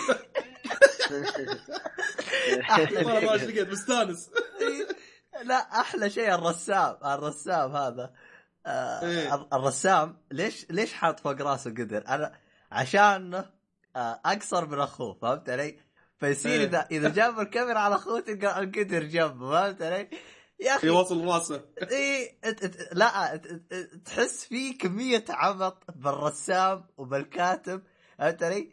[3.05, 4.29] ما إيش لقيت مستانس
[5.43, 8.13] لا أحلى شيء الرسام الرسام هذا
[8.65, 9.35] آه إيه.
[9.35, 12.35] الر- الرسام ليش ليش حاط فوق راسه قدر؟ أنا
[12.71, 13.33] عشان
[13.95, 15.79] آه أقصر من أخوه فهمت علي؟
[16.19, 16.67] فيصير إيه.
[16.67, 20.09] اذا إذا جاب الكاميرا على اخوه تلقى القدر جنبه فهمت علي؟
[20.59, 21.65] يا أخي يواصل راسه.
[21.91, 23.41] إيه إت- إت- لا
[24.05, 27.81] تحس في كمية عبط بالرسام وبالكاتب.
[28.17, 28.69] فهمت علي؟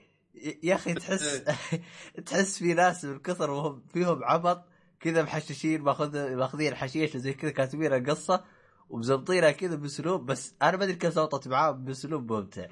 [0.63, 1.43] يا أخي تحس
[2.27, 4.65] تحس في ناس من كثر وهم فيهم عبط
[5.01, 8.45] كذا محششين ماخذ ماخذين حشيش وزي كذا كاتبين القصة
[8.89, 12.67] ومزبطينها كذا بأسلوب بس أنا ما أدري كيف زبطت معاهم بأسلوب ممتع.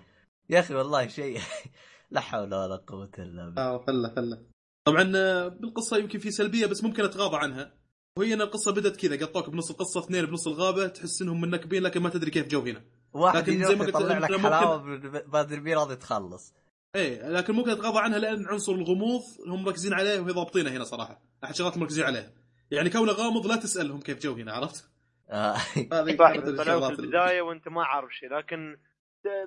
[0.51, 1.41] يا أخي والله شيء.
[2.11, 3.63] لا حول ولا قوة إلا بالله.
[3.63, 4.43] آه فله فله
[4.85, 7.75] طبعا آه، بالقصة يمكن في سلبية بس ممكن أتغاضى عنها
[8.19, 12.03] وهي إن القصة بدأت كذا قطوك بنص القصة اثنين بنص الغابة تحس إنهم منكبين لكن
[12.03, 12.83] ما تدري كيف جو هنا
[13.13, 16.55] واحد لكن زي ما قلت يطلع لك حلاوة أدري مين راضي تخلص
[16.95, 21.21] إيه لكن ممكن أتغاضى عنها لأن عنصر الغموض هم مركزين عليه وهي ضابطينه هنا صراحة
[21.45, 22.33] أحد شغلات مركزين عليها
[22.71, 24.89] يعني كونه غامض لا تسألهم كيف جو هنا عرفت؟
[25.31, 25.55] آه،
[25.93, 28.77] هذه طلعوا في الشغلات ال- البدايه وأنت ما عارف شيء لكن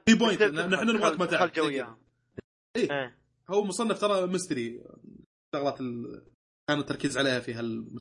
[0.05, 1.57] في point نحن نبغاك ما تعرف.
[1.59, 1.97] إيه.
[2.75, 3.17] إيه.
[3.49, 4.81] هو مصنف ترى mystery
[5.57, 6.21] شغلات ال...
[6.67, 7.99] كان التركيز عليها في هال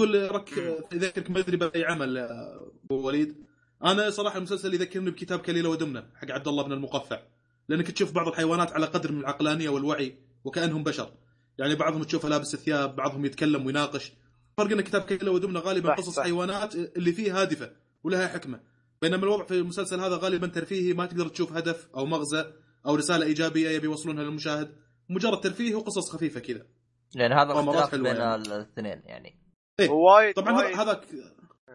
[0.00, 0.52] يقول رك
[0.92, 3.36] يذكرك ما أدري بأي عمل أبو وليد.
[3.84, 7.22] أنا صراحة المسلسل يذكرني بكتاب كليلة ودمنة حق عبد الله بن المقفع
[7.68, 11.12] لأنك تشوف بعض الحيوانات على قدر من العقلانية والوعي وكأنهم بشر.
[11.58, 14.12] يعني بعضهم تشوفه لابس ثياب بعضهم يتكلم ويناقش.
[14.56, 16.20] فرق إن كتاب كيلو ودمنة غالبا قصص.
[16.20, 17.72] حيوانات اللي فيه هادفة
[18.04, 18.60] ولها حكمة.
[19.02, 22.52] بينما الوضع في المسلسل هذا غالبا ترفيهي ما تقدر تشوف هدف أو مغزى
[22.86, 24.76] أو رسالة إيجابية يبي يوصلونها للمشاهد.
[25.08, 26.66] مجرد ترفيه وقصص خفيفة كذا.
[27.14, 27.54] يعني هذا
[27.86, 28.34] حلوة بين يعني.
[28.34, 29.38] الاثنين يعني.
[29.80, 29.90] إيه.
[29.90, 31.04] وايد طبعا وايد- هذا هذاك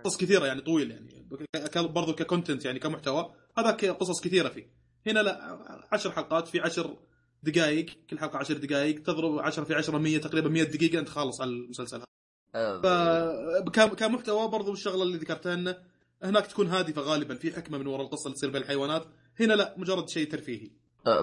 [0.04, 1.28] قصص كثيرة يعني طويل يعني.
[1.76, 3.34] برضو ككونتنت يعني كمحتوى.
[3.58, 4.70] هذاك قصص كثيرة فيه.
[5.08, 5.60] هنا لا
[5.92, 6.98] عشر حلقات في عشر
[7.44, 11.00] دقائق كل حلقة عشر دقائق تضرب 10 في 10 100 تقريبا 100 دقيقة.
[11.00, 12.02] أنت خالص على المسلسل
[12.56, 12.82] هذا.
[12.82, 15.78] ف كمحتوى برضو الشغلة اللي ذكرتها إنه
[16.24, 17.36] هناك تكون هادفة غالبا.
[17.36, 19.06] في حكمة من وراء القصة اللي تصير بين الحيوانات.
[19.40, 20.72] هنا لا مجرد شيء ترفيهي.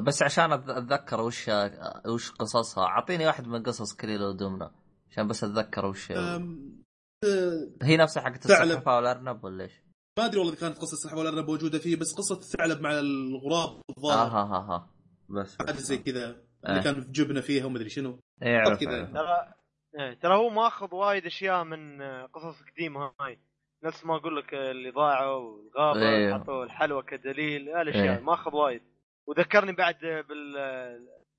[0.06, 4.70] بس عشان أتذكر وش آه، وش قصصها أعطيني واحد من قصص كليل ودمنه
[5.10, 6.82] عشان بس أتذكر وش أم،
[7.24, 8.44] أه، هي نفسها حقت.
[8.46, 9.72] السلحفاه والارنب ولا إيش؟
[10.18, 13.68] ما أدري والله إذا كانت قصة السحب ولا موجودة فيه بس قصة الثعلب مع الغراب
[13.68, 14.90] آه الظاهر ها ها ها
[15.28, 16.70] بس حاجة زي كذا آه.
[16.70, 18.56] اللي كان في جبنة فيها ومدري شنو كذا.
[18.56, 18.78] أعرف.
[19.12, 19.54] ترى
[19.98, 23.38] إيه، ترى هو ماخذ وايد أشياء من آه، قصص قديمة هاي
[23.84, 26.34] نفس ما أقول لك آه، اللي ضاعوا والغابة إيه.
[26.34, 28.24] حطوا الحلوى كدليل هالاشياء إيه.
[28.24, 28.82] ماخذ وايد
[29.30, 29.98] وذكرني بعد
[30.28, 30.52] بال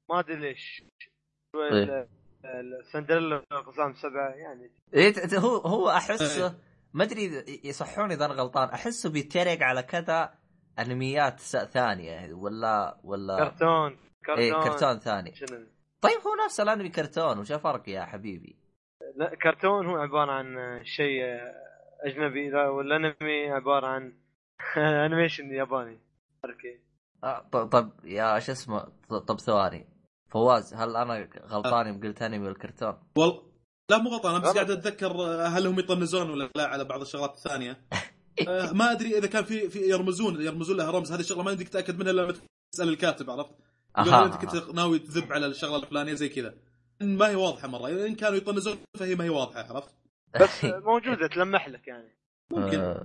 [0.09, 0.83] ما أدري ليش.
[1.55, 1.83] إيه.
[2.45, 3.37] ال- السندريلا
[3.67, 4.71] والأقزام السبعة يعني.
[4.93, 6.53] إيه هو هو أحسه إيه.
[6.93, 8.69] ما أدري إذا- يصحوني إذا أنا غلطان.
[8.69, 10.33] أحسه بيتريق على كذا
[10.79, 11.39] أنميات
[11.73, 14.99] ثانية ولا ولا كرتون كرتون إيه كرتون.
[14.99, 15.35] ثاني.
[15.35, 15.67] شنو؟
[16.01, 18.55] طيب هو نفس الأنمي كرتون وش الفرق يا حبيبي؟
[19.15, 21.23] لا كرتون هو عبارة عن شيء
[22.03, 24.13] أجنبي لا والأنمي عبارة عن
[25.05, 25.99] animation ياباني.
[26.45, 26.79] okay.
[27.23, 28.87] آه ط- طب يا شو اسمه
[29.27, 29.87] طب ثواني
[30.29, 33.43] فواز هل أنا غلطان يوم قلت أنمي والكرتون؟ والله
[33.91, 34.53] لا مو غلطان أنا بس.
[34.53, 37.81] قاعد أتذكر آه، هل هم يطنزون ولا لا على بعض الشغلات الثانية
[38.47, 41.69] آه، ما أدري إذا كان في في يرمزون يرمزون لها رمز هذه الشغلة ما يمديك
[41.69, 42.33] تتاكد منها إلا لما
[42.73, 43.55] تسأل الكاتب عرفت؟
[43.97, 44.25] أها.
[44.25, 46.53] أنت كنت ناوي تذب على الشغلة الفلانية زي كذا
[47.01, 49.95] ما هي واضحة مرة إن كانوا يطنزون فهي ما هي واضحة عرفت؟
[50.41, 52.17] بس موجودة تلمح لك يعني
[52.51, 52.95] ممكن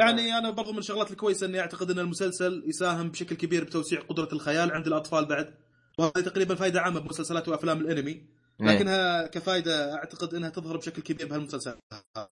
[0.00, 4.28] يعني أنا برضو من الشغلات الكويسة إني أعتقد إن المسلسل يساهم بشكل كبير بتوسيع قدرة
[4.32, 5.54] الخيال عند الأطفال بعد.
[5.98, 8.10] وهذه تقريبا فائده عامة بمسلسلات وأفلام الأنمي.
[8.10, 8.26] إيه.
[8.60, 11.74] لكنها كفائده أعتقد إنها تظهر بشكل كبير بهالمسلسل
[12.16, 12.28] هذا.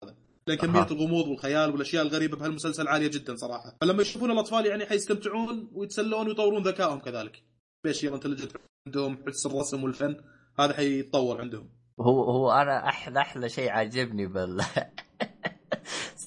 [0.48, 0.92] لأن كمية أها.
[0.92, 3.78] الغموض والخيال والأشياء الغريبة بهالمسلسل عالية جدا صراحة.
[3.82, 7.44] فلما يشوفون الأطفال يعني حيستمتعون ويتسلون ويطورون ذكائهم كذلك.
[7.84, 8.52] باشياء انتلجنت
[8.88, 10.16] عندهم حس الرسم والفن
[10.60, 11.70] هذا حيتطور عندهم.
[12.00, 14.62] هو هو أنا أحلى أحلى شيء عاجبني بال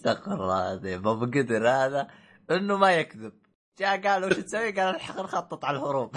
[0.01, 1.09] استغفر الله العظيم.
[1.09, 2.09] ابو قدر هذا.
[2.51, 3.33] إنه ما يكذب.
[3.79, 6.17] جاء قال وش تسوي؟ قال "نح- نخطط على الهروب.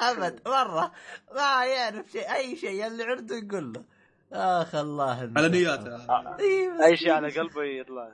[0.00, 0.48] أبد.
[0.48, 0.92] مرة.
[1.34, 2.34] ما يعرف شيء.
[2.34, 3.84] أي شيء اللي عنده يقول له.
[4.32, 5.96] آخ الله على نياته.
[6.38, 8.12] إيه، إي شيء على قلبه يطلع.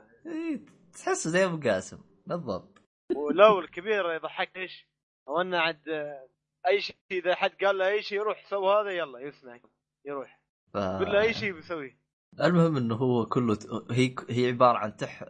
[0.93, 1.99] تحسه زي أبو قاسم.
[2.27, 2.81] بالضبط.
[3.15, 4.87] ولو الكبير يضحك إيش؟
[5.27, 6.27] أو إنه عاد آه،
[6.67, 9.59] أي شيء إذا حد قال له أي شيء يروح سوي هذا يلا يسمع
[10.05, 10.39] يروح.
[10.73, 10.77] ف...
[10.77, 12.02] قل له أي شيء بيسويه
[12.41, 13.57] المهم إنه هو كله.
[13.91, 15.23] هي هي عبارة عن تح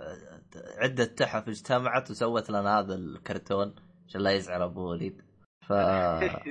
[0.56, 3.76] عدة تحف اجتمعت وسوت لنا هذا الكرتون
[4.08, 5.22] عشان لا يزعل أبو وليد
[5.68, 6.44] ف آه،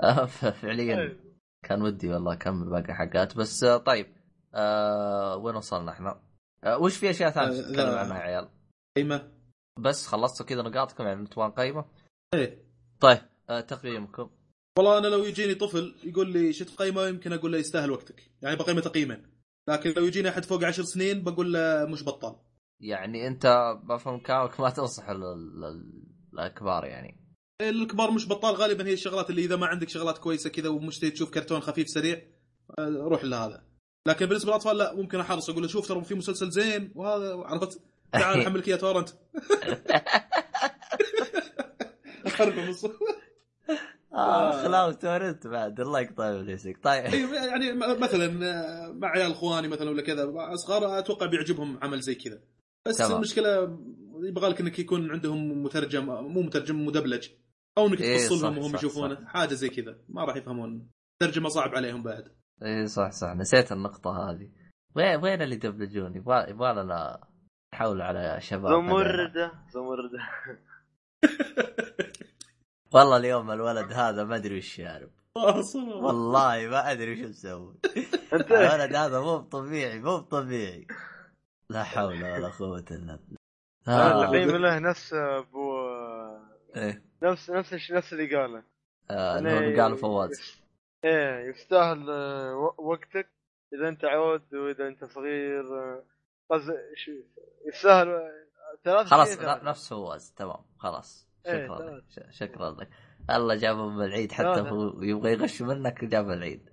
[0.26, 1.16] ففعليا
[1.64, 4.06] كان ودي والله أكمل باقي حلقات بس طيب
[4.54, 6.22] آه وين وصلنا إحنا؟
[6.64, 7.94] آه وش في أشياء ثانية آه، تتكلم.
[7.94, 8.48] عنها يا عيال؟
[8.96, 9.32] قيمة
[9.78, 11.84] بس خلصتوا كذا نقاطكم يعني تبغون قيمة؟
[12.34, 12.64] إيه
[13.00, 13.18] طيب
[13.50, 14.30] آه تقييمكم
[14.78, 18.56] والله أنا لو يجيني طفل يقول لي شو تقيمه يمكن أقول له يستاهل وقتك يعني
[18.56, 19.33] بقيمه تقييمين
[19.68, 22.36] لكن لو يجيني أحد فوق عشر سنين بقول له مش بطال.
[22.80, 25.20] يعني أنت بفهم كلامك ما تنصح لل-
[25.60, 27.20] لل- الأكبار يعني.
[27.60, 31.30] الكبار مش بطال غالبا هي الشغلات اللي إذا ما عندك شغلات كويسة كذا ومشتهي تشوف
[31.30, 32.22] كرتون خفيف سريع
[32.78, 33.64] آه، روح لهذا.
[34.08, 37.80] لكن بالنسبة للأطفال لا ممكن أحرص أقول له شوف ترى في مسلسل زين وهذا عرفت
[38.12, 39.08] تعال حملك اياه torrent.
[44.14, 45.80] اخرب النص اخ لا و torrent بعد.
[45.80, 47.04] الله يقطع ابليسك طيب.
[47.04, 52.14] أيوة، يعني مثلا آه، مع عيال اخواني مثلا ولا كذا اصغر أتوقع بيعجبهم عمل زي
[52.14, 52.40] كذا.
[52.86, 53.12] بس تمام.
[53.12, 53.78] المشكلة
[54.22, 57.28] يبغى لك إنك يكون عندهم مترجم مو مترجم مدبلج.
[57.78, 59.26] أو إنك إيه، لهم وهم يشوفونه.
[59.26, 59.98] حاجة زي كذا.
[60.08, 60.90] ما راح يفهمون.
[61.20, 62.28] ترجمة صعب عليهم بعد.
[62.62, 63.34] اي صح صح.
[63.34, 64.50] نسيت النقطة هذه.
[64.96, 67.20] وين وين اللي يدبلجون؟ يبغى يبغى لنا
[67.74, 68.88] نحول على شباب هذول.
[68.90, 70.18] زمردة زمردة
[72.94, 75.10] والله اليوم الولد هذا ما أدري وش شارب
[76.02, 77.74] والله ما أدري وش مسوي.
[78.32, 80.86] الولد هذا مو طبيعي مو طبيعي
[81.70, 83.38] لا حول ولا قوة إلا بالله.
[83.88, 84.24] آه.
[84.24, 85.88] التقييم له نفس ابو
[86.76, 87.04] إيه.
[87.22, 88.62] نفس نفس نفس اللي قاله.
[89.10, 90.62] آه، يعني اللي هو قال فواز.
[91.04, 93.30] إيه يستاهل آه، وقتك.
[93.74, 96.04] إذا أنت عود وإذا أنت صغير آه،
[96.50, 96.74] قصد
[97.66, 98.06] يستاهل
[98.84, 99.38] ثلاث خلاص.
[99.64, 101.33] نفس فواز تمام خلاص.
[101.46, 101.94] شكرا تمام.
[101.96, 102.88] لك شكرا لك
[103.30, 104.68] الله جابه من العيد حتى لا.
[104.70, 106.68] هو يبغى يغش منك جاب العيد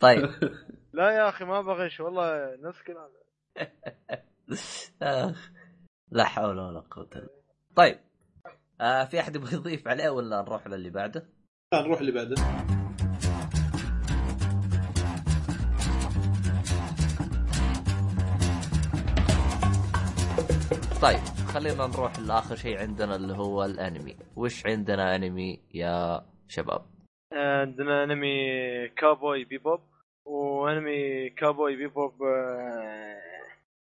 [0.00, 0.28] طيب
[0.94, 3.10] لا يا أخي ما بغش والله نفس كلام.
[6.10, 7.42] لا حول ولا قوة إلا بالله.
[7.76, 7.98] طيب
[8.80, 11.28] آه في أحد يبغى يضيف عليه ولا نروح للي بعده؟
[11.72, 12.34] لا نروح اللي بعده
[21.02, 21.18] طيب
[21.54, 24.16] خلينا نروح لآخر شيء عندنا اللي هو الأنمي.
[24.36, 26.82] وش عندنا أنمي يا شباب؟
[27.32, 28.34] عندنا أنمي
[28.88, 29.80] كابوي بيبوب
[30.24, 33.20] وأنمي كابوي بيبوب آه،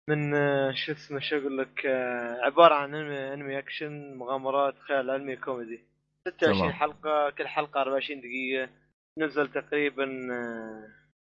[0.08, 5.10] من آه، شو اسمه شو أقول لك آه، عبارة عن أنمي, أنمي أكشن مغامرات خيال
[5.10, 5.80] علمي كوميدي.
[6.28, 6.72] 26 تمام.
[6.72, 8.68] حلقة كل حلقة 24 دقيقة.
[9.18, 10.04] نزل تقريبا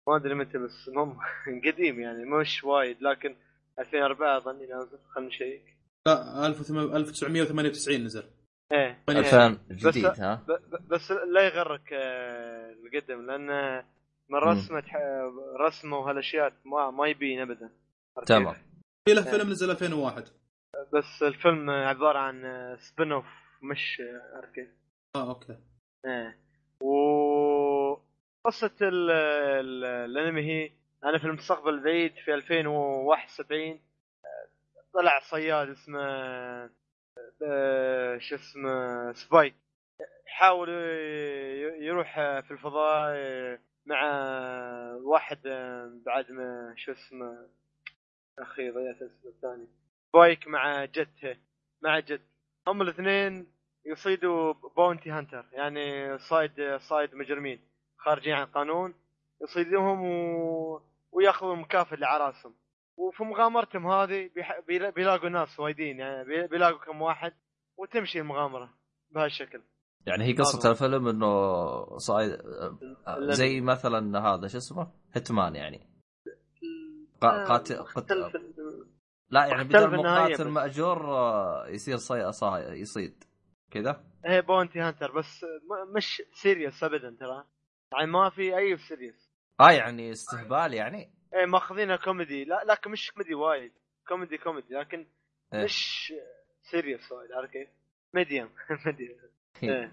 [0.07, 0.89] ما أدري متى بس
[1.65, 3.35] قديم يعني مش وايد لكن
[3.79, 5.78] 2004 اظني نازل خلينا نشيك.
[6.07, 8.23] لا 1998 نزل.
[8.71, 10.45] إيه 2000 بس- جديد ها؟
[10.89, 13.49] بس لا يغرك آه، القدم لأن
[14.29, 14.35] من.
[14.39, 14.83] رسمة
[15.67, 17.69] رسمة وهالأشياء ما ما يبين ابدا.
[18.25, 18.55] تمام؟
[19.07, 20.23] في له فيلم نزل 2001
[20.93, 22.41] بس الفيلم عبارة عن
[22.79, 23.25] spin off
[23.61, 24.67] مش آه، عرفت كيف؟
[25.15, 25.57] آه okay.
[26.05, 26.37] إيه.
[26.81, 26.89] و
[28.83, 30.71] ال- الأنمي هي
[31.03, 33.79] أنا في المستقبل البعيد في 2071 آه،
[34.93, 35.99] طلع صياد اسمه
[37.43, 39.55] آه، شو اسمه سبايك.
[40.27, 44.01] يحاول ي- يروح في الفضاء آه، مع
[45.03, 47.47] واحد آه، بعد ما شو اسمه
[48.39, 49.67] أخي ضيعت اسمه الثاني.
[50.09, 51.37] سبايك مع جته
[51.81, 52.21] مع جت.
[52.67, 53.47] هم الاثنين
[53.85, 57.59] يصيدوا bounty hunter يعني صايد صايد مجرمين
[57.97, 58.93] خارجين عن القانون.
[59.41, 60.81] يصيدوهم و...
[61.11, 62.55] ويأخذوا مكافأة على راسهم
[62.99, 64.29] وفي مغامرتهم هذه
[64.95, 67.33] بيلاقوا ناس وايدين يعني بي- بيلاقوا كم واحد
[67.77, 68.73] وتمشي المغامرة
[69.11, 69.61] بهالشكل.
[70.05, 70.71] يعني هي قصة هذا.
[70.71, 75.89] الفيلم إنه صايد آه، زي مثلا هذا شو اسمه؟ هيتمان يعني.
[77.21, 77.97] قا- قاتل قت...
[77.97, 78.33] مختلف
[79.29, 80.39] لا يعني بدل مقاتل بس.
[80.51, 82.31] مأجور آه، يصير صي...
[82.31, 82.57] صا...
[82.73, 83.23] يصيد.
[83.71, 85.45] كذا؟ هي bounty hunter بس
[85.95, 87.43] مش serious ابدا ترى.
[87.93, 91.18] يعني ما في أي serious آه يعني استهبال يعني.
[91.33, 92.43] إيه ماخذينها كوميدي.
[92.45, 93.71] لا لكن مش كوميدي وايد.
[94.07, 95.07] كوميدي كوميدي لكن
[95.53, 95.63] إيه.
[95.63, 96.13] مش
[96.71, 97.31] serious وايد.
[97.31, 97.69] عارف كيف؟
[98.13, 98.49] medium.
[98.85, 99.19] medium.
[99.63, 99.91] إيه.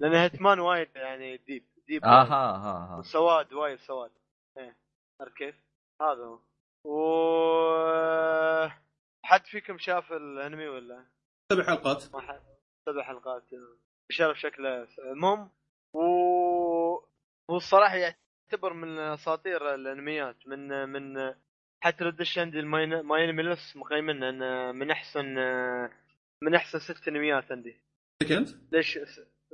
[0.00, 1.64] لأن هيتمان وايد يعني deep.
[1.88, 2.04] deep.
[2.04, 2.30] أها وايد.
[2.30, 3.02] ها ها.
[3.02, 4.10] سواد وايد سواد.
[4.58, 4.76] إيه.
[5.20, 5.54] عارف كيف؟
[6.02, 6.38] هذا هو.
[6.84, 8.68] و
[9.24, 11.06] حد فيكم شاف الأنمي ولا؟
[11.52, 12.14] سبع حلقات.
[12.14, 12.42] ما حد.
[12.86, 13.42] سبع حلقات
[14.10, 14.88] بشرف شكله.
[14.98, 15.50] المهم
[15.94, 16.00] و
[17.48, 17.96] والصراحة
[18.52, 21.34] يعتبر من أساطير الأنميات من من
[21.80, 25.24] حتى لو دش عندي ال My My Anime List مقيمنا إنه من أحسن
[26.42, 27.76] من أحسن ست أنميات عندي.
[28.22, 28.98] عندك انت؟ ليش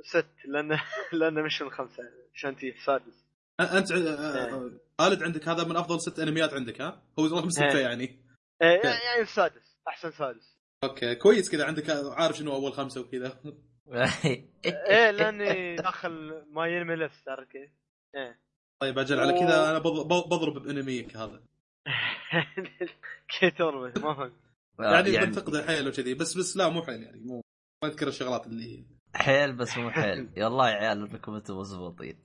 [0.03, 2.03] ست؟ لأنه لأنه مش من خمسه
[2.33, 3.25] عشان تي سادس
[3.59, 7.83] أنت آه، خالد عندك هذا من أفضل ست أنميات عندك ها؟ هو رقم سته إيه.
[7.83, 8.25] يعني.
[8.61, 10.57] إيه، يعني السادس أحسن سادس.
[10.83, 13.39] okay كويس كذا عندك عارف شنو أول خمسة وكذا.
[14.65, 17.69] إيه لأني داخل My Anime List عرفت كيف؟
[18.15, 18.48] إيه.
[18.81, 21.41] طيب أجل على كذا أنا بض- بض- بضرب بأنميك هذا.
[23.39, 24.33] كيف تربط ما فهمت
[24.79, 27.41] يعني, يعني بنتقده حيل وكذي بس بس لا مو حيل يعني مو
[27.83, 28.83] ما أذكر الشغلات اللي هي.
[29.15, 30.29] حيل بس مو حيل.
[30.37, 32.19] يلا يا عيال انكم أنتم مضبوطين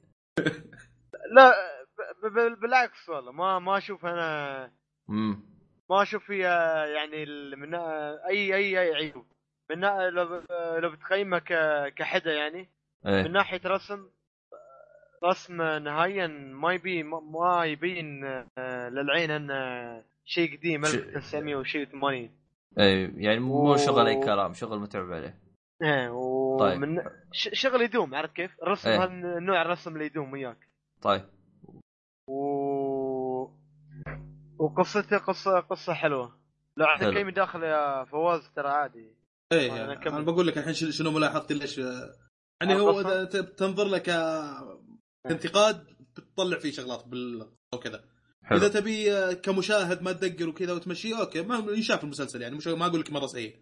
[1.32, 1.51] لا
[2.22, 4.72] ب- ب- بالعكس والله ما ما أشوف أنا
[5.90, 7.26] ما أشوف فيها يعني
[7.56, 9.26] من أي أي أي عيوب.
[9.70, 10.43] من لو
[10.78, 12.68] لو بتقيمه ك- كحدة يعني
[13.05, 14.09] من إيه ناحية رسم
[15.24, 18.24] رسم نهائيا ما يبين ما- يبين
[18.59, 19.55] آه، للعين انه
[20.24, 22.30] شيء قديم ش- 1900 وشيء 80
[22.78, 25.38] إيه يعني مو و- شغل أي كلام شغل متعب عليه
[25.82, 26.09] إيه
[26.59, 26.76] طيب.
[26.76, 27.02] ومن
[27.32, 29.02] ش- شغل يدوم عرفت كيف؟ الرسم إيه.
[29.05, 30.68] هالنوع الرسم اللي يدوم وياك
[31.02, 31.22] طيب
[32.28, 33.44] و
[34.59, 36.38] وقصته قصه قصة حلوة
[36.76, 37.16] لو عندك.
[37.16, 39.10] أي مداخل يا فواز ترى عادي
[39.52, 40.06] إيه أنا يعني.
[40.09, 43.02] أنا بقول لك الحين شنو شنو ملاحظتي ليش يعني هو
[43.56, 44.09] تنظر لك
[45.30, 45.84] انتقاد
[46.16, 48.05] بتطلع فيه شغلات بال وكذا
[48.42, 48.59] حلو.
[48.59, 52.86] إذا تبي آه، كمشاهد ما تدقر وكذا وتمشيه okay ما ينشاف المسلسل يعني مش ما
[52.86, 53.56] أقول لك مرة سيء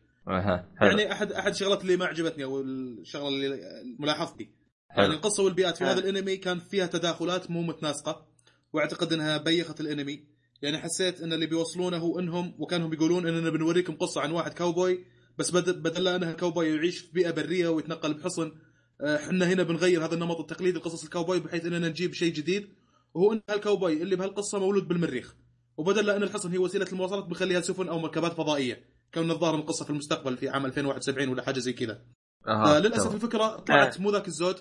[0.81, 3.61] يعني احد أحد الشغلات اللي ما عجبتني أو الشغلة اللي
[3.99, 4.51] ملاحظتي.
[4.97, 5.85] يعني القصة والبيئات في.
[5.85, 8.27] هذا الأنمي كان فيها تداخلات مو متناسقة
[8.73, 10.25] وأعتقد إنها بيخت الأنمي.
[10.63, 15.05] يعني حسيت إن اللي بيوصلونه هو إنهم وكانهم يقولون إننا بنوريكم قصة عن واحد كاوبوي
[15.39, 18.53] بس بدل بدل لا إنها كاوبوي يعيش في بيئة برية ويتنقل بحصن
[19.01, 22.69] إحنا هنا بنغير هذا النمط التقليدي لقصص الكاوبوي بحيث إننا نجيب شيء جديد
[23.15, 25.35] وهو إن هالكاوبوي اللي بهالقصة مولود بالمريخ.
[25.77, 29.85] وبدل أن الحصن هي وسيلة المواصلات بنخليها سفن أو مركبات فضائية كان الظاهر من القصة
[29.85, 32.03] في المستقبل في عام 2071 ولا حاجة زي كذا.
[32.49, 33.17] آه للأسف تمام.
[33.17, 34.57] الفكرة طلعت مو ذاك الزود.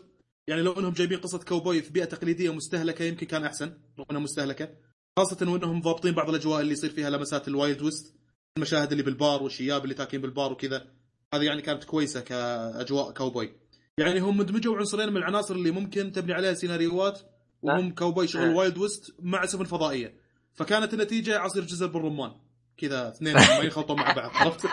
[0.47, 3.65] يعني لو إنهم جايبين قصة كاوبوي في بيئة تقليدية مستهلكة يمكن كان أحسن
[3.99, 4.69] رغم إنها مستهلكة.
[5.17, 8.15] خاصة وإنهم ضابطين بعض الأجواء اللي يصير فيها لمسات ال wild west
[8.57, 10.87] المشاهد اللي بالبار والشياب اللي تاكين بالبار وكذا.
[11.33, 13.60] هذه يعني كانت كويسة كأجواء كاوبوي.
[14.01, 17.19] يعني هم دمجوا عنصرين من العناصر اللي ممكن تبني عليها سيناريوهات
[17.61, 18.55] وهم كاوبوي شغل نعم.
[18.55, 20.15] wild west مع سفن فضائية.
[20.53, 22.31] فكانت النتيجة عصير جزر بالرمان.
[22.77, 24.65] كذا اثنين ما ينخلطون مع بعض عرفت؟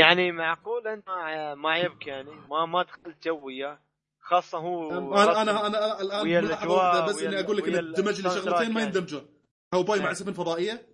[0.00, 3.78] يعني معقول أنت ما ما يبك يعني؟ ما ما دخلت جو وياه
[4.20, 8.80] خاصة هو أنا أنا أنا الان بس إني أقول لك إن اندمج لي شغلتين ما
[8.80, 9.26] تراك يندمجون
[9.72, 10.12] كاوبوي مع إيه.
[10.12, 10.86] سفن فضائية.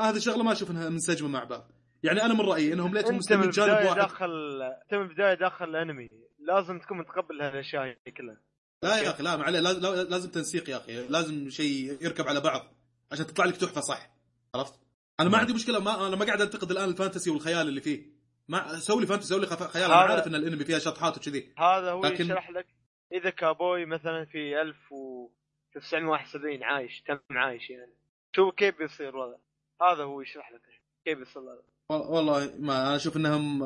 [0.00, 1.70] هذه الشغله ما أشوف انها منسجمه مع بعض.
[2.02, 3.96] يعني أنا من رأيي إنهم ليتهم من جانب واحد.
[4.00, 6.08] داخل أنت من البدايه داخل الأنمي.
[6.38, 8.40] لازم تكون متقبل هالأشياء هذه كلها.
[8.82, 9.60] لا يا أخي لا ما عليه.
[9.60, 11.06] لاز- لا- لازم تنسيق يا أخي.
[11.08, 12.74] لازم شيء يركب على بعض
[13.12, 14.10] عشان تطلع لك تحفة صح؟
[14.54, 14.74] عرفت؟
[15.20, 18.12] أنا ما عندي مشكلة ما أنا ما قاعد أنتقد الآن ال fantasy والخيال اللي فيه.
[18.48, 19.84] ما سوي لي fantasy سوي لي خيال.
[19.84, 21.54] أنا عارف إن الأنمي فيها شطحات وكذي.
[21.58, 22.66] هذا هو لكن- يشرح لك
[23.12, 27.92] إذا كابوي مثلا في 1971 عايش تم عايش يعني.
[28.36, 29.36] شوف كيف بيصير الوضع
[29.82, 30.62] هذا هو يشرح لك.
[31.04, 33.58] كيف بيصير الوضع والله ما أنا أشوف إنهم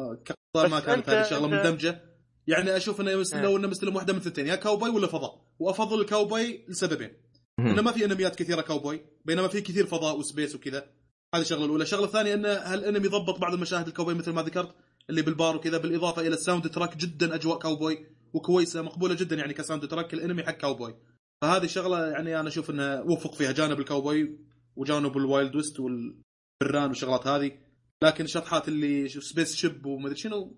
[0.55, 2.03] ما كانت هذه الشغلة مندمجة.
[2.47, 3.43] يعني أشوف إنه إيه.
[3.43, 5.45] لو إنه مستلم واحدة من الثنتين يا كاوبوي ولا فضاء.
[5.59, 7.13] وأفضل الكاوبوي لسببين.
[7.59, 10.87] إنه ما في أنميات كثيرة كاوبوي بينما في كثير فضاء و space وكذا.
[11.35, 11.83] هذه الشغلة الأولى.
[11.83, 14.75] الشغلة الثانية إنه هالانمي ضبط بعض المشاهد الكاوبوي مثل ما ذكرت؟
[15.11, 19.89] اللي بالبار وكذا بالإضافة إلى ال soundtrack جدا أجواء كاوبوي وكويسة مقبولة جدا يعني ك
[19.89, 20.97] soundtrack الإنمي حق كاوبوي
[21.43, 23.53] فهذه الشغلة يعني أنا أشوف إنه وفق فيها.
[23.53, 24.39] جانب الكاوبوي
[24.77, 27.66] وجانب ال wild west والبران والشغلات هذه.
[28.05, 30.57] لكن الشطحات اللي شو- spaceship ومدري شنو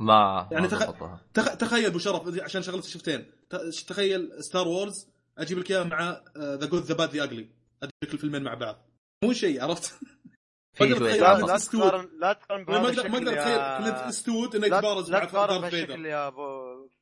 [0.00, 1.20] ما يعني ما تخ-.
[1.34, 1.56] تخ...
[1.56, 3.26] تخيل أبو شرف عشان شغلت شفتين.
[3.88, 7.48] تخيل ستار وورز أجيب لك اياه مع ذا جود ذا باد ذا اجلي
[7.82, 8.86] اديك لك الفيلمين مع بعض
[9.24, 9.92] مو شيء عرفت؟
[10.80, 11.56] لا.
[11.58, 15.24] تقارن لا تقارن ما بهذا أقدر ما أقدر أتخيل كلينت ايستوود إنه لا يتبارز مع
[15.24, 16.42] تقارن دارث فيدر يا أبو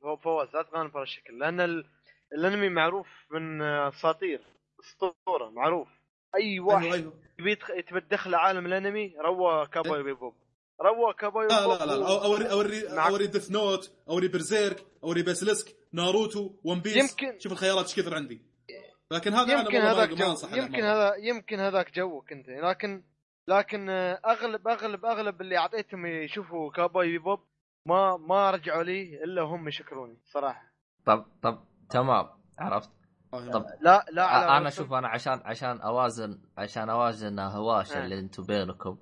[0.00, 1.84] فو- فواز لا تقارن بهالشكل لأن ال...
[2.32, 4.40] الأنمي معروف من آه، أساطير
[4.80, 5.88] أسطورة معروف
[6.34, 6.94] أي واحد أيوه.
[6.94, 7.12] أيوه.
[7.38, 10.34] يبي يدخ- يتبدخل لعالم الأنمي روى كابوي بيبوب.
[10.82, 12.06] روى كابوي لا بيبوب لا لا, لا.
[12.06, 17.52] أو- اوري اوري أوري ديث نوت أوري برزيرك أوري باسلسك ناروتو ون بيس يمكن- شوف
[17.52, 18.42] الخيارات إيش كثر عندي.
[19.10, 20.82] لكن هذا أنا يمكن والله هذاك جو أنصح يمكن.
[20.84, 22.48] هذا يمكن هذاك جوك أنت.
[22.48, 23.02] لكن
[23.48, 27.40] لكن آه، اغلب اغلب أغلب اللي أعطيتهم يشوفوا كابوي بيبوب
[27.86, 30.72] ما ما رجعوا لي إلا هم يشكروني صراحة.
[31.06, 32.28] طب طب تمام.
[32.58, 32.90] عرفت؟
[33.32, 34.70] طب لا لا على أنا.
[34.70, 38.04] شوف أنا عشان عشان أوازن عشان أوازن هواشه آه.
[38.04, 38.98] اللي أنتم بينكم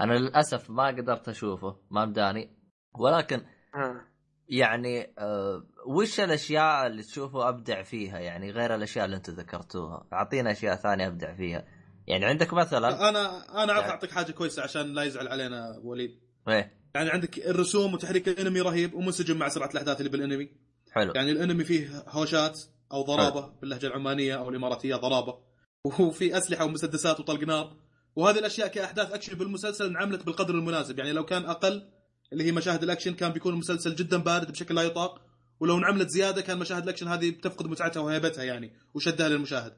[0.00, 2.56] أنا للأسف ما قدرت أشوفه ما مداني.
[2.98, 3.42] ولكن
[3.74, 4.06] ها.
[4.48, 10.06] يعني آه وش الأشياء اللي تشوفوا أبدع فيها؟ يعني غير الأشياء اللي أنتم ذكرتوها.
[10.12, 11.64] أعطينا أشياء ثانية أبدع فيها.
[12.06, 13.28] يعني عندك مثلا أنا
[13.64, 16.20] أنا اعرف يعني- أعطيك حاجة كويسة عشان لا يزعل علينا وليد.
[16.48, 16.80] إيه.
[16.94, 20.48] يعني عندك الرسوم وتحريك الأنمي رهيب ومنسجم مع سرعة الأحداث اللي بالأنمي.
[20.92, 21.12] حلو.
[21.14, 22.60] يعني الأنمي فيه هوشات.
[22.92, 25.38] أو ضرابة باللهجة العمانية أو الإماراتية ضرابة.
[25.84, 27.76] وفي أسلحة ومسدسات وطلق نار.
[28.16, 30.98] وهذه الأشياء كأحداث أكشن بالمسلسل انعملت بالقدر المناسب.
[30.98, 31.88] يعني لو كان أقل
[32.32, 35.20] اللي هي مشاهد الأكشن كان بيكون المسلسل جدا بارد بشكل لا يطاق.
[35.60, 39.72] ولو انعملت زيادة كان مشاهد الأكشن هذه بتفقد متعتها وهيبتها يعني وشدها للمشاهد.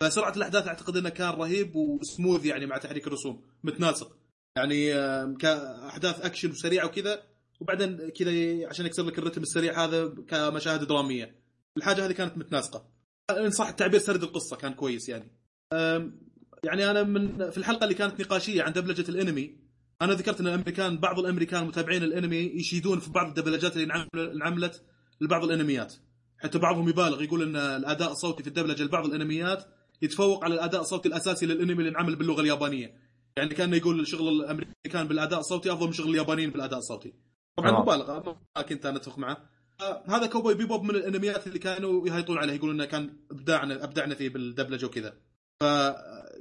[0.00, 4.16] فسرعة الأحداث أعتقد إنه كان رهيب وسموث يعني مع تحريك الرسوم متناسق.
[4.56, 4.92] يعني
[5.36, 7.22] كأحداث أكشن وسريعه وكذا
[7.60, 8.30] وبعدين كذا
[8.68, 11.47] عشان يكسر لك الرتم السريع هذا كمشاهد درامية.
[11.78, 12.84] الحاجة هذه كانت متناسقة.
[13.30, 15.30] إن صح التعبير سرد القصة كان كويس يعني.
[16.64, 19.56] يعني أنا من في الحلقة اللي كانت نقاشية عن دبلجة الأنمي
[20.02, 24.82] أنا ذكرت إن الأمريكان بعض الأمريكان متابعين الأنمي يشيدون في بعض الدبلجات اللي انعمل- انعملت
[25.20, 25.94] لبعض الأنميات.
[26.38, 29.64] حتى بعضهم يبالغ يقول إن الأداء الصوتي في الدبلجة لبعض الأنميات
[30.02, 32.94] يتفوق على الأداء الصوتي الأساسي للأنمي اللي انعمل باللغة اليابانية.
[33.36, 37.14] يعني كأنه يقول شغل الأمريكان بالأداء الصوتي أفضل من شغل اليابانيين بالأداء الصوتي.
[37.56, 37.82] طبعا تمام.
[37.82, 39.32] مبالغة ما كنت أنا أتفق معه.
[39.32, 39.48] آه،
[40.06, 44.28] هذا كوبوي بيبوب من الانميات اللي كانوا يهيطون عليه يقولون إنه كان ابداعنا أبدعنا فيه
[44.28, 45.16] بالدبلجة وكذا.
[45.60, 45.64] ف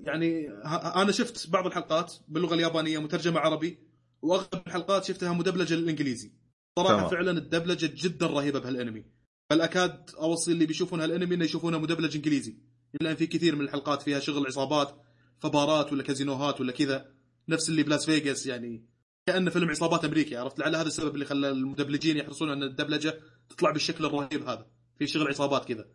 [0.04, 0.50] يعني
[0.96, 3.78] أنا شفت بعض الحلقات باللغة اليابانية مترجمة عربي
[4.22, 6.32] وأغلب الحلقات شفتها مدبلجة للانجليزي
[6.80, 7.10] صراحة تمام.
[7.10, 9.06] فعلا الدبلجة جدا رهيبة بهالأنمي.
[9.52, 12.58] بل اكاد أوصي اللي بيشوفون هالأنمي إنه يشوفونه مدبلج إنجليزي.
[13.02, 15.02] لأن في كثير من الحلقات فيها شغل عصابات
[15.40, 17.06] فبارات ولا كازينوهات ولا كذا
[17.50, 18.86] نفس اللي بلاس فيغاس يعني
[19.28, 23.14] كانه فيلم عصابات أمريكي عرفت؟ لعل هذا السبب اللي خلى المدبلجين يحرصون أن الدبلجة
[23.50, 24.66] تطلع بالشكل الرهيب هذا
[25.00, 25.86] في شغل عصابات كذا.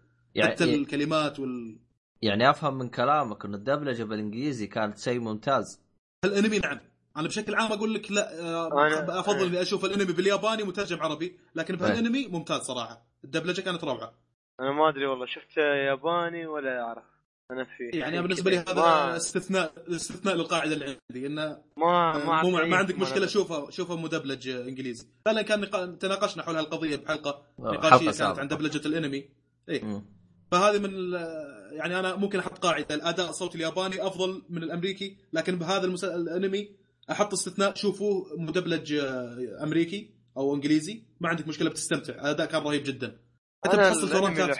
[0.42, 1.78] حتى يعني الكلمات وال
[2.22, 5.80] يعني أفهم من كلامك انه الدبلجة بالإنجليزي كانت شيء ممتاز.
[6.24, 6.80] الأنمي نعم.
[7.16, 11.38] أنا بشكل عام أقول لك لا آه، أنا- أفضل إني أشوف الأنمي بالياباني مترجم عربي
[11.54, 11.76] لكن.
[11.76, 13.06] بهالانمي ممتاز صراحة.
[13.24, 14.12] الدبلجة كانت روعة.
[14.60, 17.04] أنا ما أدري والله شفت ياباني ولا أعرف؟
[17.52, 18.58] أنا في يعني شيء بالنسبة لي.
[18.58, 23.26] هذا ما استثناء استثناء للقاعدة اللي عندي إنه ما ما, مو ما, ما عندك مشكلة.
[23.26, 25.86] شوفه شوفه مدبلج إنجليزي فعلا كان نقا...
[25.86, 28.38] تناقشنا حول هالقضية بحلقة حلقة نقاشية كانت.
[28.38, 29.28] عن دبلجة الإنمي
[29.68, 30.02] اي.
[30.50, 35.58] فهذه من ال- يعني أنا ممكن أحط قاعدة الأداء الصوتي الياباني أفضل من الأمريكي لكن
[35.58, 36.04] بهذا المس...
[36.04, 36.76] الإنمي
[37.10, 42.82] أحط استثناء شوفوه مدبلج آه، أمريكي أو إنجليزي ما عندك مشكلة بتستمتع الأداء كان رهيب
[42.84, 43.18] جدا
[43.64, 44.08] حتى بتحصل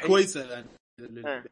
[0.07, 0.67] كويسة يعني
[1.01, 1.45] إيه.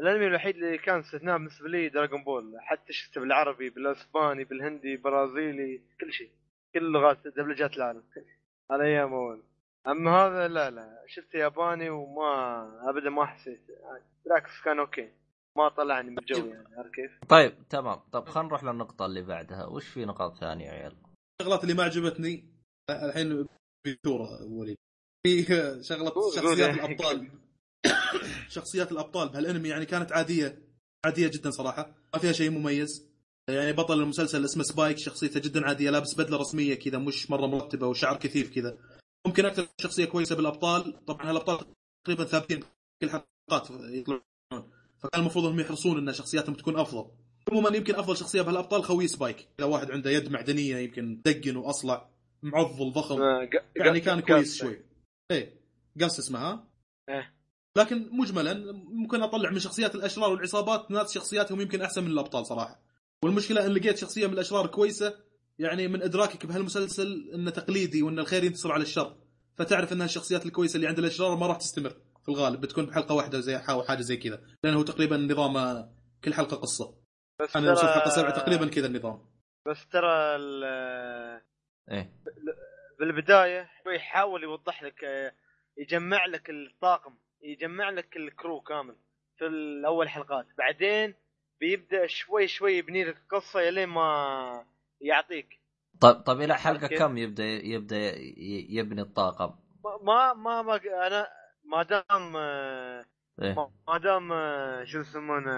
[0.00, 2.54] الانمي الوحيد اللي كان استثناء بالنسبة لي دراغون بول.
[2.60, 6.30] حتى شفته بالعربي بالاسباني بالهندي برازيلي كل شيء.
[6.74, 8.02] كل لغات دبلجات العالم.
[8.70, 9.42] على أيام أول.
[9.86, 11.04] أما هذا لا لا.
[11.06, 13.60] شفته ياباني وما ابدا ما حسيت.
[14.24, 15.10] بالعكس كان أوكي.
[15.56, 17.96] ما طلعني من الجو يعني عارف كيف؟ طيب تمام.
[18.12, 19.66] طب خلينا نروح للنقطة اللي بعدها.
[19.66, 20.96] وش في نقاط ثانية يا عيال؟
[21.40, 22.44] الشغلات اللي ما عجبتني
[22.90, 23.46] الحين
[24.50, 24.76] وليد
[25.26, 25.44] في
[25.90, 27.43] قول شخصيات يا الأبطال.
[28.54, 30.58] شخصيات الأبطال بهالأنمي يعني كانت عادية
[31.04, 31.94] عادية جدا صراحة.
[32.14, 33.08] ما فيها شيء مميز.
[33.48, 37.86] يعني بطل المسلسل اسمه سبايك شخصيته جدا عادية لابس بدلة رسمية كذا مش مرة مرتبة
[37.86, 38.78] وشعر كثيف كذا.
[39.26, 41.66] ممكن أكثر شخصية كويسة بالأبطال طبعا هالأبطال
[42.04, 42.60] تقريبا ثابتين
[43.02, 44.22] كل حلقات يطلعون.
[44.98, 47.10] فكان المفروض إنهم يحرصون إن شخصياتهم تكون أفضل.
[47.52, 49.48] عموما يمكن أفضل شخصية بهالأبطال خوي سبايك.
[49.58, 52.10] إذا واحد عنده يد معدنية يمكن دقن وأصلع
[52.42, 53.22] معضل ضخم.
[53.22, 54.56] آه، يعني كان كويس.
[54.56, 54.80] شوي.
[55.30, 55.60] إيه
[56.00, 56.68] قص اسمها؟
[57.08, 57.34] إيه.
[57.76, 62.80] لكن مجملا ممكن أطلع من شخصيات الأشرار والعصابات ناس شخصياتهم يمكن أحسن من الأبطال صراحة.
[63.24, 65.14] والمشكلة إن لقيت شخصية من الأشرار كويسة
[65.58, 69.16] يعني من إدراكك بهالمسلسل إنه تقليدي وإن الخير ينتصر على الشر.
[69.56, 71.90] فتعرف إنها الشخصيات الكويسة اللي عند الأشرار ما راح تستمر
[72.22, 75.84] في الغالب بتكون بحلقة واحدة زي أو حاجة زي كذا لأنه هو تقريبا نظام
[76.24, 76.94] كل حلقة قصة.
[77.40, 79.26] بس أنا وصلت ترى- حلقة سبعة تقريبا كذا النظام.
[79.66, 81.40] بس ترى ال-
[81.90, 82.12] إيه.
[83.00, 85.32] بالبداية شوي يحاول يوضح لك آه،
[85.78, 87.14] يجمع لك الطاقم.
[87.44, 88.96] يجمع لك الكرو كامل
[89.38, 91.14] في الأول حلقات بعدين
[91.60, 94.66] بيبدأ شوي شوي يبني لك القصة يلين ما
[95.00, 95.60] يعطيك
[96.00, 98.12] طيب طيب إلى حلقة؟ كم يبدأ يبدأ
[98.68, 99.54] يبني الطاقم؟
[100.02, 101.28] ما ما ما أنا
[101.64, 102.36] ما دام
[103.42, 103.54] إيه
[103.88, 104.28] ما- دام
[104.84, 105.54] شو يسمونه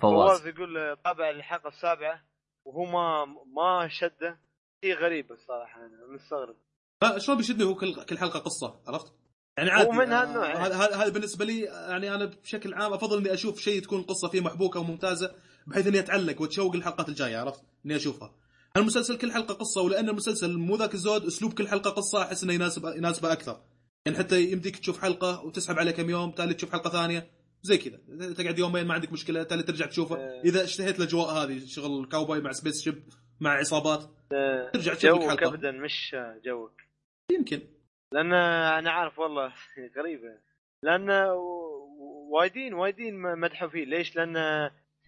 [0.00, 2.22] فواز فواز يقول طابع الحلقة السابعة
[2.64, 3.24] وهو ما
[3.56, 4.38] ما شده
[4.84, 6.56] شيء غريب الصراحة أنا مستغرب
[7.02, 9.21] لا شلون بيشدني هو كل كل حلقة قصة عرفت؟
[9.58, 10.66] يعني عادي من آه، هالنوع.
[10.66, 14.28] هذا هذا هذا بالنسبة لي يعني أنا بشكل عام أفضل إني أشوف شيء تكون القصة
[14.28, 15.34] فيه محبوكة وممتازة
[15.66, 18.34] بحيث إني أتعلق وأتشوق للحلقات الجاية عرفت؟ إني أشوفها.
[18.76, 22.52] المسلسل كل حلقة قصة ولأن المسلسل مو ذاك الزود أسلوب كل حلقة قصة أحس إنه
[22.52, 23.60] يناسب يناسبه أكثر.
[24.06, 27.30] يعني حتى يمديك تشوف حلقة وتسحب عليه كم يوم تالي تشوف حلقة ثانية
[27.62, 27.98] زي كذا
[28.32, 30.42] تقعد يومين ما عندك مشكلة تالي ترجع تشوفه آه.
[30.44, 33.02] إذا اشتهيت الأجواء هذه شغل كاوبوي مع spaceship
[33.40, 36.72] مع عصابات آه، ترجع تشوف لك جوك حلقه ابدا مش جوك
[37.30, 37.62] يمكن
[38.12, 39.52] لأن أنا عارف والله
[39.98, 40.38] غريبة.
[40.82, 41.10] لأن
[42.30, 44.36] وايدين وايدين مدحوا فيه ليش؟ لأن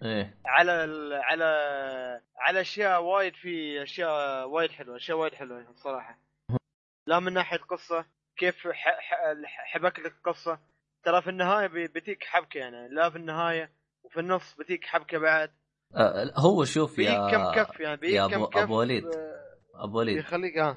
[0.03, 0.39] إيه.
[0.47, 1.45] على ال- على
[2.37, 6.19] على أشياء وايد في أشياء وايد حلوة أشياء وايد حلوة الصراحه
[7.07, 8.05] لا من ناحية قصه
[8.37, 10.59] كيف ح- ح- حبك لك قصه
[11.05, 12.89] ترى في النهاية بتيك حبكة يعني.
[12.89, 13.71] لا في النهاية
[14.05, 15.51] وفي النص بتيك حبكة بعد.
[15.97, 19.05] آه هو شوف يا كم كف يعني يا كم أبو وليد.
[19.75, 20.17] أبو وليد.
[20.19, 20.77] يخليك آه.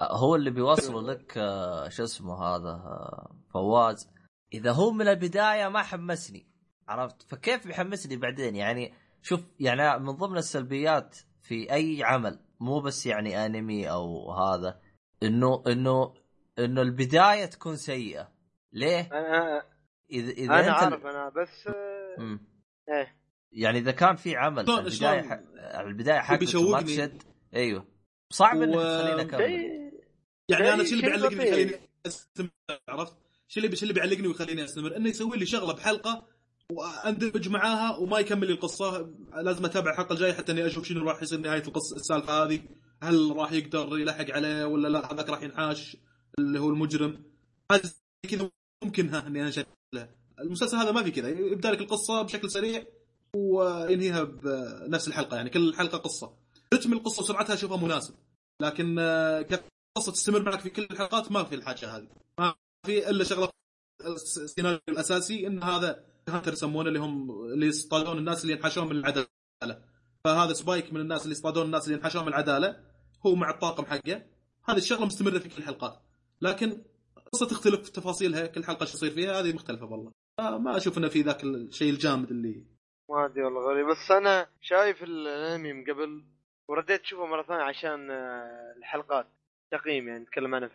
[0.00, 4.10] هو اللي بيوصله لك آه، شو اسمه هذا آه، فواز.
[4.54, 6.46] إذا هو من البداية ما حمسني
[6.88, 13.06] عرفت؟ فكيف بيحمسني بعدين؟ يعني شوف يعني من ضمن السلبيات في أي عمل مو بس
[13.06, 14.80] يعني أنمي أو هذا
[15.22, 16.14] إنه إنه
[16.58, 18.28] إنه البداية تكون سيئة.
[18.72, 19.62] ليه؟ أنا
[20.10, 22.40] إذا إذا أنا أنت عارف أنا بس آه، مم.
[22.88, 23.16] إيه.
[23.52, 25.40] يعني إذا كان في عمل شلون- البداية ح...
[25.80, 26.82] البداية حقته ما.
[26.82, 27.22] تشد
[27.54, 27.86] أيوه.
[28.32, 29.85] صعب إنك تخليني أكمل.
[30.48, 31.48] يعني أنا شيء- شو اللي بيعلقني لطيف.
[31.48, 32.48] يخليني أستمر
[32.88, 33.16] عرفت؟
[33.48, 36.26] شو اللي شو اللي بيعلقني ويخليني أستمر؟ انه يسوي لي شغلة بحلقة
[36.72, 39.10] وأندمج معاها وما يكمل لي القصة.
[39.36, 42.60] لازم أتابع الحلقة الجاية حتى إني أشوف شنو راح يصير نهاية القصة السالفة هذه.
[43.02, 45.96] هل راح يقدر يلحق عليه ولا لا؟ هذاك راح ينحاش
[46.38, 47.22] اللي هو المجرم.
[47.72, 47.92] هذا
[48.30, 48.50] كذا
[48.84, 49.52] ممكن ها إني أنا
[49.92, 50.08] له.
[50.40, 51.28] المسلسل هذا ما في كذا.
[51.28, 52.84] يبدأ لك القصة بشكل سريع
[53.36, 56.32] وينهيها بنفس الحلقة يعني كل حلقة قصة.
[56.74, 58.14] رتم القصة وسرعتها اشوفها مناسب
[58.60, 58.96] لكن
[59.96, 62.08] كقصه تستمر معك في كل الحلقات ما في الحاجة هذه.
[62.38, 62.54] ما
[62.86, 63.48] في إلا شغلة
[64.06, 69.26] السيناريو الأساسي إن هذا hunter يسمونه اللي هم اللي يصطادون الناس اللي ينحاشون من العدالة.
[70.24, 72.76] فهذا سبايك من الناس اللي يصطادون الناس اللي ينحاشون من العدالة.
[73.26, 74.22] هو مع الطاقم حقه.
[74.64, 76.02] هذه الشغلة مستمرة في كل الحلقات.
[76.40, 76.82] لكن
[77.16, 78.46] القصة تختلف تفاصيلها.
[78.46, 80.12] كل حلقة شو يصير فيها هذه مختلفة والله.
[80.38, 82.64] ما أشوف إنه في ذاك الشيء الجامد اللي
[83.10, 83.86] ما أدري والله غريب.
[83.86, 86.24] بس أنا شايف الأنمي من قبل
[86.68, 89.35] ورديت أشوفه مرة ثانية عشان آه، الحلقات.
[89.72, 90.74] تقييم يعني نتكلم عنه في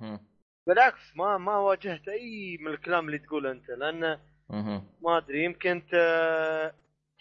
[0.00, 0.20] مهم.
[0.66, 4.18] بالعكس ما ما واجهت أي من الكلام اللي تقوله أنت لأن.
[5.02, 5.90] ما أدري يمكن أنت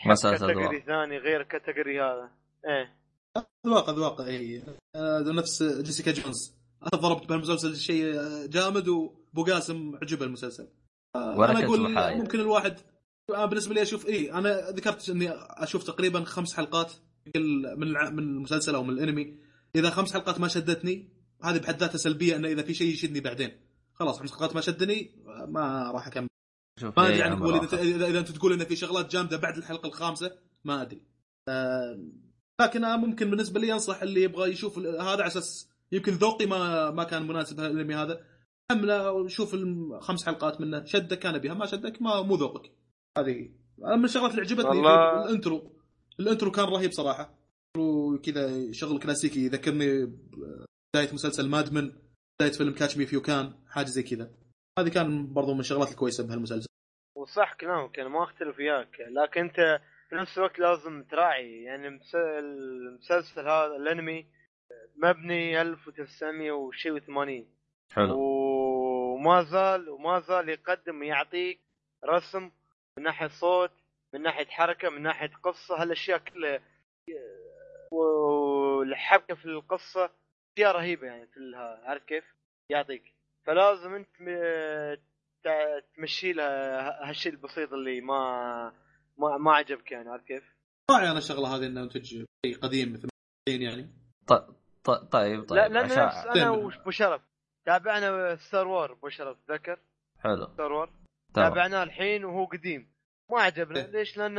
[0.04, 0.82] category.
[0.82, 2.30] ثاني غير ال category هذا
[2.68, 2.94] إيه
[3.66, 4.64] أذواق أذواق اي
[5.38, 8.14] نفس جيسيكا جونز أنا ضربت بهالمسلسل شيء
[8.48, 10.68] جامد وأبو قاسم عجبه المسلسل
[11.16, 12.18] أنا أقول محايد.
[12.18, 12.80] ممكن الواحد
[13.30, 16.94] أنا بالنسبة لي أشوف إيه أنا ذكرت إني أشوف تقريبا خمس حلقات
[17.36, 19.38] كل من الع- من المسلسل أو من الأنمي
[19.76, 21.10] إذا خمس حلقات ما شدتني
[21.44, 23.52] هذه بحد ذاتها سلبية إنه إذا في شيء يشدني بعدين.
[23.94, 25.12] خلاص خمس حلقات ما شدني
[25.48, 26.28] ما راح أكمل.
[26.98, 27.62] ما أدري عنك وليد.
[27.62, 30.32] إنت- اذا اذا أنت تقول ان في شغلات جامدة بعد الحلقة الخامسة
[30.64, 31.02] ما أدري.
[31.50, 32.00] آه،
[32.62, 36.92] لكن أنا ممكن بالنسبة لي أنصح اللي يبغى يشوف هذا على أساس يمكن ذوقي ما
[36.92, 38.26] ما كان مناسب الانمي هذا.
[38.72, 42.72] حمله وشوف الخمس حلقات منه شدك كان بها ما شدك ما مو ذوقك.
[43.18, 43.50] هذه
[43.84, 44.80] أنا من الشغلات اللي عجبتني
[45.24, 45.74] ال intro.
[46.20, 47.43] ال intro كان رهيب صراحة.
[47.78, 51.92] وكذا شغل كلاسيكي يذكرني بداية مسلسل Mad Men
[52.40, 54.32] بداية فيلم Catch Me If You Can حاجة زي كذا.
[54.80, 56.68] هذه كان برضو من الشغلات الكويسة بهالمسلسل.
[57.18, 58.98] وصح كلامك أنا ما أختلف وياك.
[59.00, 61.64] لكن أنت في نفس الوقت لازم تراعي.
[61.64, 64.26] يعني المس- المسلسل هذا الأنمي
[64.96, 67.46] مبني 1900 وشيء و80
[67.94, 68.20] حلو.
[68.20, 71.60] وما زال وما زال يقدم ويعطيك
[72.06, 72.52] رسم
[72.98, 73.72] من ناحية صوت
[74.14, 75.82] من ناحية حركة من ناحية قصة.
[75.82, 76.60] هالأشياء كلها
[77.94, 80.10] والحبكة في القصة
[80.58, 81.56] اشياء رهيبة يعني في ال-
[81.86, 82.24] عارف كيف؟
[82.70, 83.04] يعطيك
[83.46, 84.08] فلازم أنت
[85.96, 88.74] تمشي لها هالشيء البسيط اللي ما
[89.18, 90.44] ما, ما عجبك يعني عارف كيف؟
[90.92, 92.04] راعي أنا الشغله هذه إنه انتج
[92.46, 93.08] شيء قديم مثل
[93.50, 93.90] يعني
[94.28, 96.50] ط- ط- طيب طيب لا لأن عشان أنا.
[96.50, 97.22] وابو شرف
[97.66, 99.80] تابعنا Star Wars ابو شرف تذكر
[100.20, 100.90] حلو Star Wars
[101.34, 102.94] تابعناه الحين وهو قديم
[103.32, 103.92] ما عجبنا إيه.
[103.92, 104.36] ليش؟ لأن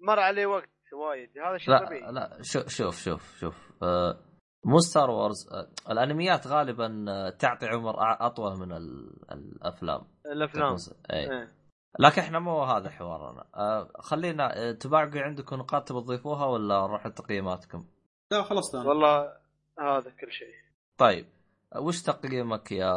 [0.00, 1.38] مر عليه وقت وايد.
[1.38, 3.72] هذا شيء لا طبيعي لا شوف شوف شوف شوف.
[3.82, 4.18] آه،
[4.66, 7.94] مو Star Wars آه، الأنميات غالبا آه، تعطي عمر
[8.26, 10.00] أطول من ال- الأفلام.
[10.26, 10.76] الأفلام.
[11.12, 11.52] اي إيه.
[12.00, 13.44] لكن إحنا مو هذا حوارنا.
[13.56, 17.86] آه، خلينا تباقي عندكم نقاط تبي تضيفوها ولا نروح لتقييماتكم؟
[18.32, 19.32] لا خلصت أنا والله
[19.80, 20.54] هذا كل شيء.
[20.98, 21.26] طيب.
[21.76, 22.92] وش تقييمك يا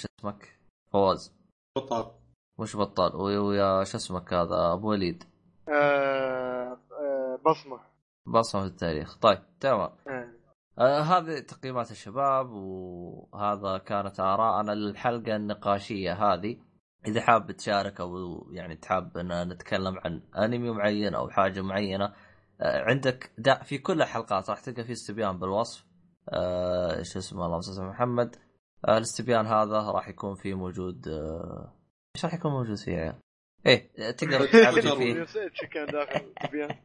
[0.00, 0.58] شو اسمك؟
[0.92, 1.36] فواز.
[1.76, 2.10] بطال.
[2.58, 5.24] وش بطال؟ ويا- شو اسمك هذا؟ أبو وليد.
[7.46, 7.80] بصمة.
[8.26, 9.18] بصمة في التاريخ.
[9.18, 9.90] طيب تمام.
[10.08, 10.28] آه.
[10.78, 16.56] آه هذه تقييمات الشباب وهذا كانت آراءنا للحلقة النقاشية هذه.
[17.06, 18.08] إذا حاب تشارك أو
[18.52, 22.04] يعني تحب أن نتكلم عن أنمي معين أو حاجة معينة
[22.60, 25.86] آه عندك دا في كل الحلقات راح تلقى في استبيان بالوصف.
[26.28, 28.36] آه شو اسمه اللهم صل محمد.
[28.88, 31.72] آه الاستبيان هذا راح يكون فيه موجود آه
[32.16, 33.21] إيش راح يكون موجود فيه عيال؟
[33.66, 36.76] إيه تقدر تعبي فيه كان داخل سبيان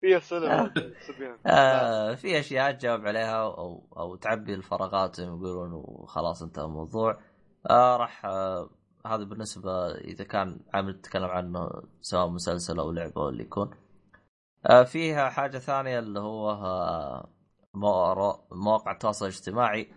[0.00, 0.72] في أسئلة
[1.08, 6.64] سبيان آه في أشياء تجاوب عليها أو أو تعبي الفراغات زي ما يقولون وخلاص انتهى
[6.64, 7.18] الموضوع.
[7.70, 8.70] آه راح آه
[9.06, 11.70] هذا بالنسبة إذا كان عامل تتكلم عنه
[12.00, 13.70] سواء مسلسل أو لعبة أو اللي يكون.
[14.66, 17.28] آه فيها حاجة ثانية اللي هو آه
[17.74, 19.92] مو- مواقع التواصل الاجتماعي.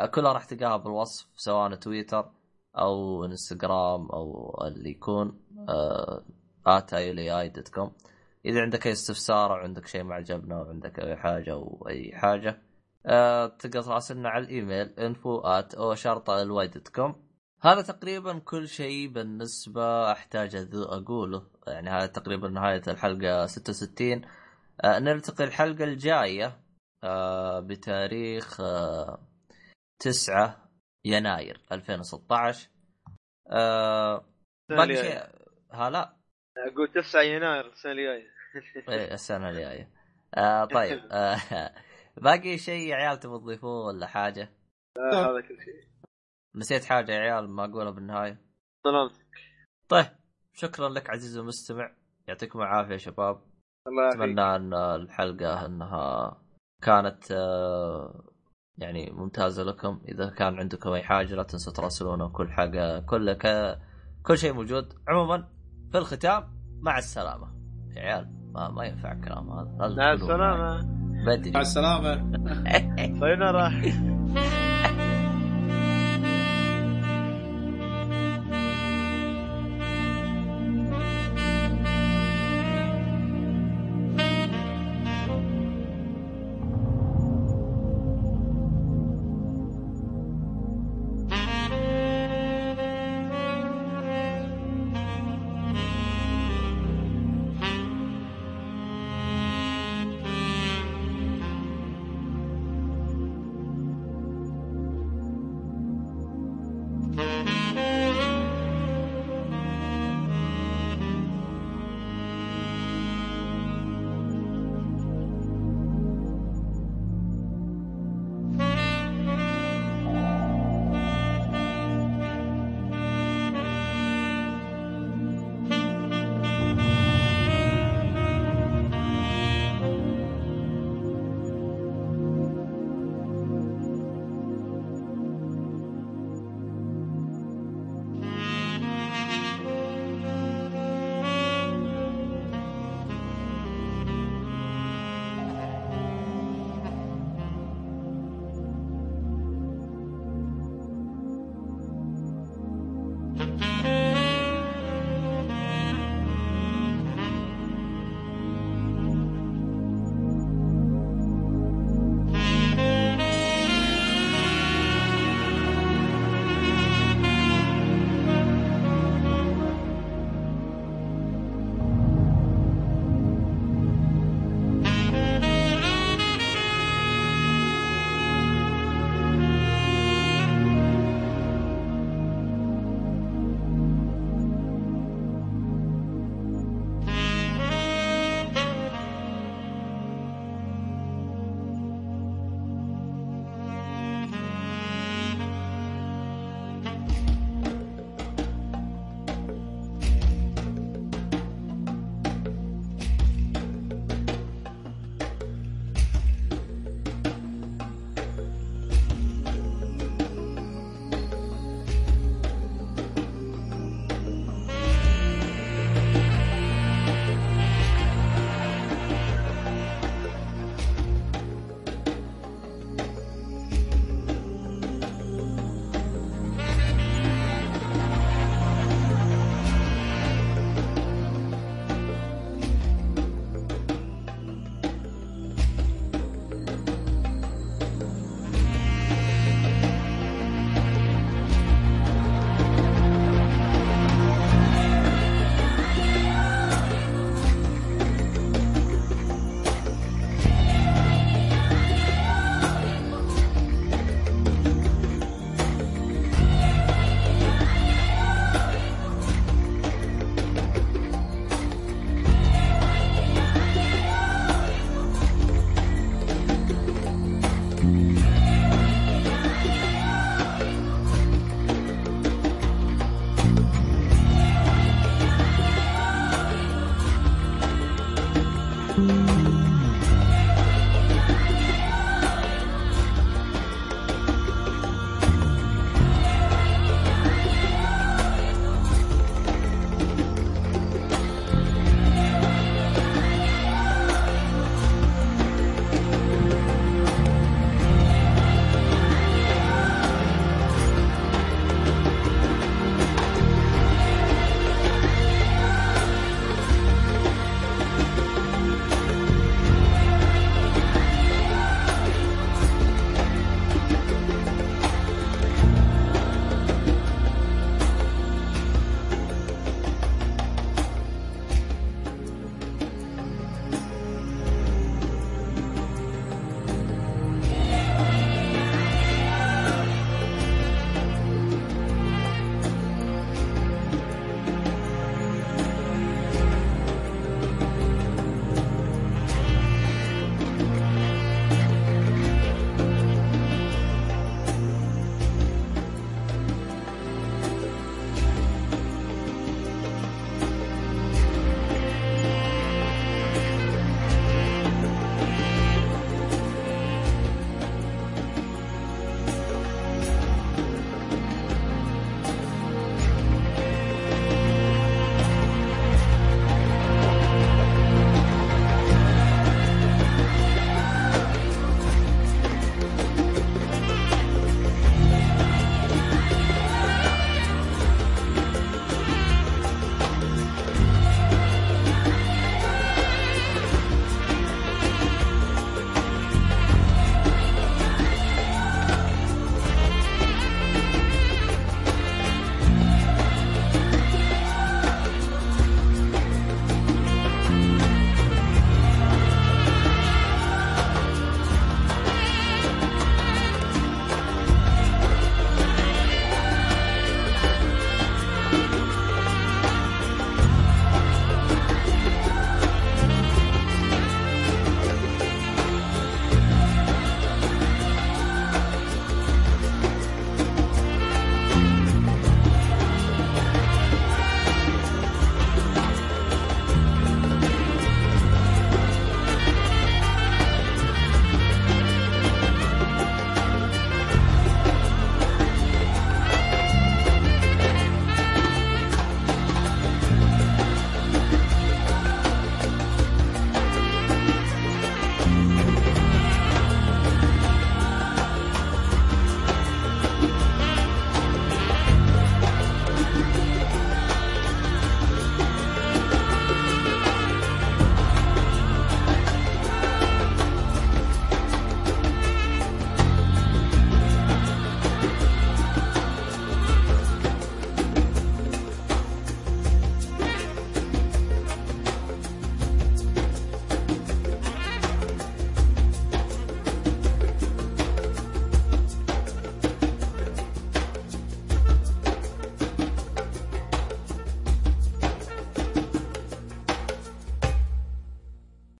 [0.00, 2.30] آه كلها راح تلقاها بالوصف سواء تويتر
[2.80, 6.24] أو إنستغرام أو اللي يكون آه
[6.66, 7.92] at اي dot com
[8.44, 12.12] إذا عندك أي استفسار أو عندك شيء ما عجبنا أو عندك أي حاجة أو أي
[12.14, 12.62] حاجة
[13.06, 17.28] أه تقدر تراسلنا على الإيميل info at O شرطه L Y dot com
[17.60, 21.42] هذا تقريبا كل شيء بالنسبة أحتاج أقوله.
[21.66, 24.22] يعني هذا تقريبا نهاية الحلقة 66
[24.84, 26.60] أه نلتقي الحلقة الجاية
[27.04, 29.18] أه بتاريخ أه
[29.98, 30.67] 9
[31.04, 32.68] يناير 2016
[33.50, 34.24] أه
[34.68, 35.22] باقي شيء.
[35.70, 36.16] هلا
[36.58, 38.28] أقول 9 يناير السنة الجاية.
[38.88, 39.90] إيه السنة الجاية.
[40.34, 40.98] آه طيب.
[41.12, 41.74] آه
[42.16, 44.52] باقي شيء يا عيال تبغى تضيفوه ولا حاجة؟
[44.96, 45.88] آه، هذا كل شيء.
[46.54, 48.38] نسيت حاجة يا عيال ما أقولها بالنهاية.
[48.84, 49.26] سلامتك
[49.88, 50.06] طيب.
[50.54, 51.94] شكرا لك عزيزي المستمع.
[52.28, 53.42] يعطيكم العافية يا شباب.
[53.86, 54.20] الله يعافيك.
[54.20, 56.38] أتمنى أن الحلقة أنها
[56.82, 58.24] كانت آه،
[58.78, 60.00] يعني ممتازة لكم.
[60.08, 63.78] إذا كان عندكم أي حاجة لا تنسوا تراسلونا كل حاجة كل ك...
[64.22, 64.92] كل شيء موجود.
[65.08, 65.48] عموما
[65.92, 66.44] في الختام
[66.80, 67.46] مع السلامة.
[67.96, 69.94] يا عيال ما, ما ينفع الكلام هذا.
[69.96, 70.12] مع.
[70.12, 70.80] السلامة.
[71.26, 71.50] بدري.
[71.50, 72.32] مع السلامة.
[73.20, 73.68] سايونارا